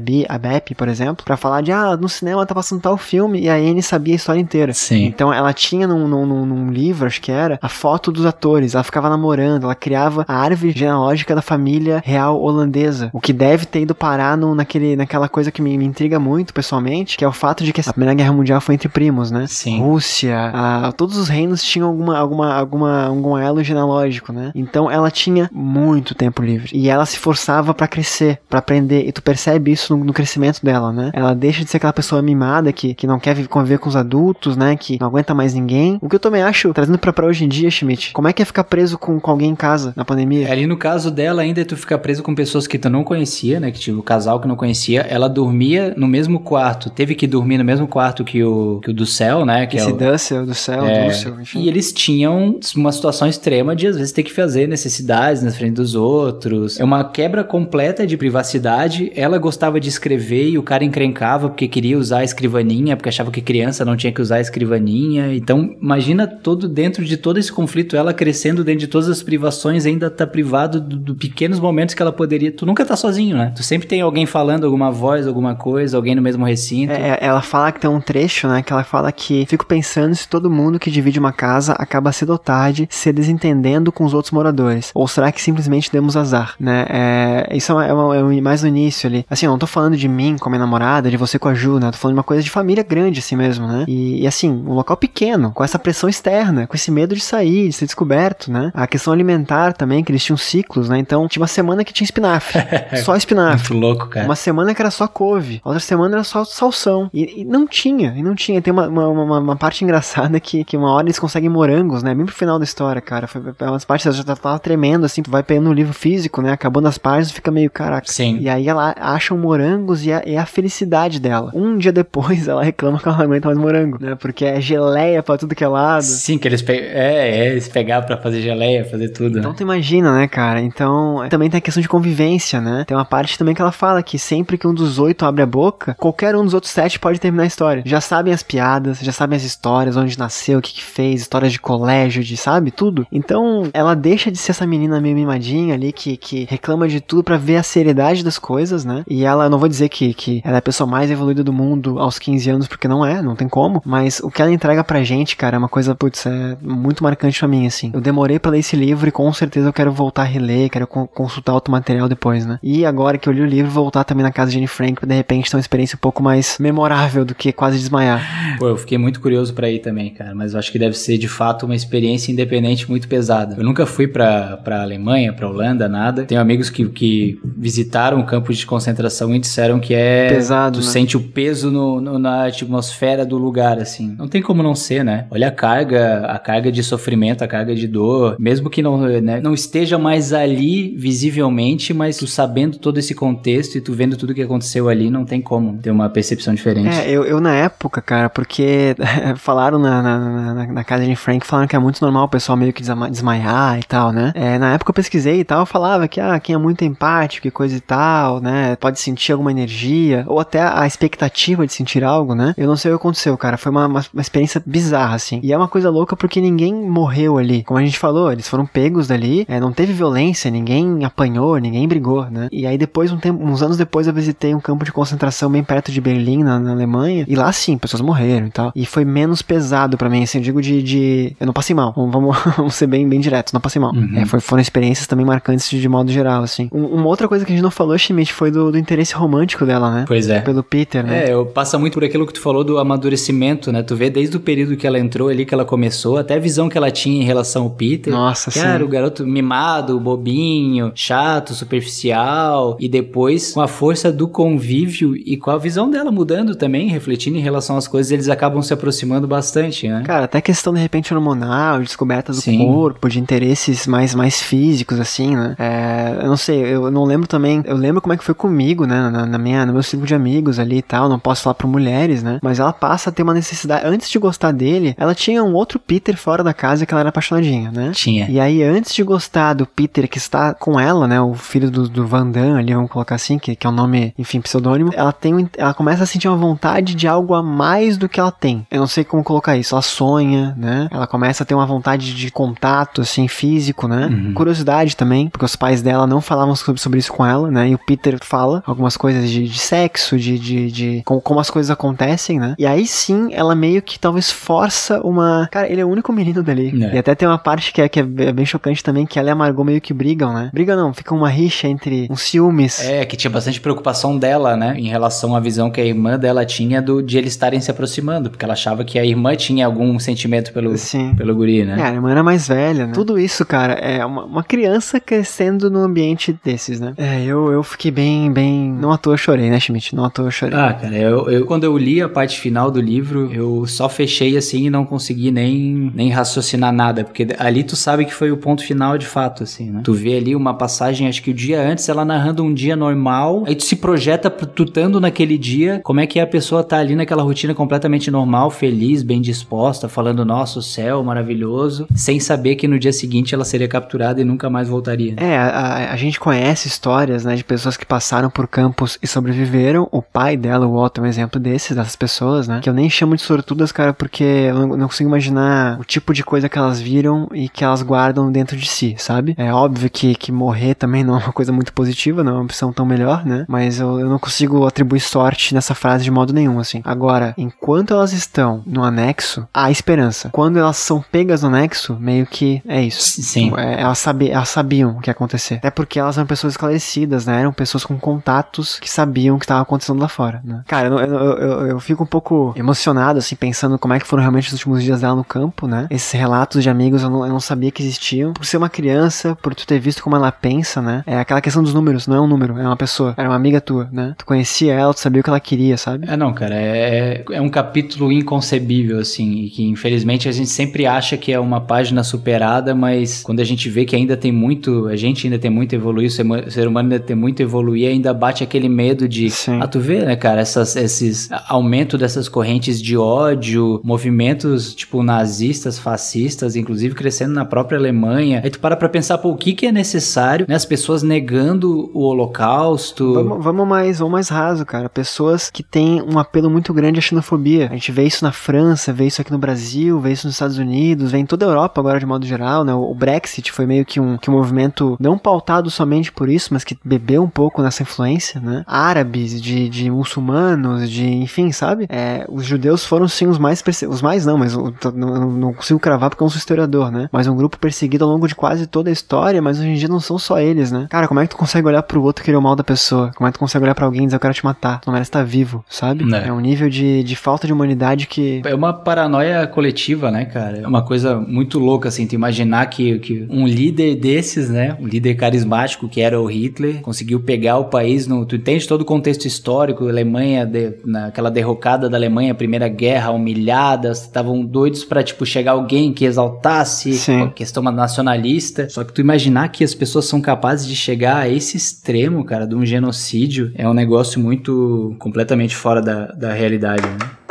Bi, 0.00 0.26
a 0.28 0.38
BEP, 0.38 0.74
por 0.74 0.88
exemplo, 0.88 1.24
para 1.24 1.36
falar 1.36 1.60
de 1.60 1.72
ah, 1.72 1.96
no 1.96 2.08
cinema 2.08 2.44
tá 2.46 2.54
passando 2.54 2.80
tal 2.80 2.96
filme 2.96 3.40
e 3.40 3.48
a 3.48 3.54
Anne 3.54 3.82
sabia 3.82 4.14
a 4.14 4.16
história 4.16 4.40
inteira. 4.40 4.72
Sim. 4.72 5.04
Então 5.04 5.32
ela 5.32 5.52
tinha 5.52 5.86
num, 5.86 6.06
num, 6.06 6.46
num, 6.46 6.70
livro, 6.70 7.06
acho 7.06 7.20
que 7.20 7.30
era, 7.30 7.58
a 7.60 7.68
foto 7.68 8.10
dos 8.10 8.26
atores, 8.26 8.74
ela 8.74 8.84
ficava 8.84 9.08
namorando, 9.08 9.64
ela 9.64 9.74
criava 9.74 10.24
a 10.26 10.36
árvore 10.36 10.72
genealógica 10.72 11.34
da 11.34 11.42
família 11.42 12.02
real 12.04 12.40
holandesa, 12.40 13.10
o 13.12 13.20
que 13.20 13.32
deve 13.32 13.66
ter 13.66 13.82
ido 13.82 13.94
parar 13.94 14.36
no, 14.36 14.54
naquele, 14.54 14.96
naquela 14.96 15.28
coisa 15.28 15.50
que 15.50 15.62
me, 15.62 15.76
me 15.76 15.84
intriga 15.84 16.18
muito 16.18 16.52
pessoalmente, 16.52 17.16
que 17.16 17.24
é 17.24 17.28
o 17.28 17.32
fato 17.32 17.64
de 17.64 17.72
que 17.72 17.80
a 17.80 17.92
Primeira 17.92 18.14
Guerra 18.14 18.32
Mundial 18.32 18.60
foi 18.60 18.74
entre 18.74 18.88
primos, 18.88 19.30
né? 19.30 19.46
Sim. 19.46 19.80
Rússia, 19.80 20.50
a, 20.52 20.92
todos 20.92 21.16
os 21.16 21.28
reinos 21.28 21.62
tinham 21.62 21.88
alguma, 21.88 22.18
alguma, 22.18 22.54
alguma, 22.54 23.04
algum 23.06 23.36
elo 23.36 23.62
genealógico, 23.62 24.32
né? 24.32 24.50
Então 24.54 24.90
ela 24.90 25.10
tinha 25.10 25.50
muito 25.52 26.14
tempo 26.14 26.42
livre 26.42 26.70
e 26.72 26.88
ela 26.88 27.04
se 27.04 27.18
forçava 27.18 27.73
para 27.74 27.88
crescer, 27.88 28.38
para 28.48 28.58
aprender, 28.58 29.06
e 29.06 29.12
tu 29.12 29.22
percebe 29.22 29.72
isso 29.72 29.96
no, 29.96 30.04
no, 30.04 30.12
crescimento 30.12 30.64
dela, 30.64 30.92
né? 30.92 31.10
Ela 31.12 31.34
deixa 31.34 31.64
de 31.64 31.70
ser 31.70 31.78
aquela 31.78 31.92
pessoa 31.92 32.22
mimada 32.22 32.72
que, 32.72 32.94
que 32.94 33.06
não 33.06 33.18
quer 33.18 33.46
conviver 33.48 33.78
com 33.78 33.88
os 33.88 33.96
adultos, 33.96 34.56
né? 34.56 34.76
Que 34.76 34.98
não 35.00 35.08
aguenta 35.08 35.34
mais 35.34 35.54
ninguém. 35.54 35.98
O 36.00 36.08
que 36.08 36.16
eu 36.16 36.20
também 36.20 36.42
acho, 36.42 36.72
trazendo 36.72 36.98
pra, 36.98 37.12
pra 37.12 37.26
hoje 37.26 37.44
em 37.44 37.48
dia, 37.48 37.70
Schmidt, 37.70 38.12
como 38.12 38.28
é 38.28 38.32
que 38.32 38.42
é 38.42 38.44
ficar 38.44 38.64
preso 38.64 38.98
com, 38.98 39.18
com 39.20 39.30
alguém 39.30 39.50
em 39.50 39.56
casa 39.56 39.92
na 39.96 40.04
pandemia? 40.04 40.50
Ali 40.50 40.66
no 40.66 40.76
caso 40.76 41.10
dela, 41.10 41.42
ainda 41.42 41.60
é 41.60 41.64
tu 41.64 41.76
ficar 41.76 41.98
preso 41.98 42.22
com 42.22 42.34
pessoas 42.34 42.66
que 42.66 42.78
tu 42.78 42.88
não 42.88 43.04
conhecia, 43.04 43.60
né? 43.60 43.70
Que 43.70 43.78
tipo, 43.78 43.98
o 43.98 44.02
casal 44.02 44.40
que 44.40 44.48
não 44.48 44.56
conhecia, 44.56 45.02
ela 45.02 45.28
dormia 45.28 45.94
no 45.96 46.06
mesmo 46.06 46.40
quarto, 46.40 46.90
teve 46.90 47.14
que 47.14 47.26
dormir 47.26 47.58
no 47.58 47.64
mesmo 47.64 47.86
quarto 47.86 48.24
que 48.24 48.42
o, 48.42 48.80
que 48.82 48.90
o 48.90 48.94
do 48.94 49.06
céu, 49.06 49.44
né? 49.44 49.66
Que 49.66 49.76
Esse 49.76 49.90
é 49.90 49.92
o, 49.92 49.96
Dussel, 49.96 50.46
do 50.46 50.54
céu, 50.54 50.84
é, 50.84 51.08
Dussel, 51.08 51.40
enfim. 51.40 51.60
E 51.60 51.68
eles 51.68 51.92
tinham 51.92 52.58
uma 52.76 52.92
situação 52.92 53.28
extrema 53.28 53.74
de 53.74 53.86
às 53.86 53.96
vezes 53.96 54.12
ter 54.12 54.22
que 54.22 54.32
fazer 54.32 54.68
necessidades 54.68 55.42
na 55.42 55.50
frente 55.50 55.74
dos 55.74 55.94
outros. 55.94 56.78
É 56.78 56.84
uma 56.84 57.04
quebra 57.04 57.44
completa 57.64 58.06
de 58.06 58.16
privacidade. 58.16 59.10
Ela 59.16 59.38
gostava 59.38 59.80
de 59.80 59.88
escrever 59.88 60.50
e 60.50 60.58
o 60.58 60.62
cara 60.62 60.84
encrencava 60.84 61.48
porque 61.48 61.66
queria 61.66 61.98
usar 61.98 62.18
a 62.18 62.24
escrivaninha, 62.24 62.94
porque 62.94 63.08
achava 63.08 63.30
que 63.30 63.40
criança 63.40 63.84
não 63.84 63.96
tinha 63.96 64.12
que 64.12 64.20
usar 64.20 64.36
a 64.36 64.40
escrivaninha. 64.40 65.34
Então, 65.34 65.74
imagina 65.80 66.26
todo 66.26 66.68
dentro 66.68 67.04
de 67.04 67.16
todo 67.16 67.38
esse 67.38 67.50
conflito, 67.50 67.96
ela 67.96 68.12
crescendo 68.12 68.62
dentro 68.62 68.80
de 68.80 68.86
todas 68.86 69.08
as 69.08 69.22
privações, 69.22 69.86
ainda 69.86 70.10
tá 70.10 70.26
privado 70.26 70.80
dos 70.80 70.98
do 70.98 71.14
pequenos 71.14 71.58
momentos 71.58 71.94
que 71.94 72.02
ela 72.02 72.12
poderia. 72.12 72.52
Tu 72.52 72.66
nunca 72.66 72.84
tá 72.84 72.96
sozinho, 72.96 73.36
né? 73.36 73.52
Tu 73.56 73.62
sempre 73.62 73.86
tem 73.86 74.02
alguém 74.02 74.26
falando 74.26 74.64
alguma 74.64 74.90
voz, 74.90 75.26
alguma 75.26 75.54
coisa, 75.54 75.96
alguém 75.96 76.14
no 76.14 76.22
mesmo 76.22 76.44
recinto. 76.44 76.92
É, 76.92 77.18
ela 77.20 77.40
fala 77.40 77.72
que 77.72 77.80
tem 77.80 77.88
um 77.88 78.00
trecho, 78.00 78.46
né? 78.46 78.62
Que 78.62 78.72
ela 78.72 78.84
fala 78.84 79.10
que 79.10 79.46
fico 79.46 79.64
pensando 79.66 80.14
se 80.14 80.28
todo 80.28 80.50
mundo 80.50 80.78
que 80.78 80.90
divide 80.90 81.18
uma 81.18 81.32
casa 81.32 81.72
acaba 81.72 82.12
cedo 82.12 82.30
ou 82.30 82.38
tarde 82.38 82.86
se 82.90 83.12
desentendendo 83.12 83.90
com 83.90 84.04
os 84.04 84.12
outros 84.12 84.32
moradores. 84.32 84.90
Ou 84.94 85.08
será 85.08 85.32
que 85.32 85.40
simplesmente 85.40 85.90
demos 85.90 86.16
azar, 86.16 86.54
né? 86.58 86.86
É, 86.88 87.53
isso 87.56 87.72
é, 87.80 87.92
uma, 87.92 88.16
é, 88.16 88.18
é, 88.18 88.40
mais 88.40 88.62
no 88.62 88.68
início 88.68 89.08
ali. 89.08 89.24
Assim, 89.28 89.46
eu 89.46 89.52
não 89.52 89.58
tô 89.58 89.66
falando 89.66 89.96
de 89.96 90.08
mim 90.08 90.36
com 90.38 90.48
a 90.48 90.50
minha 90.50 90.60
namorada, 90.60 91.10
de 91.10 91.16
você 91.16 91.38
com 91.38 91.48
a 91.48 91.54
Ju, 91.54 91.78
né? 91.78 91.88
Eu 91.88 91.92
tô 91.92 91.98
falando 91.98 92.14
de 92.14 92.18
uma 92.18 92.24
coisa 92.24 92.42
de 92.42 92.50
família 92.50 92.82
grande, 92.82 93.20
assim 93.20 93.36
mesmo, 93.36 93.66
né? 93.66 93.84
E, 93.86 94.22
e, 94.22 94.26
assim, 94.26 94.50
um 94.50 94.72
local 94.72 94.96
pequeno, 94.96 95.52
com 95.52 95.62
essa 95.62 95.78
pressão 95.78 96.08
externa, 96.08 96.66
com 96.66 96.74
esse 96.74 96.90
medo 96.90 97.14
de 97.14 97.20
sair, 97.20 97.68
de 97.68 97.72
ser 97.72 97.86
descoberto, 97.86 98.50
né? 98.50 98.70
A 98.74 98.86
questão 98.86 99.12
alimentar 99.12 99.72
também, 99.72 100.02
que 100.02 100.10
eles 100.10 100.24
tinham 100.24 100.36
ciclos, 100.36 100.88
né? 100.88 100.98
Então, 100.98 101.26
tinha 101.28 101.40
uma 101.40 101.46
semana 101.46 101.84
que 101.84 101.92
tinha 101.92 102.04
espinafre. 102.04 102.62
só 103.04 103.16
espinafre. 103.16 103.74
Muito 103.74 103.86
louco, 103.86 104.06
cara. 104.08 104.26
Uma 104.26 104.36
semana 104.36 104.74
que 104.74 104.82
era 104.82 104.90
só 104.90 105.06
couve. 105.06 105.60
Outra 105.64 105.80
semana 105.80 106.16
era 106.16 106.24
só 106.24 106.44
salsão. 106.44 107.10
E, 107.12 107.42
e 107.42 107.44
não 107.44 107.66
tinha, 107.66 108.14
e 108.16 108.22
não 108.22 108.34
tinha. 108.34 108.60
Tem 108.60 108.72
uma, 108.72 108.88
uma, 108.88 109.08
uma, 109.08 109.38
uma, 109.38 109.56
parte 109.56 109.84
engraçada 109.84 110.38
que, 110.40 110.64
que 110.64 110.76
uma 110.76 110.92
hora 110.92 111.06
eles 111.06 111.18
conseguem 111.18 111.48
morangos, 111.48 112.02
né? 112.02 112.14
Bem 112.14 112.26
pro 112.26 112.34
final 112.34 112.58
da 112.58 112.64
história, 112.64 113.00
cara. 113.00 113.26
Foi 113.26 113.42
umas 113.60 113.84
partes, 113.84 114.14
já 114.16 114.24
tava 114.24 114.58
tremendo, 114.58 115.04
assim, 115.04 115.22
tu 115.22 115.30
vai 115.30 115.42
pegando 115.42 115.70
o 115.70 115.72
livro 115.72 115.92
físico, 115.92 116.42
né? 116.42 116.52
Acabando 116.52 116.88
as 116.88 116.98
páginas, 116.98 117.30
fica 117.30 117.43
meio, 117.50 117.70
caraca. 117.70 118.10
Sim. 118.10 118.38
E 118.40 118.48
aí 118.48 118.68
ela 118.68 118.94
acha 118.98 119.34
morangos 119.34 120.04
e 120.04 120.10
é, 120.10 120.22
é 120.26 120.38
a 120.38 120.46
felicidade 120.46 121.20
dela. 121.20 121.50
Um 121.54 121.76
dia 121.76 121.92
depois, 121.92 122.46
ela 122.48 122.62
reclama 122.62 122.98
que 122.98 123.08
ela 123.08 123.16
não 123.16 123.24
aguenta 123.24 123.48
mais 123.48 123.58
morango, 123.58 123.98
né? 124.00 124.14
Porque 124.14 124.44
é 124.44 124.60
geleia 124.60 125.22
pra 125.22 125.36
tudo 125.36 125.54
que 125.54 125.64
é 125.64 125.68
lado. 125.68 126.02
Sim, 126.02 126.38
que 126.38 126.48
eles, 126.48 126.62
pe... 126.62 126.72
é, 126.72 127.28
é, 127.28 127.46
eles 127.50 127.68
pegavam 127.68 128.06
pra 128.06 128.16
fazer 128.16 128.40
geleia, 128.40 128.84
fazer 128.84 129.08
tudo. 129.08 129.38
Então 129.38 129.50
né? 129.50 129.56
tu 129.56 129.62
imagina, 129.62 130.16
né, 130.16 130.28
cara? 130.28 130.60
Então, 130.60 131.26
também 131.28 131.50
tem 131.50 131.58
a 131.58 131.60
questão 131.60 131.80
de 131.80 131.88
convivência, 131.88 132.60
né? 132.60 132.84
Tem 132.86 132.96
uma 132.96 133.04
parte 133.04 133.38
também 133.38 133.54
que 133.54 133.62
ela 133.62 133.72
fala 133.72 134.02
que 134.02 134.18
sempre 134.18 134.58
que 134.58 134.66
um 134.66 134.74
dos 134.74 134.98
oito 134.98 135.24
abre 135.24 135.42
a 135.42 135.46
boca, 135.46 135.94
qualquer 135.98 136.34
um 136.36 136.44
dos 136.44 136.54
outros 136.54 136.72
sete 136.72 136.98
pode 136.98 137.20
terminar 137.20 137.44
a 137.44 137.46
história. 137.46 137.82
Já 137.84 138.00
sabem 138.00 138.32
as 138.32 138.42
piadas, 138.42 139.00
já 139.00 139.12
sabem 139.12 139.36
as 139.36 139.44
histórias, 139.44 139.96
onde 139.96 140.18
nasceu, 140.18 140.58
o 140.58 140.62
que, 140.62 140.72
que 140.72 140.84
fez, 140.84 141.22
histórias 141.22 141.52
de 141.52 141.60
colégio, 141.60 142.22
de 142.22 142.36
sabe, 142.36 142.70
tudo. 142.70 143.06
Então, 143.10 143.68
ela 143.72 143.94
deixa 143.94 144.30
de 144.30 144.38
ser 144.38 144.52
essa 144.52 144.66
menina 144.66 145.00
meio 145.00 145.14
mimadinha 145.14 145.74
ali 145.74 145.92
que, 145.92 146.16
que 146.16 146.46
reclama 146.48 146.88
de 146.88 147.00
tudo 147.00 147.24
para 147.34 147.38
ver 147.38 147.56
a 147.56 147.62
seriedade 147.62 148.22
das 148.22 148.38
coisas, 148.38 148.84
né? 148.84 149.02
E 149.08 149.24
ela, 149.24 149.48
não 149.48 149.58
vou 149.58 149.68
dizer 149.68 149.88
que, 149.88 150.14
que 150.14 150.40
ela 150.44 150.56
é 150.56 150.58
a 150.58 150.62
pessoa 150.62 150.88
mais 150.88 151.10
evoluída 151.10 151.42
do 151.42 151.52
mundo 151.52 151.98
aos 151.98 152.16
15 152.18 152.48
anos, 152.50 152.68
porque 152.68 152.86
não 152.86 153.04
é, 153.04 153.20
não 153.20 153.34
tem 153.34 153.48
como, 153.48 153.82
mas 153.84 154.20
o 154.20 154.30
que 154.30 154.40
ela 154.40 154.52
entrega 154.52 154.84
pra 154.84 155.02
gente, 155.02 155.36
cara, 155.36 155.56
é 155.56 155.58
uma 155.58 155.68
coisa, 155.68 155.94
putz, 155.96 156.26
é 156.26 156.56
muito 156.62 157.02
marcante 157.02 157.40
pra 157.40 157.48
mim, 157.48 157.66
assim. 157.66 157.90
Eu 157.92 158.00
demorei 158.00 158.38
pra 158.38 158.52
ler 158.52 158.60
esse 158.60 158.76
livro 158.76 159.08
e 159.08 159.12
com 159.12 159.32
certeza 159.32 159.68
eu 159.68 159.72
quero 159.72 159.90
voltar 159.90 160.22
a 160.22 160.26
reler, 160.26 160.70
quero 160.70 160.86
consultar 160.86 161.54
outro 161.54 161.72
material 161.72 162.08
depois, 162.08 162.46
né? 162.46 162.60
E 162.62 162.86
agora 162.86 163.18
que 163.18 163.28
eu 163.28 163.32
li 163.32 163.40
o 163.40 163.46
livro, 163.46 163.70
voltar 163.70 164.04
também 164.04 164.22
na 164.22 164.30
casa 164.30 164.52
de 164.52 164.58
Anne 164.58 164.68
Frank 164.68 165.04
de 165.04 165.14
repente 165.14 165.50
ter 165.50 165.56
uma 165.56 165.60
experiência 165.60 165.96
um 165.96 166.00
pouco 166.00 166.22
mais 166.22 166.56
memorável 166.60 167.24
do 167.24 167.34
que 167.34 167.52
quase 167.52 167.78
desmaiar. 167.78 168.56
Pô, 168.58 168.68
eu 168.68 168.76
fiquei 168.76 168.96
muito 168.96 169.20
curioso 169.20 169.52
para 169.54 169.68
ir 169.68 169.80
também, 169.80 170.10
cara, 170.10 170.34
mas 170.34 170.52
eu 170.52 170.58
acho 170.60 170.70
que 170.70 170.78
deve 170.78 170.96
ser 170.96 171.18
de 171.18 171.28
fato 171.28 171.66
uma 171.66 171.74
experiência 171.74 172.30
independente 172.30 172.88
muito 172.88 173.08
pesada. 173.08 173.56
Eu 173.58 173.64
nunca 173.64 173.86
fui 173.86 174.06
pra, 174.06 174.56
pra 174.58 174.82
Alemanha, 174.82 175.32
pra 175.32 175.48
Holanda, 175.48 175.88
nada. 175.88 176.24
Tenho 176.24 176.40
amigos 176.40 176.70
que, 176.70 176.84
que 176.88 177.23
visitaram 177.56 178.20
o 178.20 178.26
campo 178.26 178.52
de 178.52 178.66
concentração 178.66 179.34
e 179.34 179.38
disseram 179.38 179.80
que 179.80 179.94
é. 179.94 180.28
Pesado. 180.28 180.80
Tu 180.80 180.84
né? 180.84 180.90
sente 180.90 181.16
o 181.16 181.20
peso 181.20 181.70
no, 181.70 182.00
no, 182.00 182.18
na 182.18 182.46
atmosfera 182.46 183.24
do 183.24 183.36
lugar, 183.36 183.78
assim. 183.78 184.14
Não 184.18 184.28
tem 184.28 184.42
como 184.42 184.62
não 184.62 184.74
ser, 184.74 185.04
né? 185.04 185.26
Olha 185.30 185.48
a 185.48 185.50
carga, 185.50 186.26
a 186.26 186.38
carga 186.38 186.70
de 186.70 186.82
sofrimento, 186.82 187.42
a 187.42 187.48
carga 187.48 187.74
de 187.74 187.86
dor. 187.86 188.36
Mesmo 188.38 188.68
que 188.68 188.82
não, 188.82 188.98
né, 188.98 189.40
não 189.40 189.54
esteja 189.54 189.98
mais 189.98 190.32
ali 190.32 190.94
visivelmente, 190.96 191.94
mas 191.94 192.16
tu 192.16 192.26
sabendo 192.26 192.78
todo 192.78 192.98
esse 192.98 193.14
contexto 193.14 193.76
e 193.76 193.80
tu 193.80 193.92
vendo 193.92 194.16
tudo 194.16 194.34
que 194.34 194.42
aconteceu 194.42 194.88
ali, 194.88 195.10
não 195.10 195.24
tem 195.24 195.40
como 195.40 195.78
ter 195.78 195.90
uma 195.90 196.08
percepção 196.08 196.54
diferente. 196.54 196.88
É, 196.88 197.10
eu, 197.10 197.24
eu 197.24 197.40
na 197.40 197.54
época, 197.54 198.00
cara, 198.00 198.28
porque 198.28 198.96
falaram 199.36 199.78
na, 199.78 200.02
na, 200.02 200.54
na, 200.54 200.66
na, 200.66 200.84
casa 200.84 201.04
de 201.04 201.16
Frank, 201.16 201.46
falaram 201.46 201.68
que 201.68 201.76
é 201.76 201.78
muito 201.78 202.00
normal 202.02 202.24
o 202.24 202.28
pessoal 202.28 202.56
meio 202.56 202.72
que 202.72 202.82
desmaiar 203.10 203.78
e 203.78 203.82
tal, 203.84 204.12
né? 204.12 204.32
É, 204.34 204.58
na 204.58 204.74
época 204.74 204.90
eu 204.90 204.94
pesquisei 204.94 205.40
e 205.40 205.44
tal, 205.44 205.64
falava 205.66 206.08
que, 206.08 206.20
ah, 206.20 206.38
quem 206.38 206.54
é 206.54 206.58
muito 206.58 206.84
empático 206.84 207.13
e 207.22 207.50
coisa 207.50 207.76
e 207.76 207.80
tal, 207.80 208.40
né? 208.40 208.76
Pode 208.76 209.00
sentir 209.00 209.32
alguma 209.32 209.50
energia, 209.50 210.24
ou 210.26 210.40
até 210.40 210.60
a 210.60 210.86
expectativa 210.86 211.66
de 211.66 211.72
sentir 211.72 212.04
algo, 212.04 212.34
né? 212.34 212.54
Eu 212.56 212.66
não 212.66 212.76
sei 212.76 212.90
o 212.90 212.94
que 212.94 213.02
aconteceu, 213.02 213.36
cara. 213.36 213.56
Foi 213.56 213.70
uma, 213.70 213.86
uma, 213.86 214.04
uma 214.12 214.20
experiência 214.20 214.62
bizarra, 214.64 215.14
assim. 215.14 215.40
E 215.42 215.52
é 215.52 215.56
uma 215.56 215.68
coisa 215.68 215.90
louca 215.90 216.16
porque 216.16 216.40
ninguém 216.40 216.74
morreu 216.74 217.38
ali. 217.38 217.62
Como 217.62 217.78
a 217.78 217.84
gente 217.84 217.98
falou, 217.98 218.32
eles 218.32 218.48
foram 218.48 218.66
pegos 218.66 219.08
dali, 219.08 219.44
é, 219.48 219.60
não 219.60 219.72
teve 219.72 219.92
violência, 219.92 220.50
ninguém 220.50 221.04
apanhou, 221.04 221.58
ninguém 221.58 221.86
brigou, 221.86 222.30
né? 222.30 222.48
E 222.50 222.66
aí 222.66 222.76
depois, 222.76 223.12
um 223.12 223.18
tempo, 223.18 223.44
uns 223.44 223.62
anos 223.62 223.76
depois, 223.76 224.06
eu 224.06 224.12
visitei 224.12 224.54
um 224.54 224.60
campo 224.60 224.84
de 224.84 224.92
concentração 224.92 225.50
bem 225.50 225.62
perto 225.62 225.92
de 225.92 226.00
Berlim, 226.00 226.42
na, 226.42 226.58
na 226.58 226.72
Alemanha, 226.72 227.24
e 227.28 227.34
lá 227.34 227.50
sim, 227.52 227.76
pessoas 227.78 228.00
morreram 228.00 228.46
e 228.46 228.50
tal. 228.50 228.72
E 228.74 228.86
foi 228.86 229.04
menos 229.04 229.42
pesado 229.42 229.96
para 229.96 230.08
mim, 230.08 230.22
assim, 230.22 230.38
eu 230.38 230.44
digo 230.44 230.62
de, 230.62 230.82
de... 230.82 231.36
Eu 231.38 231.46
não 231.46 231.52
passei 231.52 231.74
mal, 231.74 231.92
vamos, 231.96 232.36
vamos 232.56 232.74
ser 232.74 232.86
bem, 232.86 233.08
bem 233.08 233.20
diretos, 233.20 233.52
não 233.52 233.60
passei 233.60 233.80
mal. 233.80 233.92
Uhum. 233.94 234.12
É, 234.16 234.26
foi, 234.26 234.40
foram 234.40 234.60
experiências 234.60 235.06
também 235.06 235.24
marcantes 235.24 235.68
de, 235.68 235.80
de 235.80 235.88
modo 235.88 236.10
geral, 236.10 236.42
assim. 236.42 236.68
Um, 236.72 236.93
uma 236.94 237.08
outra 237.08 237.28
coisa 237.28 237.44
que 237.44 237.52
a 237.52 237.54
gente 237.54 237.62
não 237.62 237.70
falou, 237.70 237.96
Schmidt, 237.98 238.32
foi 238.32 238.50
do, 238.50 238.70
do 238.70 238.78
interesse 238.78 239.14
romântico 239.14 239.66
dela, 239.66 239.90
né? 239.90 240.04
Pois 240.06 240.28
é. 240.28 240.40
Pelo 240.40 240.62
Peter, 240.62 241.04
né? 241.04 241.24
É, 241.24 241.32
eu 241.32 241.46
passa 241.46 241.78
muito 241.78 241.94
por 241.94 242.04
aquilo 242.04 242.26
que 242.26 242.32
tu 242.32 242.40
falou 242.40 242.64
do 242.64 242.78
amadurecimento, 242.78 243.72
né? 243.72 243.82
Tu 243.82 243.94
vê 243.96 244.10
desde 244.10 244.36
o 244.36 244.40
período 244.40 244.76
que 244.76 244.86
ela 244.86 244.98
entrou 244.98 245.28
ali, 245.28 245.44
que 245.44 245.54
ela 245.54 245.64
começou, 245.64 246.16
até 246.16 246.34
a 246.34 246.38
visão 246.38 246.68
que 246.68 246.78
ela 246.78 246.90
tinha 246.90 247.20
em 247.20 247.24
relação 247.24 247.64
ao 247.64 247.70
Peter. 247.70 248.12
Nossa, 248.12 248.50
que 248.50 248.58
sim. 248.58 248.66
era 248.66 248.84
o 248.84 248.88
garoto 248.88 249.26
mimado, 249.26 249.98
bobinho, 249.98 250.92
chato, 250.94 251.54
superficial. 251.54 252.76
E 252.78 252.88
depois, 252.88 253.52
com 253.52 253.60
a 253.60 253.68
força 253.68 254.12
do 254.12 254.28
convívio 254.28 255.16
e 255.16 255.36
com 255.36 255.50
a 255.50 255.58
visão 255.58 255.90
dela 255.90 256.10
mudando 256.10 256.54
também, 256.54 256.88
refletindo 256.88 257.36
em 257.36 257.40
relação 257.40 257.76
às 257.76 257.88
coisas, 257.88 258.12
eles 258.12 258.28
acabam 258.28 258.62
se 258.62 258.72
aproximando 258.72 259.26
bastante, 259.26 259.88
né? 259.88 260.02
Cara, 260.06 260.24
até 260.24 260.40
questão 260.40 260.72
de 260.72 260.80
repente 260.80 261.12
hormonal, 261.12 261.80
descobertas 261.80 262.36
do 262.36 262.42
Sim. 262.42 262.58
corpo, 262.58 263.08
de 263.08 263.20
interesses 263.20 263.86
mais, 263.86 264.14
mais 264.14 264.40
físicos, 264.40 265.00
assim, 265.00 265.34
né? 265.34 265.54
É, 265.58 266.18
eu 266.22 266.28
não 266.28 266.36
sei, 266.36 266.60
eu 266.60 266.83
não 266.90 267.04
lembro 267.04 267.26
também. 267.26 267.62
Eu 267.66 267.76
lembro 267.76 268.00
como 268.00 268.12
é 268.12 268.16
que 268.16 268.24
foi 268.24 268.34
comigo, 268.34 268.86
né? 268.86 269.08
Na, 269.10 269.26
na 269.26 269.38
minha, 269.38 269.64
no 269.66 269.72
meu 269.72 269.82
círculo 269.82 270.06
de 270.06 270.14
amigos 270.14 270.58
ali 270.58 270.78
e 270.78 270.82
tal. 270.82 271.08
Não 271.08 271.18
posso 271.18 271.42
falar 271.42 271.54
pra 271.54 271.66
mulheres, 271.66 272.22
né? 272.22 272.38
Mas 272.42 272.58
ela 272.60 272.72
passa 272.72 273.10
a 273.10 273.12
ter 273.12 273.22
uma 273.22 273.34
necessidade. 273.34 273.86
Antes 273.86 274.10
de 274.10 274.18
gostar 274.18 274.52
dele, 274.52 274.94
ela 274.98 275.14
tinha 275.14 275.42
um 275.42 275.52
outro 275.54 275.78
Peter 275.78 276.16
fora 276.16 276.42
da 276.42 276.52
casa 276.54 276.86
que 276.86 276.92
ela 276.92 277.00
era 277.00 277.08
apaixonadinha, 277.08 277.70
né? 277.70 277.90
Tinha. 277.94 278.28
E 278.28 278.38
aí, 278.40 278.62
antes 278.62 278.94
de 278.94 279.02
gostar 279.02 279.54
do 279.54 279.66
Peter 279.66 280.08
que 280.08 280.18
está 280.18 280.54
com 280.54 280.78
ela, 280.78 281.06
né? 281.06 281.20
O 281.20 281.34
filho 281.34 281.70
do, 281.70 281.88
do 281.88 282.06
Van 282.06 282.28
Damme 282.30 282.58
ali, 282.58 282.74
vamos 282.74 282.90
colocar 282.90 283.14
assim, 283.14 283.38
que, 283.38 283.54
que 283.56 283.66
é 283.66 283.70
o 283.70 283.72
nome, 283.72 284.14
enfim, 284.18 284.40
pseudônimo, 284.40 284.90
ela 284.94 285.12
tem 285.12 285.34
um- 285.34 285.48
ela 285.56 285.74
começa 285.74 286.02
a 286.04 286.06
sentir 286.06 286.28
uma 286.28 286.36
vontade 286.36 286.94
de 286.94 287.06
algo 287.08 287.34
a 287.34 287.42
mais 287.42 287.96
do 287.96 288.08
que 288.08 288.18
ela 288.20 288.30
tem. 288.32 288.66
Eu 288.70 288.80
não 288.80 288.86
sei 288.86 289.04
como 289.04 289.22
colocar 289.22 289.56
isso. 289.56 289.74
Ela 289.74 289.82
sonha, 289.82 290.54
né? 290.56 290.88
Ela 290.90 291.06
começa 291.06 291.42
a 291.42 291.46
ter 291.46 291.54
uma 291.54 291.66
vontade 291.66 292.14
de 292.14 292.30
contato, 292.30 293.00
assim, 293.00 293.28
físico, 293.28 293.86
né? 293.88 294.06
Uhum. 294.06 294.34
Curiosidade 294.34 294.96
também, 294.96 295.28
porque 295.28 295.44
os 295.44 295.56
pais 295.56 295.82
dela 295.82 296.06
não 296.06 296.20
falavam 296.20 296.54
sobre, 296.56 296.73
sobre 296.76 296.98
isso 296.98 297.12
com 297.12 297.24
ela, 297.24 297.50
né? 297.50 297.68
E 297.68 297.74
o 297.74 297.78
Peter 297.78 298.18
fala 298.22 298.62
algumas 298.66 298.96
coisas 298.96 299.28
de, 299.30 299.48
de 299.48 299.58
sexo, 299.58 300.18
de, 300.18 300.38
de, 300.38 300.70
de 300.70 301.02
como, 301.04 301.20
como 301.20 301.40
as 301.40 301.50
coisas 301.50 301.70
acontecem, 301.70 302.38
né? 302.38 302.54
E 302.58 302.66
aí 302.66 302.86
sim, 302.86 303.28
ela 303.32 303.54
meio 303.54 303.82
que 303.82 303.98
talvez 303.98 304.30
força 304.30 305.00
uma. 305.02 305.48
Cara, 305.50 305.70
ele 305.70 305.80
é 305.80 305.84
o 305.84 305.88
único 305.88 306.12
menino 306.12 306.42
dali. 306.42 306.82
É. 306.84 306.94
E 306.96 306.98
até 306.98 307.14
tem 307.14 307.26
uma 307.26 307.38
parte 307.38 307.72
que 307.72 307.80
é, 307.80 307.88
que 307.88 308.00
é 308.00 308.32
bem 308.32 308.46
chocante 308.46 308.82
também, 308.82 309.06
que 309.06 309.18
ela 309.18 309.28
e 309.28 309.32
a 309.32 309.34
Margot 309.34 309.64
meio 309.64 309.80
que 309.80 309.92
brigam, 309.94 310.32
né? 310.32 310.50
Brigam 310.52 310.76
não, 310.76 310.92
fica 310.92 311.14
uma 311.14 311.28
rixa 311.28 311.68
entre 311.68 312.06
uns 312.10 312.22
ciúmes. 312.22 312.80
É, 312.80 313.04
que 313.04 313.16
tinha 313.16 313.30
bastante 313.30 313.60
preocupação 313.60 314.18
dela, 314.18 314.56
né? 314.56 314.74
Em 314.76 314.88
relação 314.88 315.34
à 315.34 315.40
visão 315.40 315.70
que 315.70 315.80
a 315.80 315.84
irmã 315.84 316.18
dela 316.18 316.44
tinha 316.44 316.80
do, 316.82 317.02
de 317.02 317.18
eles 317.18 317.32
estarem 317.32 317.60
se 317.60 317.70
aproximando, 317.70 318.30
porque 318.30 318.44
ela 318.44 318.54
achava 318.54 318.84
que 318.84 318.98
a 318.98 319.04
irmã 319.04 319.34
tinha 319.36 319.66
algum 319.66 319.98
sentimento 319.98 320.52
pelo, 320.52 320.76
Sim. 320.76 321.14
pelo 321.14 321.34
guri, 321.34 321.60
É, 321.60 321.64
né? 321.64 321.82
a 321.82 321.92
irmã 321.92 322.10
era 322.10 322.22
mais 322.22 322.48
velha, 322.48 322.86
né? 322.86 322.92
Tudo 322.92 323.18
isso, 323.18 323.44
cara, 323.44 323.74
é 323.74 324.04
uma, 324.04 324.24
uma 324.24 324.44
criança 324.44 325.00
crescendo 325.00 325.70
num 325.70 325.80
ambiente 325.80 326.32
desses, 326.64 326.80
né? 326.80 326.94
É, 326.96 327.22
eu, 327.24 327.50
eu 327.52 327.62
fiquei 327.62 327.90
bem, 327.90 328.32
bem. 328.32 328.70
Não 328.72 328.90
à 328.90 328.98
toa 328.98 329.14
eu 329.14 329.18
chorei, 329.18 329.50
né, 329.50 329.60
Schmidt? 329.60 329.94
Não 329.94 330.04
à 330.04 330.10
toa 330.10 330.26
eu 330.26 330.30
chorei. 330.30 330.58
Ah, 330.58 330.72
cara, 330.72 330.96
eu, 330.96 331.28
eu- 331.30 331.46
quando 331.46 331.64
eu 331.64 331.76
li 331.76 332.00
a 332.00 332.08
parte 332.08 332.38
final 332.40 332.70
do 332.70 332.80
livro, 332.80 333.30
eu 333.32 333.66
só 333.66 333.88
fechei 333.88 334.36
assim 334.36 334.66
e 334.66 334.70
não 334.70 334.84
consegui 334.84 335.30
nem, 335.30 335.92
nem 335.94 336.10
raciocinar 336.10 336.72
nada, 336.72 337.04
porque 337.04 337.26
ali 337.38 337.62
tu 337.62 337.76
sabe 337.76 338.04
que 338.04 338.14
foi 338.14 338.30
o 338.30 338.36
ponto 338.36 338.64
final 338.64 338.96
de 338.96 339.06
fato, 339.06 339.42
assim, 339.42 339.70
né? 339.70 339.80
Tu 339.84 339.92
vê 339.92 340.16
ali 340.16 340.34
uma 340.34 340.54
passagem, 340.54 341.06
acho 341.08 341.22
que 341.22 341.30
o 341.30 341.34
dia 341.34 341.60
antes, 341.60 341.88
ela 341.88 342.04
narrando 342.04 342.42
um 342.42 342.52
dia 342.54 342.76
normal, 342.76 343.44
aí 343.46 343.54
tu 343.54 343.64
se 343.64 343.76
projeta 343.76 344.30
pro- 344.30 344.46
tu 344.46 344.64
estando 344.64 345.00
naquele 345.00 345.36
dia, 345.36 345.80
como 345.84 346.00
é 346.00 346.06
que 346.06 346.18
a 346.18 346.26
pessoa 346.26 346.62
tá 346.64 346.78
ali 346.78 346.94
naquela 346.94 347.22
rotina 347.22 347.54
completamente 347.54 348.10
normal, 348.10 348.50
feliz, 348.50 349.02
bem 349.02 349.20
disposta, 349.20 349.88
falando, 349.88 350.24
nossa, 350.24 350.58
o 350.58 350.62
céu 350.62 351.02
maravilhoso, 351.04 351.86
sem 351.94 352.18
saber 352.20 352.56
que 352.56 352.66
no 352.68 352.78
dia 352.78 352.92
seguinte 352.92 353.34
ela 353.34 353.44
seria 353.44 353.68
capturada 353.68 354.20
e 354.20 354.24
nunca 354.24 354.48
mais 354.48 354.68
voltaria. 354.68 355.14
É, 355.16 355.36
a, 355.36 355.46
a- 355.48 355.92
a 355.92 355.96
gente 355.96 356.18
conhece 356.18 356.53
histórias, 356.64 357.24
né, 357.24 357.34
de 357.34 357.44
pessoas 357.44 357.76
que 357.76 357.84
passaram 357.86 358.30
por 358.30 358.46
campos 358.46 358.98
e 359.02 359.06
sobreviveram. 359.06 359.88
O 359.90 360.00
pai 360.02 360.36
dela, 360.36 360.66
o 360.66 360.76
Otto, 360.76 361.00
é 361.00 361.04
um 361.04 361.06
exemplo 361.06 361.40
desses, 361.40 361.76
dessas 361.76 361.96
pessoas, 361.96 362.46
né? 362.48 362.60
Que 362.62 362.68
eu 362.68 362.74
nem 362.74 362.88
chamo 362.88 363.16
de 363.16 363.22
sortudas, 363.22 363.72
cara, 363.72 363.92
porque 363.92 364.22
eu 364.24 364.54
não, 364.54 364.76
não 364.76 364.86
consigo 364.88 365.08
imaginar 365.08 365.78
o 365.80 365.84
tipo 365.84 366.12
de 366.12 366.22
coisa 366.22 366.48
que 366.48 366.58
elas 366.58 366.80
viram 366.80 367.28
e 367.32 367.48
que 367.48 367.64
elas 367.64 367.82
guardam 367.82 368.30
dentro 368.30 368.56
de 368.56 368.66
si, 368.66 368.94
sabe? 368.98 369.34
É 369.38 369.52
óbvio 369.52 369.88
que, 369.90 370.14
que 370.14 370.30
morrer 370.32 370.74
também 370.74 371.02
não 371.02 371.14
é 371.18 371.24
uma 371.24 371.32
coisa 371.32 371.52
muito 371.52 371.72
positiva, 371.72 372.22
não 372.22 372.32
é 372.32 372.34
uma 372.36 372.44
opção 372.44 372.72
tão 372.72 372.84
melhor, 372.84 373.24
né? 373.24 373.44
Mas 373.48 373.80
eu, 373.80 373.98
eu 374.00 374.08
não 374.08 374.18
consigo 374.18 374.66
atribuir 374.66 375.00
sorte 375.00 375.54
nessa 375.54 375.74
frase 375.74 376.04
de 376.04 376.10
modo 376.10 376.32
nenhum, 376.32 376.58
assim. 376.58 376.80
Agora, 376.84 377.34
enquanto 377.38 377.94
elas 377.94 378.12
estão 378.12 378.62
no 378.66 378.84
anexo, 378.84 379.46
há 379.54 379.70
esperança. 379.70 380.28
Quando 380.30 380.58
elas 380.58 380.76
são 380.76 381.02
pegas 381.10 381.42
no 381.42 381.48
anexo, 381.48 381.96
meio 381.98 382.26
que 382.26 382.62
é 382.66 382.82
isso. 382.82 383.22
Sim. 383.22 383.52
É, 383.56 383.80
elas, 383.80 383.98
sabi- 383.98 384.30
elas 384.30 384.48
sabiam 384.48 384.96
o 384.96 385.00
que 385.00 385.08
ia 385.08 385.12
acontecer. 385.12 385.54
Até 385.54 385.70
porque 385.70 385.98
elas 385.98 386.16
eram 386.18 386.26
pessoas 386.26 386.43
esclarecidas, 386.52 387.26
né? 387.26 387.40
Eram 387.40 387.52
pessoas 387.52 387.84
com 387.84 387.98
contatos 387.98 388.78
que 388.78 388.90
sabiam 388.90 389.36
o 389.36 389.38
que 389.38 389.44
estava 389.44 389.62
acontecendo 389.62 390.00
lá 390.00 390.08
fora, 390.08 390.40
né? 390.44 390.62
Cara, 390.66 390.88
eu, 390.88 390.98
eu, 390.98 391.14
eu, 391.38 391.66
eu 391.68 391.80
fico 391.80 392.02
um 392.02 392.06
pouco 392.06 392.52
emocionado, 392.56 393.18
assim, 393.18 393.36
pensando 393.36 393.78
como 393.78 393.94
é 393.94 394.00
que 394.00 394.06
foram 394.06 394.22
realmente 394.22 394.46
os 394.48 394.52
últimos 394.54 394.82
dias 394.82 395.00
dela 395.00 395.14
no 395.16 395.24
campo, 395.24 395.66
né? 395.66 395.86
Esses 395.90 396.12
relatos 396.12 396.62
de 396.62 396.70
amigos 396.70 397.02
eu 397.02 397.10
não, 397.10 397.24
eu 397.26 397.32
não 397.32 397.40
sabia 397.40 397.70
que 397.70 397.82
existiam. 397.82 398.32
Por 398.32 398.44
ser 398.44 398.56
uma 398.56 398.68
criança, 398.68 399.36
por 399.36 399.54
tu 399.54 399.66
ter 399.66 399.78
visto 399.78 400.02
como 400.02 400.16
ela 400.16 400.30
pensa, 400.32 400.80
né? 400.80 401.02
É 401.06 401.18
aquela 401.18 401.40
questão 401.40 401.62
dos 401.62 401.74
números, 401.74 402.06
não 402.06 402.16
é 402.16 402.20
um 402.20 402.26
número, 402.26 402.58
é 402.58 402.66
uma 402.66 402.76
pessoa. 402.76 403.14
Era 403.16 403.28
uma 403.28 403.36
amiga 403.36 403.60
tua, 403.60 403.88
né? 403.92 404.14
Tu 404.18 404.24
conhecia 404.24 404.74
ela, 404.74 404.92
tu 404.94 405.00
sabia 405.00 405.20
o 405.20 405.24
que 405.24 405.30
ela 405.30 405.40
queria, 405.40 405.76
sabe? 405.76 406.06
É, 406.08 406.16
não, 406.16 406.32
cara, 406.32 406.54
é, 406.54 407.24
é 407.32 407.40
um 407.40 407.48
capítulo 407.48 408.10
inconcebível, 408.12 408.98
assim, 408.98 409.44
e 409.44 409.50
que 409.50 409.62
infelizmente 409.64 410.28
a 410.28 410.32
gente 410.32 410.50
sempre 410.50 410.86
acha 410.86 411.16
que 411.16 411.32
é 411.32 411.38
uma 411.38 411.60
página 411.60 412.02
superada, 412.02 412.74
mas 412.74 413.22
quando 413.22 413.40
a 413.40 413.44
gente 413.44 413.68
vê 413.68 413.84
que 413.84 413.94
ainda 413.96 414.16
tem 414.16 414.32
muito, 414.32 414.86
a 414.88 414.96
gente 414.96 415.26
ainda 415.26 415.38
tem 415.38 415.50
muito 415.50 415.74
evoluir, 415.74 416.08
o 416.08 416.10
ser 416.10 416.22
huma- 416.22 416.33
o 416.34 416.50
ser 416.50 416.66
humano 416.66 416.92
ainda 416.92 417.04
tem 417.04 417.14
muito 417.14 417.40
a 417.40 417.42
evoluir, 417.42 417.88
ainda 417.88 418.14
bate 418.14 418.42
aquele 418.42 418.68
medo 418.68 419.08
de. 419.08 419.30
Sim. 419.30 419.60
Ah, 419.60 419.66
tu 419.66 419.78
vê, 419.78 420.00
né, 420.00 420.16
cara, 420.16 420.40
essas, 420.40 420.74
esses 420.76 421.28
aumento 421.48 421.98
dessas 421.98 422.28
correntes 422.28 422.80
de 422.80 422.96
ódio, 422.96 423.80
movimentos, 423.84 424.74
tipo, 424.74 425.02
nazistas, 425.02 425.78
fascistas, 425.78 426.56
inclusive 426.56 426.94
crescendo 426.94 427.34
na 427.34 427.44
própria 427.44 427.78
Alemanha. 427.78 428.40
Aí 428.42 428.50
tu 428.50 428.58
para 428.58 428.76
pra 428.76 428.88
pensar, 428.88 429.18
pô, 429.18 429.30
o 429.30 429.36
que 429.36 429.52
que 429.52 429.66
é 429.66 429.72
necessário, 429.72 430.46
né? 430.48 430.54
As 430.54 430.64
pessoas 430.64 431.02
negando 431.02 431.90
o 431.92 432.00
holocausto. 432.00 433.14
Vamos, 433.14 433.44
vamos 433.44 433.68
mais, 433.68 433.98
vamos 433.98 434.12
mais 434.12 434.28
raso, 434.28 434.64
cara. 434.64 434.88
Pessoas 434.88 435.50
que 435.50 435.62
têm 435.62 436.02
um 436.02 436.18
apelo 436.18 436.48
muito 436.48 436.72
grande 436.72 436.98
à 436.98 437.02
xenofobia. 437.02 437.68
A 437.70 437.74
gente 437.74 437.92
vê 437.92 438.04
isso 438.04 438.24
na 438.24 438.32
França, 438.32 438.92
vê 438.92 439.06
isso 439.06 439.20
aqui 439.20 439.30
no 439.30 439.38
Brasil, 439.38 440.00
vê 440.00 440.12
isso 440.12 440.26
nos 440.26 440.34
Estados 440.34 440.58
Unidos, 440.58 441.12
vê 441.12 441.18
em 441.18 441.26
toda 441.26 441.44
a 441.44 441.48
Europa 441.48 441.80
agora 441.80 442.00
de 442.00 442.06
modo 442.06 442.24
geral, 442.26 442.64
né? 442.64 442.74
O 442.74 442.94
o 442.94 442.96
Brexit 442.96 443.50
foi 443.50 443.66
meio 443.66 443.84
que 443.84 443.98
um, 443.98 444.16
que 444.16 444.30
um 444.30 444.34
movimento 444.34 444.96
não 445.00 445.18
pautado 445.18 445.68
somente 445.68 446.12
por 446.12 446.23
isso, 446.28 446.52
mas 446.52 446.64
que 446.64 446.76
bebeu 446.84 447.22
um 447.22 447.28
pouco 447.28 447.62
nessa 447.62 447.82
influência, 447.82 448.40
né? 448.40 448.64
Árabes, 448.66 449.40
de, 449.40 449.68
de 449.68 449.90
muçulmanos, 449.90 450.90
de, 450.90 451.06
enfim, 451.06 451.52
sabe? 451.52 451.86
É, 451.88 452.24
os 452.28 452.44
judeus 452.44 452.84
foram 452.84 453.08
sim 453.08 453.26
os 453.26 453.38
mais, 453.38 453.62
os 453.88 454.02
mais 454.02 454.26
não, 454.26 454.38
mas 454.38 454.54
eu 454.54 454.74
não, 454.94 455.30
não 455.30 455.52
consigo 455.52 455.80
cravar 455.80 456.10
porque 456.10 456.22
eu 456.22 456.26
não 456.26 456.30
sou 456.30 456.38
historiador, 456.38 456.90
né? 456.90 457.08
Mas 457.12 457.26
um 457.26 457.36
grupo 457.36 457.58
perseguido 457.58 458.04
ao 458.04 458.10
longo 458.10 458.26
de 458.26 458.34
quase 458.34 458.66
toda 458.66 458.90
a 458.90 458.92
história, 458.92 459.40
mas 459.40 459.58
hoje 459.58 459.68
em 459.68 459.74
dia 459.74 459.88
não 459.88 460.00
são 460.00 460.18
só 460.18 460.38
eles, 460.38 460.70
né? 460.70 460.86
Cara, 460.90 461.08
como 461.08 461.20
é 461.20 461.24
que 461.24 461.30
tu 461.30 461.36
consegue 461.36 461.66
olhar 461.66 461.82
pro 461.82 462.02
outro 462.02 462.22
e 462.22 462.24
querer 462.24 462.36
o 462.36 462.42
mal 462.42 462.56
da 462.56 462.64
pessoa? 462.64 463.10
Como 463.14 463.26
é 463.26 463.30
que 463.30 463.38
tu 463.38 463.40
consegue 463.40 463.64
olhar 463.64 463.74
pra 463.74 463.86
alguém 463.86 464.02
e 464.02 464.06
dizer 464.06 464.16
eu 464.16 464.20
quero 464.20 464.34
te 464.34 464.44
matar? 464.44 464.80
Tu 464.80 464.86
não 464.86 464.92
merece 464.92 465.08
estar 465.08 465.24
vivo, 465.24 465.64
sabe? 465.68 466.04
Né. 466.04 466.24
É 466.26 466.32
um 466.32 466.40
nível 466.40 466.68
de, 466.68 467.02
de 467.02 467.16
falta 467.16 467.46
de 467.46 467.52
humanidade 467.52 468.06
que. 468.06 468.42
É 468.44 468.54
uma 468.54 468.72
paranoia 468.72 469.46
coletiva, 469.46 470.10
né, 470.10 470.24
cara? 470.24 470.58
É 470.58 470.66
uma 470.66 470.82
coisa 470.82 471.16
muito 471.16 471.58
louca, 471.58 471.88
assim, 471.88 472.06
tu 472.06 472.14
imaginar 472.14 472.66
que, 472.66 472.98
que 472.98 473.26
um 473.30 473.46
líder 473.46 473.96
desses, 473.96 474.50
né, 474.50 474.76
um 474.80 474.86
líder 474.86 475.14
carismático 475.14 475.88
que 475.88 476.00
era 476.04 476.20
o 476.20 476.26
Hitler, 476.26 476.80
conseguiu 476.82 477.18
pegar 477.20 477.58
o 477.58 477.64
país, 477.64 478.06
no, 478.06 478.24
tu 478.24 478.36
entende 478.36 478.68
todo 478.68 478.82
o 478.82 478.84
contexto 478.84 479.24
histórico, 479.26 479.86
a 479.86 479.90
Alemanha, 479.90 480.44
de- 480.46 480.74
naquela 480.84 481.30
derrocada 481.30 481.88
da 481.88 481.96
Alemanha, 481.96 482.34
Primeira 482.34 482.68
Guerra, 482.68 483.10
humilhadas, 483.10 484.02
estavam 484.02 484.44
doidos 484.44 484.84
pra, 484.84 485.02
tipo, 485.02 485.24
chegar 485.26 485.52
alguém 485.52 485.92
que 485.92 486.04
exaltasse 486.04 486.92
Sim. 486.94 487.22
a 487.22 487.28
questão 487.28 487.62
nacionalista, 487.62 488.68
só 488.68 488.84
que 488.84 488.92
tu 488.92 489.00
imaginar 489.00 489.48
que 489.48 489.64
as 489.64 489.74
pessoas 489.74 490.04
são 490.04 490.20
capazes 490.20 490.66
de 490.66 490.76
chegar 490.76 491.16
a 491.18 491.28
esse 491.28 491.56
extremo, 491.56 492.24
cara, 492.24 492.46
de 492.46 492.54
um 492.54 492.64
genocídio, 492.64 493.52
é 493.54 493.68
um 493.68 493.74
negócio 493.74 494.20
muito, 494.20 494.94
completamente 494.98 495.56
fora 495.56 495.80
da, 495.80 496.06
da 496.06 496.32
realidade, 496.32 496.82
né? 496.86 497.23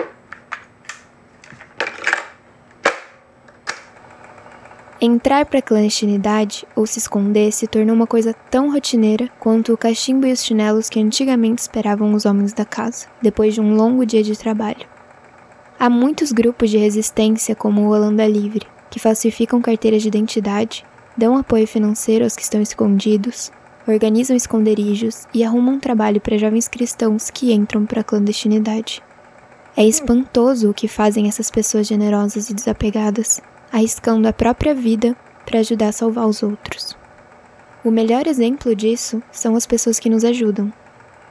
Entrar 5.06 5.45
para 5.45 5.60
a 5.60 5.62
clandestinidade 5.62 6.66
ou 6.74 6.88
se 6.88 6.97
esconder 6.97 7.51
se 7.51 7.68
tornou 7.68 7.93
uma 7.93 8.08
coisa 8.08 8.34
tão 8.49 8.72
rotineira 8.72 9.30
quanto 9.38 9.74
o 9.74 9.78
cachimbo 9.78 10.26
e 10.26 10.32
os 10.32 10.41
chinelos 10.41 10.88
que 10.88 10.97
antigamente 10.97 11.62
esperavam 11.62 12.14
os 12.14 12.26
homens 12.26 12.54
da 12.54 12.64
casa, 12.64 13.08
depois 13.22 13.54
de 13.54 13.60
um 13.60 13.76
longo 13.76 14.06
dia 14.06 14.24
de 14.24 14.34
trabalho. 14.39 14.88
Há 15.78 15.89
muitos 15.89 16.32
grupos 16.32 16.70
de 16.70 16.78
resistência, 16.78 17.54
como 17.54 17.82
o 17.82 17.89
Holanda 17.89 18.26
Livre, 18.26 18.66
que 18.89 18.97
falsificam 18.97 19.62
carteiras 19.62 20.01
de 20.01 20.08
identidade, 20.08 20.86
dão 21.18 21.36
apoio 21.36 21.68
financeiro 21.68 22.24
aos 22.24 22.38
que 22.38 22.43
estão 22.43 22.62
escondidos, 22.62 23.51
organizam 23.86 24.38
esconderijos 24.38 25.28
e 25.34 25.43
arrumam 25.43 25.82
trabalho 25.82 26.22
para 26.22 26.38
jovens 26.38 26.70
cristãos 26.70 27.30
que 27.30 27.51
entram 27.51 27.86
para 27.86 27.99
a 27.99 28.06
clandestinidade. 28.06 29.04
É 29.76 29.86
espantoso 29.86 30.70
o 30.70 30.74
que 30.74 30.88
fazem 30.88 31.28
essas 31.28 31.51
pessoas 31.51 31.88
generosas 31.88 32.49
e 32.49 32.54
desapegadas, 32.54 33.41
arriscando 33.74 34.28
a 34.28 34.34
própria 34.34 34.76
vida 34.76 35.17
para 35.43 35.59
ajudar 35.59 35.88
a 35.88 35.91
salvar 35.91 36.28
os 36.28 36.43
outros. 36.43 36.95
O 37.84 37.89
melhor 37.89 38.28
exemplo 38.28 38.76
disso 38.76 39.21
são 39.32 39.55
as 39.55 39.65
pessoas 39.65 39.99
que 39.99 40.11
nos 40.11 40.24
ajudam, 40.24 40.71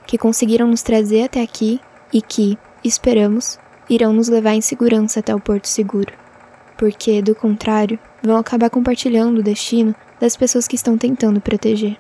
que 0.07 0.19
conseguiram 0.19 0.67
nos 0.67 0.83
trazer 0.83 1.23
até 1.23 1.41
aqui 1.41 1.81
e 2.13 2.21
que, 2.21 2.59
esperamos, 2.83 3.61
irão 3.89 4.13
nos 4.13 4.29
levar 4.29 4.55
em 4.55 4.61
segurança 4.61 5.21
até 5.21 5.33
o 5.33 5.41
porto 5.41 5.67
seguro. 5.67 6.13
Porque, 6.77 7.23
do 7.23 7.35
contrário, 7.35 7.99
vão 8.21 8.37
acabar 8.37 8.69
compartilhando 8.69 9.39
o 9.39 9.43
destino 9.43 9.95
das 10.21 10.37
pessoas 10.37 10.67
que 10.67 10.75
estão 10.75 10.99
tentando 10.99 11.41
proteger. 11.41 11.97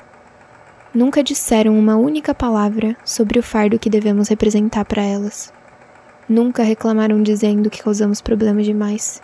Nunca 0.92 1.22
disseram 1.22 1.78
uma 1.78 1.96
única 1.96 2.34
palavra 2.34 2.96
sobre 3.04 3.38
o 3.38 3.42
fardo 3.42 3.78
que 3.78 3.88
devemos 3.88 4.28
representar 4.28 4.84
para 4.84 5.02
elas. 5.02 5.52
Nunca 6.28 6.62
reclamaram 6.62 7.22
dizendo 7.22 7.70
que 7.70 7.82
causamos 7.82 8.20
problemas 8.20 8.66
demais. 8.66 9.22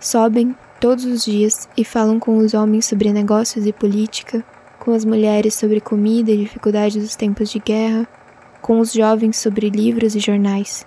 Sobem 0.00 0.56
todos 0.80 1.04
os 1.04 1.26
dias 1.26 1.68
e 1.76 1.84
falam 1.84 2.18
com 2.18 2.38
os 2.38 2.54
homens 2.54 2.86
sobre 2.86 3.12
negócios 3.12 3.66
e 3.66 3.72
política, 3.72 4.42
com 4.78 4.92
as 4.92 5.04
mulheres 5.04 5.52
sobre 5.52 5.78
comida 5.78 6.30
e 6.30 6.38
dificuldade 6.38 6.98
dos 6.98 7.14
tempos 7.14 7.50
de 7.50 7.58
guerra, 7.58 8.08
com 8.62 8.80
os 8.80 8.94
jovens 8.94 9.36
sobre 9.36 9.68
livros 9.68 10.16
e 10.16 10.18
jornais. 10.18 10.86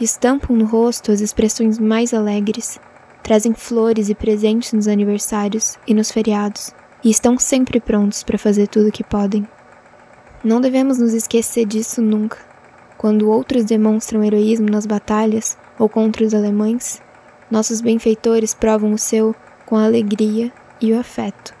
Estampam 0.00 0.56
no 0.56 0.64
rosto 0.64 1.12
as 1.12 1.20
expressões 1.20 1.78
mais 1.78 2.12
alegres, 2.12 2.80
trazem 3.22 3.54
flores 3.54 4.08
e 4.08 4.16
presentes 4.16 4.72
nos 4.72 4.88
aniversários 4.88 5.78
e 5.86 5.94
nos 5.94 6.10
feriados, 6.10 6.74
e 7.04 7.10
estão 7.10 7.38
sempre 7.38 7.78
prontos 7.78 8.24
para 8.24 8.36
fazer 8.36 8.66
tudo 8.66 8.88
o 8.88 8.92
que 8.92 9.04
podem. 9.04 9.46
Não 10.42 10.60
devemos 10.60 10.98
nos 10.98 11.14
esquecer 11.14 11.66
disso 11.66 12.02
nunca. 12.02 12.38
Quando 12.96 13.30
outros 13.30 13.64
demonstram 13.64 14.24
heroísmo 14.24 14.68
nas 14.68 14.86
batalhas 14.86 15.56
ou 15.78 15.88
contra 15.88 16.24
os 16.24 16.34
alemães, 16.34 17.00
nossos 17.50 17.80
benfeitores 17.80 18.54
provam 18.54 18.92
o 18.92 18.98
seu 18.98 19.34
com 19.64 19.76
a 19.76 19.84
alegria 19.84 20.52
e 20.80 20.92
o 20.92 20.98
afeto. 20.98 21.54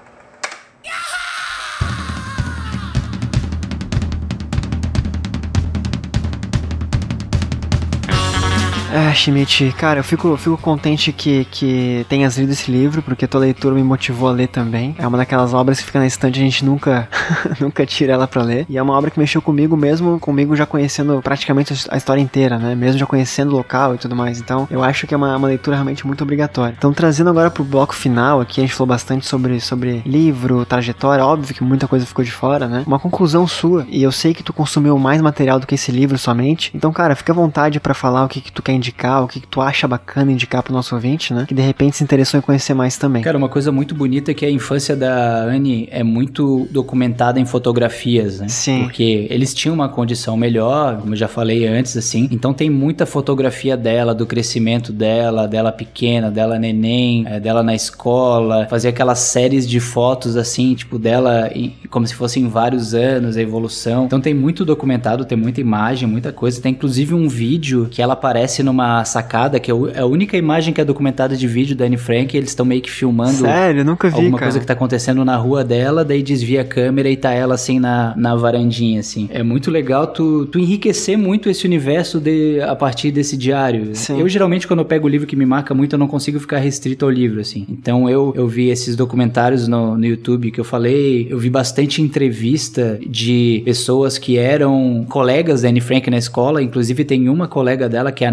Ah, 9.00 9.14
Schmidt, 9.14 9.72
cara, 9.78 10.00
eu 10.00 10.04
fico, 10.04 10.36
fico 10.36 10.56
contente 10.56 11.12
que, 11.12 11.44
que 11.52 12.04
tenhas 12.08 12.36
lido 12.36 12.50
esse 12.50 12.68
livro, 12.68 13.00
porque 13.00 13.28
tua 13.28 13.42
leitura 13.42 13.72
me 13.72 13.82
motivou 13.84 14.28
a 14.28 14.32
ler 14.32 14.48
também. 14.48 14.96
É 14.98 15.06
uma 15.06 15.16
daquelas 15.16 15.54
obras 15.54 15.78
que 15.78 15.86
fica 15.86 16.00
na 16.00 16.06
estante 16.06 16.40
a 16.40 16.42
gente 16.42 16.64
nunca, 16.64 17.08
nunca 17.60 17.86
tira 17.86 18.14
ela 18.14 18.26
pra 18.26 18.42
ler. 18.42 18.66
E 18.68 18.76
é 18.76 18.82
uma 18.82 18.98
obra 18.98 19.08
que 19.08 19.16
mexeu 19.16 19.40
comigo 19.40 19.76
mesmo, 19.76 20.18
comigo 20.18 20.56
já 20.56 20.66
conhecendo 20.66 21.22
praticamente 21.22 21.72
a 21.88 21.96
história 21.96 22.20
inteira, 22.20 22.58
né? 22.58 22.74
Mesmo 22.74 22.98
já 22.98 23.06
conhecendo 23.06 23.52
o 23.52 23.56
local 23.56 23.94
e 23.94 23.98
tudo 23.98 24.16
mais. 24.16 24.40
Então, 24.40 24.66
eu 24.68 24.82
acho 24.82 25.06
que 25.06 25.14
é 25.14 25.16
uma, 25.16 25.36
uma 25.36 25.46
leitura 25.46 25.76
realmente 25.76 26.04
muito 26.04 26.24
obrigatória. 26.24 26.74
Então, 26.76 26.92
trazendo 26.92 27.30
agora 27.30 27.52
pro 27.52 27.62
bloco 27.62 27.94
final 27.94 28.40
aqui, 28.40 28.60
a 28.60 28.64
gente 28.64 28.74
falou 28.74 28.88
bastante 28.88 29.26
sobre, 29.26 29.60
sobre 29.60 30.02
livro, 30.04 30.64
trajetória, 30.64 31.24
óbvio 31.24 31.54
que 31.54 31.62
muita 31.62 31.86
coisa 31.86 32.04
ficou 32.04 32.24
de 32.24 32.32
fora, 32.32 32.66
né? 32.66 32.82
Uma 32.84 32.98
conclusão 32.98 33.46
sua, 33.46 33.86
e 33.88 34.02
eu 34.02 34.10
sei 34.10 34.34
que 34.34 34.42
tu 34.42 34.52
consumiu 34.52 34.98
mais 34.98 35.22
material 35.22 35.60
do 35.60 35.68
que 35.68 35.76
esse 35.76 35.92
livro 35.92 36.18
somente. 36.18 36.72
Então, 36.74 36.92
cara, 36.92 37.14
fica 37.14 37.30
à 37.30 37.36
vontade 37.36 37.78
para 37.78 37.94
falar 37.94 38.24
o 38.24 38.28
que, 38.28 38.40
que 38.40 38.50
tu 38.50 38.60
quer 38.60 38.72
indicar, 38.72 38.87
o 39.24 39.28
que, 39.28 39.40
que 39.40 39.46
tu 39.46 39.60
acha 39.60 39.86
bacana 39.86 40.32
indicar 40.32 40.62
pro 40.62 40.72
nosso 40.72 40.94
ouvinte, 40.94 41.32
né? 41.32 41.44
Que 41.46 41.54
de 41.54 41.62
repente 41.62 41.96
se 41.96 42.04
interessou 42.04 42.38
em 42.38 42.40
conhecer 42.40 42.74
mais 42.74 42.96
também. 42.96 43.22
Cara, 43.22 43.36
uma 43.36 43.48
coisa 43.48 43.70
muito 43.72 43.94
bonita 43.94 44.30
é 44.30 44.34
que 44.34 44.44
a 44.44 44.50
infância 44.50 44.96
da 44.96 45.44
Anne 45.44 45.88
é 45.90 46.02
muito 46.02 46.66
documentada 46.70 47.40
em 47.40 47.46
fotografias, 47.46 48.40
né? 48.40 48.48
Sim. 48.48 48.84
Porque 48.84 49.26
eles 49.30 49.54
tinham 49.54 49.74
uma 49.74 49.88
condição 49.88 50.36
melhor, 50.36 50.98
como 50.98 51.12
eu 51.12 51.16
já 51.16 51.28
falei 51.28 51.66
antes, 51.66 51.96
assim. 51.96 52.28
Então 52.30 52.52
tem 52.52 52.70
muita 52.70 53.06
fotografia 53.06 53.76
dela, 53.76 54.14
do 54.14 54.26
crescimento 54.26 54.92
dela, 54.92 55.46
dela 55.46 55.72
pequena, 55.72 56.30
dela 56.30 56.58
neném, 56.58 57.24
é, 57.26 57.40
dela 57.40 57.62
na 57.62 57.74
escola. 57.74 58.66
Fazia 58.68 58.90
aquelas 58.90 59.18
séries 59.18 59.68
de 59.68 59.80
fotos, 59.80 60.36
assim, 60.36 60.74
tipo, 60.74 60.98
dela 60.98 61.50
em, 61.54 61.74
como 61.90 62.06
se 62.06 62.14
fossem 62.14 62.48
vários 62.48 62.94
anos, 62.94 63.36
a 63.36 63.42
evolução. 63.42 64.06
Então 64.06 64.20
tem 64.20 64.34
muito 64.34 64.64
documentado, 64.64 65.24
tem 65.24 65.36
muita 65.36 65.60
imagem, 65.60 66.08
muita 66.08 66.32
coisa. 66.32 66.60
Tem 66.60 66.72
inclusive 66.72 67.14
um 67.14 67.28
vídeo 67.28 67.88
que 67.90 68.00
ela 68.00 68.12
aparece 68.12 68.62
numa 68.68 69.04
sacada, 69.04 69.58
que 69.58 69.70
é, 69.70 69.74
é 69.94 70.00
a 70.00 70.06
única 70.06 70.36
imagem 70.36 70.72
que 70.72 70.80
é 70.80 70.84
documentada 70.84 71.36
de 71.36 71.46
vídeo 71.46 71.74
da 71.74 71.86
Anne 71.86 71.96
Frank. 71.96 72.36
Eles 72.36 72.50
estão 72.50 72.64
meio 72.64 72.82
que 72.82 72.90
filmando. 72.90 73.38
Sério, 73.38 73.84
nunca 73.84 74.08
vi, 74.08 74.14
alguma 74.14 74.38
cara. 74.38 74.50
coisa 74.50 74.60
que 74.60 74.66
tá 74.66 74.74
acontecendo 74.74 75.24
na 75.24 75.36
rua 75.36 75.64
dela, 75.64 76.04
daí 76.04 76.22
desvia 76.22 76.62
a 76.62 76.64
câmera 76.64 77.08
e 77.08 77.16
tá 77.16 77.32
ela 77.32 77.54
assim 77.54 77.80
na, 77.80 78.14
na 78.16 78.34
varandinha, 78.36 79.00
assim. 79.00 79.28
É 79.32 79.42
muito 79.42 79.70
legal 79.70 80.06
tu, 80.06 80.46
tu 80.46 80.58
enriquecer 80.58 81.16
muito 81.16 81.48
esse 81.48 81.66
universo 81.66 82.20
de, 82.20 82.60
a 82.60 82.76
partir 82.76 83.10
desse 83.10 83.36
diário. 83.36 83.94
Sim. 83.94 84.20
Eu 84.20 84.28
geralmente, 84.28 84.66
quando 84.66 84.80
eu 84.80 84.84
pego 84.84 85.06
o 85.06 85.10
livro 85.10 85.26
que 85.26 85.36
me 85.36 85.46
marca 85.46 85.74
muito, 85.74 85.94
eu 85.94 85.98
não 85.98 86.08
consigo 86.08 86.38
ficar 86.38 86.58
restrito 86.58 87.04
ao 87.04 87.10
livro, 87.10 87.40
assim. 87.40 87.66
Então 87.68 88.08
eu, 88.08 88.32
eu 88.36 88.46
vi 88.46 88.68
esses 88.68 88.94
documentários 88.94 89.66
no, 89.66 89.96
no 89.96 90.04
YouTube 90.04 90.50
que 90.50 90.60
eu 90.60 90.64
falei, 90.64 91.26
eu 91.30 91.38
vi 91.38 91.50
bastante 91.50 92.02
entrevista 92.02 92.98
de 93.06 93.62
pessoas 93.64 94.18
que 94.18 94.36
eram 94.36 95.06
colegas 95.08 95.62
da 95.62 95.68
Anne 95.68 95.80
Frank 95.80 96.10
na 96.10 96.18
escola, 96.18 96.62
inclusive 96.62 97.04
tem 97.04 97.28
uma 97.28 97.48
colega 97.48 97.88
dela 97.88 98.12
que 98.12 98.24
é 98.24 98.28
a 98.28 98.32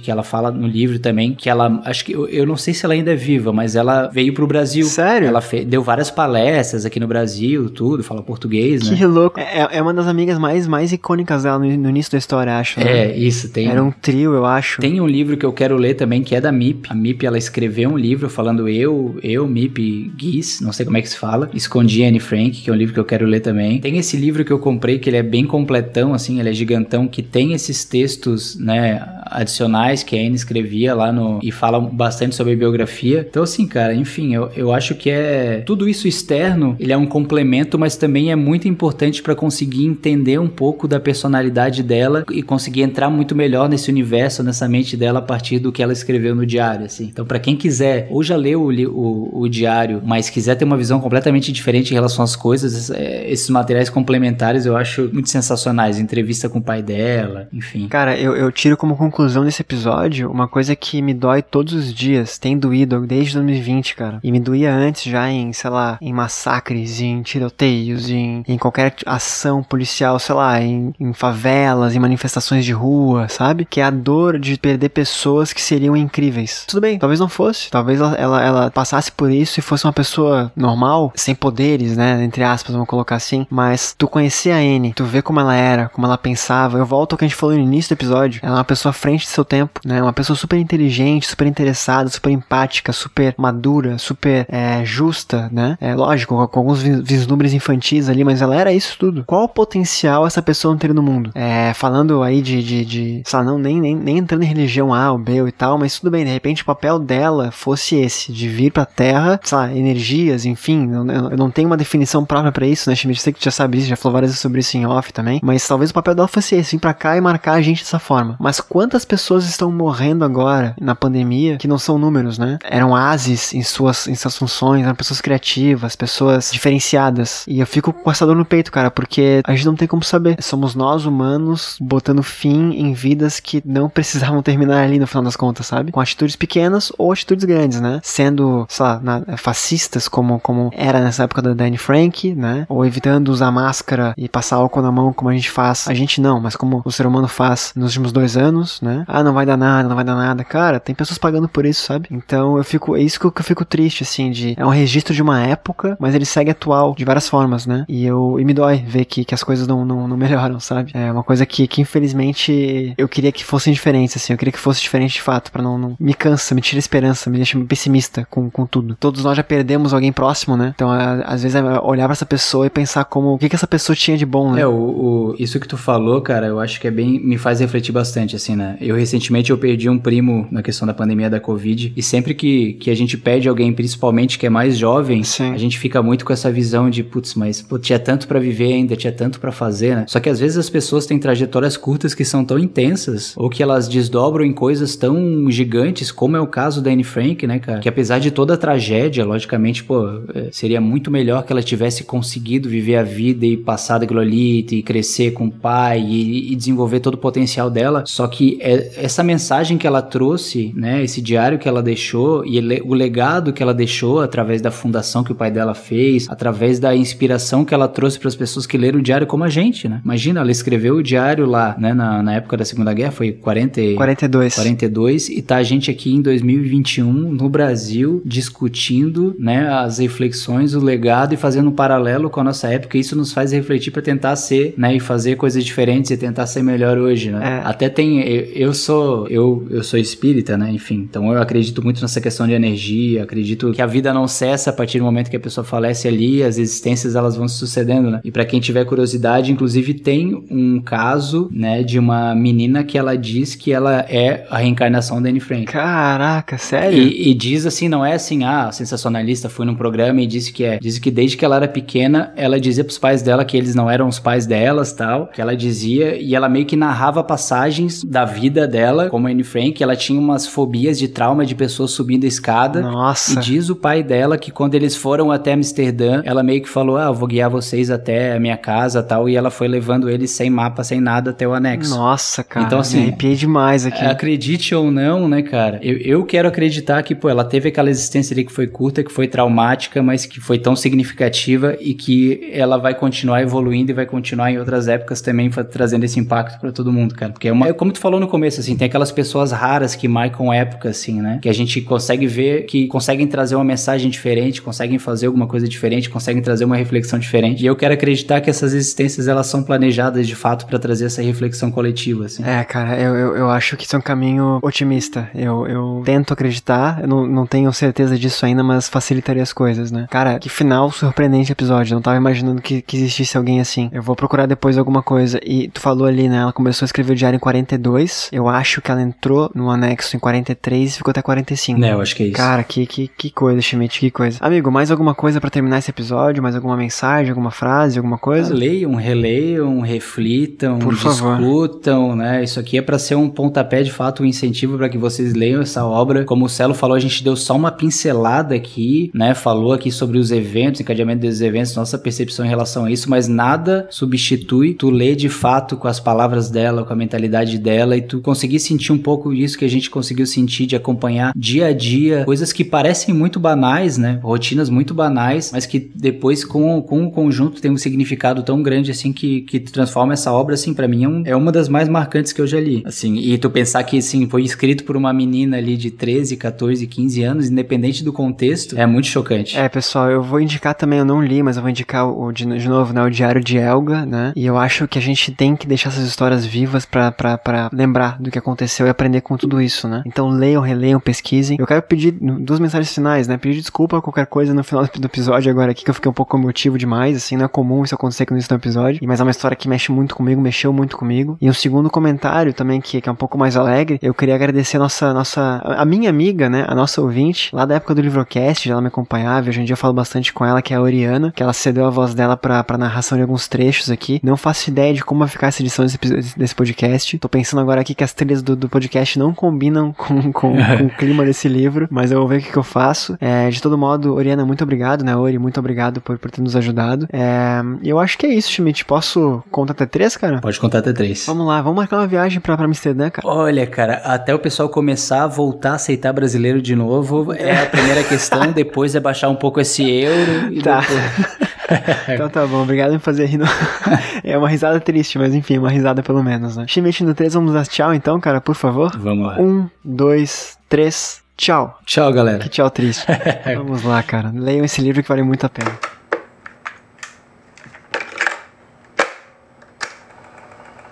Que 0.00 0.10
ela 0.10 0.22
fala 0.22 0.50
no 0.50 0.66
livro 0.66 0.98
também, 0.98 1.34
que 1.34 1.48
ela, 1.48 1.80
acho 1.84 2.04
que, 2.04 2.12
eu, 2.12 2.26
eu 2.28 2.46
não 2.46 2.56
sei 2.56 2.72
se 2.74 2.84
ela 2.84 2.94
ainda 2.94 3.12
é 3.12 3.16
viva, 3.16 3.52
mas 3.52 3.74
ela 3.76 4.08
veio 4.08 4.32
pro 4.32 4.46
Brasil. 4.46 4.84
Sério? 4.86 5.28
Ela 5.28 5.40
fe- 5.40 5.64
deu 5.64 5.82
várias 5.82 6.10
palestras 6.10 6.84
aqui 6.84 6.98
no 7.00 7.06
Brasil, 7.06 7.70
tudo, 7.70 8.02
fala 8.02 8.22
português, 8.22 8.88
né? 8.88 8.96
Que 8.96 9.06
louco. 9.06 9.38
É, 9.40 9.76
é 9.78 9.82
uma 9.82 9.92
das 9.94 10.06
amigas 10.06 10.38
mais, 10.38 10.66
mais 10.66 10.92
icônicas 10.92 11.42
dela 11.44 11.58
no, 11.58 11.64
no 11.76 11.88
início 11.90 12.12
da 12.12 12.18
história, 12.18 12.56
acho. 12.58 12.80
né? 12.80 12.86
É, 13.10 13.16
isso, 13.16 13.48
tem. 13.50 13.68
Era 13.68 13.82
um 13.82 13.90
trio, 13.90 14.34
eu 14.34 14.44
acho. 14.44 14.80
Tem 14.80 15.00
um 15.00 15.06
livro 15.06 15.36
que 15.36 15.44
eu 15.46 15.52
quero 15.52 15.76
ler 15.76 15.94
também, 15.94 16.22
que 16.22 16.34
é 16.34 16.40
da 16.40 16.50
MIP. 16.52 16.88
A 16.90 16.94
MIP, 16.94 17.26
ela 17.26 17.38
escreveu 17.38 17.90
um 17.90 17.96
livro 17.98 18.28
falando 18.28 18.68
eu, 18.68 19.18
eu, 19.22 19.46
MIP, 19.46 20.12
Guiz, 20.16 20.60
não 20.60 20.72
sei 20.72 20.84
como 20.84 20.96
é 20.96 21.02
que 21.02 21.08
se 21.08 21.16
fala. 21.18 21.50
Escondi 21.54 22.04
Anne 22.04 22.20
Frank, 22.20 22.50
que 22.62 22.70
é 22.70 22.72
um 22.72 22.76
livro 22.76 22.94
que 22.94 23.00
eu 23.00 23.04
quero 23.04 23.26
ler 23.26 23.40
também. 23.40 23.80
Tem 23.80 23.96
esse 23.98 24.16
livro 24.16 24.44
que 24.44 24.52
eu 24.52 24.58
comprei, 24.58 24.98
que 24.98 25.08
ele 25.08 25.16
é 25.16 25.22
bem 25.22 25.44
completão, 25.46 26.14
assim, 26.14 26.40
ele 26.40 26.48
é 26.48 26.52
gigantão, 26.52 27.06
que 27.06 27.22
tem 27.22 27.52
esses 27.52 27.84
textos, 27.84 28.56
né, 28.58 29.00
adicionais 29.26 30.02
que 30.02 30.16
a 30.16 30.20
Anne 30.20 30.34
escrevia 30.34 30.94
lá 30.94 31.12
no... 31.12 31.40
e 31.42 31.50
fala 31.50 31.80
bastante 31.80 32.34
sobre 32.34 32.54
biografia. 32.56 33.26
Então, 33.28 33.42
assim, 33.42 33.66
cara, 33.66 33.94
enfim, 33.94 34.34
eu, 34.34 34.50
eu 34.56 34.72
acho 34.72 34.94
que 34.94 35.10
é... 35.10 35.62
Tudo 35.66 35.88
isso 35.88 36.06
externo, 36.06 36.76
ele 36.78 36.92
é 36.92 36.96
um 36.96 37.06
complemento, 37.06 37.78
mas 37.78 37.96
também 37.96 38.30
é 38.30 38.36
muito 38.36 38.68
importante 38.68 39.22
para 39.22 39.34
conseguir 39.34 39.86
entender 39.86 40.38
um 40.38 40.48
pouco 40.48 40.86
da 40.86 41.00
personalidade 41.00 41.82
dela 41.82 42.24
e 42.30 42.42
conseguir 42.42 42.82
entrar 42.82 43.10
muito 43.10 43.34
melhor 43.34 43.68
nesse 43.68 43.90
universo, 43.90 44.42
nessa 44.42 44.68
mente 44.68 44.96
dela 44.96 45.18
a 45.18 45.22
partir 45.22 45.58
do 45.58 45.72
que 45.72 45.82
ela 45.82 45.92
escreveu 45.92 46.34
no 46.34 46.44
diário, 46.44 46.86
assim. 46.86 47.04
Então, 47.04 47.24
para 47.24 47.38
quem 47.38 47.56
quiser, 47.56 48.08
ou 48.10 48.22
já 48.22 48.36
leu 48.36 48.62
o, 48.62 48.70
o, 48.90 49.40
o 49.42 49.48
diário, 49.48 50.02
mas 50.04 50.28
quiser 50.30 50.54
ter 50.54 50.64
uma 50.64 50.76
visão 50.76 51.00
completamente 51.00 51.50
diferente 51.52 51.90
em 51.90 51.94
relação 51.94 52.24
às 52.24 52.36
coisas, 52.36 52.90
é, 52.90 53.30
esses 53.30 53.48
materiais 53.48 53.88
complementares 53.88 54.66
eu 54.66 54.76
acho 54.76 55.10
muito 55.12 55.28
sensacionais. 55.28 55.98
Entrevista 55.98 56.48
com 56.48 56.58
o 56.58 56.62
pai 56.62 56.82
dela, 56.82 57.48
enfim. 57.52 57.88
Cara, 57.88 58.18
eu, 58.18 58.36
eu 58.36 58.50
tiro 58.52 58.76
como 58.76 58.96
conclusão 58.96 59.13
desse 59.44 59.62
episódio 59.62 60.30
uma 60.30 60.48
coisa 60.48 60.74
que 60.74 61.00
me 61.00 61.14
dói 61.14 61.42
todos 61.42 61.72
os 61.72 61.94
dias, 61.94 62.38
tem 62.38 62.58
doído 62.58 63.06
desde 63.06 63.34
2020, 63.34 63.94
cara. 63.94 64.20
E 64.22 64.32
me 64.32 64.40
doía 64.40 64.74
antes 64.74 65.04
já 65.04 65.30
em, 65.30 65.52
sei 65.52 65.70
lá, 65.70 65.98
em 66.00 66.12
massacres, 66.12 67.00
em 67.00 67.22
tiroteios, 67.22 68.10
em, 68.10 68.42
em 68.46 68.58
qualquer 68.58 68.94
ação 69.06 69.62
policial, 69.62 70.18
sei 70.18 70.34
lá, 70.34 70.60
em, 70.60 70.92
em 70.98 71.12
favelas, 71.12 71.94
em 71.94 71.98
manifestações 71.98 72.64
de 72.64 72.72
rua, 72.72 73.28
sabe? 73.28 73.64
Que 73.64 73.80
é 73.80 73.84
a 73.84 73.90
dor 73.90 74.38
de 74.38 74.58
perder 74.58 74.88
pessoas 74.88 75.52
que 75.52 75.60
seriam 75.60 75.96
incríveis. 75.96 76.64
Tudo 76.66 76.80
bem, 76.80 76.98
talvez 76.98 77.20
não 77.20 77.28
fosse. 77.28 77.70
Talvez 77.70 78.00
ela, 78.00 78.14
ela, 78.14 78.44
ela 78.44 78.70
passasse 78.70 79.12
por 79.12 79.30
isso 79.30 79.58
e 79.58 79.62
fosse 79.62 79.84
uma 79.84 79.92
pessoa 79.92 80.50
normal, 80.56 81.12
sem 81.14 81.34
poderes, 81.34 81.96
né? 81.96 82.22
Entre 82.24 82.42
aspas, 82.42 82.72
vamos 82.72 82.88
colocar 82.88 83.16
assim. 83.16 83.46
Mas 83.50 83.94
tu 83.96 84.08
conhecer 84.08 84.50
a 84.50 84.56
Anne, 84.56 84.92
tu 84.92 85.04
vê 85.04 85.22
como 85.22 85.40
ela 85.40 85.54
era, 85.54 85.88
como 85.88 86.06
ela 86.06 86.18
pensava. 86.18 86.78
Eu 86.78 86.86
volto 86.86 87.12
ao 87.12 87.18
que 87.18 87.24
a 87.24 87.28
gente 87.28 87.36
falou 87.36 87.54
no 87.54 87.62
início 87.62 87.94
do 87.94 87.98
episódio. 87.98 88.40
Ela 88.42 88.56
é 88.56 88.58
uma 88.58 88.64
pessoa 88.64 88.92
frente 89.04 89.20
de 89.24 89.28
seu 89.28 89.44
tempo, 89.44 89.80
né? 89.84 90.00
Uma 90.02 90.12
pessoa 90.14 90.34
super 90.36 90.58
inteligente, 90.58 91.26
super 91.26 91.46
interessada, 91.46 92.08
super 92.08 92.30
empática, 92.30 92.90
super 92.90 93.34
madura, 93.36 93.98
super 93.98 94.46
é, 94.48 94.82
justa, 94.84 95.48
né? 95.52 95.76
É 95.78 95.94
lógico, 95.94 96.34
com, 96.48 96.58
alguns 96.60 96.80
vis- 96.80 97.00
vislumbres 97.02 97.52
infantis 97.52 98.08
ali, 98.08 98.24
mas 98.24 98.40
ela 98.40 98.56
era 98.56 98.72
isso 98.72 98.96
tudo. 98.98 99.22
Qual 99.26 99.44
o 99.44 99.48
potencial 99.48 100.26
essa 100.26 100.40
pessoa 100.40 100.72
não 100.72 100.78
teria 100.78 100.94
no 100.94 101.02
mundo? 101.02 101.30
É, 101.34 101.72
falando 101.74 102.22
aí 102.22 102.40
de, 102.40 102.62
de, 102.62 102.84
de 102.84 103.22
sei 103.26 103.38
lá, 103.38 103.44
não, 103.44 103.58
nem, 103.58 103.78
nem, 103.78 103.94
nem 103.94 104.16
entrando 104.18 104.42
em 104.42 104.46
religião 104.46 104.94
A 104.94 105.12
ou 105.12 105.18
B 105.18 105.46
e 105.46 105.52
tal, 105.52 105.76
mas 105.78 105.98
tudo 105.98 106.10
bem, 106.10 106.24
de 106.24 106.30
repente 106.30 106.62
o 106.62 106.66
papel 106.66 106.98
dela 106.98 107.50
fosse 107.50 107.96
esse, 107.96 108.32
de 108.32 108.48
vir 108.48 108.70
pra 108.72 108.86
Terra, 108.86 109.38
sei 109.44 109.58
lá, 109.58 109.70
energias, 109.72 110.46
enfim, 110.46 110.90
eu, 110.92 111.06
eu- 111.30 111.36
não 111.36 111.50
tenho 111.50 111.66
uma 111.68 111.76
definição 111.76 112.24
própria 112.24 112.52
pra 112.52 112.66
isso, 112.66 112.88
né, 112.88 112.96
Schmidt? 112.96 113.20
Sei 113.20 113.32
que 113.34 113.40
tu 113.40 113.44
já 113.44 113.50
sabe 113.50 113.78
isso, 113.78 113.86
já 113.88 113.96
falou 113.96 114.14
várias 114.14 114.30
vezes 114.30 114.40
sobre 114.40 114.60
isso 114.60 114.76
em 114.78 114.86
off 114.86 115.12
também, 115.12 115.40
mas 115.42 115.66
talvez 115.68 115.90
o 115.90 115.94
papel 115.94 116.14
dela 116.14 116.28
fosse 116.28 116.54
esse, 116.54 116.76
vir 116.76 116.80
pra 116.80 116.94
cá 116.94 117.16
e 117.16 117.20
marcar 117.20 117.52
a 117.54 117.60
gente 117.62 117.82
dessa 117.82 117.98
forma. 117.98 118.36
Mas 118.40 118.60
quantas 118.60 118.93
quantas 118.94 119.04
pessoas 119.04 119.44
estão 119.48 119.72
morrendo 119.72 120.24
agora 120.24 120.76
na 120.80 120.94
pandemia 120.94 121.56
que 121.56 121.66
não 121.66 121.78
são 121.78 121.98
números, 121.98 122.38
né? 122.38 122.60
Eram 122.62 122.94
ases 122.94 123.52
em 123.52 123.60
suas, 123.60 124.06
em 124.06 124.14
suas 124.14 124.36
funções, 124.36 124.84
eram 124.84 124.94
pessoas 124.94 125.20
criativas, 125.20 125.96
pessoas 125.96 126.52
diferenciadas. 126.52 127.44
E 127.48 127.58
eu 127.58 127.66
fico 127.66 127.92
com 127.92 128.08
essa 128.08 128.24
dor 128.24 128.36
no 128.36 128.44
peito, 128.44 128.70
cara, 128.70 128.92
porque 128.92 129.42
a 129.44 129.52
gente 129.52 129.66
não 129.66 129.74
tem 129.74 129.88
como 129.88 130.04
saber. 130.04 130.36
Somos 130.40 130.76
nós, 130.76 131.06
humanos, 131.06 131.76
botando 131.80 132.22
fim 132.22 132.70
em 132.74 132.92
vidas 132.92 133.40
que 133.40 133.60
não 133.64 133.88
precisavam 133.90 134.40
terminar 134.44 134.84
ali 134.84 135.00
no 135.00 135.08
final 135.08 135.24
das 135.24 135.34
contas, 135.34 135.66
sabe? 135.66 135.90
Com 135.90 135.98
atitudes 135.98 136.36
pequenas 136.36 136.92
ou 136.96 137.10
atitudes 137.10 137.44
grandes, 137.44 137.80
né? 137.80 137.98
Sendo, 138.00 138.64
sei 138.68 138.86
lá, 138.86 139.00
na, 139.02 139.36
fascistas, 139.36 140.06
como, 140.06 140.38
como 140.38 140.70
era 140.72 141.00
nessa 141.00 141.24
época 141.24 141.42
da 141.42 141.52
Danny 141.52 141.78
Frank, 141.78 142.32
né? 142.32 142.64
Ou 142.68 142.86
evitando 142.86 143.30
usar 143.30 143.50
máscara 143.50 144.14
e 144.16 144.28
passar 144.28 144.54
álcool 144.54 144.82
na 144.82 144.92
mão, 144.92 145.12
como 145.12 145.30
a 145.30 145.34
gente 145.34 145.50
faz. 145.50 145.88
A 145.88 145.94
gente 145.94 146.20
não, 146.20 146.38
mas 146.38 146.54
como 146.54 146.80
o 146.84 146.92
ser 146.92 147.08
humano 147.08 147.26
faz 147.26 147.72
nos 147.74 147.86
últimos 147.86 148.12
dois 148.12 148.36
anos, 148.36 148.83
né? 148.84 149.04
Ah, 149.08 149.22
não 149.22 149.32
vai 149.32 149.44
dar 149.44 149.56
nada, 149.56 149.88
não 149.88 149.96
vai 149.96 150.04
dar 150.04 150.14
nada. 150.14 150.44
Cara, 150.44 150.78
tem 150.78 150.94
pessoas 150.94 151.18
pagando 151.18 151.48
por 151.48 151.64
isso, 151.66 151.84
sabe? 151.84 152.08
Então 152.10 152.56
eu 152.56 152.64
fico. 152.64 152.96
É 152.96 153.02
isso 153.02 153.18
que 153.18 153.26
eu, 153.26 153.32
fico 153.42 153.64
triste, 153.64 154.02
assim, 154.02 154.30
de. 154.30 154.54
É 154.56 154.64
um 154.64 154.70
registro 154.70 155.14
de 155.14 155.22
uma 155.22 155.40
época, 155.40 155.96
mas 155.98 156.14
ele 156.14 156.24
segue 156.24 156.50
atual 156.50 156.94
de 156.96 157.04
várias 157.04 157.28
formas, 157.28 157.66
né? 157.66 157.84
E 157.88 158.04
eu. 158.04 158.38
E 158.38 158.44
me 158.44 158.54
dói 158.54 158.76
ver 158.86 159.04
que, 159.04 159.24
que 159.24 159.34
as 159.34 159.42
coisas 159.42 159.66
não, 159.66 159.84
não, 159.84 160.06
não 160.06 160.16
melhoram, 160.18 160.60
sabe? 160.60 160.92
É 160.94 161.10
uma 161.10 161.22
coisa 161.22 161.44
que, 161.46 161.66
que 161.66 161.80
infelizmente 161.80 162.94
eu 162.96 163.08
queria 163.08 163.32
que 163.32 163.44
fossem 163.44 163.72
diferentes, 163.72 164.16
assim. 164.16 164.32
Eu 164.32 164.38
queria 164.38 164.52
que 164.52 164.58
fosse 164.58 164.80
diferente 164.80 165.14
de 165.14 165.22
fato, 165.22 165.50
para 165.50 165.62
não, 165.62 165.78
não. 165.78 165.96
Me 165.98 166.14
cansa, 166.14 166.54
me 166.54 166.60
tira 166.60 166.78
esperança, 166.78 167.30
me 167.30 167.36
deixa 167.36 167.58
pessimista 167.64 168.26
com, 168.30 168.50
com 168.50 168.66
tudo. 168.66 168.96
Todos 168.98 169.24
nós 169.24 169.36
já 169.36 169.42
perdemos 169.42 169.94
alguém 169.94 170.12
próximo, 170.12 170.56
né? 170.56 170.72
Então, 170.74 170.90
às 170.90 171.42
vezes, 171.42 171.56
é 171.56 171.62
olhar 171.80 172.04
para 172.04 172.12
essa 172.12 172.26
pessoa 172.26 172.66
e 172.66 172.70
pensar 172.70 173.04
como. 173.04 173.34
O 173.34 173.38
que, 173.38 173.48
que 173.48 173.56
essa 173.56 173.66
pessoa 173.66 173.96
tinha 173.96 174.16
de 174.16 174.26
bom, 174.26 174.52
né? 174.52 174.60
É, 174.60 174.66
o, 174.66 174.72
o, 174.72 175.34
isso 175.38 175.58
que 175.58 175.68
tu 175.68 175.76
falou, 175.76 176.20
cara, 176.20 176.46
eu 176.46 176.60
acho 176.60 176.80
que 176.80 176.86
é 176.86 176.90
bem. 176.90 177.20
Me 177.20 177.38
faz 177.38 177.60
refletir 177.60 177.92
bastante, 177.92 178.36
assim, 178.36 178.56
né? 178.56 178.73
Eu 178.80 178.96
recentemente 178.96 179.50
eu 179.50 179.58
perdi 179.58 179.88
um 179.88 179.98
primo 179.98 180.46
na 180.50 180.62
questão 180.62 180.86
da 180.86 180.94
pandemia 180.94 181.30
da 181.30 181.40
Covid. 181.40 181.92
E 181.96 182.02
sempre 182.02 182.34
que, 182.34 182.74
que 182.74 182.90
a 182.90 182.94
gente 182.94 183.16
perde 183.16 183.48
alguém, 183.48 183.72
principalmente 183.72 184.38
que 184.38 184.46
é 184.46 184.50
mais 184.50 184.76
jovem, 184.76 185.22
Sim. 185.22 185.52
a 185.52 185.58
gente 185.58 185.78
fica 185.78 186.02
muito 186.02 186.24
com 186.24 186.32
essa 186.32 186.50
visão 186.50 186.90
de, 186.90 187.02
putz, 187.02 187.34
mas 187.34 187.62
pô, 187.62 187.78
tinha 187.78 187.98
tanto 187.98 188.26
para 188.26 188.38
viver 188.38 188.72
ainda, 188.72 188.96
tinha 188.96 189.12
tanto 189.12 189.40
para 189.40 189.52
fazer, 189.52 189.96
né? 189.96 190.04
Só 190.08 190.20
que 190.20 190.28
às 190.28 190.38
vezes 190.38 190.56
as 190.56 190.70
pessoas 190.70 191.06
têm 191.06 191.18
trajetórias 191.18 191.76
curtas 191.76 192.14
que 192.14 192.24
são 192.24 192.44
tão 192.44 192.58
intensas, 192.58 193.34
ou 193.36 193.48
que 193.48 193.62
elas 193.62 193.88
desdobram 193.88 194.44
em 194.44 194.52
coisas 194.52 194.96
tão 194.96 195.50
gigantes, 195.50 196.10
como 196.10 196.36
é 196.36 196.40
o 196.40 196.46
caso 196.46 196.82
da 196.82 196.90
Anne 196.90 197.04
Frank, 197.04 197.46
né, 197.46 197.58
cara? 197.58 197.80
Que 197.80 197.88
apesar 197.88 198.18
de 198.18 198.30
toda 198.30 198.54
a 198.54 198.56
tragédia, 198.56 199.24
logicamente, 199.24 199.84
pô, 199.84 200.06
é, 200.34 200.48
seria 200.50 200.80
muito 200.80 201.10
melhor 201.10 201.44
que 201.44 201.52
ela 201.52 201.62
tivesse 201.62 202.04
conseguido 202.04 202.68
viver 202.68 202.96
a 202.96 203.02
vida 203.02 203.44
e 203.46 203.56
passar 203.56 203.98
daquilo 203.98 204.20
ali 204.20 204.66
e 204.70 204.82
crescer 204.82 205.32
com 205.32 205.46
o 205.46 205.50
pai 205.50 206.00
e, 206.00 206.52
e 206.52 206.56
desenvolver 206.56 207.00
todo 207.00 207.14
o 207.14 207.18
potencial 207.18 207.70
dela. 207.70 208.04
Só 208.06 208.26
que 208.26 208.58
é, 208.60 208.63
essa 208.96 209.22
mensagem 209.22 209.76
que 209.76 209.86
ela 209.86 210.00
trouxe, 210.00 210.72
né, 210.74 211.02
esse 211.02 211.20
diário 211.20 211.58
que 211.58 211.68
ela 211.68 211.82
deixou 211.82 212.44
e 212.46 212.56
ele, 212.56 212.80
o 212.84 212.94
legado 212.94 213.52
que 213.52 213.62
ela 213.62 213.74
deixou 213.74 214.20
através 214.20 214.62
da 214.62 214.70
fundação 214.70 215.22
que 215.22 215.32
o 215.32 215.34
pai 215.34 215.50
dela 215.50 215.74
fez, 215.74 216.26
através 216.30 216.78
da 216.78 216.96
inspiração 216.96 217.64
que 217.64 217.74
ela 217.74 217.86
trouxe 217.86 218.18
para 218.18 218.28
as 218.28 218.34
pessoas 218.34 218.66
que 218.66 218.78
leram 218.78 219.00
o 219.00 219.02
diário 219.02 219.26
como 219.26 219.44
a 219.44 219.48
gente, 219.48 219.88
né? 219.88 220.00
Imagina, 220.04 220.40
ela 220.40 220.50
escreveu 220.50 220.96
o 220.96 221.02
diário 221.02 221.46
lá, 221.46 221.76
né, 221.78 221.92
na, 221.92 222.22
na 222.22 222.34
época 222.34 222.56
da 222.56 222.64
Segunda 222.64 222.92
Guerra, 222.94 223.12
foi 223.12 223.32
40, 223.32 223.94
42. 223.96 224.54
42 224.54 225.28
e 225.28 225.42
tá 225.42 225.56
a 225.56 225.62
gente 225.62 225.90
aqui 225.90 226.14
em 226.14 226.22
2021 226.22 227.12
no 227.12 227.48
Brasil 227.48 228.22
discutindo, 228.24 229.34
né, 229.38 229.68
as 229.68 229.98
reflexões, 229.98 230.74
o 230.74 230.80
legado 230.80 231.34
e 231.34 231.36
fazendo 231.36 231.68
um 231.68 231.72
paralelo 231.72 232.30
com 232.30 232.40
a 232.40 232.44
nossa 232.44 232.68
época. 232.68 232.96
Isso 232.96 233.14
nos 233.14 233.32
faz 233.32 233.52
refletir 233.52 233.90
para 233.90 234.02
tentar 234.02 234.36
ser, 234.36 234.74
né, 234.76 234.96
e 234.96 235.00
fazer 235.00 235.36
coisas 235.36 235.64
diferentes 235.64 236.10
e 236.10 236.16
tentar 236.16 236.46
ser 236.46 236.62
melhor 236.62 236.96
hoje, 236.96 237.30
né? 237.30 237.60
É. 237.62 237.68
Até 237.68 237.88
tem 237.88 238.20
eu, 238.54 238.72
sou 238.74 239.26
eu, 239.28 239.66
eu 239.70 239.82
sou 239.82 239.98
espírita, 239.98 240.56
né? 240.56 240.70
Enfim, 240.70 240.96
então 240.96 241.32
eu 241.32 241.40
acredito 241.40 241.82
muito 241.82 242.00
nessa 242.02 242.20
questão 242.20 242.46
de 242.46 242.52
energia, 242.52 243.22
acredito 243.22 243.72
que 243.72 243.82
a 243.82 243.86
vida 243.86 244.12
não 244.12 244.26
cessa 244.26 244.70
a 244.70 244.72
partir 244.72 244.98
do 244.98 245.04
momento 245.04 245.30
que 245.30 245.36
a 245.36 245.40
pessoa 245.40 245.64
falece 245.64 246.08
ali, 246.08 246.42
as 246.42 246.58
existências 246.58 247.14
elas 247.14 247.36
vão 247.36 247.48
se 247.48 247.56
sucedendo, 247.56 248.10
né? 248.10 248.20
E 248.24 248.30
para 248.30 248.44
quem 248.44 248.60
tiver 248.60 248.84
curiosidade, 248.84 249.52
inclusive 249.52 249.94
tem 249.94 250.44
um 250.50 250.80
caso, 250.80 251.48
né, 251.52 251.82
de 251.82 251.98
uma 251.98 252.34
menina 252.34 252.84
que 252.84 252.98
ela 252.98 253.16
diz 253.16 253.54
que 253.54 253.72
ela 253.72 254.00
é 254.08 254.46
a 254.50 254.58
reencarnação 254.58 255.22
da 255.22 255.28
Anne 255.28 255.40
Frank. 255.40 255.66
Caraca, 255.66 256.58
sério? 256.58 257.02
E, 257.02 257.30
e 257.30 257.34
diz 257.34 257.66
assim, 257.66 257.88
não 257.88 258.04
é 258.04 258.14
assim, 258.14 258.44
ah, 258.44 258.70
sensacionalista 258.72 259.48
foi 259.48 259.66
num 259.66 259.74
programa 259.74 260.20
e 260.20 260.26
disse 260.26 260.52
que 260.52 260.64
é. 260.64 260.78
Diz 260.78 260.98
que 260.98 261.10
desde 261.10 261.36
que 261.36 261.44
ela 261.44 261.56
era 261.56 261.68
pequena, 261.68 262.32
ela 262.36 262.60
dizia 262.60 262.84
pros 262.84 262.98
pais 262.98 263.22
dela 263.22 263.44
que 263.44 263.56
eles 263.56 263.74
não 263.74 263.90
eram 263.90 264.08
os 264.08 264.18
pais 264.18 264.46
delas, 264.46 264.92
tal, 264.92 265.26
que 265.28 265.40
ela 265.40 265.56
dizia 265.56 266.16
e 266.16 266.34
ela 266.34 266.48
meio 266.48 266.66
que 266.66 266.76
narrava 266.76 267.22
passagens 267.22 268.04
da 268.04 268.24
vida 268.34 268.66
dela, 268.66 269.08
como 269.08 269.28
Anne 269.28 269.44
Frank, 269.44 269.82
ela 269.82 269.96
tinha 269.96 270.18
umas 270.18 270.46
fobias 270.46 270.98
de 270.98 271.08
trauma 271.08 271.46
de 271.46 271.54
pessoas 271.54 271.90
subindo 271.92 272.24
a 272.24 272.26
escada. 272.26 272.80
Nossa. 272.80 273.38
E 273.38 273.42
diz 273.42 273.70
o 273.70 273.76
pai 273.76 274.02
dela 274.02 274.36
que 274.36 274.50
quando 274.50 274.74
eles 274.74 274.96
foram 274.96 275.30
até 275.30 275.52
Amsterdã, 275.52 276.22
ela 276.24 276.42
meio 276.42 276.62
que 276.62 276.68
falou: 276.68 276.96
"Ah, 276.96 277.04
eu 277.04 277.14
vou 277.14 277.28
guiar 277.28 277.48
vocês 277.50 277.90
até 277.90 278.34
a 278.34 278.40
minha 278.40 278.56
casa, 278.56 279.02
tal", 279.02 279.28
e 279.28 279.36
ela 279.36 279.50
foi 279.50 279.68
levando 279.68 280.10
eles 280.10 280.30
sem 280.30 280.50
mapa, 280.50 280.82
sem 280.82 281.00
nada 281.00 281.30
até 281.30 281.46
o 281.46 281.54
anexo. 281.54 281.94
Nossa, 281.96 282.42
cara. 282.42 282.66
Então 282.66 282.80
assim, 282.80 282.98
me 282.98 283.02
arrepiei 283.04 283.34
demais 283.34 283.86
aqui. 283.86 284.04
Acredite 284.04 284.74
ou 284.74 284.90
não, 284.90 285.28
né, 285.28 285.42
cara? 285.42 285.78
Eu, 285.82 285.96
eu 285.98 286.24
quero 286.24 286.48
acreditar 286.48 287.02
que, 287.02 287.14
pô, 287.14 287.28
ela 287.28 287.44
teve 287.44 287.68
aquela 287.68 287.90
existência 287.90 288.34
ali 288.34 288.44
que 288.44 288.52
foi 288.52 288.66
curta, 288.66 289.02
que 289.02 289.12
foi 289.12 289.28
traumática, 289.28 290.02
mas 290.02 290.26
que 290.26 290.40
foi 290.40 290.58
tão 290.58 290.74
significativa 290.74 291.76
e 291.80 291.94
que 291.94 292.50
ela 292.52 292.76
vai 292.76 292.94
continuar 292.94 293.42
evoluindo 293.42 293.90
e 293.90 293.94
vai 293.94 294.06
continuar 294.06 294.50
em 294.50 294.58
outras 294.58 294.88
épocas 294.88 295.20
também 295.20 295.50
trazendo 295.70 296.04
esse 296.04 296.18
impacto 296.18 296.60
para 296.60 296.72
todo 296.72 296.92
mundo, 296.92 297.14
cara. 297.14 297.32
Porque 297.32 297.48
é 297.48 297.52
uma, 297.52 297.72
como 297.72 297.92
tu 297.92 297.98
falou 297.98 298.18
no 298.18 298.23
começo, 298.28 298.60
assim, 298.60 298.76
tem 298.76 298.86
aquelas 298.86 299.12
pessoas 299.12 299.52
raras 299.52 299.94
que 299.94 300.08
marcam 300.08 300.52
época, 300.52 300.90
assim, 300.90 301.20
né? 301.20 301.38
Que 301.40 301.48
a 301.48 301.52
gente 301.52 301.80
consegue 301.80 302.26
ver 302.26 302.66
que 302.66 302.86
conseguem 302.86 303.26
trazer 303.26 303.54
uma 303.54 303.64
mensagem 303.64 304.10
diferente, 304.10 304.62
conseguem 304.62 304.98
fazer 304.98 305.26
alguma 305.26 305.46
coisa 305.46 305.68
diferente, 305.68 306.10
conseguem 306.10 306.42
trazer 306.42 306.64
uma 306.64 306.76
reflexão 306.76 307.18
diferente. 307.18 307.62
E 307.62 307.66
eu 307.66 307.76
quero 307.76 307.94
acreditar 307.94 308.40
que 308.40 308.50
essas 308.50 308.74
existências 308.74 309.28
elas 309.28 309.46
são 309.46 309.62
planejadas 309.62 310.26
de 310.26 310.34
fato 310.34 310.66
para 310.66 310.78
trazer 310.78 311.06
essa 311.06 311.22
reflexão 311.22 311.70
coletiva, 311.70 312.26
assim. 312.26 312.42
É, 312.44 312.62
cara, 312.64 312.98
eu, 312.98 313.14
eu, 313.14 313.36
eu 313.36 313.50
acho 313.50 313.76
que 313.76 313.84
isso 313.84 313.96
é 313.96 313.98
um 313.98 314.02
caminho 314.02 314.58
otimista. 314.62 315.28
Eu, 315.34 315.66
eu 315.66 316.02
tento 316.04 316.32
acreditar, 316.32 317.00
eu 317.02 317.08
não, 317.08 317.26
não 317.26 317.46
tenho 317.46 317.72
certeza 317.72 318.18
disso 318.18 318.44
ainda, 318.44 318.62
mas 318.62 318.88
facilitaria 318.88 319.42
as 319.42 319.52
coisas, 319.52 319.90
né? 319.90 320.06
Cara, 320.10 320.38
que 320.38 320.48
final 320.48 320.90
surpreendente 320.90 321.52
episódio. 321.52 321.92
Eu 321.92 321.96
não 321.96 322.02
tava 322.02 322.16
imaginando 322.16 322.60
que, 322.60 322.82
que 322.82 322.96
existisse 322.96 323.36
alguém 323.36 323.60
assim. 323.60 323.90
Eu 323.92 324.02
vou 324.02 324.14
procurar 324.14 324.46
depois 324.46 324.78
alguma 324.78 325.02
coisa. 325.02 325.40
E 325.44 325.68
tu 325.68 325.80
falou 325.80 326.06
ali, 326.06 326.28
né? 326.28 326.38
Ela 326.38 326.52
começou 326.52 326.84
a 326.84 326.88
escrever 326.88 327.12
o 327.12 327.16
diário 327.16 327.36
em 327.36 327.40
42. 327.40 328.12
Eu 328.32 328.48
acho 328.48 328.80
que 328.80 328.90
ela 328.90 329.02
entrou 329.02 329.50
no 329.54 329.70
anexo 329.70 330.16
em 330.16 330.20
43 330.20 330.94
e 330.94 330.96
ficou 330.98 331.10
até 331.10 331.22
45. 331.22 331.82
É, 331.84 331.92
eu 331.92 332.00
acho 332.00 332.14
que 332.16 332.22
é 332.22 332.26
isso. 332.26 332.36
Cara, 332.36 332.62
que, 332.64 332.86
que, 332.86 333.08
que 333.08 333.30
coisa, 333.30 333.60
Schmidt, 333.60 334.00
que 334.00 334.10
coisa. 334.10 334.38
Amigo, 334.40 334.70
mais 334.70 334.90
alguma 334.90 335.14
coisa 335.14 335.40
para 335.40 335.50
terminar 335.50 335.78
esse 335.78 335.90
episódio? 335.90 336.42
Mais 336.42 336.54
alguma 336.54 336.76
mensagem, 336.76 337.30
alguma 337.30 337.50
frase, 337.50 337.98
alguma 337.98 338.18
coisa? 338.18 338.52
Ah, 338.52 338.56
leiam, 338.56 338.94
releiam, 338.94 339.80
reflitam, 339.80 340.78
Por 340.78 340.94
discutam, 340.94 342.08
favor. 342.08 342.16
né? 342.16 342.42
Isso 342.44 342.58
aqui 342.60 342.78
é 342.78 342.82
para 342.82 342.98
ser 342.98 343.14
um 343.14 343.28
pontapé 343.28 343.82
de 343.82 343.92
fato, 343.92 344.22
um 344.22 344.26
incentivo 344.26 344.76
para 344.76 344.88
que 344.88 344.98
vocês 344.98 345.34
leiam 345.34 345.62
essa 345.62 345.84
obra. 345.84 346.24
Como 346.24 346.44
o 346.44 346.48
Celo 346.48 346.74
falou, 346.74 346.96
a 346.96 347.00
gente 347.00 347.22
deu 347.22 347.36
só 347.36 347.56
uma 347.56 347.70
pincelada 347.70 348.54
aqui, 348.54 349.10
né? 349.14 349.34
Falou 349.34 349.72
aqui 349.72 349.90
sobre 349.90 350.18
os 350.18 350.30
eventos, 350.30 350.80
encadeamento 350.80 351.20
desses 351.20 351.40
eventos, 351.40 351.74
nossa 351.76 351.98
percepção 351.98 352.44
em 352.44 352.48
relação 352.48 352.84
a 352.84 352.90
isso, 352.90 353.08
mas 353.10 353.28
nada 353.28 353.86
substitui 353.90 354.74
tu 354.74 354.90
ler 354.90 355.16
de 355.16 355.28
fato 355.28 355.76
com 355.76 355.88
as 355.88 356.00
palavras 356.00 356.50
dela, 356.50 356.84
com 356.84 356.92
a 356.92 356.96
mentalidade 356.96 357.58
dela 357.58 357.96
e 357.96 358.02
tu 358.04 358.20
conseguir 358.20 358.58
sentir 358.60 358.92
um 358.92 358.98
pouco 358.98 359.34
disso 359.34 359.58
que 359.58 359.64
a 359.64 359.70
gente 359.70 359.90
conseguiu 359.90 360.26
sentir 360.26 360.66
de 360.66 360.76
acompanhar 360.76 361.32
dia 361.36 361.66
a 361.66 361.72
dia, 361.72 362.24
coisas 362.24 362.52
que 362.52 362.64
parecem 362.64 363.14
muito 363.14 363.40
banais, 363.40 363.98
né? 363.98 364.18
Rotinas 364.22 364.70
muito 364.70 364.94
banais, 364.94 365.50
mas 365.52 365.66
que 365.66 365.90
depois 365.94 366.44
com, 366.44 366.80
com 366.82 367.04
o 367.04 367.10
conjunto 367.10 367.60
tem 367.60 367.70
um 367.70 367.76
significado 367.76 368.42
tão 368.42 368.62
grande 368.62 368.90
assim 368.90 369.12
que, 369.12 369.42
que 369.42 369.60
transforma 369.60 370.12
essa 370.12 370.32
obra 370.32 370.54
assim 370.54 370.74
para 370.74 370.88
mim 370.88 371.04
é, 371.04 371.08
um, 371.08 371.22
é, 371.26 371.36
uma 371.36 371.52
das 371.52 371.68
mais 371.68 371.88
marcantes 371.88 372.32
que 372.32 372.40
eu 372.40 372.46
já 372.46 372.60
li. 372.60 372.82
Assim, 372.84 373.16
e 373.16 373.36
tu 373.38 373.50
pensar 373.50 373.82
que 373.84 373.98
assim 373.98 374.28
foi 374.28 374.42
escrito 374.42 374.84
por 374.84 374.96
uma 374.96 375.12
menina 375.12 375.56
ali 375.56 375.76
de 375.76 375.90
13, 375.90 376.36
14, 376.36 376.86
15 376.86 377.22
anos, 377.22 377.48
independente 377.48 378.04
do 378.04 378.12
contexto, 378.12 378.78
é 378.78 378.86
muito 378.86 379.08
chocante. 379.08 379.56
É, 379.56 379.68
pessoal, 379.68 380.10
eu 380.10 380.22
vou 380.22 380.40
indicar 380.40 380.74
também, 380.74 380.98
eu 380.98 381.04
não 381.04 381.22
li, 381.22 381.42
mas 381.42 381.56
eu 381.56 381.62
vou 381.62 381.70
indicar 381.70 382.08
o, 382.08 382.32
de, 382.32 382.44
de 382.44 382.68
novo, 382.68 382.92
né, 382.92 383.02
o 383.02 383.10
Diário 383.10 383.42
de 383.42 383.58
Elga, 383.58 384.04
né? 384.04 384.32
E 384.36 384.44
eu 384.44 384.56
acho 384.56 384.86
que 384.88 384.98
a 384.98 385.02
gente 385.02 385.32
tem 385.32 385.56
que 385.56 385.66
deixar 385.66 385.90
essas 385.90 386.06
histórias 386.06 386.44
vivas 386.44 386.84
para 386.84 387.70
lembrar 387.72 387.93
do 388.18 388.30
que 388.30 388.38
aconteceu 388.38 388.86
e 388.86 388.90
aprender 388.90 389.20
com 389.20 389.36
tudo 389.36 389.60
isso, 389.60 389.88
né? 389.88 390.02
Então 390.04 390.28
leiam, 390.28 390.62
releiam, 390.62 391.00
pesquisem. 391.00 391.56
Eu 391.58 391.66
quero 391.66 391.82
pedir 391.82 392.12
duas 392.12 392.60
mensagens 392.60 392.92
finais, 392.92 393.28
né? 393.28 393.36
Pedir 393.36 393.60
desculpa 393.60 394.00
qualquer 394.00 394.26
coisa 394.26 394.52
no 394.52 394.64
final 394.64 394.84
do 394.86 395.06
episódio 395.06 395.50
agora 395.50 395.70
aqui, 395.70 395.84
que 395.84 395.90
eu 395.90 395.94
fiquei 395.94 396.10
um 396.10 396.14
pouco 396.14 396.36
emotivo 396.36 396.78
demais, 396.78 397.16
assim, 397.16 397.36
não 397.36 397.44
é 397.44 397.48
comum 397.48 397.84
isso 397.84 397.94
acontecer 397.94 398.26
com 398.26 398.36
isso 398.36 398.48
no 398.50 398.56
episódio, 398.56 399.00
mas 399.06 399.20
é 399.20 399.22
uma 399.22 399.30
história 399.30 399.56
que 399.56 399.68
mexe 399.68 399.92
muito 399.92 400.14
comigo, 400.14 400.40
mexeu 400.40 400.72
muito 400.72 400.96
comigo. 400.96 401.36
E 401.40 401.48
um 401.48 401.52
segundo 401.52 401.90
comentário 401.90 402.52
também, 402.52 402.80
que, 402.80 403.00
que 403.00 403.08
é 403.08 403.12
um 403.12 403.16
pouco 403.16 403.38
mais 403.38 403.56
alegre, 403.56 403.98
eu 404.02 404.14
queria 404.14 404.34
agradecer 404.34 404.76
a 404.76 404.80
nossa, 404.80 405.12
nossa, 405.12 405.62
a 405.64 405.84
minha 405.84 406.10
amiga, 406.10 406.48
né? 406.48 406.64
A 406.68 406.74
nossa 406.74 407.00
ouvinte, 407.00 407.54
lá 407.54 407.64
da 407.64 407.76
época 407.76 407.94
do 407.94 408.00
Livrocast, 408.00 408.70
ela 408.70 408.80
me 408.80 408.88
acompanhava, 408.88 409.48
hoje 409.48 409.60
em 409.60 409.64
dia 409.64 409.74
eu 409.74 409.78
falo 409.78 409.94
bastante 409.94 410.32
com 410.32 410.44
ela, 410.44 410.60
que 410.62 410.72
é 410.72 410.76
a 410.76 410.80
Oriana, 410.80 411.32
que 411.34 411.42
ela 411.42 411.52
cedeu 411.52 411.86
a 411.86 411.90
voz 411.90 412.14
dela 412.14 412.36
pra, 412.36 412.62
pra 412.64 412.78
narração 412.78 413.16
de 413.16 413.22
alguns 413.22 413.48
trechos 413.48 413.90
aqui. 413.90 414.20
Não 414.22 414.36
faço 414.36 414.70
ideia 414.70 414.92
de 414.92 415.04
como 415.04 415.20
vai 415.20 415.28
ficar 415.28 415.48
essa 415.48 415.62
edição 415.62 415.84
desse, 415.84 415.98
desse 416.36 416.54
podcast. 416.54 417.18
Tô 417.18 417.28
pensando 417.28 417.60
agora 417.60 417.83
aqui 417.84 417.94
que 417.94 418.02
as 418.02 418.12
trilhas 418.12 418.42
do, 418.42 418.56
do 418.56 418.68
podcast 418.68 419.18
não 419.18 419.32
combinam 419.32 419.92
com, 419.92 420.32
com, 420.32 420.56
com, 420.56 420.86
o 420.86 420.90
clima 420.90 421.24
desse 421.24 421.46
livro, 421.48 421.86
mas 421.90 422.10
eu 422.10 422.18
vou 422.18 422.28
ver 422.28 422.38
o 422.38 422.42
que, 422.42 422.50
que 422.50 422.56
eu 422.56 422.62
faço. 422.62 423.16
É, 423.20 423.48
de 423.48 423.60
todo 423.60 423.78
modo, 423.78 424.14
Oriana, 424.14 424.44
muito 424.44 424.64
obrigado, 424.64 425.04
né, 425.04 425.14
Ori? 425.14 425.38
Muito 425.38 425.60
obrigado 425.60 426.00
por, 426.00 426.18
por 426.18 426.30
ter 426.30 426.40
nos 426.40 426.56
ajudado. 426.56 427.06
É, 427.12 427.60
eu 427.82 427.98
acho 427.98 428.18
que 428.18 428.26
é 428.26 428.34
isso, 428.34 428.50
Schmidt. 428.50 428.84
Posso 428.84 429.44
contar 429.50 429.72
até 429.72 429.86
três, 429.86 430.16
cara? 430.16 430.40
Pode 430.40 430.58
contar 430.58 430.78
até 430.78 430.92
três. 430.92 431.26
Vamos 431.26 431.46
lá, 431.46 431.60
vamos 431.60 431.76
marcar 431.76 431.98
uma 431.98 432.06
viagem 432.06 432.40
pra, 432.40 432.56
pra 432.56 432.66
Amsterdã, 432.66 433.10
cara. 433.10 433.26
Olha, 433.26 433.66
cara, 433.66 433.94
até 434.04 434.34
o 434.34 434.38
pessoal 434.38 434.68
começar 434.68 435.24
a 435.24 435.26
voltar 435.26 435.72
a 435.72 435.74
aceitar 435.74 436.12
brasileiro 436.12 436.60
de 436.60 436.74
novo 436.74 437.32
é 437.32 437.62
a 437.62 437.66
primeira 437.66 438.02
questão, 438.02 438.50
depois 438.52 438.94
é 438.94 439.00
baixar 439.00 439.28
um 439.28 439.36
pouco 439.36 439.60
esse 439.60 439.88
euro 439.88 440.52
e 440.52 440.62
tá. 440.62 440.80
depois... 440.80 441.33
então 442.08 442.28
tá 442.28 442.46
bom, 442.46 442.62
obrigado 442.62 442.92
por 442.92 443.00
fazer 443.00 443.26
rir. 443.26 443.40
É 444.22 444.36
uma 444.38 444.48
risada 444.48 444.80
triste, 444.80 445.18
mas 445.18 445.34
enfim, 445.34 445.58
uma 445.58 445.70
risada 445.70 446.02
pelo 446.02 446.22
menos, 446.22 446.56
né? 446.56 446.66
Schmidt 446.66 447.04
no 447.04 447.14
3, 447.14 447.34
vamos 447.34 447.52
dar 447.52 447.66
tchau 447.66 447.92
então, 447.92 448.18
cara, 448.20 448.40
por 448.40 448.54
favor? 448.54 448.90
Vamos 448.96 449.26
lá. 449.26 449.40
Um, 449.40 449.68
dois, 449.84 450.58
três, 450.68 451.22
tchau. 451.36 451.78
Tchau, 451.84 452.12
galera. 452.12 452.38
Que 452.38 452.48
tchau 452.48 452.70
triste. 452.70 453.06
vamos 453.56 453.82
lá, 453.82 454.02
cara. 454.02 454.32
Leiam 454.34 454.64
esse 454.64 454.80
livro 454.80 455.02
que 455.02 455.08
vale 455.08 455.22
muito 455.22 455.44
a 455.44 455.48
pena. 455.48 455.70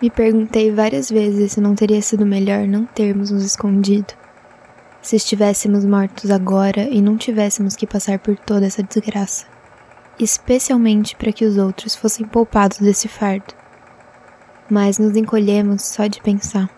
Me 0.00 0.10
perguntei 0.10 0.72
várias 0.72 1.08
vezes 1.10 1.52
se 1.52 1.60
não 1.60 1.76
teria 1.76 2.02
sido 2.02 2.26
melhor 2.26 2.66
não 2.66 2.84
termos 2.84 3.30
nos 3.30 3.44
escondido. 3.44 4.12
Se 5.00 5.16
estivéssemos 5.16 5.84
mortos 5.84 6.30
agora 6.30 6.82
e 6.82 7.00
não 7.00 7.16
tivéssemos 7.16 7.76
que 7.76 7.86
passar 7.86 8.18
por 8.18 8.36
toda 8.36 8.66
essa 8.66 8.82
desgraça. 8.82 9.51
Especialmente 10.18 11.16
para 11.16 11.32
que 11.32 11.44
os 11.44 11.56
outros 11.56 11.94
fossem 11.94 12.26
poupados 12.26 12.78
desse 12.78 13.08
fardo. 13.08 13.54
Mas 14.70 14.98
nos 14.98 15.16
encolhemos 15.16 15.82
só 15.82 16.06
de 16.06 16.20
pensar. 16.20 16.70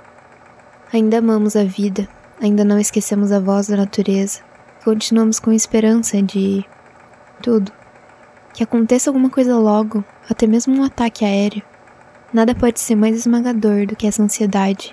Ainda 0.92 1.18
amamos 1.18 1.56
a 1.56 1.64
vida, 1.64 2.08
ainda 2.40 2.64
não 2.64 2.78
esquecemos 2.78 3.32
a 3.32 3.40
voz 3.40 3.68
da 3.68 3.76
natureza, 3.76 4.40
continuamos 4.84 5.38
com 5.38 5.52
esperança 5.52 6.22
de. 6.22 6.64
tudo. 7.42 7.72
Que 8.52 8.62
aconteça 8.62 9.10
alguma 9.10 9.28
coisa 9.28 9.56
logo, 9.56 10.04
até 10.30 10.46
mesmo 10.46 10.76
um 10.76 10.84
ataque 10.84 11.24
aéreo 11.24 11.62
Nada 12.34 12.52
pode 12.52 12.80
ser 12.80 12.96
mais 12.96 13.14
esmagador 13.14 13.86
do 13.86 13.94
que 13.94 14.08
essa 14.08 14.20
ansiedade 14.20 14.92